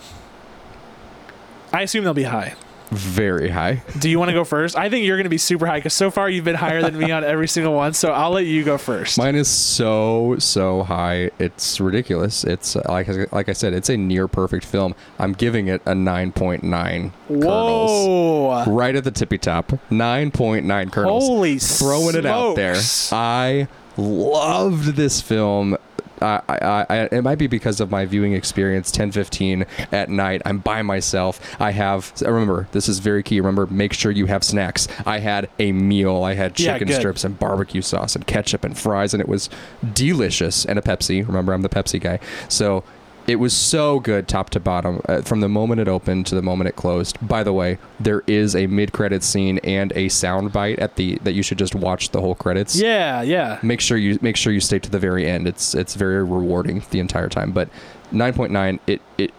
I 1.73 1.81
assume 1.81 2.03
they'll 2.03 2.13
be 2.13 2.23
high. 2.23 2.55
Very 2.89 3.49
high. 3.49 3.83
Do 3.99 4.09
you 4.09 4.17
want 4.17 4.29
to 4.29 4.33
go 4.33 4.45
first? 4.45 4.77
I 4.77 4.89
think 4.89 5.05
you're 5.05 5.17
going 5.17 5.25
to 5.25 5.29
be 5.29 5.37
super 5.37 5.65
high 5.67 5.79
because 5.79 5.93
so 5.93 6.09
far 6.09 6.29
you've 6.29 6.45
been 6.45 6.55
higher 6.55 6.81
than 6.81 6.97
me 6.97 7.11
on 7.11 7.23
every 7.23 7.47
single 7.47 7.73
one. 7.73 7.93
So 7.93 8.11
I'll 8.11 8.31
let 8.31 8.45
you 8.45 8.63
go 8.63 8.77
first. 8.77 9.17
Mine 9.17 9.35
is 9.35 9.49
so 9.49 10.35
so 10.39 10.83
high. 10.83 11.31
It's 11.37 11.79
ridiculous. 11.81 12.43
It's 12.45 12.75
like 12.75 13.09
I- 13.09 13.27
like 13.33 13.49
I 13.49 13.53
said, 13.53 13.73
it's 13.73 13.89
a 13.89 13.97
near 13.97 14.27
perfect 14.29 14.63
film. 14.65 14.95
I'm 15.19 15.33
giving 15.33 15.67
it 15.67 15.81
a 15.85 15.91
9.9 15.93 16.61
kernels. 16.61 17.11
Whoa! 17.27 18.63
Right 18.67 18.95
at 18.95 19.03
the 19.03 19.11
tippy 19.11 19.37
top. 19.37 19.67
9.9 19.91 20.91
kernels. 20.91 21.27
Holy 21.27 21.59
throwing 21.59 22.15
it 22.15 22.25
out 22.25 22.55
there. 22.55 22.77
I 23.11 23.67
loved 23.97 24.95
this 24.95 25.19
film. 25.21 25.77
I, 26.21 26.41
I, 26.49 26.85
I, 26.89 26.95
it 27.11 27.23
might 27.23 27.37
be 27.37 27.47
because 27.47 27.79
of 27.79 27.91
my 27.91 28.05
viewing 28.05 28.33
experience 28.33 28.91
10:15 28.91 29.67
at 29.91 30.09
night. 30.09 30.41
I'm 30.45 30.59
by 30.59 30.81
myself. 30.81 31.39
I 31.59 31.71
have 31.71 32.13
remember 32.21 32.67
this 32.71 32.89
is 32.89 32.99
very 32.99 33.23
key. 33.23 33.39
Remember 33.39 33.67
make 33.67 33.93
sure 33.93 34.11
you 34.11 34.25
have 34.27 34.43
snacks. 34.43 34.87
I 35.05 35.19
had 35.19 35.49
a 35.59 35.71
meal. 35.71 36.23
I 36.23 36.33
had 36.33 36.55
chicken 36.55 36.87
good. 36.87 36.97
strips 36.97 37.23
and 37.23 37.37
barbecue 37.37 37.81
sauce 37.81 38.15
and 38.15 38.25
ketchup 38.25 38.63
and 38.63 38.77
fries 38.77 39.13
and 39.13 39.21
it 39.21 39.27
was 39.27 39.49
delicious 39.93 40.65
and 40.65 40.79
a 40.79 40.81
Pepsi. 40.81 41.25
Remember 41.25 41.53
I'm 41.53 41.61
the 41.61 41.69
Pepsi 41.69 41.99
guy. 41.99 42.19
So 42.47 42.83
it 43.27 43.35
was 43.35 43.53
so 43.53 43.99
good 43.99 44.27
top 44.27 44.49
to 44.51 44.59
bottom 44.59 45.01
uh, 45.09 45.21
from 45.21 45.41
the 45.41 45.49
moment 45.49 45.81
it 45.81 45.87
opened 45.87 46.25
to 46.25 46.33
the 46.35 46.41
moment 46.41 46.67
it 46.69 46.75
closed 46.75 47.17
by 47.27 47.43
the 47.43 47.51
way 47.53 47.77
there 47.99 48.23
is 48.27 48.55
a 48.55 48.67
mid-credit 48.67 49.21
scene 49.23 49.57
and 49.59 49.91
a 49.95 50.07
sound 50.09 50.51
bite 50.53 50.79
at 50.79 50.95
the 50.95 51.17
that 51.23 51.33
you 51.33 51.43
should 51.43 51.57
just 51.57 51.75
watch 51.75 52.09
the 52.11 52.21
whole 52.21 52.35
credits 52.35 52.75
Yeah, 52.79 53.21
yeah. 53.21 53.59
make 53.61 53.81
sure 53.81 53.97
you 53.97 54.17
make 54.21 54.37
sure 54.37 54.53
you 54.53 54.59
stay 54.61 54.79
to 54.79 54.89
the 54.89 54.99
very 54.99 55.27
end 55.27 55.47
it's 55.47 55.75
it's 55.75 55.95
very 55.95 56.23
rewarding 56.23 56.83
the 56.91 56.99
entire 56.99 57.29
time 57.29 57.51
but 57.51 57.69
9.9 58.13 58.79
it 58.87 59.01
it 59.17 59.33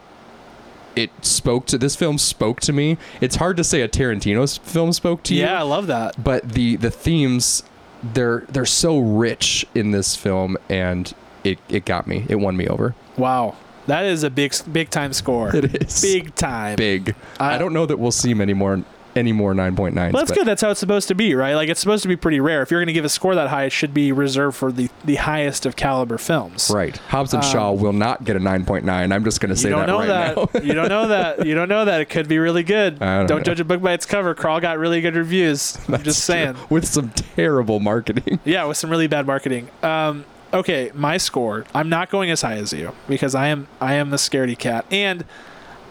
it 0.97 1.11
spoke 1.25 1.67
to 1.67 1.79
this 1.79 1.95
film 1.95 2.19
spoke 2.19 2.61
to 2.63 2.73
me. 2.73 2.99
It's 3.21 3.37
hard 3.37 3.57
to 3.59 3.63
say 3.63 3.83
a 3.83 3.89
Tarantino 3.89 4.59
film 4.59 4.93
spoke 4.93 5.23
to 5.25 5.35
you. 5.35 5.43
Yeah, 5.43 5.61
I 5.61 5.63
love 5.63 5.87
that. 5.87 6.23
but 6.23 6.49
the 6.49 6.75
the 6.75 6.91
themes 6.91 7.63
they're 8.03 8.41
they're 8.49 8.67
so 8.67 8.99
rich 8.99 9.65
in 9.77 9.93
this 9.93 10.17
film 10.17 10.57
and 10.69 11.15
it 11.45 11.59
it 11.69 11.85
got 11.85 12.07
me 12.09 12.27
it 12.29 12.37
won 12.37 12.57
me 12.57 12.67
over 12.67 12.95
Wow, 13.17 13.55
that 13.89 14.05
is 14.07 14.23
a 14.23 14.31
big 14.31 14.55
big 14.73 14.89
time 14.91 15.13
score. 15.13 15.55
it 15.55 15.83
is 15.83 16.01
Big 16.01 16.35
time. 16.35 16.77
big 16.77 17.15
I- 17.41 17.55
i 17.57 17.59
don't 17.59 17.73
know 17.73 17.85
that 17.87 17.99
we'll 17.99 18.13
see 18.13 18.33
many 18.35 18.55
more 18.55 18.83
any 19.17 19.33
more 19.33 19.53
9.9 19.53 19.97
Well, 19.97 20.13
that's 20.13 20.31
good. 20.31 20.47
That's 20.47 20.63
how 20.63 20.71
it's 20.71 20.79
supposed 20.79 21.09
to 21.09 21.15
be, 21.17 21.35
right? 21.35 21.55
Like 21.55 21.69
it's 21.69 21.81
supposed 21.81 22.03
to 22.03 22.09
be 22.09 22.15
pretty 22.15 22.39
rare. 22.39 22.63
If 22.63 22.71
you're 22.71 22.79
going 22.79 22.87
to 22.87 22.93
give 22.93 23.05
a 23.07 23.09
score 23.09 23.35
that 23.35 23.49
high, 23.49 23.65
it 23.65 23.71
should 23.73 23.93
be 23.93 24.13
reserved 24.13 24.57
for 24.57 24.71
the 24.71 24.91
the 25.05 25.17
highest 25.17 25.67
of 25.67 25.75
caliber 25.75 26.19
films. 26.19 26.71
right 26.73 26.97
hobbs 27.09 27.35
and 27.35 27.43
Um, 27.43 27.51
shaw 27.51 27.73
will 27.73 27.95
not 27.95 28.23
get 28.23 28.37
a 28.37 28.39
9.9 28.39 28.87
i'm 29.13 29.25
just 29.25 29.41
going 29.41 29.49
to 29.51 29.57
say 29.57 29.71
You 29.71 29.75
don't 29.75 29.87
that 29.87 29.93
know 29.93 29.99
right 29.99 30.07
that. 30.07 30.55
now 30.55 30.61
you 30.61 30.73
don't 30.75 30.89
know 30.89 31.09
that. 31.09 31.45
You 31.45 31.55
don't 31.57 31.69
know 31.69 31.85
that. 31.87 32.01
It 32.01 32.11
could 32.11 32.29
be 32.29 32.39
really 32.39 32.63
good. 32.63 33.03
I 33.03 33.25
don't 33.27 33.39
know. 33.39 33.43
judge 33.43 33.59
a 33.59 33.65
book 33.65 33.83
by 33.83 33.93
its 33.95 34.07
cover. 34.07 34.37
Crawl 34.37 34.61
got 34.61 34.79
really 34.79 35.01
good 35.01 35.17
reviews. 35.17 35.77
I'm 35.79 35.85
That's 35.93 36.05
just 36.05 36.25
true. 36.27 36.35
saying. 36.35 36.57
with 36.71 36.87
some 36.87 37.09
terrible 37.11 37.81
marketing 37.81 38.39
Yeah, 38.45 38.67
with 38.67 38.77
some 38.77 38.91
really 38.91 39.09
bad 39.09 39.27
marketing. 39.27 39.69
Um, 39.83 40.27
okay, 40.53 40.91
my 40.95 41.17
score. 41.17 41.65
I'm 41.75 41.89
not 41.89 42.11
going 42.11 42.31
as 42.31 42.43
high 42.43 42.57
as 42.57 42.73
you 42.73 42.93
because 43.09 43.35
I 43.35 43.49
am 43.49 43.69
I 43.81 43.95
am 43.95 44.11
the 44.11 44.17
scaredy 44.17 44.59
cat, 44.59 44.85
and 44.91 45.25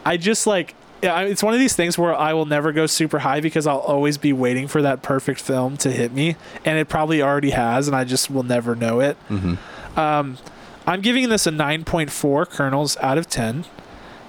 I 0.04 0.16
just 0.16 0.46
like 0.46 0.74
it's 1.00 1.42
one 1.44 1.54
of 1.54 1.60
these 1.60 1.76
things 1.76 1.96
where 1.96 2.12
I 2.12 2.32
will 2.34 2.46
never 2.46 2.72
go 2.72 2.86
super 2.86 3.20
high 3.20 3.40
because 3.40 3.68
I'll 3.68 3.78
always 3.78 4.18
be 4.18 4.32
waiting 4.32 4.66
for 4.66 4.82
that 4.82 5.00
perfect 5.00 5.40
film 5.40 5.76
to 5.78 5.92
hit 5.92 6.12
me, 6.12 6.34
and 6.64 6.76
it 6.78 6.88
probably 6.88 7.22
already 7.22 7.50
has, 7.50 7.86
and 7.86 7.96
I 7.96 8.02
just 8.04 8.30
will 8.30 8.42
never 8.42 8.74
know 8.74 8.98
it. 9.00 9.16
hmm 9.28 9.54
Um, 9.96 10.38
I'm 10.86 11.00
giving 11.00 11.28
this 11.28 11.46
a 11.46 11.50
9.4 11.50 12.48
kernels 12.48 12.96
out 12.96 13.18
of 13.18 13.28
10. 13.28 13.64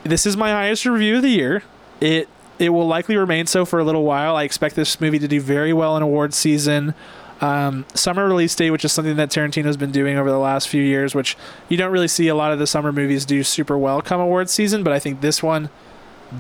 This 0.04 0.26
is 0.26 0.36
my 0.38 0.52
highest 0.52 0.86
review 0.86 1.16
of 1.18 1.22
the 1.24 1.30
year. 1.30 1.64
It 2.02 2.30
it 2.60 2.70
will 2.70 2.88
likely 2.88 3.16
remain 3.16 3.46
so 3.48 3.64
for 3.66 3.80
a 3.80 3.84
little 3.86 4.04
while. 4.04 4.36
I 4.36 4.44
expect 4.44 4.76
this 4.76 5.00
movie 5.00 5.18
to 5.20 5.28
do 5.28 5.40
very 5.40 5.72
well 5.74 5.96
in 5.98 6.04
awards 6.04 6.36
season. 6.36 6.94
Um, 7.42 7.86
summer 7.94 8.28
release 8.28 8.54
date, 8.54 8.72
which 8.72 8.84
is 8.84 8.92
something 8.92 9.16
that 9.16 9.30
Tarantino's 9.30 9.78
been 9.78 9.92
doing 9.92 10.18
over 10.18 10.30
the 10.30 10.40
last 10.40 10.68
few 10.68 10.84
years, 10.84 11.16
which 11.16 11.38
you 11.70 11.78
don't 11.78 11.92
really 11.92 12.10
see 12.10 12.28
a 12.28 12.36
lot 12.36 12.52
of 12.52 12.60
the 12.60 12.68
summer 12.68 12.92
movies 12.92 13.24
do 13.26 13.44
super 13.44 13.78
well 13.78 14.02
come 14.02 14.20
awards 14.20 14.52
season, 14.52 14.84
but 14.84 14.92
I 14.92 15.00
think 15.00 15.22
this 15.22 15.42
one 15.42 15.70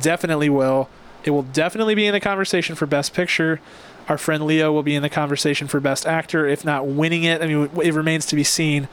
definitely 0.01 0.49
will. 0.49 0.89
It 1.23 1.31
will 1.31 1.43
definitely 1.43 1.95
be 1.95 2.05
in 2.05 2.13
the 2.13 2.19
conversation 2.19 2.75
for 2.75 2.85
Best 2.85 3.13
Picture. 3.13 3.59
Our 4.07 4.17
friend 4.17 4.45
Leo 4.45 4.71
will 4.71 4.83
be 4.83 4.95
in 4.95 5.01
the 5.01 5.09
conversation 5.09 5.67
for 5.67 5.79
Best 5.79 6.05
Actor, 6.05 6.47
if 6.47 6.65
not 6.65 6.87
winning 6.87 7.23
it. 7.23 7.41
I 7.41 7.47
mean, 7.47 7.69
it 7.81 7.93
remains 7.93 8.25
to 8.27 8.35
be 8.35 8.43
seen. 8.43 8.87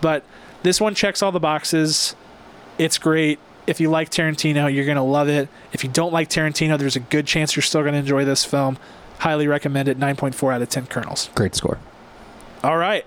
But 0.00 0.24
this 0.62 0.80
one 0.80 0.94
checks 0.94 1.22
all 1.22 1.32
the 1.32 1.40
boxes. 1.40 2.14
It's 2.76 2.98
great. 2.98 3.38
If 3.66 3.80
you 3.80 3.90
like 3.90 4.10
Tarantino, 4.10 4.72
you're 4.72 4.84
going 4.84 4.96
to 4.96 5.02
love 5.02 5.28
it. 5.28 5.48
If 5.72 5.84
you 5.84 5.90
don't 5.90 6.12
like 6.12 6.28
Tarantino, 6.28 6.78
there's 6.78 6.96
a 6.96 7.00
good 7.00 7.26
chance 7.26 7.56
you're 7.56 7.62
still 7.62 7.82
going 7.82 7.94
to 7.94 7.98
enjoy 7.98 8.24
this 8.24 8.44
film. 8.44 8.78
Highly 9.18 9.46
recommend 9.46 9.88
it. 9.88 9.98
9.4 9.98 10.54
out 10.54 10.62
of 10.62 10.68
10 10.68 10.86
kernels. 10.86 11.30
great 11.34 11.54
score 11.54 11.78
All 12.62 12.76
right. 12.76 13.04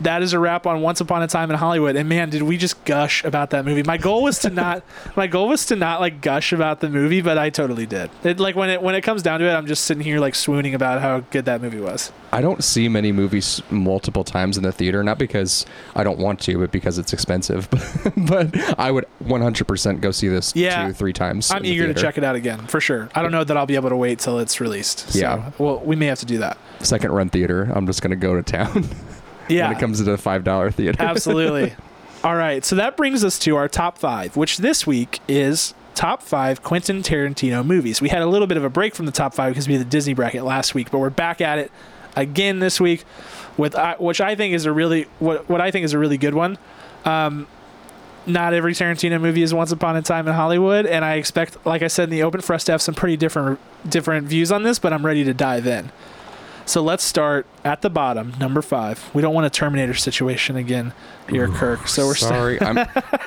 That 0.00 0.22
is 0.22 0.32
a 0.32 0.38
wrap 0.38 0.66
on 0.66 0.80
Once 0.80 1.00
Upon 1.00 1.22
a 1.22 1.26
Time 1.26 1.50
in 1.50 1.56
Hollywood. 1.58 1.96
And 1.96 2.08
man, 2.08 2.30
did 2.30 2.42
we 2.42 2.56
just 2.56 2.82
gush 2.84 3.22
about 3.24 3.50
that 3.50 3.64
movie. 3.64 3.82
My 3.82 3.96
goal 3.98 4.22
was 4.22 4.38
to 4.40 4.50
not 4.60 4.82
my 5.16 5.26
goal 5.26 5.48
was 5.48 5.66
to 5.66 5.76
not 5.76 6.00
like 6.00 6.20
gush 6.20 6.52
about 6.52 6.80
the 6.80 6.88
movie, 6.88 7.20
but 7.20 7.36
I 7.38 7.50
totally 7.50 7.86
did. 7.86 8.10
It 8.24 8.40
like 8.40 8.56
when 8.56 8.70
it 8.70 8.82
when 8.82 8.94
it 8.94 9.02
comes 9.02 9.22
down 9.22 9.40
to 9.40 9.46
it, 9.46 9.52
I'm 9.52 9.66
just 9.66 9.84
sitting 9.84 10.02
here 10.02 10.18
like 10.20 10.34
swooning 10.34 10.74
about 10.74 11.00
how 11.00 11.20
good 11.30 11.44
that 11.44 11.60
movie 11.60 11.80
was. 11.80 12.12
I 12.32 12.40
don't 12.40 12.62
see 12.62 12.88
many 12.88 13.10
movies 13.12 13.60
multiple 13.70 14.22
times 14.24 14.56
in 14.56 14.62
the 14.62 14.72
theater, 14.72 15.02
not 15.02 15.18
because 15.18 15.66
I 15.96 16.04
don't 16.04 16.18
want 16.18 16.40
to, 16.42 16.58
but 16.58 16.70
because 16.70 16.96
it's 16.96 17.12
expensive. 17.12 17.68
but 18.16 18.56
I 18.78 18.90
would 18.90 19.06
100% 19.24 20.00
go 20.00 20.10
see 20.12 20.28
this 20.28 20.54
Yeah. 20.54 20.86
two, 20.86 20.92
three 20.92 21.12
times. 21.12 21.50
I'm 21.50 21.58
in 21.58 21.62
the 21.64 21.68
eager 21.70 21.92
to 21.92 21.94
check 22.00 22.18
it 22.18 22.24
out 22.24 22.36
again 22.36 22.66
for 22.68 22.80
sure. 22.80 23.08
I 23.14 23.22
don't 23.22 23.32
know 23.32 23.42
that 23.44 23.56
I'll 23.56 23.66
be 23.66 23.74
able 23.74 23.88
to 23.90 23.96
wait 23.96 24.20
till 24.20 24.38
it's 24.38 24.60
released. 24.60 25.10
So, 25.10 25.18
Yeah. 25.18 25.50
Well, 25.58 25.80
we 25.80 25.96
may 25.96 26.06
have 26.06 26.20
to 26.20 26.26
do 26.26 26.38
that. 26.38 26.56
Second 26.78 27.12
run 27.12 27.30
theater. 27.30 27.70
I'm 27.74 27.86
just 27.86 28.00
going 28.00 28.10
to 28.10 28.16
go 28.16 28.40
to 28.40 28.42
town 28.42 28.88
Yeah. 29.50 29.68
when 29.68 29.76
it 29.76 29.80
comes 29.80 29.98
to 29.98 30.04
the 30.04 30.16
$5 30.16 30.74
theater. 30.74 31.02
Absolutely. 31.02 31.74
All 32.22 32.36
right. 32.36 32.64
So 32.64 32.76
that 32.76 32.96
brings 32.96 33.24
us 33.24 33.38
to 33.40 33.56
our 33.56 33.68
top 33.68 33.96
five, 33.98 34.36
which 34.36 34.58
this 34.58 34.86
week 34.86 35.20
is 35.26 35.74
top 35.94 36.22
five 36.22 36.62
Quentin 36.62 37.02
Tarantino 37.02 37.64
movies. 37.64 38.00
We 38.00 38.08
had 38.08 38.22
a 38.22 38.26
little 38.26 38.46
bit 38.46 38.56
of 38.56 38.64
a 38.64 38.70
break 38.70 38.94
from 38.94 39.06
the 39.06 39.12
top 39.12 39.34
five 39.34 39.52
because 39.52 39.66
we 39.66 39.74
had 39.74 39.80
the 39.80 39.90
Disney 39.90 40.14
bracket 40.14 40.44
last 40.44 40.74
week, 40.74 40.90
but 40.90 40.98
we're 40.98 41.10
back 41.10 41.40
at 41.40 41.58
it 41.58 41.70
again 42.16 42.58
this 42.58 42.80
week 42.80 43.04
with 43.56 43.74
uh, 43.74 43.96
which 43.98 44.20
I 44.20 44.34
think 44.34 44.54
is 44.54 44.66
a 44.66 44.72
really 44.72 45.06
what 45.18 45.48
what 45.48 45.60
I 45.60 45.70
think 45.70 45.84
is 45.84 45.92
a 45.92 45.98
really 45.98 46.18
good 46.18 46.34
one. 46.34 46.58
Um, 47.04 47.46
not 48.26 48.52
every 48.52 48.74
Tarantino 48.74 49.20
movie 49.20 49.42
is 49.42 49.54
Once 49.54 49.72
Upon 49.72 49.96
a 49.96 50.02
Time 50.02 50.28
in 50.28 50.34
Hollywood, 50.34 50.84
and 50.86 51.04
I 51.04 51.14
expect, 51.14 51.64
like 51.64 51.82
I 51.82 51.88
said 51.88 52.04
in 52.04 52.10
the 52.10 52.22
open, 52.22 52.42
for 52.42 52.52
us 52.52 52.64
to 52.64 52.72
have 52.72 52.82
some 52.82 52.94
pretty 52.94 53.16
different 53.16 53.58
different 53.88 54.26
views 54.26 54.52
on 54.52 54.62
this. 54.62 54.78
But 54.78 54.92
I'm 54.92 55.04
ready 55.04 55.24
to 55.24 55.34
dive 55.34 55.66
in. 55.66 55.90
So 56.66 56.82
let's 56.82 57.02
start 57.02 57.46
at 57.64 57.82
the 57.82 57.90
bottom, 57.90 58.34
number 58.38 58.62
five. 58.62 59.10
We 59.12 59.22
don't 59.22 59.34
want 59.34 59.46
a 59.46 59.50
Terminator 59.50 59.94
situation 59.94 60.56
again 60.56 60.92
here, 61.28 61.48
Kirk. 61.48 61.88
So 61.88 62.06
we're 62.06 62.14
Sorry. 62.14 62.60
I'm, 62.60 62.86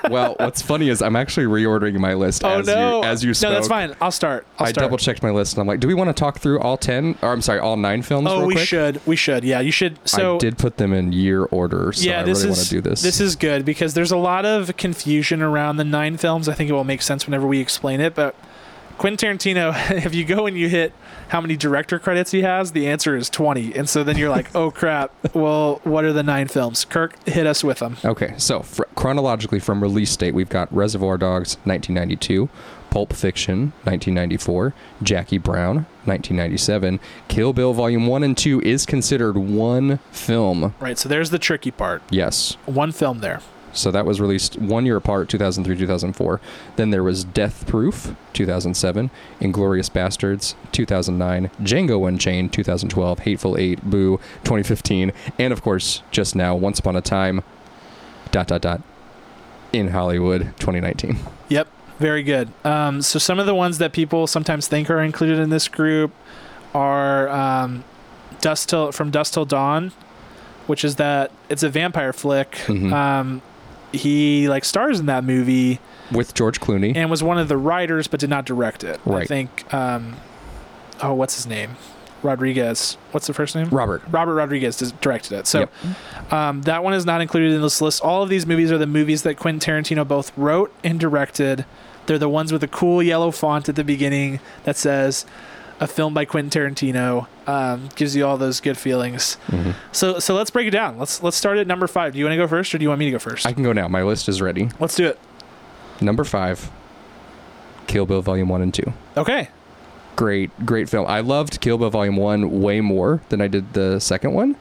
well, 0.10 0.36
what's 0.40 0.62
funny 0.62 0.90
is 0.90 1.02
I'm 1.02 1.16
actually 1.16 1.46
reordering 1.46 1.98
my 2.00 2.14
list 2.14 2.44
Oh 2.46 2.60
as, 2.60 2.68
no! 2.68 3.02
you, 3.02 3.08
as 3.08 3.24
you 3.24 3.34
spoke. 3.34 3.50
no, 3.50 3.54
that's 3.56 3.68
fine. 3.68 3.96
I'll 4.02 4.12
start. 4.12 4.48
I'll 4.60 4.68
I 4.68 4.72
double 4.72 4.98
checked 4.98 5.24
my 5.24 5.32
list 5.32 5.54
and 5.54 5.62
I'm 5.62 5.68
like, 5.68 5.80
do 5.82 5.88
we 5.88 5.94
want 5.94 6.10
to 6.10 6.14
talk 6.14 6.40
through 6.40 6.60
all 6.60 6.78
10? 6.78 7.18
Or 7.22 7.32
I'm 7.34 7.42
sorry, 7.42 7.60
all 7.60 7.76
nine 7.76 8.02
films? 8.02 8.28
Oh, 8.30 8.46
we 8.46 8.56
quick? 8.56 8.68
should. 8.68 9.06
We 9.06 9.16
should. 9.16 9.44
Yeah, 9.44 9.60
you 9.60 9.72
should. 9.72 10.00
So 10.08 10.36
I 10.36 10.38
did 10.40 10.58
put 10.58 10.78
them 10.78 10.94
in 10.94 11.12
year 11.12 11.44
order, 11.46 11.92
so 11.94 12.10
yeah, 12.10 12.22
I 12.22 12.24
this 12.24 12.40
really 12.40 12.52
is 12.52 12.58
want 12.58 12.68
to 12.68 12.76
do 12.76 12.82
this. 12.82 13.02
This 13.02 13.20
is 13.20 13.36
good 13.36 13.66
because 13.66 13.94
there's 13.94 14.12
a 14.12 14.18
lot 14.18 14.46
of 14.46 14.76
confusion 14.78 15.42
around 15.42 15.78
the 15.78 15.84
nine 15.86 16.18
films. 16.18 16.48
I 16.48 16.54
think 16.54 16.70
it 16.70 16.74
will 16.74 16.84
make 16.86 17.02
sense 17.02 17.26
whenever 17.28 17.46
we 17.46 17.60
explain 17.60 18.00
it. 18.00 18.16
But 18.16 18.36
Quentin 18.98 19.38
Tarantino, 19.38 19.74
if 20.06 20.16
you 20.16 20.24
go 20.24 20.46
and 20.46 20.58
you 20.58 20.70
hit 20.70 20.94
how 21.30 21.42
many 21.42 21.56
director 21.56 22.00
credits 22.00 22.32
he 22.32 22.42
has, 22.42 22.72
the 22.72 22.88
answer 22.88 23.16
is 23.16 23.30
20. 23.30 23.76
And 23.76 23.90
so 23.90 24.04
then 24.04 24.18
you're 24.18 24.30
like, 24.30 24.54
oh 24.56 24.72
crap. 24.82 25.12
Well, 25.36 25.82
what 25.84 26.06
are 26.06 26.14
the 26.14 26.24
nine 26.24 26.48
films? 26.48 26.86
Kirk, 26.86 27.16
hit 27.28 27.48
us 27.48 27.64
with 27.64 27.80
them. 27.80 27.98
Okay, 28.04 28.34
so 28.38 28.62
fr- 28.62 28.84
chronologically 28.96 29.60
from 29.60 29.82
release 29.82 30.16
date, 30.16 30.34
we've 30.34 30.50
got 30.50 30.74
Reservoir 30.74 31.18
Dogs, 31.18 31.56
1992, 31.66 32.50
Pulp 32.90 33.14
Fiction, 33.14 33.74
1994, 33.86 34.74
Jackie 35.02 35.38
Brown, 35.40 35.88
1997, 36.06 37.00
Kill 37.28 37.54
Bill 37.54 37.74
Volume 37.74 38.06
1 38.08 38.24
and 38.24 38.38
2 38.38 38.62
is 38.62 38.86
considered 38.86 39.38
one 39.38 39.98
film. 40.12 40.76
Right. 40.80 40.98
So 40.98 41.10
there's 41.10 41.32
the 41.32 41.40
tricky 41.40 41.72
part. 41.72 42.04
Yes. 42.12 42.58
One 42.66 42.92
film 42.92 43.20
there. 43.20 43.42
So 43.74 43.92
that 43.92 44.06
was 44.06 44.22
released 44.22 44.58
one 44.58 44.86
year 44.86 44.98
apart, 44.98 45.30
2003, 45.30 45.76
2004. 45.78 46.40
Then 46.76 46.92
there 46.92 47.04
was 47.04 47.24
Death 47.24 47.66
Proof, 47.68 48.16
2007, 48.34 49.10
Inglourious 49.42 49.90
Basterds, 49.90 50.56
2009, 50.72 51.50
Django 51.62 52.08
Unchained, 52.08 52.54
2012, 52.54 53.20
Hateful 53.20 53.58
Eight, 53.58 53.84
Boo, 53.84 54.18
2015, 54.44 55.12
and 55.40 55.52
of 55.52 55.62
course, 55.62 56.02
just 56.12 56.36
now, 56.36 56.56
Once 56.56 56.80
Upon 56.80 56.96
a 56.96 57.02
Time, 57.02 57.42
dot 58.32 58.48
dot 58.48 58.62
dot, 58.62 58.82
in 59.72 59.90
Hollywood, 59.90 60.54
2019. 60.60 61.18
Yep, 61.50 61.68
very 62.00 62.24
good. 62.24 62.50
Um, 62.64 63.02
so 63.02 63.18
some 63.20 63.40
of 63.40 63.46
the 63.46 63.56
ones 63.56 63.80
that 63.80 63.92
people 63.92 64.28
sometimes 64.28 64.68
think 64.68 64.90
are 64.90 65.02
included 65.02 65.40
in 65.40 65.50
this 65.50 65.68
group 65.68 66.12
are 66.76 67.28
um, 67.30 67.84
Dusk 68.42 68.70
Till 68.70 68.92
from 68.92 69.10
Dusk 69.12 69.34
Till 69.34 69.46
Dawn, 69.46 69.92
which 70.68 70.84
is 70.84 70.96
that 70.98 71.32
it's 71.50 71.64
a 71.64 71.70
vampire 71.70 72.14
flick. 72.14 72.52
Mhm. 72.68 72.92
Um, 72.94 73.42
he 73.94 74.50
like 74.50 74.66
stars 74.66 75.00
in 75.00 75.06
that 75.06 75.24
movie 75.24 75.80
With 76.12 76.34
George 76.34 76.60
Clooney. 76.60 76.96
and 76.96 77.10
was 77.10 77.24
one 77.24 77.38
of 77.38 77.48
the 77.48 77.58
writers, 77.58 78.08
but 78.08 78.20
did 78.20 78.30
not 78.30 78.46
direct 78.46 78.84
it. 78.84 79.00
Right. 79.06 79.24
I 79.24 79.26
think. 79.26 79.74
Um, 79.74 80.18
oh, 81.02 81.14
what's 81.14 81.36
his 81.36 81.48
name? 81.48 81.78
Rodriguez. 82.22 82.98
What's 83.12 83.28
the 83.28 83.34
first 83.34 83.54
name? 83.56 83.68
Robert. 83.70 84.02
Robert 84.10 84.36
Rodriguez 84.36 84.78
directed 85.02 85.34
it. 85.39 85.48
So 85.48 85.60
Yep. 85.60 86.34
um, 86.34 86.62
that 86.64 86.84
one 86.84 86.94
is 86.94 87.06
not 87.06 87.20
included 87.22 87.52
in 87.54 87.62
this 87.62 87.82
list. 87.82 88.02
All 88.02 88.24
of 88.24 88.30
these 88.30 88.46
movies 88.46 88.72
are 88.72 88.78
the 88.78 88.88
movies 88.88 89.24
that 89.24 89.36
Quentin 89.38 89.60
Tarantino 89.60 90.08
both 90.08 90.32
wrote 90.38 90.74
and 90.84 91.00
directed. 91.00 91.66
They're 92.06 92.18
the 92.18 92.30
ones 92.30 92.52
with 92.52 92.62
the 92.62 92.68
cool 92.68 93.04
yellow 93.04 93.32
font 93.32 93.68
at 93.70 93.76
the 93.76 93.84
beginning 93.84 94.39
that 94.64 94.78
says 94.78 95.26
a 95.80 95.88
film 95.88 96.14
by 96.14 96.26
Quentin 96.26 96.50
Tarantino. 96.50 97.28
Um, 97.48 97.90
gives 97.96 98.16
you 98.16 98.26
all 98.26 98.38
those 98.38 98.62
good 98.62 98.78
feelings. 98.78 99.38
Mhm. 99.48 99.74
So 99.92 100.20
so 100.20 100.34
let's 100.36 100.50
break 100.50 100.68
it 100.68 100.72
down. 100.72 100.98
Let's 100.98 101.22
let's 101.24 101.36
start 101.38 101.58
at 101.58 101.68
number 101.68 101.88
five. 101.88 102.14
Do 102.14 102.20
you 102.20 102.26
want 102.26 102.34
to 102.34 102.38
go 102.38 102.48
first 102.48 102.74
or 102.74 102.78
do 102.78 102.84
you 102.84 102.90
want 102.90 103.00
me 103.00 103.06
to 103.06 103.12
go 103.12 103.20
first? 103.20 103.46
I 103.46 103.54
can 103.54 103.64
go 103.64 103.74
now. 103.74 103.88
My 103.88 104.04
list 104.04 104.30
is 104.30 104.42
ready. 104.42 104.70
let's 104.80 104.96
do 104.96 105.08
it. 105.08 105.20
Number 106.02 106.24
five, 106.24 106.70
Kill 107.88 108.06
Bill 108.06 108.22
Volume 108.22 108.50
1 108.50 108.62
and 108.62 108.74
2. 108.74 108.94
Okay. 109.18 109.50
great 110.16 110.52
great 110.64 110.88
film 110.88 111.08
i 111.08 111.20
loved 111.22 111.60
kill 111.60 111.76
bill 111.80 111.90
volume 111.90 112.16
1 112.18 112.62
way 112.62 112.82
more 112.82 113.20
than 113.30 113.42
i 113.42 113.48
did 113.48 113.74
the 113.74 113.98
second 114.00 114.32
one 114.32 114.56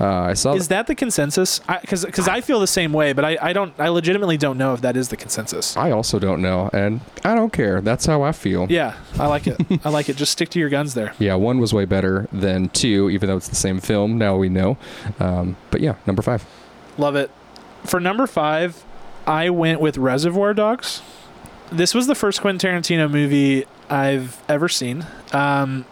uh, 0.00 0.06
i 0.06 0.34
saw 0.34 0.54
Is 0.54 0.68
that 0.68 0.86
the 0.86 0.94
consensus? 0.94 1.58
Because 1.80 2.04
because 2.04 2.28
I, 2.28 2.40
feel 2.40 2.60
the 2.60 2.66
same 2.66 2.92
way, 2.92 3.12
but 3.12 3.24
I, 3.24 3.36
I 3.40 3.52
don't 3.52 3.72
I 3.78 3.88
legitimately 3.88 4.36
don't 4.36 4.56
know 4.58 4.72
if 4.74 4.80
that 4.82 4.96
is 4.96 5.08
the 5.08 5.16
consensus. 5.16 5.76
i 5.76 5.90
also 5.90 6.18
don't 6.18 6.40
know 6.40 6.70
and 6.72 7.00
i 7.24 7.34
don't 7.34 7.52
care 7.52 7.80
that's 7.80 8.06
how 8.06 8.22
i 8.22 8.32
feel 8.32 8.66
Yeah, 8.70 8.94
I 9.18 9.26
like 9.26 9.46
it. 9.46 9.56
I 9.84 9.88
like 9.90 10.08
it. 10.08 10.16
Just 10.16 10.32
stick 10.32 10.48
to 10.50 10.58
your 10.58 10.68
guns 10.68 10.94
there. 10.94 11.14
yeah 11.18 11.34
one 11.34 11.58
was 11.58 11.72
way 11.74 11.84
better 11.84 12.28
than 12.32 12.68
two 12.70 13.10
even 13.10 13.28
though 13.28 13.36
it's 13.36 13.48
the 13.48 13.54
same 13.56 13.80
film 13.80 14.18
now 14.18 14.36
we 14.36 14.48
know 14.48 14.76
um, 15.20 15.56
but 15.70 15.80
yeah 15.80 15.94
number 16.06 16.22
five 16.22 16.44
Love 16.96 17.14
it. 17.14 17.30
For 17.84 18.00
number 18.00 18.26
five, 18.26 18.84
I 19.24 19.50
went 19.50 19.80
with 19.80 19.96
Reservoir 19.98 20.52
Dogs. 20.52 21.00
this 21.70 21.94
was 21.94 22.06
the 22.08 22.14
first 22.16 22.40
Quentin 22.40 22.58
Tarantino 22.72 23.08
movie 23.10 23.66
I've 23.88 24.42
ever 24.48 24.68
seen. 24.68 25.06
Um, 25.32 25.84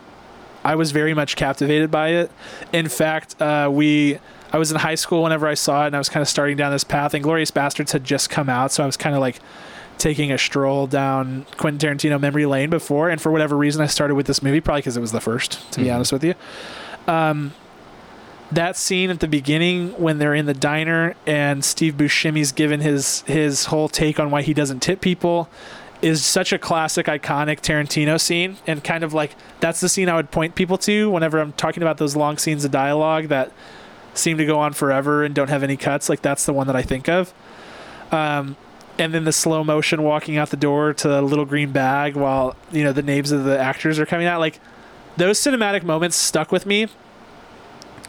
I 0.67 0.75
was 0.75 0.91
very 0.91 1.15
much 1.15 1.37
captivated 1.37 1.93
by 1.93 2.09
it. 2.09 2.31
In 2.73 2.89
fact, 2.89 3.41
uh, 3.41 3.71
we 3.73 4.19
I 4.53 4.59
was 4.59 4.71
in 4.73 4.79
high 4.79 4.97
school 4.97 5.23
whenever 5.23 5.47
I 5.47 5.55
saw 5.55 5.85
it, 5.85 5.87
and 5.89 5.95
I 5.97 5.99
was 5.99 6.09
kind 6.09 6.23
of 6.23 6.29
starting 6.29 6.57
down 6.57 6.73
this 6.73 6.83
path. 6.85 7.15
And 7.15 7.25
Glourious 7.25 7.53
Basterds 7.53 7.93
had 7.93 8.03
just 8.03 8.31
come 8.31 8.49
out, 8.49 8.73
so 8.73 8.83
I 8.83 8.87
was 8.87 8.97
kind 8.97 9.15
of 9.15 9.21
like 9.21 9.39
taking 9.97 10.33
a 10.33 10.39
stroll 10.39 10.87
down 10.89 11.47
Quentin 11.57 11.79
Tarantino 11.97 12.21
memory 12.21 12.47
lane 12.47 12.69
before. 12.69 13.09
And 13.09 13.21
for 13.21 13.31
whatever 13.31 13.57
reason, 13.57 13.81
I 13.81 13.87
started 13.87 14.15
with 14.17 14.27
this 14.27 14.43
movie, 14.43 14.61
probably 14.61 14.81
because 14.81 14.97
it 14.97 15.01
was 15.01 15.13
the 15.13 15.21
first. 15.21 15.71
To 15.73 15.81
be 15.81 15.87
Mhm. 15.87 15.95
honest 15.95 16.13
with 16.13 16.25
you, 16.25 16.35
um, 17.07 17.53
that 18.51 18.77
scene 18.77 19.11
at 19.11 19.21
the 19.21 19.29
beginning 19.29 19.91
when 19.99 20.19
they're 20.19 20.35
in 20.35 20.47
the 20.47 20.55
diner 20.55 21.15
and 21.27 21.65
Steve 21.65 21.95
Buscemi's 21.97 22.51
given 22.53 22.81
his 22.81 23.23
his 23.27 23.67
whole 23.67 23.89
take 23.89 24.19
on 24.21 24.31
why 24.33 24.43
he 24.43 24.53
doesn't 24.55 24.81
tip 24.81 25.01
people 25.01 25.49
is 26.03 26.25
such 26.25 26.53
a 26.53 26.59
classic 26.59 27.07
iconic 27.07 27.61
Tarantino 27.61 28.21
scene 28.21 28.59
and 28.67 28.85
kind 28.85 29.03
of 29.03 29.15
like 29.15 29.35
that's 29.61 29.81
the 29.81 29.89
scene 29.89 30.09
I 30.09 30.17
would 30.17 30.31
point 30.31 30.55
people 30.55 30.79
to 30.79 31.11
whenever 31.11 31.39
I'm 31.39 31.53
talking 31.53 31.83
about 31.83 31.99
those 31.99 32.15
long 32.15 32.39
scenes 32.39 32.65
of 32.65 32.71
dialogue 32.71 33.29
that 33.29 33.53
seem 34.15 34.39
to 34.39 34.47
go 34.47 34.59
on 34.59 34.73
forever 34.73 35.25
and 35.25 35.35
don't 35.35 35.49
have 35.49 35.63
any 35.63 35.77
cuts. 35.77 36.09
Like 36.09 36.23
that's 36.23 36.47
the 36.47 36.53
one 36.53 36.67
that 36.67 36.77
I 36.77 36.83
think 36.83 37.09
of. 37.09 37.33
Um, 38.13 38.57
and 38.99 39.13
then 39.13 39.25
the 39.25 39.33
slow 39.33 39.63
motion 39.63 40.03
walking 40.03 40.37
out 40.37 40.51
the 40.51 40.57
door 40.57 40.95
to 40.95 41.09
the 41.09 41.23
little 41.23 41.45
green 41.45 41.73
bag 41.73 42.17
while 42.17 42.57
you 42.73 42.83
know 42.83 42.93
the 42.93 43.03
names 43.03 43.33
of 43.33 43.45
the 43.45 43.59
actors 43.59 43.99
are 43.99 44.07
coming 44.07 44.27
out. 44.27 44.41
Like 44.41 44.61
those 45.17 45.39
cinematic 45.39 45.83
moments 45.83 46.17
stuck 46.17 46.53
with 46.53 46.67
me. 46.67 46.89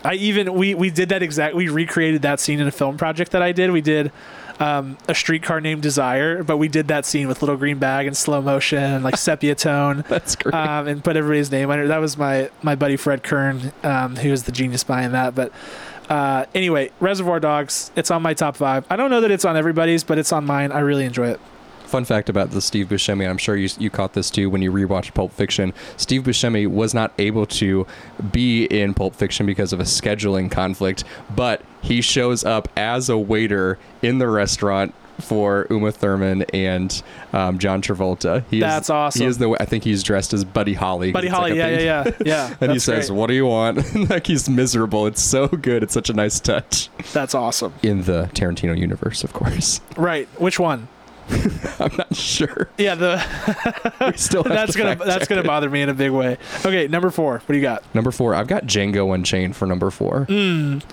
I 0.03 0.13
even 0.13 0.53
we 0.53 0.75
we 0.75 0.89
did 0.89 1.09
that 1.09 1.23
exact 1.23 1.55
we 1.55 1.67
recreated 1.67 2.21
that 2.21 2.39
scene 2.39 2.59
in 2.59 2.67
a 2.67 2.71
film 2.71 2.97
project 2.97 3.31
that 3.31 3.41
I 3.41 3.51
did. 3.51 3.71
We 3.71 3.81
did 3.81 4.11
um, 4.59 4.97
a 5.07 5.13
streetcar 5.15 5.61
named 5.61 5.81
Desire, 5.81 6.43
but 6.43 6.57
we 6.57 6.67
did 6.67 6.87
that 6.87 7.05
scene 7.05 7.27
with 7.27 7.41
little 7.41 7.57
green 7.57 7.77
bag 7.77 8.07
and 8.07 8.15
slow 8.17 8.41
motion 8.41 8.81
and 8.81 9.03
like 9.03 9.17
sepia 9.27 9.55
tone, 9.55 10.03
That's 10.07 10.35
great. 10.35 10.53
um, 10.55 10.87
and 10.87 11.03
put 11.03 11.15
everybody's 11.15 11.51
name 11.51 11.69
under. 11.69 11.87
That 11.87 11.99
was 11.99 12.17
my 12.17 12.49
my 12.63 12.75
buddy 12.75 12.97
Fred 12.97 13.23
Kern, 13.23 13.71
um, 13.83 14.15
who 14.15 14.31
was 14.31 14.43
the 14.43 14.51
genius 14.51 14.83
behind 14.83 15.13
that. 15.13 15.35
But 15.35 15.51
uh, 16.09 16.45
anyway, 16.55 16.91
Reservoir 16.99 17.39
Dogs. 17.39 17.91
It's 17.95 18.09
on 18.11 18.21
my 18.21 18.33
top 18.33 18.55
five. 18.55 18.85
I 18.89 18.95
don't 18.95 19.09
know 19.11 19.21
that 19.21 19.31
it's 19.31 19.45
on 19.45 19.57
everybody's, 19.57 20.03
but 20.03 20.17
it's 20.17 20.31
on 20.31 20.45
mine. 20.45 20.71
I 20.71 20.79
really 20.79 21.05
enjoy 21.05 21.29
it. 21.29 21.39
Fun 21.87 22.05
fact 22.05 22.29
about 22.29 22.51
the 22.51 22.61
Steve 22.61 22.87
Buscemi, 22.89 23.21
and 23.21 23.29
I'm 23.29 23.37
sure 23.37 23.55
you 23.55 23.69
you 23.79 23.89
caught 23.89 24.13
this 24.13 24.29
too 24.29 24.49
when 24.49 24.61
you 24.61 24.71
rewatched 24.71 25.13
Pulp 25.13 25.31
Fiction. 25.31 25.73
Steve 25.95 26.23
Buscemi 26.23 26.67
was 26.67 26.93
not 26.93 27.13
able 27.17 27.45
to 27.47 27.87
be 28.31 28.65
in 28.65 28.93
Pulp 28.93 29.15
Fiction 29.15 29.45
because 29.45 29.71
of 29.73 29.79
a 29.79 29.83
scheduling 29.83 30.51
conflict, 30.51 31.03
but 31.35 31.61
he 31.81 32.01
shows 32.01 32.43
up 32.43 32.67
as 32.75 33.09
a 33.09 33.17
waiter 33.17 33.77
in 34.01 34.17
the 34.17 34.27
restaurant 34.27 34.93
for 35.21 35.65
Uma 35.71 35.91
Thurman 35.91 36.43
and 36.53 37.01
um, 37.33 37.57
John 37.57 37.81
Travolta. 37.81 38.43
He 38.51 38.59
That's 38.59 38.87
is, 38.87 38.89
awesome. 38.91 39.21
He 39.21 39.27
is 39.27 39.37
the 39.39 39.49
I 39.59 39.65
think 39.65 39.83
he's 39.83 40.03
dressed 40.03 40.33
as 40.33 40.43
Buddy 40.43 40.73
Holly. 40.73 41.11
Buddy 41.11 41.27
It's 41.27 41.33
like 41.33 41.53
Holly, 41.53 41.57
yeah, 41.57 41.77
thing. 41.77 41.85
yeah, 41.85 42.03
yeah, 42.05 42.49
yeah. 42.49 42.55
And 42.61 42.71
he 42.71 42.79
says, 42.79 43.09
great. 43.09 43.17
"What 43.17 43.27
do 43.27 43.33
you 43.33 43.45
want?" 43.45 43.95
like 44.09 44.27
he's 44.27 44.49
miserable. 44.49 45.07
It's 45.07 45.21
so 45.21 45.47
good. 45.47 45.83
It's 45.83 45.93
such 45.93 46.09
a 46.09 46.13
nice 46.13 46.39
touch 46.39 46.89
That's 47.13 47.33
awesome. 47.33 47.73
in 47.81 48.03
the 48.03 48.29
Tarantino 48.33 48.77
universe, 48.77 49.23
of 49.23 49.33
course. 49.33 49.81
Right. 49.95 50.27
Which 50.39 50.59
one? 50.59 50.87
I'm 51.79 51.95
not 51.97 52.15
sure. 52.15 52.69
Yeah, 52.77 52.95
the 52.95 54.13
still 54.15 54.43
that's 54.43 54.73
to 54.73 54.77
gonna 54.77 54.95
that's 54.95 55.27
gonna 55.27 55.41
it. 55.41 55.47
bother 55.47 55.69
me 55.69 55.81
in 55.81 55.89
a 55.89 55.93
big 55.93 56.11
way. 56.11 56.37
Okay, 56.65 56.87
number 56.87 57.09
four. 57.09 57.33
What 57.39 57.47
do 57.47 57.55
you 57.55 57.61
got? 57.61 57.83
Number 57.93 58.11
four, 58.11 58.33
I've 58.33 58.47
got 58.47 58.65
Django 58.65 59.13
Unchained 59.13 59.55
for 59.55 59.65
number 59.65 59.89
four. 59.91 60.25
Mm, 60.27 60.83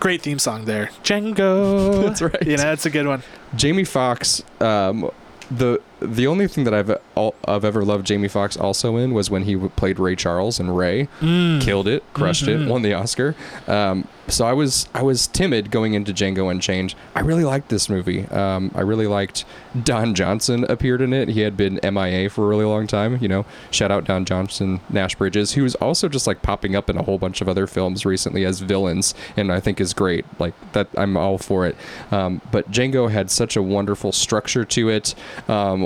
great 0.00 0.22
theme 0.22 0.38
song 0.38 0.64
there, 0.64 0.90
Django. 1.04 2.02
That's 2.06 2.22
right. 2.22 2.42
You 2.42 2.56
know, 2.56 2.62
that's 2.62 2.86
a 2.86 2.90
good 2.90 3.06
one. 3.06 3.22
Jamie 3.54 3.84
Foxx. 3.84 4.42
um, 4.60 5.10
the 5.50 5.80
the 6.00 6.26
only 6.26 6.46
thing 6.48 6.64
that 6.64 6.74
I've 6.74 6.96
all, 7.14 7.34
I've 7.46 7.64
ever 7.64 7.84
loved 7.84 8.06
Jamie 8.06 8.28
Foxx 8.28 8.56
also 8.56 8.96
in 8.96 9.14
was 9.14 9.30
when 9.30 9.44
he 9.44 9.54
w- 9.54 9.70
played 9.76 9.98
Ray 9.98 10.14
Charles 10.16 10.60
and 10.60 10.76
Ray, 10.76 11.08
Mm. 11.20 11.60
killed 11.62 11.88
it, 11.88 12.02
crushed 12.12 12.44
Mhm. 12.44 12.66
it, 12.66 12.68
won 12.70 12.82
the 12.82 12.92
Oscar. 12.94 13.34
Um, 13.66 14.06
so 14.28 14.44
I 14.44 14.52
was 14.52 14.88
I 14.94 15.02
was 15.02 15.26
timid 15.28 15.70
going 15.70 15.94
into 15.94 16.12
Django 16.12 16.50
Unchained. 16.50 16.94
I 17.14 17.20
really 17.20 17.44
liked 17.44 17.68
this 17.68 17.88
movie. 17.88 18.26
Um, 18.28 18.72
I 18.74 18.80
really 18.80 19.06
liked 19.06 19.44
Don 19.84 20.14
Johnson 20.14 20.64
appeared 20.68 21.00
in 21.00 21.12
it. 21.12 21.28
He 21.28 21.40
had 21.42 21.56
been 21.56 21.78
MIA 21.84 22.28
for 22.28 22.44
a 22.44 22.48
really 22.48 22.64
long 22.64 22.86
time. 22.88 23.18
You 23.20 23.28
know, 23.28 23.44
shout 23.70 23.90
out 23.92 24.04
Don 24.04 24.24
Johnson, 24.24 24.80
Nash 24.90 25.14
Bridges, 25.14 25.52
who 25.52 25.62
was 25.62 25.76
also 25.76 26.08
just 26.08 26.26
like 26.26 26.42
popping 26.42 26.74
up 26.74 26.90
in 26.90 26.96
a 26.96 27.04
whole 27.04 27.18
bunch 27.18 27.40
of 27.40 27.48
other 27.48 27.66
films 27.68 28.04
recently 28.04 28.44
as 28.44 28.60
villains, 28.60 29.14
and 29.36 29.52
I 29.52 29.60
think 29.60 29.80
is 29.80 29.94
great. 29.94 30.24
Like 30.40 30.54
that, 30.72 30.88
I'm 30.96 31.16
all 31.16 31.38
for 31.38 31.64
it. 31.64 31.76
Um, 32.10 32.40
but 32.50 32.70
Django 32.72 33.08
had 33.10 33.30
such 33.30 33.54
a 33.56 33.62
wonderful 33.62 34.10
structure 34.10 34.64
to 34.64 34.88
it. 34.88 35.14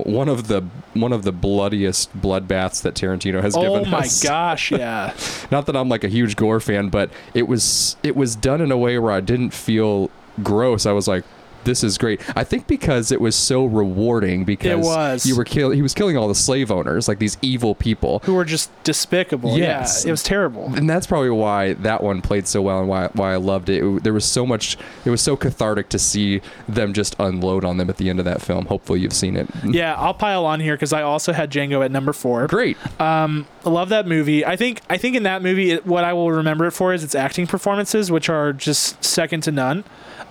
One 0.05 0.28
of 0.28 0.48
the 0.48 0.62
one 0.94 1.12
of 1.12 1.22
the 1.22 1.32
bloodiest 1.32 2.16
bloodbaths 2.16 2.82
that 2.82 2.94
Tarantino 2.94 3.42
has 3.42 3.57
oh 3.57 3.62
given 3.62 3.80
us. 3.80 3.86
Oh 3.86 3.90
my 3.90 3.98
us. 3.98 4.22
gosh, 4.24 4.70
yeah. 4.72 5.14
Not 5.51 5.66
that 5.66 5.76
I'm 5.76 5.88
like 5.88 6.05
a 6.05 6.09
huge 6.09 6.36
gore 6.36 6.61
fan, 6.61 6.88
but 6.88 7.11
it 7.34 7.48
was 7.48 7.96
it 8.03 8.16
was 8.16 8.36
done 8.36 8.61
in 8.61 8.70
a 8.72 8.78
way 8.78 8.98
where 8.98 9.12
I 9.12 9.20
didn't 9.20 9.51
feel 9.51 10.11
gross. 10.42 10.86
I 10.86 10.92
was 10.92 11.07
like, 11.09 11.24
this 11.64 11.82
is 11.84 11.98
great. 11.98 12.20
I 12.36 12.44
think 12.44 12.66
because 12.66 13.12
it 13.12 13.20
was 13.20 13.34
so 13.36 13.64
rewarding 13.64 14.44
because 14.44 14.70
it 14.70 14.78
was. 14.78 15.26
you 15.26 15.36
were 15.36 15.44
kill 15.44 15.70
he 15.70 15.82
was 15.82 15.94
killing 15.94 16.16
all 16.16 16.28
the 16.28 16.34
slave 16.34 16.70
owners, 16.70 17.08
like 17.08 17.18
these 17.18 17.36
evil 17.42 17.74
people. 17.74 18.20
Who 18.24 18.34
were 18.34 18.44
just 18.44 18.70
despicable. 18.84 19.58
Yes. 19.58 20.04
Yeah, 20.04 20.08
it 20.08 20.12
was 20.12 20.22
terrible. 20.22 20.72
And 20.74 20.88
that's 20.88 21.06
probably 21.06 21.30
why 21.30 21.74
that 21.74 22.02
one 22.02 22.22
played 22.22 22.46
so 22.48 22.62
well 22.62 22.80
and 22.80 22.88
why 22.88 23.08
why 23.14 23.32
I 23.32 23.36
loved 23.36 23.68
it. 23.68 23.82
It- 23.84 24.02
There 24.04 24.12
was 24.12 24.24
so 24.24 24.46
much 24.46 24.76
it 25.04 25.11
was 25.11 25.20
so 25.20 25.36
cathartic 25.36 25.88
to 25.90 25.98
see 25.98 26.40
them 26.68 26.92
just 26.92 27.16
unload 27.18 27.64
on 27.64 27.76
them 27.76 27.88
at 27.90 27.96
the 27.98 28.08
end 28.11 28.18
of 28.18 28.24
that 28.24 28.40
film. 28.42 28.66
Hopefully 28.66 29.00
you've 29.00 29.12
seen 29.12 29.36
it. 29.36 29.48
Yeah, 29.70 29.94
I'll 29.94 30.14
pile 30.14 30.46
on 30.46 30.58
here 30.61 30.74
because 30.74 30.92
I 30.92 31.02
also 31.02 31.32
had 31.32 31.50
Django 31.50 31.84
at 31.84 31.90
number 31.92 32.12
four. 32.12 32.46
Great. 32.48 32.76
Um, 33.00 33.46
I 33.64 33.68
love 33.70 33.88
that 33.90 34.06
movie. 34.06 34.44
I 34.44 34.56
think 34.56 34.80
I 34.90 34.96
think 34.96 35.14
in 35.16 35.22
that 35.22 35.42
movie, 35.42 35.70
it, 35.70 35.86
what 35.86 36.02
I 36.02 36.12
will 36.12 36.32
remember 36.32 36.66
it 36.66 36.72
for 36.72 36.92
is 36.92 37.04
its 37.04 37.14
acting 37.14 37.46
performances, 37.46 38.11
which 38.11 38.28
are 38.28 38.52
just 38.52 39.02
second 39.04 39.42
to 39.42 39.52
none. 39.52 39.84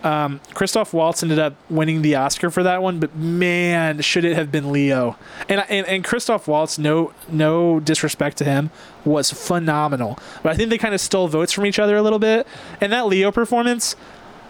Um, 0.03 0.39
Christoph 0.53 0.93
Waltz 0.93 1.23
ended 1.23 1.39
up 1.39 1.55
winning 1.69 2.01
the 2.01 2.15
Oscar 2.15 2.49
for 2.49 2.63
that 2.63 2.81
one, 2.81 2.99
but 2.99 3.15
man, 3.15 4.01
should 4.01 4.25
it 4.25 4.35
have 4.35 4.51
been 4.51 4.71
Leo? 4.71 5.17
And 5.47 5.63
and, 5.69 5.87
and 5.87 6.03
Christoph 6.03 6.47
Waltz, 6.47 6.77
no 6.77 7.13
no 7.27 7.79
disrespect 7.79 8.37
to 8.37 8.45
him, 8.45 8.71
was 9.05 9.31
phenomenal. 9.31 10.19
But 10.43 10.53
I 10.53 10.55
think 10.55 10.69
they 10.69 10.77
kind 10.77 10.93
of 10.93 11.01
stole 11.01 11.27
votes 11.27 11.51
from 11.51 11.65
each 11.65 11.79
other 11.79 11.97
a 11.97 12.01
little 12.01 12.19
bit. 12.19 12.47
And 12.79 12.91
that 12.93 13.07
Leo 13.07 13.31
performance, 13.31 13.95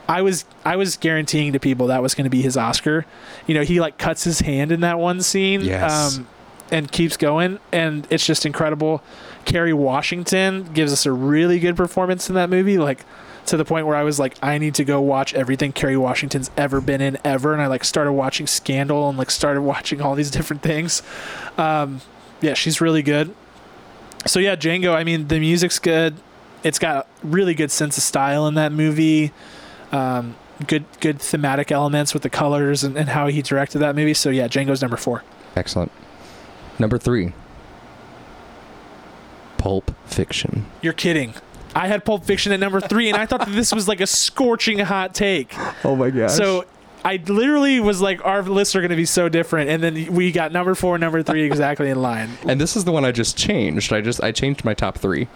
I 0.07 0.21
was 0.21 0.45
I 0.65 0.75
was 0.75 0.97
guaranteeing 0.97 1.53
to 1.53 1.59
people 1.59 1.87
that 1.87 2.01
was 2.01 2.15
going 2.15 2.25
to 2.25 2.29
be 2.29 2.41
his 2.41 2.57
Oscar. 2.57 3.05
You 3.47 3.55
know, 3.55 3.63
he 3.63 3.79
like 3.79 3.97
cuts 3.97 4.23
his 4.23 4.41
hand 4.41 4.71
in 4.71 4.81
that 4.81 4.99
one 4.99 5.21
scene. 5.21 5.61
Yes. 5.61 6.17
Um, 6.17 6.27
and 6.71 6.91
keeps 6.91 7.17
going, 7.17 7.57
and 7.71 8.05
it's 8.11 8.23
just 8.23 8.45
incredible. 8.45 9.01
Kerry 9.43 9.73
Washington 9.73 10.65
gives 10.71 10.93
us 10.93 11.07
a 11.07 11.11
really 11.11 11.57
good 11.57 11.75
performance 11.75 12.29
in 12.29 12.35
that 12.35 12.47
movie, 12.47 12.77
like 12.77 13.05
to 13.49 13.57
the 13.57 13.65
point 13.65 13.85
where 13.85 13.95
I 13.95 14.03
was 14.03 14.19
like, 14.19 14.35
I 14.41 14.57
need 14.57 14.75
to 14.75 14.83
go 14.83 15.01
watch 15.01 15.33
everything 15.33 15.71
Kerry 15.71 15.97
Washington's 15.97 16.49
ever 16.57 16.81
been 16.81 17.01
in 17.01 17.17
ever, 17.23 17.53
and 17.53 17.61
I 17.61 17.67
like 17.67 17.83
started 17.83 18.13
watching 18.13 18.47
Scandal 18.47 19.09
and 19.09 19.17
like 19.17 19.31
started 19.31 19.61
watching 19.61 20.01
all 20.01 20.15
these 20.15 20.31
different 20.37 20.61
things. 20.61 21.01
Um, 21.57 22.01
yeah, 22.41 22.53
she's 22.53 22.81
really 22.81 23.01
good. 23.01 23.35
So 24.25 24.39
yeah, 24.39 24.55
Django. 24.55 24.95
I 24.95 25.03
mean, 25.03 25.27
the 25.27 25.39
music's 25.39 25.79
good. 25.79 26.15
It's 26.63 26.79
got 26.79 27.07
a 27.23 27.27
really 27.27 27.53
good 27.53 27.71
sense 27.71 27.97
of 27.97 28.03
style 28.03 28.47
in 28.47 28.55
that 28.55 28.71
movie. 28.71 29.31
Um, 29.91 30.35
good 30.67 30.85
good 30.99 31.21
thematic 31.21 31.71
elements 31.71 32.13
with 32.13 32.23
the 32.23 32.29
colors 32.29 32.83
and, 32.83 32.97
and 32.97 33.09
how 33.09 33.27
he 33.27 33.41
directed 33.41 33.79
that 33.79 33.95
movie. 33.95 34.13
So 34.13 34.29
yeah, 34.29 34.47
Django's 34.47 34.81
number 34.81 34.97
four. 34.97 35.23
Excellent. 35.55 35.91
Number 36.79 36.97
3. 36.97 37.33
Pulp 39.57 39.91
Fiction. 40.05 40.65
You're 40.81 40.93
kidding. 40.93 41.33
I 41.75 41.87
had 41.87 42.03
Pulp 42.05 42.23
Fiction 42.25 42.51
at 42.51 42.59
number 42.59 42.81
three, 42.81 43.09
and 43.09 43.17
I 43.17 43.25
thought 43.25 43.41
that 43.41 43.51
this 43.51 43.73
was 43.73 43.87
like 43.87 44.01
a 44.01 44.07
scorching 44.07 44.79
hot 44.79 45.13
take. 45.13 45.53
Oh 45.85 45.95
my 45.95 46.09
gosh. 46.09 46.31
So 46.31 46.65
I 47.05 47.17
literally 47.27 47.79
was 47.79 48.01
like, 48.01 48.25
our 48.25 48.41
lists 48.43 48.75
are 48.75 48.81
going 48.81 48.89
to 48.89 48.95
be 48.95 49.05
so 49.05 49.29
different, 49.29 49.69
and 49.69 49.81
then 49.81 50.13
we 50.13 50.31
got 50.31 50.51
number 50.51 50.75
four, 50.75 50.97
number 50.97 51.23
three 51.23 51.43
exactly 51.43 51.89
in 51.89 52.01
line. 52.01 52.29
and 52.47 52.59
this 52.59 52.75
is 52.75 52.85
the 52.85 52.91
one 52.91 53.05
I 53.05 53.11
just 53.11 53.37
changed. 53.37 53.93
I 53.93 54.01
just 54.01 54.21
I 54.23 54.31
changed 54.31 54.65
my 54.65 54.73
top 54.73 54.97
three 54.97 55.27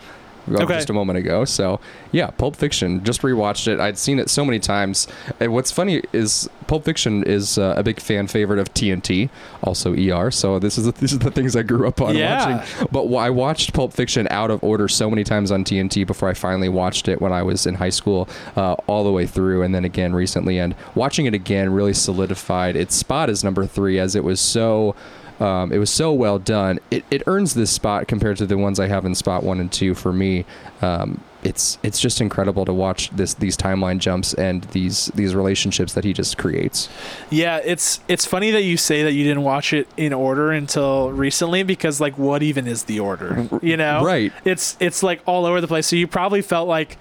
Okay. 0.51 0.65
just 0.75 0.89
a 0.89 0.93
moment 0.93 1.17
ago. 1.17 1.45
So 1.45 1.79
yeah, 2.11 2.27
Pulp 2.31 2.55
Fiction. 2.55 3.03
Just 3.03 3.21
rewatched 3.21 3.67
it. 3.67 3.79
I'd 3.79 3.97
seen 3.97 4.19
it 4.19 4.29
so 4.29 4.43
many 4.43 4.59
times. 4.59 5.07
And 5.39 5.53
what's 5.53 5.71
funny 5.71 6.01
is 6.13 6.49
Pulp 6.67 6.83
Fiction 6.85 7.23
is 7.23 7.57
uh, 7.57 7.75
a 7.77 7.83
big 7.83 7.99
fan 7.99 8.27
favorite 8.27 8.59
of 8.59 8.73
TNT, 8.73 9.29
also 9.63 9.93
ER. 9.95 10.31
So 10.31 10.59
this 10.59 10.77
is 10.77 10.91
these 10.93 11.13
are 11.13 11.17
the 11.17 11.31
things 11.31 11.55
I 11.55 11.63
grew 11.63 11.87
up 11.87 12.01
on 12.01 12.15
Yeah. 12.15 12.57
watching. 12.61 12.87
But 12.91 13.13
I 13.15 13.29
watched 13.29 13.73
Pulp 13.73 13.93
Fiction 13.93 14.27
out 14.31 14.51
of 14.51 14.63
order 14.63 14.87
so 14.87 15.09
many 15.09 15.23
times 15.23 15.51
on 15.51 15.63
TNT 15.63 16.05
before 16.05 16.29
I 16.29 16.33
finally 16.33 16.69
watched 16.69 17.07
it 17.07 17.21
when 17.21 17.31
I 17.31 17.43
was 17.43 17.65
in 17.65 17.75
high 17.75 17.89
school, 17.89 18.27
uh, 18.55 18.73
all 18.87 19.03
the 19.03 19.11
way 19.11 19.25
through, 19.25 19.63
and 19.63 19.73
then 19.73 19.85
again 19.85 20.13
recently. 20.13 20.57
And 20.59 20.75
watching 20.95 21.25
it 21.25 21.33
again 21.33 21.71
really 21.71 21.93
solidified 21.93 22.75
its 22.75 22.95
spot 22.95 23.29
as 23.29 23.43
number 23.43 23.65
three, 23.65 23.99
as 23.99 24.15
it 24.15 24.23
was 24.23 24.39
so. 24.39 24.95
Um, 25.43 25.73
it 25.73 25.77
was 25.77 25.89
so 25.89 26.13
well 26.13 26.39
done. 26.39 26.79
It, 26.89 27.03
it 27.11 27.23
earns 27.27 27.53
this 27.53 27.69
spot 27.69 28.07
compared 28.07 28.37
to 28.37 28.45
the 28.45 28.57
ones 28.57 28.79
I 28.79 28.87
have 28.87 29.03
in 29.03 29.13
spot 29.13 29.43
one 29.43 29.59
and 29.59 29.69
two 29.69 29.93
for 29.93 30.13
me. 30.13 30.45
Um, 30.81 31.21
it's 31.43 31.77
it's 31.83 31.99
just 31.99 32.21
incredible 32.21 32.63
to 32.63 32.73
watch 32.73 33.09
this 33.09 33.33
these 33.33 33.57
timeline 33.57 33.97
jumps 33.97 34.33
and 34.33 34.63
these 34.65 35.07
these 35.07 35.35
relationships 35.35 35.95
that 35.95 36.05
he 36.05 36.13
just 36.13 36.37
creates. 36.37 36.87
Yeah, 37.29 37.57
it's 37.57 37.99
it's 38.07 38.25
funny 38.25 38.51
that 38.51 38.63
you 38.63 38.77
say 38.77 39.03
that 39.03 39.11
you 39.11 39.25
didn't 39.25 39.43
watch 39.43 39.73
it 39.73 39.89
in 39.97 40.13
order 40.13 40.53
until 40.53 41.11
recently 41.11 41.63
because 41.63 41.99
like 41.99 42.17
what 42.17 42.41
even 42.41 42.65
is 42.65 42.83
the 42.83 43.01
order? 43.01 43.49
You 43.61 43.75
know? 43.75 44.01
Right. 44.05 44.31
It's 44.45 44.77
it's 44.79 45.03
like 45.03 45.21
all 45.25 45.45
over 45.45 45.59
the 45.59 45.67
place. 45.67 45.87
So 45.87 45.97
you 45.97 46.07
probably 46.07 46.41
felt 46.41 46.69
like 46.69 46.97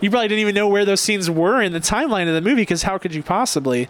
you 0.00 0.10
probably 0.10 0.28
didn't 0.28 0.40
even 0.40 0.54
know 0.56 0.68
where 0.68 0.84
those 0.84 1.00
scenes 1.00 1.30
were 1.30 1.62
in 1.62 1.72
the 1.72 1.80
timeline 1.80 2.26
of 2.28 2.34
the 2.34 2.40
movie 2.40 2.62
because 2.62 2.82
how 2.82 2.98
could 2.98 3.14
you 3.14 3.22
possibly? 3.22 3.88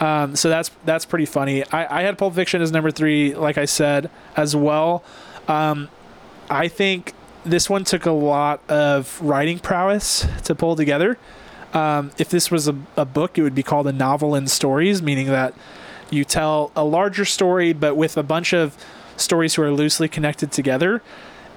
Um, 0.00 0.34
so 0.34 0.48
that's 0.48 0.70
that's 0.84 1.04
pretty 1.04 1.26
funny. 1.26 1.64
I, 1.66 2.00
I 2.00 2.02
had 2.02 2.16
Pulp 2.16 2.34
Fiction 2.34 2.62
as 2.62 2.72
number 2.72 2.90
three, 2.90 3.34
like 3.34 3.58
I 3.58 3.66
said, 3.66 4.10
as 4.36 4.56
well. 4.56 5.04
Um, 5.46 5.88
I 6.48 6.68
think 6.68 7.12
this 7.44 7.70
one 7.70 7.84
took 7.84 8.06
a 8.06 8.10
lot 8.10 8.60
of 8.68 9.20
writing 9.20 9.58
prowess 9.58 10.26
to 10.44 10.54
pull 10.54 10.74
together. 10.74 11.18
Um, 11.72 12.10
if 12.18 12.28
this 12.30 12.50
was 12.50 12.66
a, 12.66 12.76
a 12.96 13.04
book, 13.04 13.38
it 13.38 13.42
would 13.42 13.54
be 13.54 13.62
called 13.62 13.86
a 13.86 13.92
novel 13.92 14.34
in 14.34 14.48
stories, 14.48 15.02
meaning 15.02 15.26
that 15.26 15.54
you 16.10 16.24
tell 16.24 16.72
a 16.74 16.84
larger 16.84 17.24
story, 17.24 17.72
but 17.72 17.94
with 17.94 18.16
a 18.16 18.22
bunch 18.22 18.52
of 18.52 18.76
stories 19.16 19.54
who 19.54 19.62
are 19.62 19.70
loosely 19.70 20.08
connected 20.08 20.50
together. 20.50 21.02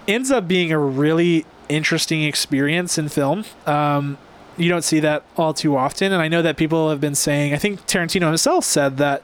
Ends 0.07 0.31
up 0.31 0.47
being 0.47 0.71
a 0.71 0.77
really 0.77 1.45
interesting 1.69 2.23
experience 2.23 2.97
in 2.97 3.07
film. 3.09 3.45
Um, 3.65 4.17
you 4.57 4.69
don't 4.69 4.83
see 4.83 4.99
that 5.01 5.23
all 5.37 5.53
too 5.53 5.75
often, 5.75 6.11
and 6.11 6.21
I 6.21 6.27
know 6.27 6.41
that 6.41 6.57
people 6.57 6.89
have 6.89 7.01
been 7.01 7.15
saying. 7.15 7.53
I 7.53 7.57
think 7.57 7.85
Tarantino 7.87 8.27
himself 8.27 8.65
said 8.65 8.97
that 8.97 9.23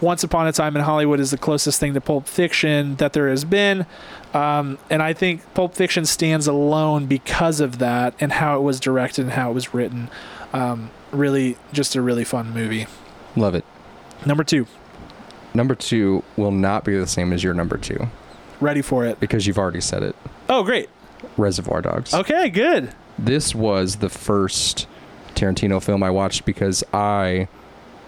once 0.00 0.24
Upon 0.24 0.46
a 0.48 0.52
Time 0.52 0.76
in 0.76 0.82
Hollywood 0.82 1.20
is 1.20 1.30
the 1.30 1.38
closest 1.38 1.78
thing 1.78 1.94
to 1.94 2.00
Pulp 2.00 2.26
Fiction 2.26 2.96
that 2.96 3.12
there 3.12 3.28
has 3.28 3.44
been. 3.44 3.86
Um, 4.34 4.78
and 4.90 5.02
I 5.02 5.12
think 5.12 5.42
Pulp 5.54 5.74
Fiction 5.74 6.04
stands 6.06 6.46
alone 6.46 7.06
because 7.06 7.60
of 7.60 7.78
that 7.78 8.14
and 8.18 8.32
how 8.32 8.58
it 8.58 8.62
was 8.62 8.80
directed 8.80 9.22
and 9.22 9.32
how 9.34 9.50
it 9.50 9.54
was 9.54 9.72
written. 9.74 10.10
Um, 10.52 10.90
really, 11.12 11.56
just 11.72 11.94
a 11.94 12.02
really 12.02 12.24
fun 12.24 12.52
movie. 12.52 12.86
Love 13.36 13.54
it. 13.54 13.64
Number 14.26 14.42
two, 14.44 14.66
Number 15.54 15.74
two 15.74 16.24
will 16.36 16.50
not 16.50 16.82
be 16.84 16.96
the 16.98 17.06
same 17.06 17.32
as 17.32 17.44
your 17.44 17.52
number 17.54 17.76
two 17.76 18.08
ready 18.60 18.80
for 18.80 19.04
it. 19.04 19.20
because 19.20 19.46
you've 19.46 19.58
already 19.58 19.80
said 19.82 20.02
it. 20.02 20.16
Oh, 20.48 20.62
great. 20.62 20.88
Reservoir 21.36 21.82
Dogs. 21.82 22.14
Okay, 22.14 22.48
good. 22.48 22.92
This 23.18 23.54
was 23.54 23.96
the 23.96 24.08
first 24.08 24.86
Tarantino 25.34 25.82
film 25.82 26.02
I 26.02 26.10
watched 26.10 26.44
because 26.44 26.82
I 26.92 27.48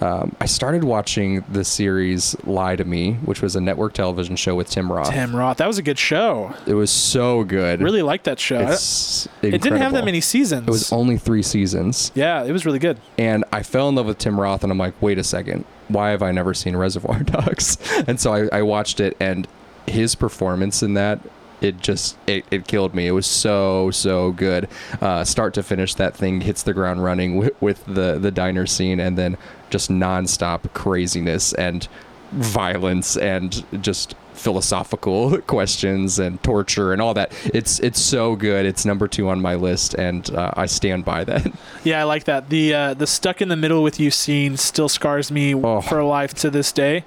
um, 0.01 0.35
I 0.41 0.47
started 0.47 0.83
watching 0.85 1.45
the 1.49 1.65
series 1.65 2.37
Lie 2.45 2.77
to 2.77 2.85
Me, 2.85 3.13
which 3.25 3.41
was 3.41 3.55
a 3.55 3.61
network 3.61 3.93
television 3.95 4.35
show 4.35 4.55
with 4.55 4.69
Tim 4.69 4.91
Roth. 4.93 5.11
Tim 5.11 5.35
Roth. 5.35 5.59
That 5.59 5.69
was 5.69 5.79
a 5.79 5.83
good 5.83 5.99
show. 5.99 6.53
It 6.67 6.75
was 6.75 6.91
so 6.91 7.45
good. 7.45 7.81
Really 7.81 8.03
liked 8.03 8.25
that 8.25 8.41
show. 8.41 8.59
It's 8.61 9.27
it 9.41 9.63
didn't 9.63 9.79
have 9.79 9.93
that 9.93 10.05
many 10.05 10.21
seasons. 10.21 10.67
It 10.67 10.71
was 10.71 10.93
only 10.93 11.17
three 11.17 11.43
seasons, 11.43 12.11
yeah, 12.15 12.43
it 12.45 12.51
was 12.53 12.67
really 12.67 12.81
good. 12.81 12.99
and 13.19 13.45
I 13.53 13.63
fell 13.63 13.89
in 13.89 13.95
love 13.95 14.07
with 14.07 14.19
Tim 14.19 14.39
Roth, 14.39 14.63
and 14.65 14.73
I'm 14.73 14.79
like, 14.79 15.01
wait 15.01 15.19
a 15.19 15.25
second, 15.25 15.65
why 15.89 16.11
have 16.11 16.23
I 16.23 16.33
never 16.33 16.55
seen 16.55 16.77
Reservoir 16.77 17.21
Dogs? 17.23 17.79
And 18.09 18.19
so 18.21 18.35
I, 18.35 18.49
I 18.59 18.63
watched 18.63 18.99
it, 19.01 19.17
and 19.21 19.47
his 19.87 20.15
performance 20.15 20.83
in 20.83 20.95
that. 20.95 21.21
It 21.65 21.81
just 21.81 22.17
it, 22.27 22.45
it 22.51 22.67
killed 22.67 22.95
me. 22.95 23.07
It 23.07 23.13
was 23.13 23.27
so 23.27 23.91
so 23.91 24.33
good, 24.33 24.69
uh, 25.01 25.25
start 25.25 25.55
to 25.55 25.63
finish. 25.63 25.95
That 25.95 26.15
thing 26.15 26.43
hits 26.43 26.63
the 26.63 26.75
ground 26.75 27.03
running 27.03 27.37
with, 27.37 27.61
with 27.63 27.85
the 27.87 28.19
the 28.19 28.31
diner 28.31 28.67
scene, 28.67 29.01
and 29.01 29.17
then 29.17 29.37
just 29.71 29.91
nonstop 29.91 30.73
craziness 30.75 31.53
and 31.55 31.89
violence 32.33 33.17
and 33.17 33.65
just 33.83 34.15
philosophical 34.35 35.39
questions 35.47 36.19
and 36.19 36.43
torture 36.43 36.93
and 36.93 37.01
all 37.01 37.15
that. 37.15 37.33
It's 37.55 37.81
it's 37.81 38.01
so 38.01 38.37
good. 38.37 38.67
It's 38.67 38.85
number 38.85 39.09
two 39.09 39.29
on 39.29 39.41
my 39.41 39.55
list, 39.55 39.95
and 39.95 40.29
uh, 40.35 40.53
I 40.57 40.67
stand 40.67 41.05
by 41.05 41.25
that. 41.31 41.51
Yeah, 41.85 42.01
I 42.01 42.05
like 42.05 42.25
that. 42.25 42.51
The 42.51 42.75
uh, 42.75 42.95
the 42.95 43.07
stuck 43.07 43.41
in 43.41 43.49
the 43.49 43.57
middle 43.57 43.83
with 43.83 43.99
you 43.99 44.11
scene 44.11 44.57
still 44.57 44.89
scars 44.89 45.31
me 45.31 45.55
Oh. 45.55 45.81
for 45.81 46.03
life 46.05 46.35
to 46.35 46.51
this 46.51 46.73
day. 46.73 47.05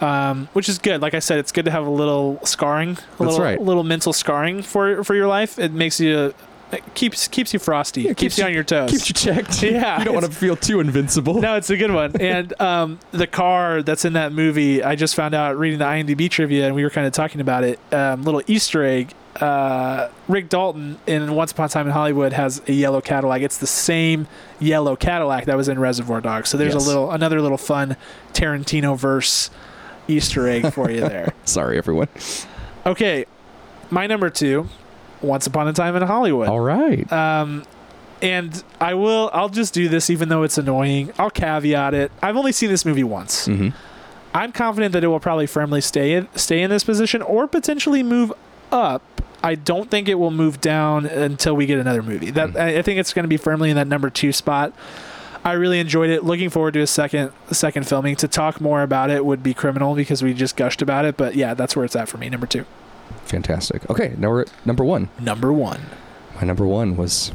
Um, 0.00 0.48
which 0.54 0.68
is 0.68 0.78
good. 0.78 1.02
Like 1.02 1.12
I 1.14 1.18
said, 1.18 1.38
it's 1.38 1.52
good 1.52 1.66
to 1.66 1.70
have 1.70 1.86
a 1.86 1.90
little 1.90 2.40
scarring, 2.44 2.96
a 3.18 3.22
little, 3.22 3.38
right. 3.40 3.60
little 3.60 3.84
mental 3.84 4.12
scarring 4.12 4.62
for 4.62 5.04
for 5.04 5.14
your 5.14 5.26
life. 5.26 5.58
It 5.58 5.72
makes 5.72 6.00
you, 6.00 6.32
it 6.72 6.94
keeps 6.94 7.28
keeps 7.28 7.52
you 7.52 7.58
frosty, 7.58 8.04
keeps, 8.04 8.20
keeps 8.20 8.38
you 8.38 8.44
you- 8.44 8.48
on 8.48 8.54
your 8.54 8.64
toes. 8.64 8.90
Keeps 8.90 9.08
you 9.10 9.14
checked. 9.14 9.62
Yeah, 9.62 9.98
you 9.98 10.04
don't 10.06 10.14
want 10.14 10.24
to 10.26 10.32
feel 10.32 10.56
too 10.56 10.80
invincible. 10.80 11.40
no, 11.42 11.56
it's 11.56 11.68
a 11.68 11.76
good 11.76 11.90
one. 11.92 12.12
And 12.20 12.58
um, 12.60 12.98
the 13.12 13.26
car 13.26 13.82
that's 13.82 14.04
in 14.06 14.14
that 14.14 14.32
movie, 14.32 14.82
I 14.82 14.94
just 14.96 15.14
found 15.14 15.34
out 15.34 15.58
reading 15.58 15.78
the 15.80 15.84
IMDb 15.84 16.30
trivia, 16.30 16.66
and 16.66 16.74
we 16.74 16.82
were 16.82 16.90
kind 16.90 17.06
of 17.06 17.12
talking 17.12 17.40
about 17.42 17.64
it. 17.64 17.78
Um, 17.92 18.22
little 18.22 18.42
Easter 18.46 18.82
egg. 18.84 19.12
Uh, 19.40 20.08
Rick 20.28 20.48
Dalton 20.48 20.98
in 21.06 21.34
Once 21.34 21.52
Upon 21.52 21.66
a 21.66 21.68
Time 21.68 21.86
in 21.86 21.92
Hollywood 21.92 22.32
has 22.32 22.60
a 22.68 22.72
yellow 22.72 23.00
Cadillac. 23.00 23.42
It's 23.42 23.58
the 23.58 23.66
same 23.66 24.26
yellow 24.58 24.96
Cadillac 24.96 25.44
that 25.44 25.56
was 25.56 25.68
in 25.68 25.78
Reservoir 25.78 26.20
Dogs. 26.20 26.48
So 26.48 26.58
there's 26.58 26.74
Yes. 26.74 26.84
a 26.84 26.88
little, 26.88 27.10
another 27.12 27.40
little 27.40 27.56
fun 27.56 27.96
Tarantino 28.32 28.98
verse 28.98 29.48
Easter 30.10 30.48
egg 30.48 30.72
for 30.72 30.90
you 30.90 31.00
there. 31.00 31.32
Sorry, 31.44 31.78
everyone. 31.78 32.08
Okay, 32.86 33.26
my 33.90 34.06
number 34.06 34.30
two, 34.30 34.68
Once 35.22 35.46
Upon 35.46 35.68
a 35.68 35.72
Time 35.72 35.96
in 35.96 36.02
Hollywood. 36.02 36.48
All 36.48 36.60
right. 36.60 37.10
Um, 37.12 37.64
and 38.22 38.62
I 38.80 38.94
will. 38.94 39.30
I'll 39.32 39.48
just 39.48 39.72
do 39.74 39.88
this, 39.88 40.10
even 40.10 40.28
though 40.28 40.42
it's 40.42 40.58
annoying. 40.58 41.12
I'll 41.18 41.30
caveat 41.30 41.94
it. 41.94 42.12
I've 42.22 42.36
only 42.36 42.52
seen 42.52 42.68
this 42.68 42.84
movie 42.84 43.04
once. 43.04 43.46
hmm 43.46 43.68
I'm 44.32 44.52
confident 44.52 44.92
that 44.92 45.02
it 45.02 45.08
will 45.08 45.18
probably 45.18 45.48
firmly 45.48 45.80
stay 45.80 46.12
in, 46.12 46.28
stay 46.36 46.62
in 46.62 46.70
this 46.70 46.84
position 46.84 47.20
or 47.20 47.48
potentially 47.48 48.04
move 48.04 48.32
up. 48.70 49.02
I 49.42 49.56
don't 49.56 49.90
think 49.90 50.08
it 50.08 50.14
will 50.14 50.30
move 50.30 50.60
down 50.60 51.04
until 51.04 51.56
we 51.56 51.66
get 51.66 51.80
another 51.80 52.00
movie. 52.00 52.30
That 52.30 52.56
I, 52.56 52.78
I 52.78 52.82
think 52.82 53.00
it's 53.00 53.12
going 53.12 53.24
to 53.24 53.28
be 53.28 53.38
firmly 53.38 53.70
in 53.70 53.76
that 53.76 53.88
number 53.88 54.08
two 54.08 54.30
spot. 54.30 54.72
I 55.44 55.52
really 55.52 55.78
enjoyed 55.80 56.10
it. 56.10 56.22
Looking 56.24 56.50
forward 56.50 56.74
to 56.74 56.80
a 56.80 56.86
second 56.86 57.32
second 57.50 57.86
filming. 57.88 58.16
To 58.16 58.28
talk 58.28 58.60
more 58.60 58.82
about 58.82 59.10
it 59.10 59.24
would 59.24 59.42
be 59.42 59.54
criminal 59.54 59.94
because 59.94 60.22
we 60.22 60.34
just 60.34 60.56
gushed 60.56 60.82
about 60.82 61.04
it. 61.04 61.16
But 61.16 61.34
yeah, 61.34 61.54
that's 61.54 61.74
where 61.74 61.84
it's 61.84 61.96
at 61.96 62.08
for 62.08 62.18
me. 62.18 62.28
Number 62.28 62.46
two. 62.46 62.66
Fantastic. 63.24 63.88
Okay, 63.90 64.14
now 64.18 64.28
we're 64.30 64.42
at 64.42 64.52
number 64.66 64.84
one. 64.84 65.08
Number 65.18 65.52
one. 65.52 65.80
My 66.36 66.42
number 66.42 66.66
one 66.66 66.96
was 66.96 67.32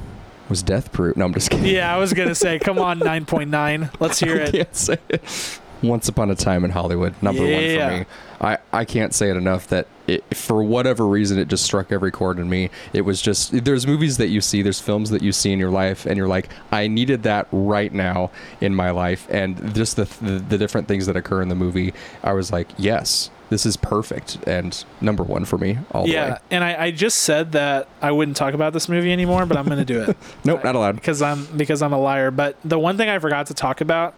was 0.50 0.62
Death 0.62 0.92
Proof. 0.92 1.18
No, 1.18 1.26
I'm 1.26 1.34
just 1.34 1.50
kidding. 1.50 1.66
Yeah, 1.66 1.94
I 1.94 1.98
was 1.98 2.14
gonna 2.14 2.36
say, 2.36 2.60
come 2.60 2.78
on, 2.80 3.00
nine 3.12 3.26
point 3.26 3.50
nine. 3.50 3.90
Let's 4.00 4.20
hear 4.20 4.36
it. 4.36 4.50
I 4.50 4.52
can't 4.52 4.76
say 4.76 4.98
it. 5.10 5.60
Once 5.82 6.08
Upon 6.08 6.30
a 6.32 6.36
Time 6.36 6.64
in 6.64 6.72
Hollywood, 6.72 7.14
number 7.22 7.42
one 7.42 7.52
Yeah. 7.52 7.90
for 7.90 7.98
me. 8.00 8.06
I, 8.42 8.58
I 8.72 8.86
can't 8.86 9.14
say 9.14 9.30
it 9.30 9.38
enough 9.38 9.68
that 9.68 9.88
it, 10.08 10.24
for 10.36 10.64
whatever 10.64 11.08
reason 11.08 11.38
it 11.40 11.48
just 11.48 11.64
struck 11.64 11.92
every 11.92 12.12
chord 12.12 12.38
in 12.40 12.50
me. 12.50 12.70
It 12.94 13.02
was 13.02 13.22
just 13.22 13.64
there's 13.66 13.88
movies 13.88 14.18
that 14.18 14.28
you 14.28 14.42
see, 14.42 14.62
there's 14.62 14.80
films 14.82 15.10
that 15.10 15.22
you 15.22 15.32
see 15.32 15.52
in 15.52 15.60
your 15.60 15.72
life, 15.72 16.06
and 16.06 16.18
you're 16.18 16.28
like, 16.28 16.50
I 16.72 16.88
needed 16.88 17.24
that 17.24 17.48
right 17.52 17.92
now 17.94 18.32
in 18.62 18.76
my 18.76 18.92
life, 18.92 19.28
and 19.30 19.74
just 19.76 19.96
the 19.96 20.06
the, 20.22 20.40
the 20.40 20.58
different 20.58 20.88
things 20.88 21.06
that 21.08 21.16
occur 21.16 21.42
in 21.42 21.50
the 21.50 21.56
movie, 21.56 21.94
I 22.24 22.34
was 22.34 22.52
like, 22.52 22.68
yes, 22.78 23.30
this 23.50 23.66
is 23.66 23.78
perfect, 23.78 24.38
and 24.48 24.84
number 25.02 25.24
one 25.24 25.46
for 25.46 25.58
me 25.58 25.78
all 25.92 26.06
the 26.06 26.12
Yeah, 26.14 26.34
way. 26.34 26.38
and 26.52 26.64
I, 26.64 26.86
I 26.86 26.92
just 26.92 27.20
said 27.20 27.52
that 27.52 27.88
I 28.02 28.12
wouldn't 28.12 28.38
talk 28.38 28.54
about 28.56 28.74
this 28.74 28.90
movie 28.90 29.12
anymore, 29.14 29.46
but 29.46 29.56
I'm 29.58 29.66
going 29.66 29.78
to 29.80 29.86
do 29.86 30.02
it 30.02 30.18
Nope, 30.44 30.64
not 30.64 30.76
allowed. 30.76 30.96
because 30.96 31.22
I'm 31.22 31.46
because 31.58 31.82
I'm 31.84 31.94
a 31.94 32.00
liar. 32.00 32.32
But 32.32 32.58
the 32.66 32.80
one 32.80 32.98
thing 32.98 33.08
I 33.08 33.20
forgot 33.20 33.46
to 33.48 33.54
talk 33.54 33.82
about, 33.82 34.16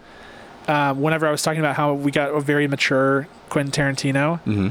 um, 0.68 1.01
whenever 1.01 1.27
I 1.27 1.31
was 1.31 1.41
talking 1.43 1.59
about 1.59 1.76
how 1.76 1.93
we 1.93 2.11
got 2.11 2.30
a 2.34 2.39
very 2.39 2.68
mature 2.68 3.27
Quentin 3.49 3.72
Tarantino, 3.72 4.39
hmm 4.41 4.69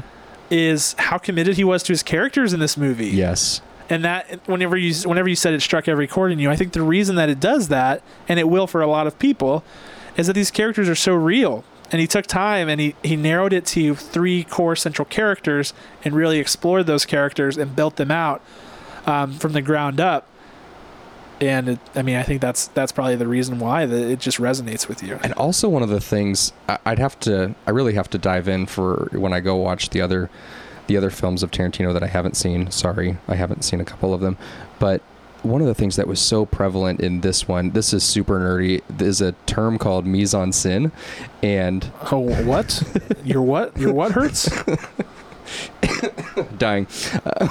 is 0.49 0.93
how 0.97 1.17
committed 1.17 1.57
he 1.57 1.63
was 1.63 1.83
to 1.83 1.93
his 1.93 2.03
characters 2.03 2.53
in 2.53 2.59
this 2.59 2.77
movie. 2.77 3.09
Yes. 3.09 3.61
and 3.89 4.03
that 4.03 4.39
whenever 4.47 4.75
you 4.77 4.93
whenever 5.07 5.29
you 5.29 5.35
said 5.35 5.53
it 5.53 5.61
struck 5.61 5.87
every 5.87 6.07
chord 6.07 6.31
in 6.31 6.39
you, 6.39 6.49
I 6.49 6.55
think 6.55 6.73
the 6.73 6.81
reason 6.81 7.15
that 7.15 7.29
it 7.29 7.39
does 7.39 7.69
that, 7.69 8.01
and 8.27 8.39
it 8.39 8.49
will 8.49 8.67
for 8.67 8.81
a 8.81 8.87
lot 8.87 9.07
of 9.07 9.17
people, 9.19 9.63
is 10.17 10.27
that 10.27 10.33
these 10.33 10.51
characters 10.51 10.89
are 10.89 10.95
so 10.95 11.13
real. 11.13 11.63
And 11.89 12.01
he 12.01 12.07
took 12.07 12.25
time 12.27 12.67
and 12.67 12.81
he, 12.81 12.95
he 13.01 13.15
narrowed 13.15 13.53
it 13.53 13.65
to 13.67 13.95
three 13.95 14.43
core 14.43 14.75
central 14.75 15.05
characters 15.05 15.73
and 16.03 16.13
really 16.13 16.37
explored 16.37 16.85
those 16.85 17.05
characters 17.05 17.57
and 17.57 17.77
built 17.77 17.95
them 17.95 18.11
out 18.11 18.41
um, 19.05 19.31
from 19.31 19.53
the 19.53 19.61
ground 19.61 20.01
up. 20.01 20.27
And 21.39 21.69
it, 21.69 21.79
I 21.95 22.01
mean, 22.01 22.15
I 22.15 22.23
think 22.23 22.41
that's 22.41 22.67
that's 22.69 22.91
probably 22.91 23.15
the 23.15 23.27
reason 23.27 23.59
why 23.59 23.85
that 23.85 24.09
it 24.11 24.19
just 24.19 24.37
resonates 24.39 24.87
with 24.87 25.03
you. 25.03 25.19
And 25.23 25.33
also 25.33 25.69
one 25.69 25.83
of 25.83 25.89
the 25.89 26.01
things 26.01 26.51
I- 26.67 26.79
I'd 26.85 26.99
have 26.99 27.19
to, 27.21 27.53
I 27.67 27.71
really 27.71 27.93
have 27.93 28.09
to 28.11 28.17
dive 28.17 28.47
in 28.47 28.65
for 28.65 29.09
when 29.11 29.33
I 29.33 29.39
go 29.39 29.55
watch 29.55 29.91
the 29.91 30.01
other, 30.01 30.29
the 30.87 30.97
other 30.97 31.09
films 31.11 31.43
of 31.43 31.51
Tarantino 31.51 31.93
that 31.93 32.01
I 32.01 32.07
haven't 32.07 32.35
seen. 32.37 32.71
Sorry, 32.71 33.17
I 33.27 33.35
haven't 33.35 33.63
seen 33.63 33.79
a 33.79 33.85
couple 33.85 34.13
of 34.15 34.21
them, 34.21 34.35
but 34.79 35.01
one 35.43 35.61
of 35.61 35.67
the 35.67 35.75
things 35.75 35.95
that 35.97 36.07
was 36.07 36.19
so 36.19 36.45
prevalent 36.47 36.99
in 36.99 37.21
this 37.21 37.47
one, 37.47 37.69
this 37.69 37.93
is 37.93 38.03
super 38.03 38.39
nerdy, 38.39 38.81
is 38.99 39.21
a 39.21 39.33
term 39.45 39.77
called 39.77 40.05
mise 40.07 40.33
en 40.33 40.49
scène, 40.51 40.91
and 41.43 41.91
Oh, 42.11 42.17
what? 42.45 42.81
Your 43.23 43.43
what? 43.43 43.77
Your 43.77 43.93
what 43.93 44.11
hurts? 44.13 44.49
dying. 46.57 46.87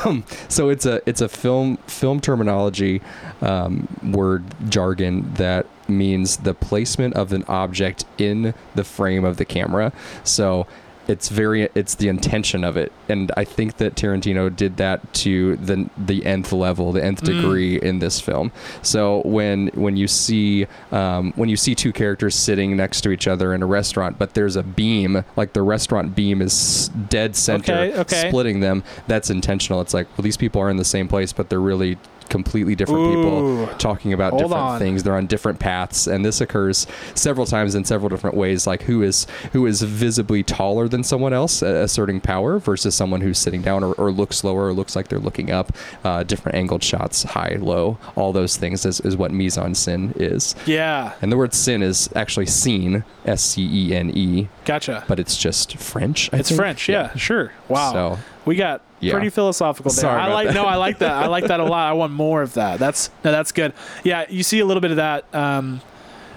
Um, 0.05 0.25
so 0.49 0.69
it's 0.69 0.87
a 0.87 1.03
it's 1.07 1.21
a 1.21 1.29
film 1.29 1.77
film 1.87 2.21
terminology 2.21 3.03
um, 3.41 3.89
word 4.03 4.45
jargon 4.69 5.33
that 5.35 5.67
means 5.89 6.39
the 6.39 6.55
placement 6.55 7.15
of 7.15 7.33
an 7.33 7.45
object 7.45 8.05
in 8.19 8.55
the 8.75 8.85
frame 8.85 9.25
of 9.25 9.37
the 9.37 9.45
camera. 9.45 9.93
So 10.25 10.67
it's 11.09 11.29
very 11.29 11.69
it's 11.75 11.95
the 11.97 12.09
intention 12.09 12.65
of 12.65 12.77
it 12.77 12.91
and 13.09 13.31
i 13.37 13.45
think 13.45 13.77
that 13.77 13.95
tarantino 13.95 14.55
did 14.55 14.77
that 14.77 15.13
to 15.15 15.57
the 15.57 15.89
the 15.97 16.25
nth 16.27 16.53
level 16.53 16.93
the 16.93 17.03
nth 17.05 17.23
Mm. 17.23 17.27
degree 17.27 17.81
in 17.81 17.99
this 18.01 18.21
film 18.21 18.51
so 18.83 19.23
when 19.25 19.69
when 19.69 19.97
you 19.97 20.09
see 20.09 20.67
um, 20.93 21.33
when 21.37 21.49
you 21.49 21.57
see 21.57 21.75
two 21.75 21.93
characters 21.93 22.35
sitting 22.35 22.77
next 22.77 23.03
to 23.03 23.11
each 23.11 23.27
other 23.29 23.55
in 23.55 23.63
a 23.63 23.67
restaurant 23.67 24.19
but 24.19 24.35
there's 24.35 24.57
a 24.57 24.63
beam 24.63 25.25
like 25.37 25.53
the 25.53 25.63
restaurant 25.63 26.15
beam 26.15 26.43
is 26.43 26.89
dead 27.09 27.37
center 27.37 27.73
Okay, 27.73 27.99
okay. 28.01 28.29
splitting 28.29 28.61
them 28.61 28.83
that's 29.07 29.31
intentional 29.31 29.81
it's 29.81 29.95
like 29.95 30.07
well 30.17 30.23
these 30.23 30.37
people 30.37 30.61
are 30.61 30.71
in 30.71 30.77
the 30.77 30.85
same 30.85 31.09
place 31.09 31.33
but 31.33 31.49
they're 31.49 31.61
really 31.61 31.97
completely 32.29 32.75
different 32.75 33.15
people 33.15 33.67
talking 33.79 34.13
about 34.13 34.31
Hold 34.31 34.43
different 34.45 34.63
on. 34.63 34.79
things 34.79 35.03
they're 35.03 35.17
on 35.17 35.27
different 35.27 35.59
paths 35.59 36.07
and 36.07 36.25
this 36.25 36.41
occurs 36.41 36.87
several 37.15 37.47
times 37.47 37.75
in 37.75 37.85
several 37.85 38.09
different 38.09 38.37
ways 38.37 38.67
like 38.67 38.83
who 38.83 39.03
is 39.03 39.27
who 39.53 39.67
is 39.67 39.83
visibly 39.83 40.43
taller 40.43 40.89
than 40.89 41.03
someone 41.05 41.33
else 41.33 41.63
asserting 41.63 42.21
power 42.21 42.59
versus 42.59 42.95
someone 42.95 43.21
who's 43.21 43.39
sitting 43.39 43.63
down 43.63 43.85
or, 43.85 43.93
or 43.95 44.11
looks 44.13 44.43
lower 44.45 44.67
or 44.67 44.73
looks 44.73 44.97
like 44.97 45.09
they're 45.09 45.19
looking 45.19 45.51
up 45.51 45.73
uh, 46.05 46.23
different 46.23 46.57
angled 46.57 46.83
shots 46.83 47.23
high 47.23 47.57
low 47.61 47.99
all 48.17 48.33
those 48.33 48.57
things 48.57 48.85
is, 48.85 49.01
is 49.01 49.17
what 49.17 49.31
mise 49.31 49.57
en 49.59 49.73
scène 49.73 50.13
is 50.17 50.55
Yeah, 50.67 51.13
and 51.23 51.31
the 51.33 51.37
word 51.37 51.55
sin 51.55 51.83
is 51.83 52.09
actually 52.17 52.47
seen 52.47 53.05
s-c-e-n-e 53.25 54.49
gotcha. 54.65 55.05
but 55.09 55.19
it's 55.19 55.37
just 55.37 55.77
french 55.79 56.31
I 56.33 56.39
it's 56.39 56.49
think? 56.49 56.61
French. 56.61 56.89
Yeah, 56.89 57.15
sure. 57.17 57.53
Wow. 57.69 57.93
so 57.93 58.19
We 58.45 58.57
got 58.57 58.83
Yeah. 59.07 59.13
pretty 59.15 59.31
philosophical 59.31 59.91
there. 59.91 60.01
Sorry 60.03 60.21
I 60.21 60.33
like 60.33 60.49
that. 60.49 60.55
no, 60.55 60.65
I 60.65 60.77
like 60.77 60.99
that. 60.99 61.13
I 61.13 61.27
like 61.27 61.45
that 61.47 61.61
a 61.61 61.65
lot. 61.65 61.89
I 61.89 61.93
want 61.95 62.13
more 62.13 62.43
of 62.43 62.55
that. 62.55 62.79
That's 62.79 63.11
no, 63.25 63.33
that's 63.33 63.53
good. 63.53 63.73
Yeah, 64.05 64.27
you 64.29 64.43
see 64.43 64.59
a 64.61 64.67
little 64.67 64.81
bit 64.81 64.91
of 64.91 64.97
that 64.99 65.25
um, 65.35 65.81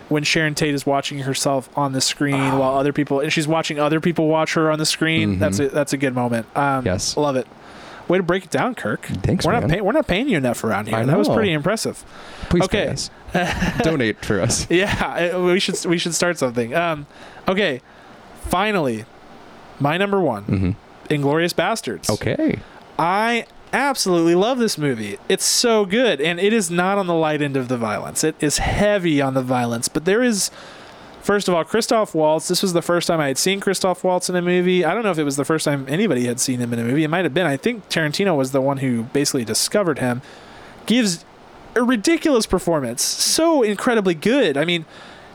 when 0.09 0.23
Sharon 0.23 0.55
Tate 0.55 0.73
is 0.73 0.85
watching 0.85 1.19
herself 1.19 1.69
on 1.77 1.91
the 1.93 2.01
screen 2.01 2.57
while 2.57 2.75
other 2.77 2.93
people 2.93 3.19
and 3.19 3.31
she's 3.31 3.47
watching 3.47 3.79
other 3.79 3.99
people 3.99 4.27
watch 4.27 4.53
her 4.55 4.71
on 4.71 4.79
the 4.79 4.85
screen. 4.85 5.35
Mhm. 5.35 5.39
That's 5.39 5.59
a 5.59 5.69
that's 5.69 5.93
a 5.93 5.97
good 5.97 6.15
moment. 6.15 6.45
Um, 6.57 6.85
Yes. 6.85 7.15
love 7.17 7.35
it. 7.35 7.47
Way 8.07 8.17
to 8.17 8.23
break 8.23 8.43
it 8.45 8.49
down, 8.49 8.73
Kirk. 8.73 9.05
Thanks, 9.05 9.45
we're 9.45 9.51
man. 9.51 9.61
not 9.61 9.69
pay- 9.69 9.81
we're 9.81 9.91
not 9.91 10.07
paying 10.07 10.27
you 10.29 10.37
enough 10.37 10.63
around 10.63 10.87
here. 10.87 11.05
That 11.05 11.17
was 11.17 11.29
pretty 11.29 11.51
impressive. 11.53 12.03
please 12.49 12.63
okay. 12.63 12.95
donate 13.83 14.25
for 14.25 14.41
us 14.41 14.65
Yeah, 14.71 15.31
uh, 15.35 15.39
we 15.43 15.59
should 15.59 15.85
we 15.85 15.99
should 15.99 16.15
start 16.15 16.39
something. 16.39 16.73
Um, 16.73 17.05
okay, 17.47 17.81
finally, 18.47 19.05
my 19.79 19.97
number 19.97 20.19
one, 20.19 20.43
hmm 20.43 20.71
Inglourious 21.09 21.53
Basterds. 21.53 22.09
okay 22.09 22.59
I 22.97 23.45
absolutely 23.71 24.35
love 24.35 24.57
this 24.57 24.77
movie. 24.77 25.17
It's 25.29 25.45
so 25.45 25.85
good, 25.85 26.19
and 26.19 26.39
it 26.39 26.51
is 26.51 26.69
not 26.69 26.97
on 26.97 27.07
the 27.07 27.13
light 27.13 27.41
end 27.41 27.55
of 27.55 27.69
the 27.69 27.77
violence. 27.77 28.23
It 28.23 28.35
is 28.41 28.57
heavy 28.57 29.21
on 29.21 29.33
the 29.33 29.41
violence, 29.41 29.87
but 29.87 30.05
there 30.05 30.21
is. 30.21 30.51
First 31.21 31.47
of 31.47 31.53
all, 31.53 31.63
Christoph 31.63 32.15
Waltz. 32.15 32.47
This 32.47 32.61
was 32.61 32.73
the 32.73 32.81
first 32.81 33.05
time 33.07 33.19
I 33.19 33.27
had 33.27 33.37
seen 33.37 33.59
Christoph 33.59 34.03
Waltz 34.03 34.29
in 34.29 34.35
a 34.35 34.41
movie. 34.41 34.83
I 34.83 34.93
don't 34.93 35.03
know 35.03 35.11
if 35.11 35.17
it 35.17 35.23
was 35.23 35.35
the 35.35 35.45
first 35.45 35.65
time 35.65 35.85
anybody 35.87 36.25
had 36.25 36.39
seen 36.39 36.59
him 36.59 36.73
in 36.73 36.79
a 36.79 36.83
movie. 36.83 37.03
It 37.03 37.09
might 37.09 37.25
have 37.25 37.33
been. 37.33 37.45
I 37.45 37.57
think 37.57 37.87
Tarantino 37.89 38.35
was 38.35 38.51
the 38.51 38.61
one 38.61 38.77
who 38.77 39.03
basically 39.03 39.45
discovered 39.45 39.99
him. 39.99 40.21
Gives 40.85 41.23
a 41.75 41.83
ridiculous 41.83 42.45
performance. 42.45 43.03
So 43.03 43.61
incredibly 43.61 44.15
good. 44.15 44.57
I 44.57 44.65
mean, 44.65 44.85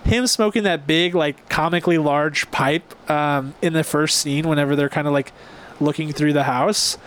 him 0.04 0.26
smoking 0.26 0.64
that 0.64 0.86
big, 0.86 1.14
like 1.14 1.48
comically 1.48 1.98
large 1.98 2.50
pipe 2.50 3.10
um, 3.10 3.54
in 3.62 3.72
the 3.74 3.84
first 3.84 4.18
scene 4.18 4.48
whenever 4.48 4.74
they're 4.74 4.88
kind 4.88 5.06
of 5.06 5.12
like 5.12 5.32
looking 5.80 6.12
through 6.12 6.32
the 6.32 6.44
house. 6.44 6.98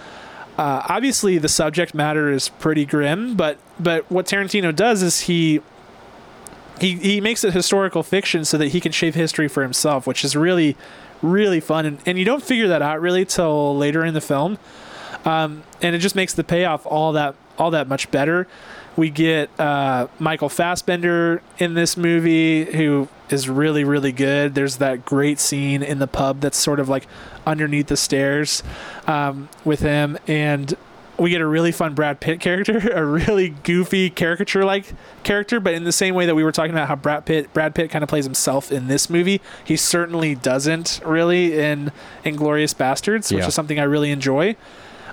Uh, 0.57 0.81
obviously, 0.89 1.38
the 1.38 1.48
subject 1.48 1.94
matter 1.94 2.31
is 2.31 2.49
pretty 2.49 2.85
grim, 2.85 3.35
but 3.35 3.57
but 3.80 4.10
what 4.11 4.26
Tarantino 4.26 4.76
does 4.76 5.03
is 5.03 5.22
he 5.22 5.61
he 6.81 6.95
he 6.95 7.22
makes 7.22 7.44
it 7.44 7.53
historical 7.53 8.02
fiction 8.02 8.44
so 8.44 8.57
that 8.57 8.69
he 8.69 8.80
can 8.80 8.91
shape 8.91 9.14
history 9.14 9.48
for 9.48 9.61
himself, 9.61 10.07
which 10.07 10.26
is 10.26 10.35
really 10.35 10.76
really 11.22 11.60
fun. 11.60 11.85
And, 11.85 11.99
and 12.06 12.18
you 12.18 12.26
don't 12.26 12.44
figure 12.44 12.68
that 12.68 12.81
out 12.81 13.02
really 13.02 13.26
till 13.26 13.77
later 13.77 14.03
in 14.03 14.14
the 14.14 14.22
film, 14.22 14.57
um, 15.26 15.64
and 15.81 15.95
it 15.95 15.99
just 15.99 16.15
makes 16.15 16.34
the 16.34 16.44
payoff 16.44 16.85
all 16.88 17.14
that 17.14 17.35
all 17.60 17.72
that 17.72 17.88
much 17.88 18.10
better. 18.10 18.48
We 18.95 19.11
get 19.11 19.52
uh, 19.60 20.07
Michael 20.18 20.49
Fassbender 20.49 21.44
in 21.60 21.76
this 21.76 21.98
movie, 21.98 22.65
who 22.65 23.07
is 23.30 23.48
really, 23.48 23.84
really 23.84 24.11
good. 24.11 24.56
There's 24.56 24.77
that 24.77 25.06
great 25.06 25.39
scene 25.39 25.84
in 25.84 25.99
the 25.99 26.07
pub 26.07 26.39
that's 26.39 26.57
sort 26.57 26.80
of 26.80 26.89
like 26.89 27.06
underneath 27.48 27.88
the 27.88 27.98
stairs 27.98 28.61
um, 29.07 29.49
with 29.65 29.80
him, 29.80 30.18
and 30.28 30.76
we 31.18 31.32
get 31.32 31.41
a 31.41 31.48
really 31.48 31.72
fun 31.72 31.95
Brad 31.95 32.19
Pitt 32.19 32.40
character, 32.40 32.78
a 32.94 33.03
really 33.03 33.49
goofy 33.64 34.10
caricature-like 34.11 34.94
character, 35.24 35.60
but 35.60 35.74
in 35.74 35.84
the 35.84 35.91
same 35.91 36.14
way 36.14 36.28
that 36.28 36.36
we 36.36 36.44
were 36.44 36.52
talking 36.52 36.72
about 36.72 36.88
how 36.88 36.95
Brad 36.95 37.26
Pitt, 37.26 37.52
Brad 37.53 37.74
Pitt 37.74 37.90
kind 37.90 38.03
of 38.03 38.10
plays 38.10 38.26
himself 38.26 38.72
in 38.72 38.88
this 38.88 39.10
movie, 39.10 39.41
he 39.65 39.76
certainly 39.76 40.36
doesn't 40.36 40.99
really 41.03 41.57
in 41.60 41.91
Inglourious 42.24 42.76
Basterds, 42.76 43.32
which 43.32 43.41
Yeah. 43.41 43.48
is 43.48 43.56
something 43.56 43.80
I 43.80 43.84
really 43.84 44.11
enjoy. 44.11 44.56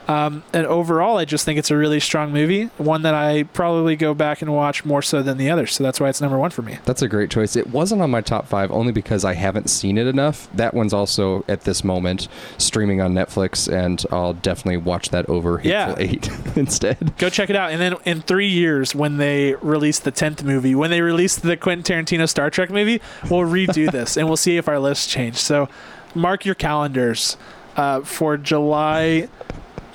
Um, 0.06 0.42
and 0.52 0.66
overall, 0.66 1.16
I 1.16 1.24
just 1.24 1.44
think 1.46 1.58
it's 1.58 1.70
a 1.70 1.76
really 1.76 1.98
strong 1.98 2.30
movie, 2.32 2.64
one 2.76 3.02
that 3.02 3.14
I 3.14 3.44
probably 3.44 3.96
go 3.96 4.12
back 4.12 4.42
and 4.42 4.52
watch 4.52 4.84
more 4.84 5.00
so 5.00 5.22
than 5.22 5.38
the 5.38 5.50
others. 5.50 5.72
So 5.72 5.82
that's 5.82 5.98
why 5.98 6.10
it's 6.10 6.20
number 6.20 6.38
one 6.38 6.50
for 6.50 6.60
me. 6.62 6.78
That's 6.84 7.00
a 7.00 7.08
great 7.08 7.30
choice. 7.30 7.56
It 7.56 7.68
wasn't 7.70 8.02
on 8.02 8.10
my 8.10 8.20
top 8.20 8.46
five 8.46 8.70
only 8.70 8.92
because 8.92 9.24
I 9.24 9.32
haven't 9.32 9.70
seen 9.70 9.96
it 9.96 10.06
enough. 10.06 10.48
That 10.52 10.74
one's 10.74 10.92
also 10.92 11.44
at 11.48 11.62
this 11.62 11.82
moment 11.82 12.28
streaming 12.58 13.00
on 13.00 13.14
Netflix, 13.14 13.72
and 13.72 14.04
I'll 14.12 14.34
definitely 14.34 14.76
watch 14.76 15.08
that 15.08 15.26
over 15.28 15.60
Yeah. 15.64 15.94
Hateful 15.96 16.02
Eight 16.04 16.30
instead. 16.56 17.16
Go 17.16 17.30
check 17.30 17.48
it 17.48 17.56
out. 17.56 17.70
And 17.70 17.80
then 17.80 17.96
in 18.04 18.20
three 18.20 18.48
years, 18.48 18.94
when 18.94 19.16
they 19.16 19.54
release 19.54 19.98
the 19.98 20.10
tenth 20.10 20.44
movie, 20.44 20.74
when 20.74 20.90
they 20.90 21.00
release 21.00 21.36
the 21.36 21.56
Quentin 21.56 22.04
Tarantino 22.04 22.28
Star 22.28 22.50
Trek 22.50 22.68
movie, 22.70 23.00
we'll 23.30 23.40
redo 23.40 23.90
this 23.92 24.16
and 24.18 24.26
we'll 24.28 24.36
see 24.36 24.58
if 24.58 24.68
our 24.68 24.78
list 24.78 25.08
change. 25.08 25.36
So 25.36 25.68
mark 26.14 26.44
your 26.44 26.54
calendars 26.54 27.36
uh, 27.76 28.00
for 28.02 28.36
July 28.36 29.28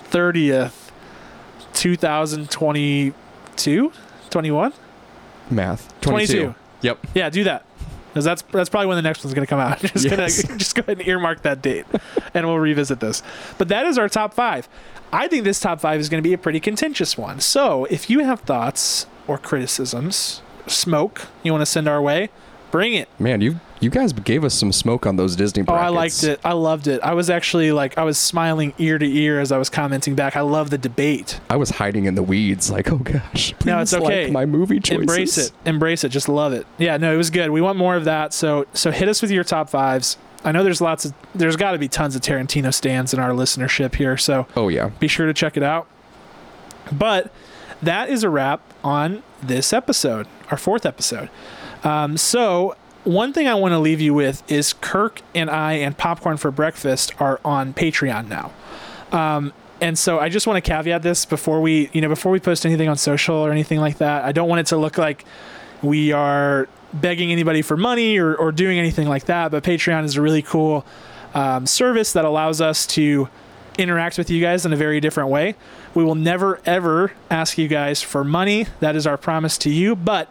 thirtieth, 0.10 0.92
two 1.74 1.96
thousand 1.96 2.50
twenty-two, 2.52 3.92
twenty-one. 4.30 4.74
Math. 5.52 6.00
22. 6.02 6.54
Yep. 6.82 7.08
Yeah, 7.16 7.30
do 7.32 7.44
that. 7.46 7.66
Because 8.10 8.24
that's 8.26 8.42
that's 8.44 8.70
probably 8.70 8.88
when 8.88 8.96
the 8.98 9.02
next 9.02 9.24
one's 9.24 9.34
gonna 9.34 9.48
come 9.48 9.60
out. 9.60 9.80
Just 9.82 10.06
Yes. 10.06 10.44
gonna 10.44 10.58
just 10.60 10.76
go 10.76 10.82
ahead 10.82 11.00
and 11.00 11.08
earmark 11.08 11.42
that 11.44 11.62
date, 11.62 11.86
and 12.34 12.46
we'll 12.48 12.58
revisit 12.60 13.00
this. 13.00 13.22
But 13.58 13.68
that 13.70 13.86
is 13.86 13.98
our 13.98 14.10
top 14.10 14.34
five. 14.34 14.68
I 15.12 15.28
think 15.28 15.44
this 15.44 15.60
top 15.60 15.80
five 15.82 16.00
is 16.00 16.08
going 16.10 16.22
to 16.22 16.28
be 16.28 16.34
a 16.34 16.38
pretty 16.38 16.60
contentious 16.60 17.18
one. 17.18 17.40
So 17.40 17.86
if 17.86 18.10
you 18.12 18.20
have 18.20 18.42
thoughts 18.42 19.08
or 19.28 19.40
criticisms, 19.40 20.42
smoke 20.68 21.28
you 21.42 21.52
want 21.52 21.62
to 21.64 21.66
send 21.66 21.88
our 21.88 22.00
way, 22.02 22.30
bring 22.70 22.94
it. 22.94 23.10
Man, 23.20 23.42
you 23.42 23.60
you 23.82 23.90
guys 23.90 24.12
gave 24.14 24.44
us 24.44 24.54
some 24.54 24.72
smoke 24.72 25.06
on 25.06 25.16
those 25.16 25.36
Disney 25.36 25.64
Oh. 25.68 25.74
I 25.74 25.88
liked 25.90 26.24
it. 26.24 26.40
I 26.44 26.54
loved 26.54 26.88
it. 26.88 27.00
I 27.02 27.14
was 27.14 27.30
actually 27.30 27.72
like 27.72 27.98
I 27.98 28.04
was 28.04 28.18
smiling 28.18 28.74
ear 28.78 28.98
to 28.98 29.06
ear 29.06 29.40
as 29.40 29.52
I 29.52 29.58
was 29.58 29.70
commenting 29.70 30.16
back. 30.16 30.36
I 30.36 30.42
love 30.42 30.70
the 30.70 30.78
debate. 30.78 31.40
I 31.50 31.56
was 31.56 31.70
hiding 31.72 32.06
in 32.06 32.16
the 32.16 32.24
weeds, 32.24 32.70
like, 32.70 32.92
oh 32.92 32.98
gosh, 32.98 33.54
please 33.60 33.66
No, 33.66 33.80
it's 33.80 33.94
okay. 33.94 34.24
like 34.26 34.34
my 34.34 34.46
movie 34.46 34.80
choices. 34.80 35.02
Embrace 35.02 35.38
it. 35.38 35.52
Embrace 35.66 36.04
it. 36.04 36.10
Just 36.10 36.28
love 36.30 36.52
it. 36.54 36.68
Yeah, 36.78 36.98
no, 36.98 37.14
it 37.14 37.18
was 37.18 37.30
good. 37.30 37.52
We 37.52 37.62
want 37.62 37.78
more 37.78 37.96
of 37.96 38.06
that. 38.06 38.34
So 38.34 38.66
so 38.74 38.92
hit 38.92 39.08
us 39.08 39.22
with 39.22 39.32
your 39.32 39.44
top 39.44 39.70
fives. 39.70 40.18
I 40.44 40.52
know 40.54 40.64
there's 40.64 40.82
lots 40.82 41.06
of 41.06 41.14
there's 41.36 41.56
got 41.56 41.72
to 41.72 41.78
be 41.78 41.88
tons 41.88 42.16
of 42.16 42.22
Tarantino 42.22 42.74
stands 42.74 43.14
in 43.14 43.20
our 43.20 43.32
listenership 43.32 43.96
here. 43.96 44.18
So 44.18 44.48
Oh 44.56 44.68
yeah. 44.70 44.90
be 45.00 45.08
sure 45.08 45.26
to 45.26 45.34
check 45.34 45.58
it 45.58 45.64
out. 45.64 45.88
But 46.92 47.32
that 47.82 48.10
is 48.10 48.24
a 48.24 48.30
wrap 48.30 48.62
on 48.84 49.24
this 49.42 49.74
episode, 49.74 50.28
our 50.52 50.58
fourth 50.58 50.86
episode. 50.86 51.30
Um, 51.84 52.18
so 52.18 52.76
one 53.10 53.34
thing 53.34 53.48
I 53.48 53.56
want 53.56 53.72
to 53.72 53.80
leave 53.80 54.00
you 54.00 54.14
with 54.14 54.50
is 54.52 54.74
Kirk 54.74 55.22
and 55.34 55.50
I 55.50 55.74
and 55.74 55.98
Popcorn 55.98 56.38
for 56.38 56.52
Breakfast 56.52 57.12
are 57.20 57.42
on 57.44 57.74
Patreon 57.74 58.28
now. 58.28 58.52
Um, 59.12 59.52
and 59.82 59.98
so 59.98 60.20
I 60.20 60.30
just 60.30 60.46
want 60.46 60.64
to 60.64 60.70
caveat 60.70 61.02
this 61.02 61.26
before 61.26 61.60
we, 61.60 61.90
you 61.92 62.02
know, 62.02 62.08
before 62.10 62.32
we 62.32 62.40
post 62.40 62.68
anything 62.68 62.88
on 62.88 62.98
social 62.98 63.36
or 63.36 63.52
anything 63.52 63.80
like 63.80 63.98
that. 63.98 64.26
I 64.26 64.32
don't 64.32 64.48
want 64.48 64.60
it 64.60 64.68
to 64.68 64.78
look 64.78 65.00
like 65.00 65.26
we 65.82 66.12
are 66.12 66.68
begging 66.94 67.32
anybody 67.32 67.64
for 67.64 67.76
money 67.76 68.20
or, 68.20 68.36
or 68.36 68.52
doing 68.52 68.78
anything 68.78 69.08
like 69.08 69.26
that. 69.26 69.50
But 69.50 69.64
Patreon 69.64 70.04
is 70.04 70.16
a 70.16 70.22
really 70.22 70.44
cool 70.44 70.86
um, 71.34 71.66
service 71.66 72.14
that 72.14 72.26
allows 72.26 72.62
us 72.62 72.86
to 72.88 73.28
interact 73.80 74.20
with 74.20 74.30
you 74.30 74.40
guys 74.40 74.68
in 74.68 74.74
a 74.74 74.76
very 74.76 75.00
different 75.00 75.30
way. 75.30 75.56
We 75.96 76.04
will 76.04 76.16
never, 76.16 76.62
ever 76.64 77.14
ask 77.32 77.58
you 77.58 77.68
guys 77.68 78.04
for 78.04 78.24
money. 78.24 78.68
That 78.82 78.96
is 78.96 79.08
our 79.08 79.18
promise 79.18 79.58
to 79.60 79.72
you. 79.72 79.96
But 79.96 80.30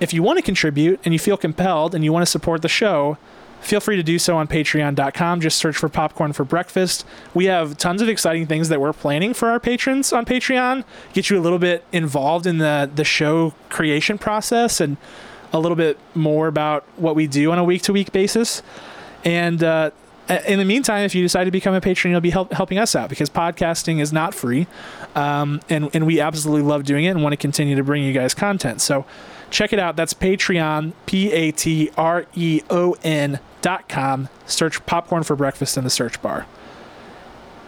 if 0.00 0.12
you 0.14 0.22
want 0.22 0.38
to 0.38 0.42
contribute 0.42 1.00
and 1.04 1.12
you 1.12 1.18
feel 1.18 1.36
compelled 1.36 1.94
and 1.94 2.04
you 2.04 2.12
want 2.12 2.24
to 2.24 2.30
support 2.30 2.62
the 2.62 2.68
show, 2.68 3.18
feel 3.60 3.80
free 3.80 3.96
to 3.96 4.02
do 4.02 4.18
so 4.18 4.36
on 4.36 4.48
patreon.com. 4.48 5.40
Just 5.40 5.58
search 5.58 5.76
for 5.76 5.88
Popcorn 5.88 6.32
for 6.32 6.44
Breakfast. 6.44 7.04
We 7.34 7.44
have 7.46 7.76
tons 7.76 8.00
of 8.00 8.08
exciting 8.08 8.46
things 8.46 8.68
that 8.70 8.80
we're 8.80 8.92
planning 8.92 9.34
for 9.34 9.50
our 9.50 9.60
patrons 9.60 10.12
on 10.12 10.24
Patreon. 10.24 10.84
Get 11.12 11.30
you 11.30 11.38
a 11.38 11.42
little 11.42 11.58
bit 11.58 11.84
involved 11.92 12.46
in 12.46 12.58
the, 12.58 12.90
the 12.92 13.04
show 13.04 13.54
creation 13.68 14.18
process 14.18 14.80
and 14.80 14.96
a 15.52 15.58
little 15.58 15.76
bit 15.76 15.98
more 16.14 16.48
about 16.48 16.84
what 16.96 17.14
we 17.14 17.26
do 17.26 17.52
on 17.52 17.58
a 17.58 17.64
week 17.64 17.82
to 17.82 17.92
week 17.92 18.12
basis. 18.12 18.62
And 19.24 19.62
uh, 19.62 19.90
in 20.46 20.58
the 20.58 20.64
meantime, 20.64 21.04
if 21.04 21.14
you 21.14 21.22
decide 21.22 21.44
to 21.44 21.50
become 21.50 21.74
a 21.74 21.80
patron, 21.80 22.12
you'll 22.12 22.20
be 22.20 22.30
help, 22.30 22.52
helping 22.52 22.78
us 22.78 22.94
out 22.94 23.08
because 23.08 23.28
podcasting 23.28 24.00
is 24.00 24.12
not 24.12 24.32
free. 24.32 24.66
Um, 25.14 25.60
and, 25.68 25.90
and 25.92 26.06
we 26.06 26.20
absolutely 26.20 26.62
love 26.62 26.84
doing 26.84 27.04
it 27.04 27.10
and 27.10 27.22
want 27.22 27.32
to 27.32 27.36
continue 27.36 27.74
to 27.74 27.82
bring 27.82 28.04
you 28.04 28.12
guys 28.12 28.32
content. 28.32 28.80
So 28.80 29.04
check 29.50 29.72
it 29.72 29.78
out. 29.78 29.96
That's 29.96 30.14
Patreon, 30.14 30.92
P 31.06 31.30
A 31.32 31.52
T 31.52 31.90
R 31.96 32.26
E 32.34 32.62
O 32.70 32.96
N 33.02 33.40
dot 33.62 33.88
com. 33.88 34.28
Search 34.46 34.84
popcorn 34.86 35.22
for 35.22 35.36
breakfast 35.36 35.76
in 35.76 35.84
the 35.84 35.90
search 35.90 36.20
bar. 36.22 36.46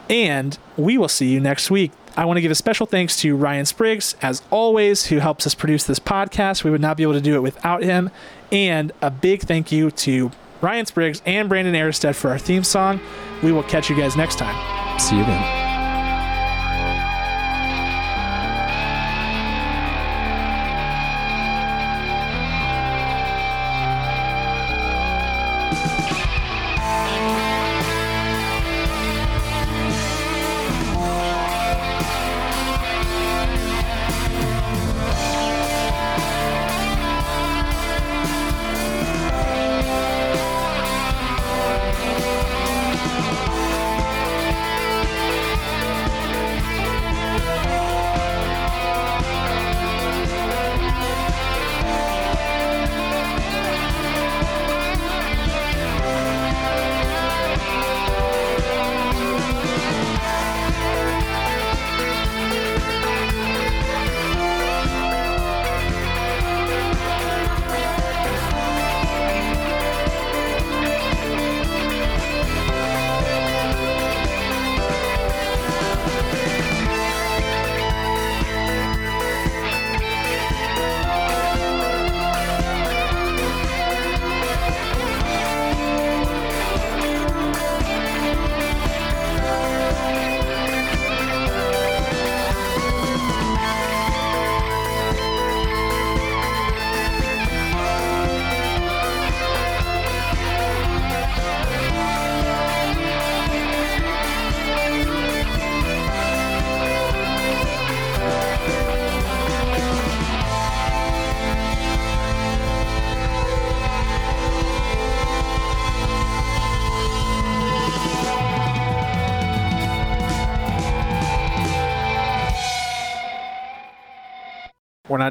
And 0.08 0.58
we 0.76 0.98
will 0.98 1.08
see 1.08 1.32
you 1.32 1.40
next 1.40 1.70
week. 1.70 1.92
I 2.16 2.24
want 2.26 2.36
to 2.36 2.42
give 2.42 2.50
a 2.50 2.54
special 2.54 2.86
thanks 2.86 3.16
to 3.20 3.34
Ryan 3.34 3.64
Spriggs, 3.64 4.16
as 4.20 4.42
always, 4.50 5.06
who 5.06 5.18
helps 5.18 5.46
us 5.46 5.54
produce 5.54 5.84
this 5.84 5.98
podcast. 5.98 6.64
We 6.64 6.70
would 6.70 6.80
not 6.80 6.96
be 6.96 7.02
able 7.02 7.14
to 7.14 7.20
do 7.20 7.34
it 7.34 7.40
without 7.40 7.82
him. 7.82 8.10
And 8.50 8.92
a 9.00 9.10
big 9.10 9.42
thank 9.42 9.72
you 9.72 9.90
to 9.90 10.30
Ryan 10.60 10.84
Spriggs 10.84 11.22
and 11.24 11.48
Brandon 11.48 11.74
Aristead 11.74 12.14
for 12.14 12.30
our 12.30 12.38
theme 12.38 12.64
song. 12.64 13.00
We 13.42 13.52
will 13.52 13.62
catch 13.62 13.88
you 13.88 13.96
guys 13.96 14.16
next 14.16 14.36
time. 14.36 15.00
See 15.00 15.16
you 15.16 15.24
then. 15.24 15.61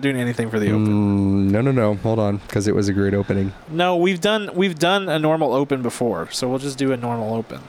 Not 0.02 0.12
doing 0.12 0.22
anything 0.22 0.50
for 0.50 0.60
the 0.60 0.70
open. 0.72 0.88
Mm, 0.88 1.52
no, 1.52 1.62
no, 1.62 1.72
no. 1.72 1.96
Hold 1.96 2.20
on, 2.20 2.38
because 2.38 2.68
it 2.68 2.76
was 2.76 2.90
a 2.90 2.94
great 2.94 3.14
opening. 3.14 3.54
No, 3.70 3.96
we've 3.96 4.20
done 4.20 4.50
we've 4.56 4.78
done 4.78 5.08
a 5.10 5.20
normal 5.20 5.54
open 5.54 5.82
before, 5.82 6.30
so 6.32 6.50
we'll 6.50 6.60
just 6.60 6.78
do 6.78 6.92
a 6.92 6.98
normal 6.98 7.34
open. 7.36 7.62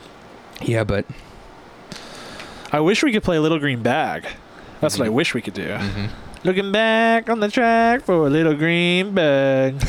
Yeah, 0.63 0.85
but 0.85 1.05
I 2.73 2.81
wish 2.81 3.03
we 3.03 3.13
could 3.13 3.23
play 3.23 3.39
Little 3.39 3.59
Green 3.59 3.83
Bag. 3.83 4.27
That's 4.81 4.99
what 4.99 5.07
I 5.07 5.11
Mhm. 5.11 5.15
wish 5.15 5.35
we 5.35 5.43
could 5.43 5.55
do. 5.55 5.67
Mm-hmm. 5.69 6.07
Looking 6.45 6.73
back 6.73 7.29
on 7.31 7.41
the 7.41 7.49
track 7.51 8.03
for 8.03 8.27
a 8.27 8.31
little 8.31 8.55
green 8.55 9.15
bag. 9.15 9.77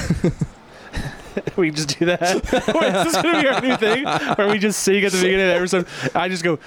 we 1.56 1.72
just 1.72 1.98
do 1.98 2.06
that. 2.06 2.22
Wait, 2.76 2.94
is 2.94 3.04
this 3.14 3.16
gonna 3.24 3.42
be 3.42 3.48
our 3.48 3.60
new 3.62 3.76
thing? 3.78 4.04
Where 4.36 4.50
we 4.50 4.60
just 4.60 4.84
sing 4.84 5.04
at 5.04 5.12
the 5.12 5.18
beginning 5.18 5.48
of 5.48 5.48
the 5.48 5.56
episode? 5.56 5.88
I 6.16 6.30
just 6.30 6.44
go 6.44 6.60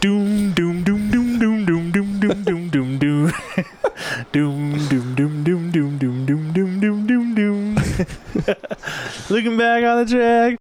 doom 0.00 0.52
doom 0.54 0.82
doom 0.82 1.10
doom 1.10 1.10
doom 1.10 1.10
doom 1.10 1.17
Looking 9.30 9.58
back 9.58 9.84
on 9.84 10.06
the 10.06 10.10
track 10.10 10.58